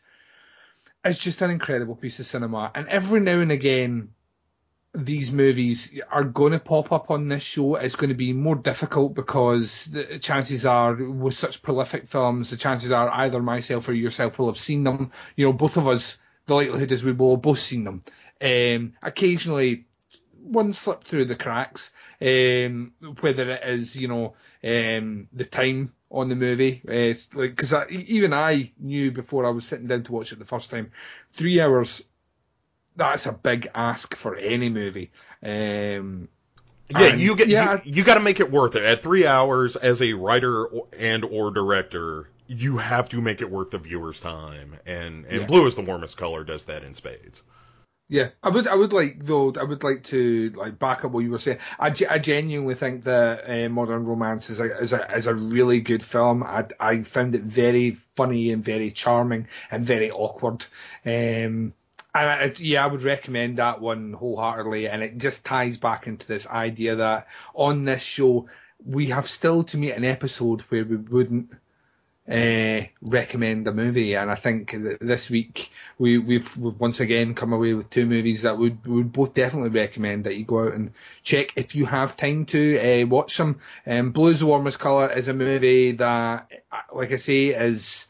it's 1.05 1.19
just 1.19 1.43
an 1.43 1.51
incredible 1.51 1.97
piece 1.97 2.19
of 2.21 2.27
cinema, 2.27 2.71
and 2.75 2.89
every 2.89 3.21
now 3.21 3.41
and 3.41 3.53
again, 3.53 4.11
these 4.95 5.33
movies 5.33 5.99
are 6.11 6.25
going 6.25 6.53
to 6.53 6.61
pop 6.61 6.93
up 6.93 7.11
on 7.11 7.29
this 7.29 7.43
show. 7.43 7.75
It's 7.75 7.97
going 7.97 8.11
to 8.11 8.15
be 8.15 8.33
more 8.33 8.55
difficult 8.55 9.15
because 9.15 9.87
the 9.87 10.19
chances 10.19 10.65
are, 10.65 10.95
with 10.95 11.35
such 11.35 11.63
prolific 11.63 12.09
films, 12.09 12.51
the 12.51 12.57
chances 12.57 12.93
are 12.93 13.11
either 13.11 13.43
myself 13.43 13.89
or 13.89 13.93
yourself 13.93 14.39
will 14.39 14.47
have 14.47 14.59
seen 14.59 14.85
them. 14.85 15.11
You 15.37 15.47
know, 15.47 15.53
both 15.53 15.77
of 15.77 15.89
us, 15.89 16.17
the 16.47 16.55
likelihood 16.55 16.93
is 16.93 17.03
we 17.03 17.13
will 17.13 17.33
have 17.33 17.43
both 17.43 17.59
seen 17.59 17.85
them. 17.85 18.03
Um, 18.41 18.93
occasionally, 19.03 19.87
one 20.45 20.73
slip 20.73 21.05
through 21.05 21.25
the 21.27 21.35
cracks, 21.37 21.91
um, 22.21 22.93
whether 23.21 23.51
it 23.51 23.63
is, 23.65 23.97
you 23.97 24.09
know, 24.09 24.35
um, 24.63 25.29
the 25.33 25.45
time 25.45 25.93
on 26.11 26.29
the 26.29 26.37
movie. 26.37 26.83
Uh, 26.89 27.15
like, 27.39 27.57
cause 27.57 27.73
I, 27.73 27.87
even 27.89 28.33
I 28.33 28.73
knew 28.79 29.11
before 29.13 29.47
I 29.47 29.51
was 29.51 29.67
sitting 29.67 29.89
down 29.89 30.05
to 30.05 30.13
watch 30.13 30.33
it 30.33 30.39
the 30.39 30.45
first 30.45 30.71
time, 30.71 30.93
three 31.33 31.61
hours 31.61 32.03
that's 32.97 33.27
a 33.27 33.33
big 33.33 33.69
ask 33.75 34.15
for 34.17 34.37
any 34.37 34.69
movie. 34.69 35.11
Um, 35.43 36.29
Yeah, 36.91 37.07
and- 37.09 37.21
you 37.21 37.35
get 37.37 37.49
yeah, 37.49 37.81
you, 37.85 37.93
you 37.97 38.05
got 38.05 38.15
to 38.15 38.21
make 38.21 38.41
it 38.41 38.51
worth 38.51 38.77
it. 38.77 38.85
At 38.85 39.03
three 39.03 39.27
hours, 39.27 39.77
as 39.77 40.01
a 40.03 40.13
writer 40.13 40.69
and 40.99 41.25
or 41.25 41.51
director, 41.51 42.29
you 42.47 42.77
have 42.77 43.09
to 43.09 43.21
make 43.21 43.41
it 43.41 43.51
worth 43.51 43.71
the 43.71 43.79
viewer's 43.79 44.21
time. 44.21 44.77
And 44.87 45.25
and 45.27 45.41
Yeah. 45.41 45.47
Blue 45.47 45.67
is 45.67 45.75
the 45.75 45.83
Warmest 45.83 46.17
Color 46.17 46.45
does 46.45 46.67
that 46.67 46.85
in 46.85 46.95
spades. 46.95 47.43
Yeah, 48.09 48.31
I 48.43 48.51
would. 48.51 48.69
I 48.69 48.75
would 48.75 48.93
like 48.93 49.25
though. 49.25 49.53
I 49.59 49.65
would 49.65 49.83
like 49.83 50.05
to 50.05 50.51
like 50.51 50.79
back 50.79 51.05
up 51.05 51.13
what 51.13 51.21
you 51.25 51.31
were 51.31 51.39
saying. 51.39 51.59
I, 51.79 51.95
I 52.11 52.19
genuinely 52.19 52.75
think 52.75 53.05
that 53.05 53.49
uh, 53.49 53.69
Modern 53.71 54.05
Romance 54.05 54.51
is 54.51 54.61
a, 54.61 54.79
is 54.79 54.93
a 54.93 55.17
is 55.17 55.27
a 55.27 55.35
really 55.35 55.81
good 55.81 56.03
film. 56.03 56.43
I 56.43 56.67
I 56.79 57.03
found 57.03 57.35
it 57.35 57.43
very 57.43 57.93
funny 58.15 58.53
and 58.53 58.63
very 58.63 58.91
charming 58.91 59.49
and 59.71 59.85
very 59.85 60.11
awkward. 60.11 60.67
Um, 61.07 61.73
and 62.15 62.31
I, 62.31 62.53
yeah, 62.59 62.85
I 62.85 62.89
would 62.89 63.03
recommend 63.03 63.57
that 63.59 63.81
one 63.81 64.13
wholeheartedly. 64.13 64.87
And 64.87 65.03
it 65.03 65.17
just 65.17 65.47
ties 65.47 65.79
back 65.79 66.07
into 66.07 66.27
this 66.27 66.47
idea 66.47 66.97
that 66.97 67.29
on 67.55 67.85
this 67.85 68.03
show 68.03 68.49
we 68.85 69.07
have 69.07 69.29
still 69.29 69.63
to 69.65 69.79
meet 69.79 69.93
an 69.93 70.05
episode 70.05 70.61
where 70.63 70.85
we 70.85 70.97
wouldn't 70.97 71.53
uh, 72.27 72.81
recommend 73.03 73.69
a 73.69 73.73
movie, 73.73 74.15
and 74.15 74.31
I 74.31 74.35
think 74.35 74.75
this 75.01 75.29
week 75.29 75.71
we, 75.99 76.17
we've, 76.17 76.57
we've 76.57 76.81
once 76.81 77.01
again 77.01 77.35
come 77.35 77.53
away 77.53 77.75
with 77.75 77.91
two 77.91 78.07
movies 78.07 78.43
that 78.43 78.57
we 78.57 78.71
would 78.87 79.13
both 79.13 79.35
definitely 79.35 79.71
recommend 79.71 80.25
that 80.25 80.37
you 80.37 80.45
go 80.45 80.67
out 80.67 80.75
and 80.75 80.93
check 81.23 81.53
if 81.57 81.75
you 81.75 81.85
have 81.85 82.17
time 82.17 82.47
to 82.47 83.03
uh, 83.03 83.07
watch 83.07 83.37
them. 83.37 83.61
Um, 83.87 84.13
Blues 84.13 84.41
the 84.41 84.47
Warmest 84.47 84.79
Color 84.79 85.13
is 85.13 85.29
a 85.29 85.35
movie 85.35 85.93
that, 85.93 86.51
like 86.95 87.13
I 87.13 87.17
say, 87.17 87.49
is 87.49 88.07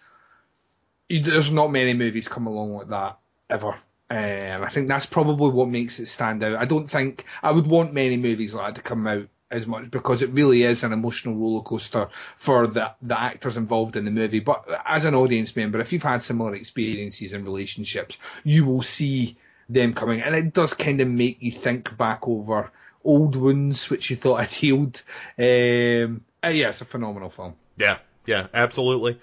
there's 1.11 1.51
not 1.51 1.73
many 1.73 1.95
movies 1.95 2.29
come 2.29 2.47
along 2.47 2.75
like 2.75 2.89
that 2.89 3.19
ever. 3.51 3.77
Uh, 4.11 4.15
and 4.15 4.65
I 4.65 4.69
think 4.69 4.87
that's 4.87 5.07
probably 5.07 5.51
what 5.51 5.69
makes 5.69 5.99
it 5.99 6.07
stand 6.07 6.45
out. 6.45 6.57
I 6.57 6.67
don't 6.67 6.89
think 6.89 7.25
I 7.43 7.51
would 7.51 7.67
want 7.67 7.95
many 7.95 8.17
movies 8.17 8.55
like 8.55 8.75
that 8.75 8.81
to 8.81 8.89
come 8.89 9.07
out 9.07 9.27
as 9.55 9.67
much 9.67 9.91
because 9.91 10.23
it 10.23 10.31
really 10.31 10.65
is 10.65 10.83
an 10.83 10.93
emotional 10.93 11.35
roller 11.35 11.63
coaster 11.63 12.09
for 12.37 12.67
the 12.67 12.93
the 13.03 13.19
actors 13.19 13.57
involved 13.57 13.97
in 13.97 14.05
the 14.05 14.11
movie. 14.11 14.41
But 14.41 14.65
as 14.85 15.05
an 15.05 15.15
audience 15.15 15.55
member, 15.57 15.81
if 15.81 15.93
you've 15.93 16.03
had 16.03 16.23
similar 16.23 16.55
experiences 16.55 17.33
in 17.33 17.45
relationships, 17.45 18.19
you 18.43 18.65
will 18.65 18.83
see 18.83 19.37
them 19.69 19.95
coming, 19.95 20.21
and 20.21 20.35
it 20.35 20.53
does 20.53 20.75
kind 20.75 21.01
of 21.01 21.09
make 21.09 21.39
you 21.41 21.53
think 21.53 21.97
back 21.97 22.27
over 22.29 22.71
old 23.05 23.37
wounds 23.37 23.89
which 23.91 24.11
you 24.11 24.17
thought 24.17 24.37
had 24.41 24.51
healed. 24.51 25.03
Um, 25.39 26.25
uh, 26.43 26.49
yeah, 26.49 26.71
it's 26.71 26.81
a 26.81 26.85
phenomenal 26.85 27.31
film. 27.31 27.55
Yeah, 27.77 27.99
yeah, 28.27 28.49
absolutely. 28.53 29.19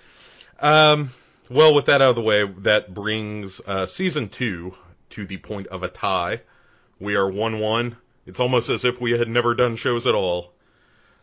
Um, 0.59 1.11
well, 1.49 1.73
with 1.73 1.85
that 1.85 2.01
out 2.01 2.11
of 2.11 2.15
the 2.15 2.21
way, 2.21 2.45
that 2.59 2.93
brings 2.93 3.59
uh, 3.65 3.85
season 3.85 4.29
two 4.29 4.75
to 5.11 5.25
the 5.25 5.37
point 5.37 5.67
of 5.67 5.83
a 5.83 5.89
tie. 5.89 6.41
We 6.99 7.15
are 7.15 7.29
one-one. 7.29 7.97
It's 8.25 8.39
almost 8.39 8.69
as 8.69 8.85
if 8.85 9.01
we 9.01 9.11
had 9.11 9.27
never 9.27 9.55
done 9.55 9.75
shows 9.75 10.07
at 10.07 10.15
all. 10.15 10.53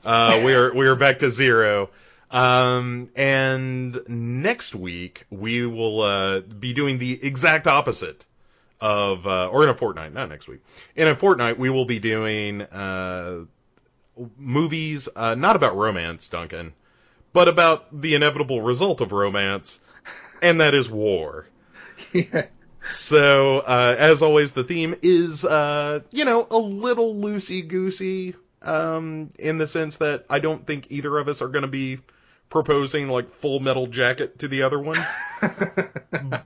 Uh, 0.05 0.43
we 0.45 0.55
are 0.55 0.73
we 0.75 0.87
are 0.87 0.97
back 0.97 1.21
to 1.21 1.31
zero. 1.31 1.91
Um, 2.31 3.09
and 3.17 3.99
next 4.07 4.75
week 4.75 5.25
we 5.31 5.65
will 5.65 6.03
uh, 6.03 6.41
be 6.41 6.75
doing 6.75 6.99
the 6.99 7.25
exact 7.25 7.67
opposite 7.67 8.27
of, 8.81 9.27
uh, 9.27 9.49
or 9.49 9.65
in 9.65 9.71
a 9.71 9.75
fortnight, 9.75 10.13
not 10.13 10.29
next 10.29 10.49
week. 10.49 10.61
In 10.95 11.09
a 11.09 11.17
fortnight, 11.17 11.59
we 11.59 11.71
will 11.71 11.85
be 11.85 11.99
doing 11.99 12.63
uh, 12.63 13.45
movies 14.37 15.09
uh, 15.17 15.35
not 15.35 15.57
about 15.57 15.77
romance, 15.77 16.29
Duncan, 16.29 16.73
but 17.33 17.49
about 17.49 18.01
the 18.01 18.15
inevitable 18.15 18.63
result 18.63 19.01
of 19.01 19.13
romance, 19.13 19.81
and 20.43 20.61
that 20.61 20.75
is 20.75 20.91
war. 20.91 21.47
yeah. 22.13 22.47
So, 22.89 23.59
uh, 23.59 23.97
as 23.99 24.23
always, 24.23 24.53
the 24.53 24.65
theme 24.65 24.95
is, 25.03 25.45
uh, 25.45 26.01
you 26.11 26.25
know, 26.25 26.47
a 26.51 26.57
little 26.57 27.15
loosey 27.15 27.67
goosey, 27.67 28.35
um, 28.63 29.31
in 29.39 29.59
the 29.59 29.67
sense 29.67 29.99
that 29.99 30.25
I 30.31 30.39
don't 30.39 30.67
think 30.67 30.87
either 30.89 31.19
of 31.19 31.29
us 31.29 31.43
are 31.43 31.49
going 31.49 31.63
to 31.63 31.69
be 31.69 31.99
proposing 32.49 33.09
like 33.09 33.31
full 33.31 33.61
metal 33.61 33.89
jacket 33.89 34.39
to 34.39 34.49
the 34.49 34.63
other 34.63 34.81
one. 34.81 35.05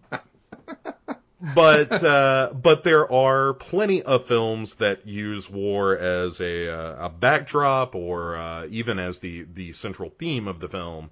but, 1.55 1.93
uh, 2.05 2.53
but 2.55 2.83
there 2.83 3.11
are 3.11 3.55
plenty 3.55 4.03
of 4.03 4.27
films 4.27 4.75
that 4.77 5.07
use 5.07 5.49
war 5.49 5.97
as 5.97 6.41
a, 6.41 6.69
uh, 6.69 7.07
a 7.07 7.09
backdrop 7.09 7.95
or, 7.95 8.37
uh, 8.37 8.67
even 8.69 8.99
as 8.99 9.21
the, 9.21 9.47
the 9.55 9.71
central 9.73 10.11
theme 10.11 10.49
of 10.49 10.59
the 10.59 10.69
film 10.69 11.11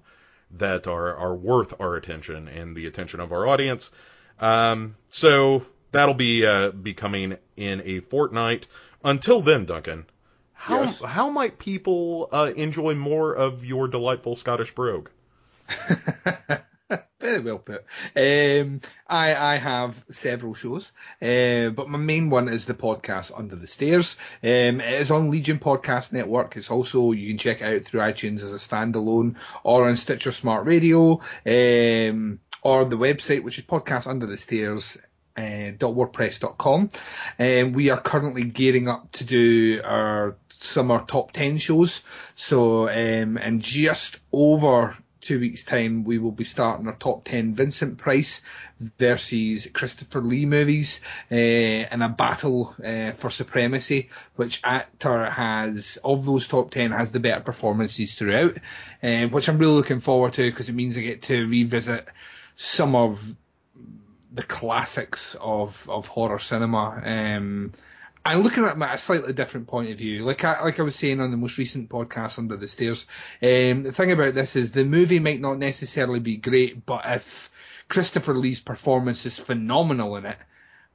that 0.57 0.87
are, 0.87 1.15
are 1.15 1.35
worth 1.35 1.79
our 1.79 1.95
attention 1.95 2.49
and 2.49 2.75
the 2.75 2.85
attention 2.85 3.21
of 3.21 3.31
our 3.31 3.47
audience. 3.47 3.91
Um, 4.41 4.95
so 5.09 5.65
that'll 5.91 6.15
be 6.15 6.45
uh, 6.45 6.71
be 6.71 6.93
coming 6.93 7.37
in 7.55 7.81
a 7.85 7.99
fortnight. 8.01 8.67
Until 9.03 9.41
then, 9.41 9.65
Duncan, 9.65 10.05
how 10.53 10.81
Yes. 10.81 11.01
how 11.01 11.29
might 11.29 11.57
people 11.59 12.27
uh, 12.31 12.51
enjoy 12.55 12.95
more 12.95 13.33
of 13.33 13.63
your 13.63 13.87
delightful 13.87 14.35
Scottish 14.35 14.73
brogue? 14.75 15.09
Very 17.21 17.39
well 17.39 17.59
put. 17.59 17.85
Um, 18.17 18.81
I 19.07 19.33
I 19.35 19.55
have 19.55 20.03
several 20.11 20.53
shows, 20.55 20.91
uh, 21.21 21.69
but 21.69 21.87
my 21.87 21.97
main 21.97 22.29
one 22.29 22.49
is 22.49 22.65
the 22.65 22.73
podcast 22.73 23.31
Under 23.37 23.55
the 23.55 23.67
Stairs. 23.67 24.17
Um, 24.43 24.81
it 24.81 25.01
is 25.01 25.11
on 25.11 25.29
Legion 25.31 25.57
Podcast 25.59 26.11
Network. 26.11 26.57
It's 26.57 26.69
also 26.71 27.11
you 27.11 27.29
can 27.29 27.37
check 27.37 27.61
it 27.61 27.75
out 27.75 27.85
through 27.85 28.01
iTunes 28.01 28.37
as 28.43 28.53
a 28.53 28.57
standalone 28.57 29.35
or 29.63 29.87
on 29.87 29.95
Stitcher 29.97 30.31
Smart 30.33 30.65
Radio, 30.65 31.21
um, 31.45 32.39
or 32.61 32.85
the 32.85 32.97
website 32.97 33.43
which 33.43 33.57
is 33.57 33.65
podcast 33.65 34.07
under 34.07 34.25
the 34.25 34.37
stairs. 34.37 34.97
Uh, 35.37 35.71
.wordpress.com 35.79 36.89
and 37.39 37.73
we 37.73 37.89
are 37.89 38.01
currently 38.01 38.43
gearing 38.43 38.89
up 38.89 39.09
to 39.13 39.23
do 39.23 39.81
our 39.81 40.35
summer 40.49 41.05
top 41.07 41.31
10 41.31 41.57
shows 41.57 42.01
so 42.35 42.89
um, 42.89 43.37
in 43.37 43.61
just 43.61 44.19
over 44.33 44.97
two 45.21 45.39
weeks' 45.39 45.63
time, 45.63 46.03
we 46.03 46.17
will 46.17 46.31
be 46.31 46.43
starting 46.43 46.87
our 46.87 46.95
top 46.95 47.23
10 47.25 47.53
Vincent 47.53 47.97
Price 47.97 48.41
versus 48.97 49.67
Christopher 49.71 50.21
Lee 50.21 50.45
movies 50.45 50.99
uh, 51.31 51.35
in 51.35 52.01
a 52.01 52.09
battle 52.09 52.75
uh, 52.83 53.11
for 53.11 53.29
supremacy. 53.29 54.09
Which 54.35 54.59
actor 54.63 55.29
has, 55.29 55.97
of 56.03 56.25
those 56.25 56.47
top 56.47 56.71
10, 56.71 56.91
has 56.91 57.11
the 57.11 57.19
better 57.19 57.41
performances 57.41 58.15
throughout, 58.15 58.57
uh, 59.03 59.27
which 59.27 59.47
I'm 59.47 59.59
really 59.59 59.73
looking 59.75 60.01
forward 60.01 60.33
to 60.33 60.49
because 60.49 60.69
it 60.69 60.75
means 60.75 60.97
I 60.97 61.01
get 61.01 61.21
to 61.23 61.47
revisit 61.47 62.07
some 62.61 62.95
of 62.95 63.35
the 64.31 64.43
classics 64.43 65.35
of, 65.41 65.89
of 65.89 66.05
horror 66.05 66.37
cinema. 66.37 67.01
Um, 67.03 67.71
I'm 68.23 68.43
looking 68.43 68.63
at 68.63 68.69
it 68.69 68.73
from 68.73 68.83
a 68.83 68.97
slightly 68.99 69.33
different 69.33 69.67
point 69.67 69.89
of 69.89 69.97
view. 69.97 70.23
Like 70.23 70.43
I, 70.43 70.63
like 70.63 70.79
I 70.79 70.83
was 70.83 70.95
saying 70.95 71.19
on 71.19 71.31
the 71.31 71.37
most 71.37 71.57
recent 71.57 71.89
podcast, 71.89 72.37
Under 72.37 72.55
the 72.55 72.67
Stairs, 72.67 73.07
um, 73.41 73.81
the 73.83 73.91
thing 73.91 74.11
about 74.11 74.35
this 74.35 74.55
is 74.55 74.71
the 74.71 74.85
movie 74.85 75.17
might 75.17 75.41
not 75.41 75.57
necessarily 75.57 76.19
be 76.19 76.37
great, 76.37 76.85
but 76.85 77.01
if 77.05 77.49
Christopher 77.89 78.35
Lee's 78.35 78.59
performance 78.59 79.25
is 79.25 79.39
phenomenal 79.39 80.15
in 80.17 80.27
it, 80.27 80.37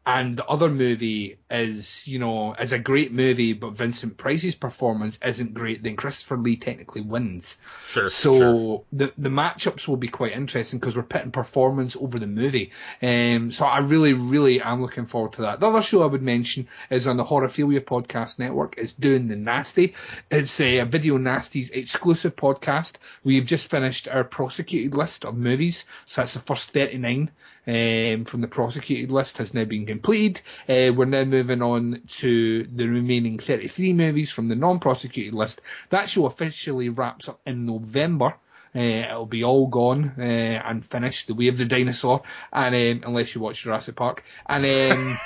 and 0.06 0.36
the 0.36 0.46
other 0.46 0.70
movie 0.70 1.36
is, 1.50 2.06
you 2.06 2.20
know, 2.20 2.54
is 2.54 2.70
a 2.70 2.78
great 2.78 3.12
movie, 3.12 3.52
but 3.54 3.72
Vincent 3.72 4.16
Price's 4.16 4.54
performance 4.54 5.18
isn't 5.24 5.52
great, 5.52 5.82
then 5.82 5.96
Christopher 5.96 6.36
Lee 6.36 6.56
technically 6.56 7.00
wins. 7.00 7.58
Sure. 7.88 8.08
So 8.08 8.38
sure. 8.38 8.84
the 8.92 9.12
the 9.18 9.28
matchups 9.28 9.88
will 9.88 9.96
be 9.96 10.06
quite 10.06 10.32
interesting 10.32 10.78
because 10.78 10.94
we're 10.94 11.02
putting 11.02 11.32
performance 11.32 11.96
over 11.96 12.20
the 12.20 12.28
movie. 12.28 12.70
Um, 13.02 13.50
so 13.50 13.66
I 13.66 13.78
really, 13.78 14.12
really 14.12 14.60
am 14.60 14.80
looking 14.80 15.06
forward 15.06 15.32
to 15.34 15.42
that. 15.42 15.58
The 15.58 15.66
other 15.66 15.82
show 15.82 16.02
I 16.02 16.06
would 16.06 16.22
mention 16.22 16.68
is 16.88 17.08
on 17.08 17.16
the 17.16 17.24
Horrorphilia 17.24 17.80
Podcast 17.80 18.38
Network. 18.38 18.76
It's 18.78 18.92
doing 18.92 19.26
the 19.26 19.36
Nasty. 19.36 19.94
It's 20.30 20.60
a, 20.60 20.78
a 20.78 20.84
Video 20.84 21.18
Nasties 21.18 21.70
exclusive 21.72 22.36
podcast. 22.36 22.94
We've 23.24 23.44
just 23.44 23.68
finished 23.68 24.06
our 24.06 24.22
prosecuted 24.22 24.96
list 24.96 25.24
of 25.24 25.36
movies, 25.36 25.84
so 26.04 26.20
that's 26.20 26.34
the 26.34 26.40
first 26.40 26.70
thirty 26.70 26.98
nine. 26.98 27.32
Um, 27.68 28.24
from 28.24 28.42
the 28.42 28.48
prosecuted 28.48 29.10
list 29.10 29.38
has 29.38 29.52
now 29.52 29.64
been 29.64 29.86
completed. 29.86 30.40
Uh, 30.68 30.92
we're 30.94 31.04
now 31.04 31.24
moving 31.24 31.62
on 31.62 32.02
to 32.18 32.64
the 32.64 32.86
remaining 32.86 33.40
33 33.40 33.92
movies 33.92 34.30
from 34.30 34.48
the 34.48 34.54
non-prosecuted 34.54 35.34
list. 35.34 35.60
That 35.90 36.08
show 36.08 36.26
officially 36.26 36.90
wraps 36.90 37.28
up 37.28 37.40
in 37.44 37.66
November. 37.66 38.34
Uh, 38.74 38.78
it'll 38.78 39.26
be 39.26 39.42
all 39.42 39.66
gone 39.66 40.14
uh, 40.18 40.22
and 40.22 40.84
finished. 40.84 41.26
The 41.26 41.34
Way 41.34 41.48
of 41.48 41.58
the 41.58 41.64
Dinosaur, 41.64 42.22
and 42.52 42.74
um, 42.74 43.08
unless 43.08 43.34
you 43.34 43.40
watch 43.40 43.62
Jurassic 43.62 43.96
Park, 43.96 44.22
and 44.46 44.92
um, 44.92 45.18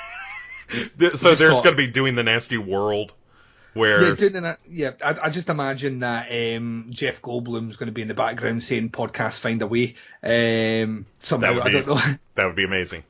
so 1.15 1.35
there's 1.35 1.61
going 1.61 1.73
to 1.73 1.75
be 1.75 1.87
doing 1.87 2.15
the 2.15 2.23
nasty 2.23 2.57
world 2.57 3.13
where 3.73 4.09
yeah, 4.09 4.15
doing 4.15 4.43
that, 4.43 4.59
yeah, 4.67 4.91
I, 5.03 5.17
I 5.23 5.29
just 5.29 5.49
imagine 5.49 5.99
that 5.99 6.27
um, 6.29 6.87
Jeff 6.89 7.21
Goldblum's 7.21 7.77
going 7.77 7.87
to 7.87 7.93
be 7.93 8.01
in 8.01 8.07
the 8.07 8.13
background 8.13 8.63
saying 8.63 8.89
"Podcast 8.89 9.39
Find 9.39 9.61
a 9.61 9.67
Way." 9.67 9.95
Um, 10.23 11.05
somehow, 11.21 11.47
that 11.47 11.55
would 11.55 11.63
I 11.63 11.67
be 11.67 11.71
don't 11.73 11.87
know. 11.87 12.01
that 12.35 12.45
would 12.45 12.55
be 12.55 12.65
amazing. 12.65 13.03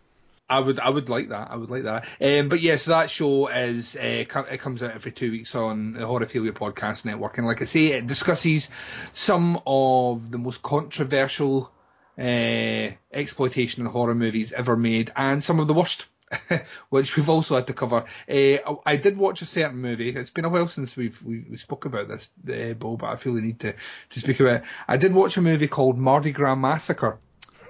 I 0.52 0.60
would, 0.60 0.82
I 0.82 0.90
would 0.90 1.08
like 1.08 1.30
that. 1.30 1.50
I 1.50 1.56
would 1.56 1.72
like 1.72 1.84
that. 1.84 2.06
Um, 2.20 2.50
but 2.50 2.60
yes, 2.60 2.86
that 2.86 3.10
show 3.10 3.48
is 3.48 3.96
uh, 3.96 4.26
it 4.52 4.60
comes 4.60 4.84
out 4.84 4.92
every 4.92 5.14
two 5.14 5.32
weeks 5.32 5.56
on 5.56 5.94
the 5.94 6.02
Horrorphilia 6.02 6.52
Podcast 6.52 7.06
Network, 7.06 7.38
and 7.38 7.48
like 7.48 7.62
I 7.62 7.66
say, 7.66 7.94
it 7.94 8.06
discusses 8.06 8.70
some 9.14 9.62
of 9.66 10.30
the 10.30 10.38
most 10.38 10.62
controversial 10.62 11.72
uh, 12.20 12.90
exploitation 13.14 13.84
and 13.84 13.92
horror 13.92 14.14
movies 14.14 14.52
ever 14.52 14.76
made, 14.76 15.12
and 15.16 15.42
some 15.42 15.60
of 15.60 15.68
the 15.68 15.74
worst. 15.74 16.08
which 16.90 17.16
we've 17.16 17.30
also 17.30 17.56
had 17.56 17.68
to 17.68 17.74
cover. 17.74 18.06
Uh, 18.30 18.76
I 18.86 18.96
did 18.96 19.18
watch 19.18 19.42
a 19.42 19.46
certain 19.46 19.78
movie. 19.80 20.10
It's 20.10 20.30
been 20.30 20.46
a 20.46 20.50
while 20.50 20.68
since 20.68 20.96
we've 20.96 21.22
we, 21.24 21.46
we 21.50 21.58
spoke 21.58 21.86
about 21.86 22.08
this, 22.08 22.30
uh, 22.50 22.74
Bo, 22.74 22.98
but 22.98 23.08
I 23.08 23.16
feel 23.18 23.34
the 23.34 23.42
need 23.42 23.60
to, 23.62 23.74
to 24.10 24.20
speak 24.20 24.40
about 24.40 24.58
it. 24.58 24.64
I 24.88 24.98
did 24.98 25.14
watch 25.14 25.38
a 25.38 25.42
movie 25.42 25.68
called 25.68 25.98
Mardi 25.98 26.32
Gras 26.32 26.56
Massacre. 26.56 27.20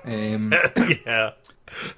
Um, 0.05 0.53
yeah. 1.05 1.31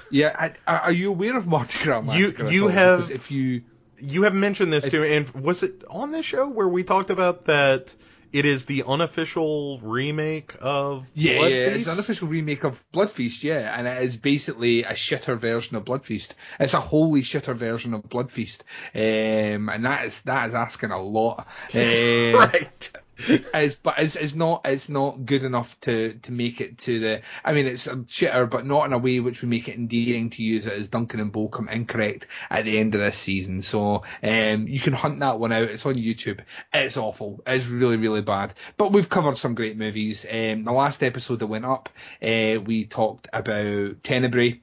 yeah, 0.10 0.52
I, 0.68 0.78
are 0.78 0.92
you 0.92 1.10
aware 1.10 1.38
of 1.38 1.48
Mardi 1.48 1.78
Gras 1.84 2.00
You- 2.02 2.06
Massacre? 2.28 2.46
at 2.46 2.52
you 2.54 2.68
have- 2.68 3.00
Because 3.00 3.12
if 3.16 3.32
you 3.32 3.62
You 4.00 4.24
have 4.24 4.34
mentioned 4.34 4.74
this 4.74 4.90
too, 4.90 5.04
and 5.04 5.30
was 5.32 5.64
it 5.64 5.84
on 5.90 6.12
this 6.12 6.26
show 6.26 6.50
where 6.50 6.68
we 6.68 6.84
talked 6.84 7.10
about 7.10 7.46
that 7.46 7.96
it 8.34 8.46
is 8.46 8.66
the 8.66 8.84
unofficial 8.88 9.80
remake 9.82 10.56
of 10.62 11.08
Yeah, 11.16 11.34
Blood 11.34 11.44
yeah, 11.44 11.56
Feast? 11.58 11.76
it's 11.76 11.86
an 11.86 11.92
unofficial 11.94 12.28
remake 12.28 12.64
of 12.64 12.84
Blood 12.92 13.12
Feast, 13.12 13.44
yeah, 13.44 13.78
and 13.78 13.88
it 13.88 14.02
is 14.04 14.18
basically 14.18 14.84
a 14.84 14.94
shitter 14.94 15.38
version 15.38 15.76
of 15.76 15.86
Blood 15.86 16.04
Feast. 16.06 16.34
It's 16.60 16.74
a 16.74 16.80
wholly 16.82 17.22
shitter 17.22 17.56
version 17.56 17.94
of 17.94 18.10
Blood 18.10 18.32
Feast, 18.32 18.64
um, 18.96 19.70
and 19.70 19.86
that 19.86 20.06
is 20.06 20.24
that 20.24 20.48
is 20.48 20.56
asking 20.56 20.90
a 20.92 21.02
lot. 21.02 21.48
Um, 21.76 22.00
right. 22.32 22.92
It's, 23.18 23.76
but 23.76 24.00
it's, 24.00 24.16
it's 24.16 24.36
not 24.36 24.62
it's 24.66 24.90
not 24.90 25.26
good 25.26 25.44
enough 25.44 25.80
to, 25.82 26.14
to 26.24 26.32
make 26.32 26.62
it 26.62 26.78
to 26.80 27.00
the. 27.00 27.22
I 27.44 27.54
mean, 27.54 27.68
it's 27.68 27.88
a 27.88 27.96
shitter, 27.98 28.50
but 28.50 28.66
not 28.66 28.86
in 28.86 28.94
a 28.94 28.98
way 28.98 29.20
which 29.20 29.42
would 29.42 29.50
make 29.50 29.68
it 29.68 29.76
endearing 29.76 30.32
to 30.32 30.44
use 30.44 30.68
it 30.68 30.74
as 30.74 30.88
Duncan 30.88 31.20
and 31.20 31.32
Bo 31.32 31.48
come 31.48 31.70
incorrect 31.70 32.28
at 32.50 32.66
the 32.66 32.80
end 32.80 32.96
of 32.96 33.02
this 33.02 33.18
season. 33.18 33.62
So 33.62 34.04
um, 34.24 34.68
you 34.68 34.80
can 34.80 34.94
hunt 34.94 35.20
that 35.20 35.40
one 35.40 35.52
out. 35.52 35.64
It's 35.64 35.86
on 35.86 35.96
YouTube. 35.96 36.42
It's 36.74 36.98
awful. 36.98 37.42
It's 37.46 37.68
really 37.68 37.98
really 37.98 38.22
bad. 38.22 38.54
But 38.78 38.92
we've 38.92 39.10
covered 39.10 39.38
some 39.38 39.56
great 39.56 39.78
movies. 39.78 40.26
Um, 40.30 40.64
the 40.64 40.74
last 40.74 41.04
episode 41.04 41.40
that 41.40 41.48
went 41.48 41.66
up, 41.66 41.90
uh, 42.22 42.60
we 42.66 42.86
talked 42.86 43.28
about 43.32 44.04
Tenebrae 44.04 44.62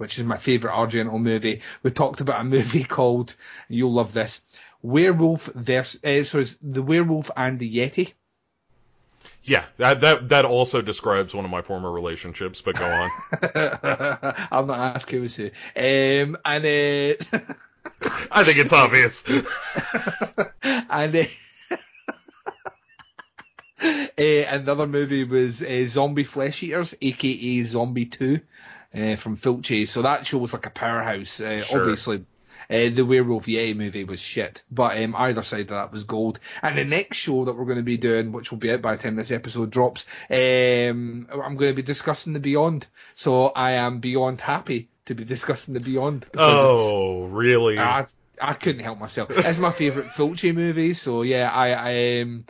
which 0.00 0.18
is 0.18 0.24
my 0.24 0.38
favourite 0.38 0.74
Argento 0.74 1.20
movie. 1.20 1.60
We 1.82 1.90
talked 1.90 2.22
about 2.22 2.40
a 2.40 2.44
movie 2.44 2.84
called, 2.96 3.36
you'll 3.68 3.92
love 3.92 4.14
this, 4.14 4.40
Werewolf 4.82 5.46
versus, 5.46 6.02
uh, 6.04 6.24
sorry, 6.24 6.42
it's 6.42 6.56
The 6.62 6.82
Werewolf 6.82 7.30
and 7.36 7.58
the 7.58 7.76
Yeti. 7.76 8.12
Yeah, 9.42 9.64
that 9.78 10.00
that 10.02 10.28
that 10.28 10.44
also 10.44 10.82
describes 10.82 11.34
one 11.34 11.44
of 11.44 11.50
my 11.50 11.62
former 11.62 11.90
relationships. 11.90 12.60
But 12.60 12.78
go 12.78 12.84
on. 12.86 13.10
I'm 14.52 14.66
not 14.66 14.96
asking 14.96 15.26
who. 15.28 15.46
Um, 15.76 16.36
and, 16.44 16.64
uh, 16.64 17.14
I 18.30 18.44
think 18.44 18.58
it's 18.58 18.72
obvious. 18.72 19.24
and, 20.62 21.16
uh, 21.16 21.24
uh, 23.82 24.16
another 24.18 24.86
movie 24.86 25.24
was 25.24 25.62
uh, 25.62 25.86
Zombie 25.88 26.24
Flesh 26.24 26.62
Eaters, 26.62 26.94
aka 27.00 27.62
Zombie 27.62 28.06
2, 28.06 28.40
uh, 28.94 29.16
from 29.16 29.36
Fulci. 29.36 29.88
So 29.88 30.02
that 30.02 30.26
show 30.26 30.38
was 30.38 30.52
like 30.52 30.66
a 30.66 30.70
powerhouse. 30.70 31.40
Uh, 31.40 31.58
Sure. 31.58 31.80
Obviously, 31.80 32.24
uh, 32.70 32.88
the 32.90 33.02
Werewolf 33.02 33.46
Yeti 33.46 33.74
movie 33.74 34.04
was 34.04 34.20
shit, 34.20 34.62
but 34.70 34.96
um, 35.02 35.16
either 35.16 35.42
side 35.42 35.62
of 35.62 35.68
that 35.68 35.92
was 35.92 36.04
gold. 36.04 36.38
And 36.62 36.78
the 36.78 36.84
next 36.84 37.16
show 37.16 37.44
that 37.44 37.56
we're 37.56 37.64
going 37.64 37.78
to 37.78 37.82
be 37.82 37.96
doing, 37.96 38.30
which 38.30 38.50
will 38.50 38.58
be 38.58 38.70
out 38.70 38.80
by 38.80 38.96
the 38.96 39.02
time 39.02 39.16
this 39.16 39.32
episode 39.32 39.70
drops, 39.70 40.04
um, 40.30 41.28
I'm 41.30 41.56
going 41.56 41.70
to 41.70 41.74
be 41.74 41.82
discussing 41.82 42.32
the 42.32 42.40
Beyond. 42.40 42.86
So 43.16 43.46
I 43.46 43.72
am 43.72 43.98
beyond 43.98 44.40
happy 44.40 44.88
to 45.06 45.14
be 45.14 45.24
discussing 45.24 45.74
the 45.74 45.80
Beyond. 45.80 46.26
oh, 46.36 47.24
really? 47.26 47.78
I, 47.78 48.06
I 48.40 48.54
couldn't 48.54 48.84
help 48.84 48.98
myself. 48.98 49.30
It's 49.30 49.58
my 49.58 49.72
favourite 49.72 50.10
Fulci 50.16 50.54
movie, 50.54 50.94
so 50.94 51.22
yeah, 51.22 51.50
I, 51.50 51.72
I 51.72 52.20
um, 52.20 52.44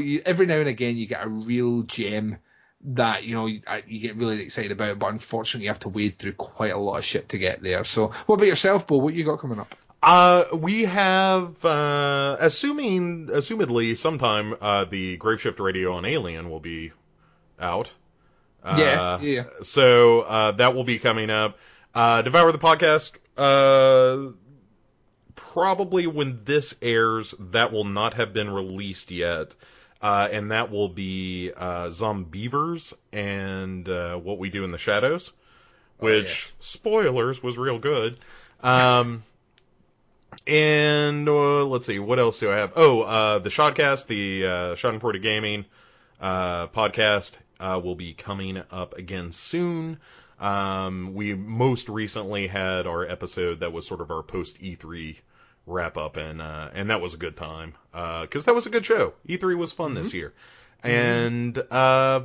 you 0.00 0.22
every 0.24 0.46
now 0.46 0.58
and 0.58 0.68
again 0.68 0.96
you 0.96 1.06
get 1.06 1.24
a 1.24 1.28
real 1.28 1.82
gem 1.82 2.38
that 2.84 3.24
you 3.24 3.34
know 3.34 3.46
you, 3.46 3.62
you 3.86 4.00
get 4.00 4.16
really 4.16 4.40
excited 4.40 4.72
about, 4.72 4.98
but 4.98 5.10
unfortunately 5.10 5.64
you 5.64 5.70
have 5.70 5.78
to 5.80 5.88
wade 5.88 6.14
through 6.14 6.34
quite 6.34 6.72
a 6.72 6.78
lot 6.78 6.98
of 6.98 7.04
shit 7.04 7.28
to 7.30 7.38
get 7.38 7.62
there. 7.62 7.84
So, 7.84 8.08
what 8.26 8.36
about 8.36 8.46
yourself, 8.48 8.86
Bo? 8.86 8.98
What 8.98 9.14
you 9.14 9.24
got 9.24 9.38
coming 9.38 9.60
up? 9.60 9.74
Uh, 10.02 10.44
we 10.52 10.82
have, 10.82 11.64
uh, 11.64 12.36
assuming, 12.40 13.28
assumedly, 13.28 13.96
sometime, 13.96 14.54
uh, 14.60 14.84
the 14.84 15.16
Graveshift 15.16 15.60
Radio 15.60 15.92
on 15.92 16.04
Alien 16.04 16.50
will 16.50 16.58
be 16.58 16.90
out. 17.60 17.92
Uh, 18.64 18.76
Yeah, 18.78 19.20
yeah. 19.20 19.44
So, 19.62 20.22
uh, 20.22 20.52
that 20.52 20.74
will 20.74 20.82
be 20.82 20.98
coming 20.98 21.30
up. 21.30 21.56
Uh, 21.94 22.22
Devour 22.22 22.50
the 22.50 22.58
Podcast, 22.58 23.12
uh, 23.36 24.32
probably 25.36 26.08
when 26.08 26.40
this 26.44 26.74
airs, 26.82 27.34
that 27.38 27.70
will 27.70 27.84
not 27.84 28.14
have 28.14 28.32
been 28.32 28.50
released 28.50 29.12
yet. 29.12 29.54
Uh, 30.02 30.28
and 30.32 30.50
that 30.50 30.70
will 30.70 30.88
be, 30.88 31.52
uh, 31.56 31.86
Zombeavers 31.86 32.92
and, 33.12 33.88
uh, 33.88 34.16
What 34.16 34.38
We 34.38 34.50
Do 34.50 34.64
in 34.64 34.72
the 34.72 34.78
Shadows, 34.78 35.32
which, 35.98 36.52
spoilers, 36.58 37.40
was 37.40 37.56
real 37.56 37.78
good. 37.78 38.18
Um, 38.62 39.22
and 40.46 41.28
uh, 41.28 41.64
let's 41.64 41.86
see, 41.86 41.98
what 41.98 42.18
else 42.18 42.40
do 42.40 42.50
I 42.50 42.56
have? 42.56 42.72
Oh, 42.74 43.02
uh, 43.02 43.38
the 43.38 43.48
Shotcast, 43.48 44.08
the 44.08 44.46
uh, 44.46 44.74
Shot 44.74 44.92
and 44.92 45.00
Porta 45.00 45.20
Gaming 45.20 45.64
uh, 46.20 46.66
podcast, 46.68 47.32
uh, 47.60 47.80
will 47.82 47.94
be 47.94 48.12
coming 48.12 48.60
up 48.70 48.98
again 48.98 49.30
soon. 49.30 49.98
Um, 50.40 51.14
we 51.14 51.34
most 51.34 51.88
recently 51.88 52.48
had 52.48 52.88
our 52.88 53.06
episode 53.06 53.60
that 53.60 53.72
was 53.72 53.86
sort 53.86 54.00
of 54.00 54.10
our 54.10 54.24
post 54.24 54.60
E3 54.60 55.16
wrap 55.66 55.96
up, 55.96 56.16
and 56.16 56.40
uh, 56.40 56.70
and 56.74 56.90
that 56.90 57.00
was 57.00 57.14
a 57.14 57.18
good 57.18 57.36
time 57.36 57.74
because 58.22 58.44
that 58.46 58.54
was 58.54 58.66
a 58.66 58.70
good 58.70 58.84
show. 58.84 59.14
E3 59.28 59.56
was 59.56 59.72
fun 59.72 59.94
this 59.94 60.14
year. 60.14 60.32
And 60.82 61.56
uh, 61.70 62.22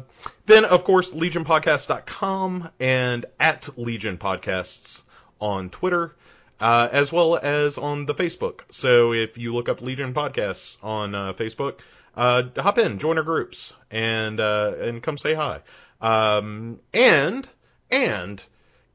then, 0.48 0.66
of 0.66 0.84
course, 0.84 1.12
LegionPodcast.com 1.12 2.70
and 2.80 3.26
at 3.40 3.70
Legion 3.78 4.18
Podcasts 4.18 5.04
on 5.40 5.70
Twitter, 5.70 6.16
uh, 6.60 6.90
as 6.92 7.12
well 7.12 7.38
as 7.38 7.78
on 7.78 8.06
the 8.06 8.16
Facebook. 8.16 8.62
So 8.72 9.14
if 9.14 9.38
you 9.38 9.54
look 9.54 9.70
up 9.70 9.82
Legion 9.82 10.14
Podcasts 10.14 10.78
on 10.84 11.14
uh, 11.14 11.34
Facebook, 11.34 11.80
uh, 12.16 12.44
hop 12.58 12.80
in, 12.80 12.98
join 12.98 13.20
our 13.20 13.24
groups, 13.24 13.76
and 13.92 14.40
uh, 14.40 14.74
and 14.80 15.04
come 15.04 15.20
say 15.20 15.36
hi. 15.36 15.60
Um, 16.02 16.80
and 16.94 17.48
and 17.92 18.44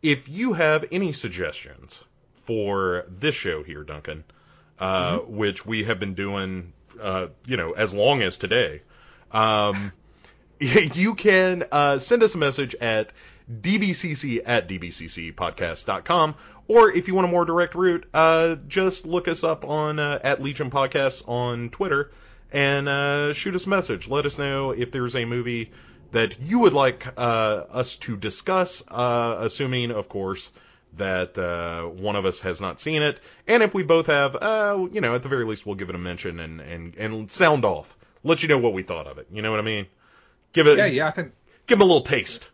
if 0.02 0.28
you 0.28 0.54
have 0.54 0.84
any 0.90 1.12
suggestions 1.12 2.02
for 2.42 3.04
this 3.08 3.34
show 3.34 3.62
here, 3.62 3.84
Duncan, 3.84 4.24
uh, 4.78 5.18
which 5.18 5.64
we 5.64 5.84
have 5.84 6.00
been 6.00 6.14
doing, 6.14 6.72
uh, 7.00 7.28
you 7.46 7.56
know, 7.56 7.72
as 7.72 7.94
long 7.94 8.22
as 8.22 8.36
today, 8.36 8.82
um, 9.30 9.92
you 10.60 11.14
can 11.14 11.64
uh, 11.72 11.98
send 11.98 12.22
us 12.22 12.34
a 12.34 12.38
message 12.38 12.74
at 12.76 13.12
dbcc 13.50 14.42
at 14.46 14.68
dbccpodcast.com, 14.68 16.34
or 16.68 16.90
if 16.90 17.08
you 17.08 17.14
want 17.14 17.26
a 17.26 17.30
more 17.30 17.44
direct 17.44 17.74
route, 17.74 18.06
uh, 18.14 18.56
just 18.68 19.06
look 19.06 19.28
us 19.28 19.44
up 19.44 19.64
on 19.64 19.98
uh, 19.98 20.18
at 20.22 20.42
Legion 20.42 20.70
Podcasts 20.70 21.26
on 21.28 21.70
Twitter 21.70 22.12
and 22.52 22.88
uh, 22.88 23.32
shoot 23.32 23.54
us 23.54 23.66
a 23.66 23.68
message. 23.68 24.08
Let 24.08 24.26
us 24.26 24.38
know 24.38 24.70
if 24.72 24.90
there's 24.90 25.16
a 25.16 25.24
movie 25.24 25.72
that 26.12 26.40
you 26.40 26.60
would 26.60 26.74
like 26.74 27.06
uh, 27.16 27.64
us 27.70 27.96
to 27.96 28.16
discuss, 28.16 28.82
uh, 28.88 29.36
assuming, 29.40 29.90
of 29.90 30.08
course, 30.08 30.52
that 30.96 31.38
uh, 31.38 31.84
one 31.84 32.16
of 32.16 32.26
us 32.26 32.40
has 32.40 32.60
not 32.60 32.80
seen 32.80 33.02
it, 33.02 33.20
and 33.46 33.62
if 33.62 33.74
we 33.74 33.82
both 33.82 34.06
have, 34.06 34.36
uh, 34.36 34.86
you 34.92 35.00
know, 35.00 35.14
at 35.14 35.22
the 35.22 35.28
very 35.28 35.44
least, 35.44 35.66
we'll 35.66 35.74
give 35.74 35.88
it 35.88 35.94
a 35.94 35.98
mention 35.98 36.40
and 36.40 36.60
and 36.60 36.94
and 36.96 37.30
sound 37.30 37.64
off, 37.64 37.96
let 38.24 38.42
you 38.42 38.48
know 38.48 38.58
what 38.58 38.72
we 38.72 38.82
thought 38.82 39.06
of 39.06 39.18
it. 39.18 39.26
You 39.32 39.42
know 39.42 39.50
what 39.50 39.60
I 39.60 39.64
mean? 39.64 39.86
Give 40.52 40.66
it, 40.66 40.78
Yeah, 40.78 40.86
yeah, 40.86 41.08
I 41.08 41.10
think 41.10 41.32
give 41.66 41.78
them 41.78 41.88
a 41.88 41.92
little 41.92 42.06
taste. 42.06 42.48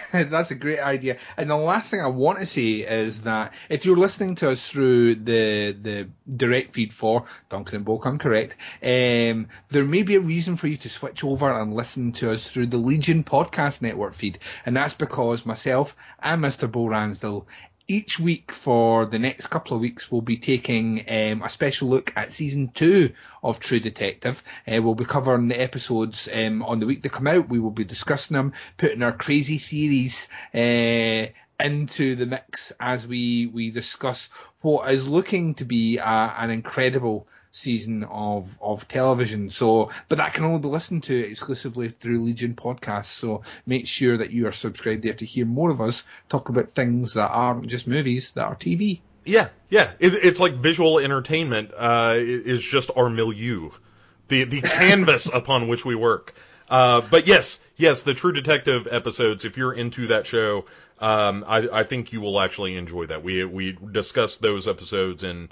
That's 0.12 0.50
a 0.50 0.54
great 0.54 0.80
idea. 0.80 1.18
And 1.36 1.50
the 1.50 1.56
last 1.56 1.90
thing 1.90 2.00
I 2.00 2.06
want 2.06 2.38
to 2.38 2.46
say 2.46 2.80
is 2.80 3.22
that 3.22 3.52
if 3.68 3.84
you're 3.84 3.96
listening 3.96 4.34
to 4.36 4.50
us 4.50 4.66
through 4.66 5.16
the 5.16 5.76
the 5.80 6.08
direct 6.28 6.74
feed 6.74 6.92
for 6.92 7.26
Duncan 7.48 7.76
and 7.76 7.84
Bo 7.84 7.98
Come 7.98 8.18
Correct, 8.18 8.56
um, 8.82 9.48
there 9.68 9.84
may 9.84 10.02
be 10.02 10.16
a 10.16 10.20
reason 10.20 10.56
for 10.56 10.66
you 10.66 10.76
to 10.78 10.88
switch 10.88 11.24
over 11.24 11.50
and 11.50 11.74
listen 11.74 12.12
to 12.12 12.30
us 12.32 12.48
through 12.50 12.66
the 12.66 12.78
Legion 12.78 13.24
Podcast 13.24 13.82
Network 13.82 14.14
feed. 14.14 14.38
And 14.64 14.76
that's 14.76 14.94
because 14.94 15.46
myself 15.46 15.96
and 16.20 16.42
Mr. 16.42 16.70
Bo 16.70 16.86
Ransdell 16.86 17.46
each 17.92 18.18
week 18.18 18.52
for 18.52 19.04
the 19.04 19.18
next 19.18 19.48
couple 19.48 19.76
of 19.76 19.82
weeks, 19.82 20.10
we'll 20.10 20.22
be 20.22 20.38
taking 20.38 21.04
um, 21.10 21.42
a 21.42 21.50
special 21.50 21.88
look 21.88 22.10
at 22.16 22.32
season 22.32 22.68
two 22.72 23.12
of 23.42 23.60
True 23.60 23.80
Detective. 23.80 24.42
Uh, 24.66 24.80
we'll 24.80 24.94
be 24.94 25.04
covering 25.04 25.48
the 25.48 25.60
episodes 25.60 26.26
um, 26.32 26.62
on 26.62 26.80
the 26.80 26.86
week 26.86 27.02
they 27.02 27.10
come 27.10 27.26
out. 27.26 27.50
We 27.50 27.58
will 27.58 27.70
be 27.70 27.84
discussing 27.84 28.34
them, 28.34 28.54
putting 28.78 29.02
our 29.02 29.12
crazy 29.12 29.58
theories 29.58 30.28
uh, 30.54 31.26
into 31.62 32.16
the 32.16 32.24
mix 32.24 32.72
as 32.80 33.06
we 33.06 33.46
we 33.46 33.70
discuss 33.70 34.30
what 34.62 34.90
is 34.90 35.06
looking 35.06 35.54
to 35.56 35.66
be 35.66 35.98
a, 35.98 36.34
an 36.38 36.48
incredible 36.48 37.26
season 37.52 38.02
of, 38.04 38.58
of 38.60 38.88
television. 38.88 39.50
So, 39.50 39.90
but 40.08 40.18
that 40.18 40.34
can 40.34 40.44
only 40.44 40.58
be 40.58 40.68
listened 40.68 41.04
to 41.04 41.16
exclusively 41.16 41.90
through 41.90 42.24
Legion 42.24 42.54
Podcasts. 42.54 43.06
So 43.06 43.42
make 43.66 43.86
sure 43.86 44.16
that 44.16 44.30
you 44.30 44.48
are 44.48 44.52
subscribed 44.52 45.02
there 45.02 45.14
to 45.14 45.26
hear 45.26 45.46
more 45.46 45.70
of 45.70 45.80
us 45.80 46.04
talk 46.28 46.48
about 46.48 46.72
things 46.72 47.14
that 47.14 47.30
aren't 47.30 47.66
just 47.66 47.86
movies, 47.86 48.32
that 48.32 48.44
are 48.44 48.56
TV. 48.56 49.00
Yeah, 49.24 49.48
yeah. 49.68 49.92
It, 50.00 50.14
it's 50.14 50.40
like 50.40 50.54
visual 50.54 50.98
entertainment 50.98 51.70
uh, 51.76 52.14
is 52.16 52.62
just 52.62 52.90
our 52.96 53.08
milieu, 53.08 53.70
the 54.28 54.44
the 54.44 54.60
canvas 54.62 55.30
upon 55.32 55.68
which 55.68 55.84
we 55.84 55.94
work. 55.94 56.34
Uh, 56.68 57.02
but 57.02 57.26
yes, 57.26 57.60
yes, 57.76 58.02
the 58.02 58.14
True 58.14 58.32
Detective 58.32 58.88
episodes. 58.90 59.44
If 59.44 59.56
you're 59.56 59.74
into 59.74 60.08
that 60.08 60.26
show, 60.26 60.64
um, 60.98 61.44
I, 61.46 61.68
I 61.72 61.82
think 61.84 62.12
you 62.12 62.20
will 62.20 62.40
actually 62.40 62.76
enjoy 62.76 63.06
that. 63.06 63.22
We 63.22 63.44
we 63.44 63.72
discuss 63.72 64.38
those 64.38 64.66
episodes 64.66 65.22
in 65.22 65.50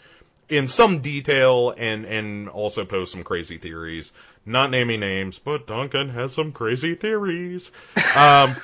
in 0.50 0.68
some 0.68 1.00
detail 1.00 1.74
and 1.76 2.04
and 2.04 2.48
also 2.48 2.84
post 2.84 3.12
some 3.12 3.22
crazy 3.22 3.58
theories. 3.58 4.12
Not 4.46 4.70
naming 4.70 5.00
names, 5.00 5.38
but 5.38 5.66
Duncan 5.66 6.08
has 6.10 6.32
some 6.32 6.52
crazy 6.52 6.94
theories. 6.94 7.72
Um, 8.16 8.56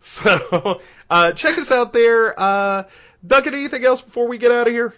So 0.00 0.80
uh, 1.10 1.32
check 1.32 1.58
us 1.58 1.70
out 1.70 1.92
there. 1.92 2.38
Uh, 2.38 2.84
Duncan, 3.26 3.54
anything 3.54 3.84
else 3.84 4.00
before 4.00 4.28
we 4.28 4.38
get 4.38 4.50
out 4.50 4.66
of 4.66 4.72
here? 4.72 4.94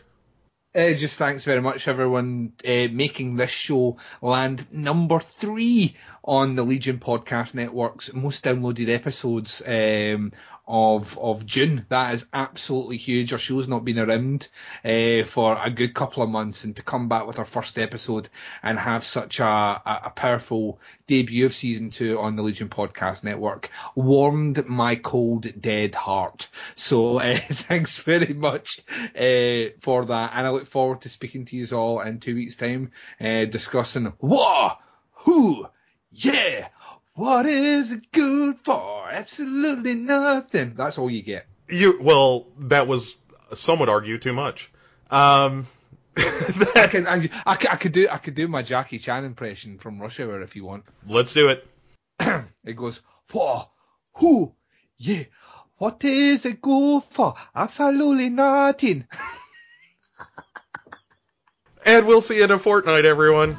Uh, 0.74 0.92
just 0.92 1.18
thanks 1.18 1.44
very 1.44 1.60
much, 1.60 1.86
everyone, 1.86 2.52
uh, 2.66 2.88
making 2.90 3.36
this 3.36 3.50
show 3.50 3.98
land 4.22 4.66
number 4.72 5.20
three 5.20 5.96
on 6.24 6.54
the 6.54 6.62
Legion 6.62 6.98
Podcast 6.98 7.52
Network's 7.54 8.14
most 8.14 8.42
downloaded 8.42 8.88
episodes 8.88 9.60
um, 9.66 10.32
of 10.66 11.18
of 11.18 11.44
June. 11.44 11.86
That 11.88 12.14
is 12.14 12.26
absolutely 12.32 12.96
huge. 12.96 13.32
Our 13.32 13.38
show's 13.38 13.68
not 13.68 13.84
been 13.84 13.98
around 13.98 14.48
uh, 14.84 15.24
for 15.24 15.58
a 15.60 15.70
good 15.70 15.94
couple 15.94 16.22
of 16.22 16.28
months, 16.30 16.64
and 16.64 16.76
to 16.76 16.82
come 16.82 17.08
back 17.08 17.26
with 17.26 17.38
our 17.38 17.44
first 17.44 17.78
episode 17.78 18.28
and 18.62 18.78
have 18.78 19.04
such 19.04 19.40
a, 19.40 19.44
a, 19.44 20.00
a 20.04 20.10
powerful 20.10 20.78
debut 21.06 21.46
of 21.46 21.54
season 21.54 21.90
two 21.90 22.18
on 22.18 22.36
the 22.36 22.42
Legion 22.42 22.68
Podcast 22.68 23.24
Network 23.24 23.70
warmed 23.94 24.66
my 24.66 24.96
cold, 24.96 25.46
dead 25.60 25.94
heart. 25.94 26.48
So 26.76 27.18
uh, 27.18 27.36
thanks 27.38 28.02
very 28.02 28.34
much 28.34 28.80
uh, 29.16 29.74
for 29.80 30.04
that, 30.06 30.32
and 30.34 30.46
I 30.46 30.50
look 30.50 30.66
forward 30.66 31.02
to 31.02 31.08
speaking 31.08 31.44
to 31.46 31.56
you 31.56 31.66
all 31.76 32.00
in 32.00 32.20
two 32.20 32.34
weeks' 32.34 32.56
time, 32.56 32.90
discussing 33.20 34.12
what, 34.18 34.78
who, 35.12 35.66
yeah. 36.10 36.68
What 37.14 37.46
is 37.46 37.92
it 37.92 38.10
good 38.10 38.58
for? 38.58 39.08
Absolutely 39.10 39.94
nothing. 39.94 40.74
That's 40.74 40.98
all 40.98 41.10
you 41.10 41.22
get. 41.22 41.46
You 41.68 42.00
well, 42.02 42.46
that 42.58 42.86
was 42.86 43.16
some 43.54 43.78
would 43.80 43.88
argue 43.88 44.18
too 44.18 44.32
much. 44.32 44.70
Um, 45.10 45.66
I 46.16 46.88
can, 46.90 47.06
I, 47.06 47.28
I, 47.46 47.52
I 47.52 47.76
could 47.76 47.92
do, 47.92 48.08
I 48.10 48.18
could 48.18 48.34
do 48.34 48.48
my 48.48 48.62
Jackie 48.62 48.98
Chan 48.98 49.24
impression 49.24 49.78
from 49.78 50.00
Rush 50.00 50.20
Hour 50.20 50.40
if 50.42 50.56
you 50.56 50.64
want. 50.64 50.84
let's 51.06 51.32
do 51.32 51.48
it. 51.48 51.66
It 52.64 52.76
goes, 52.76 53.00
what, 53.32 53.70
who, 54.14 54.54
yeah. 54.96 55.24
What 55.78 56.04
is 56.04 56.46
it 56.46 56.62
good 56.62 57.02
for? 57.10 57.34
Absolutely 57.54 58.28
nothing. 58.28 59.06
And 61.84 62.06
we'll 62.06 62.20
see 62.20 62.36
you 62.36 62.44
in 62.44 62.50
a 62.52 62.60
fortnight, 62.60 63.04
everyone. 63.04 63.56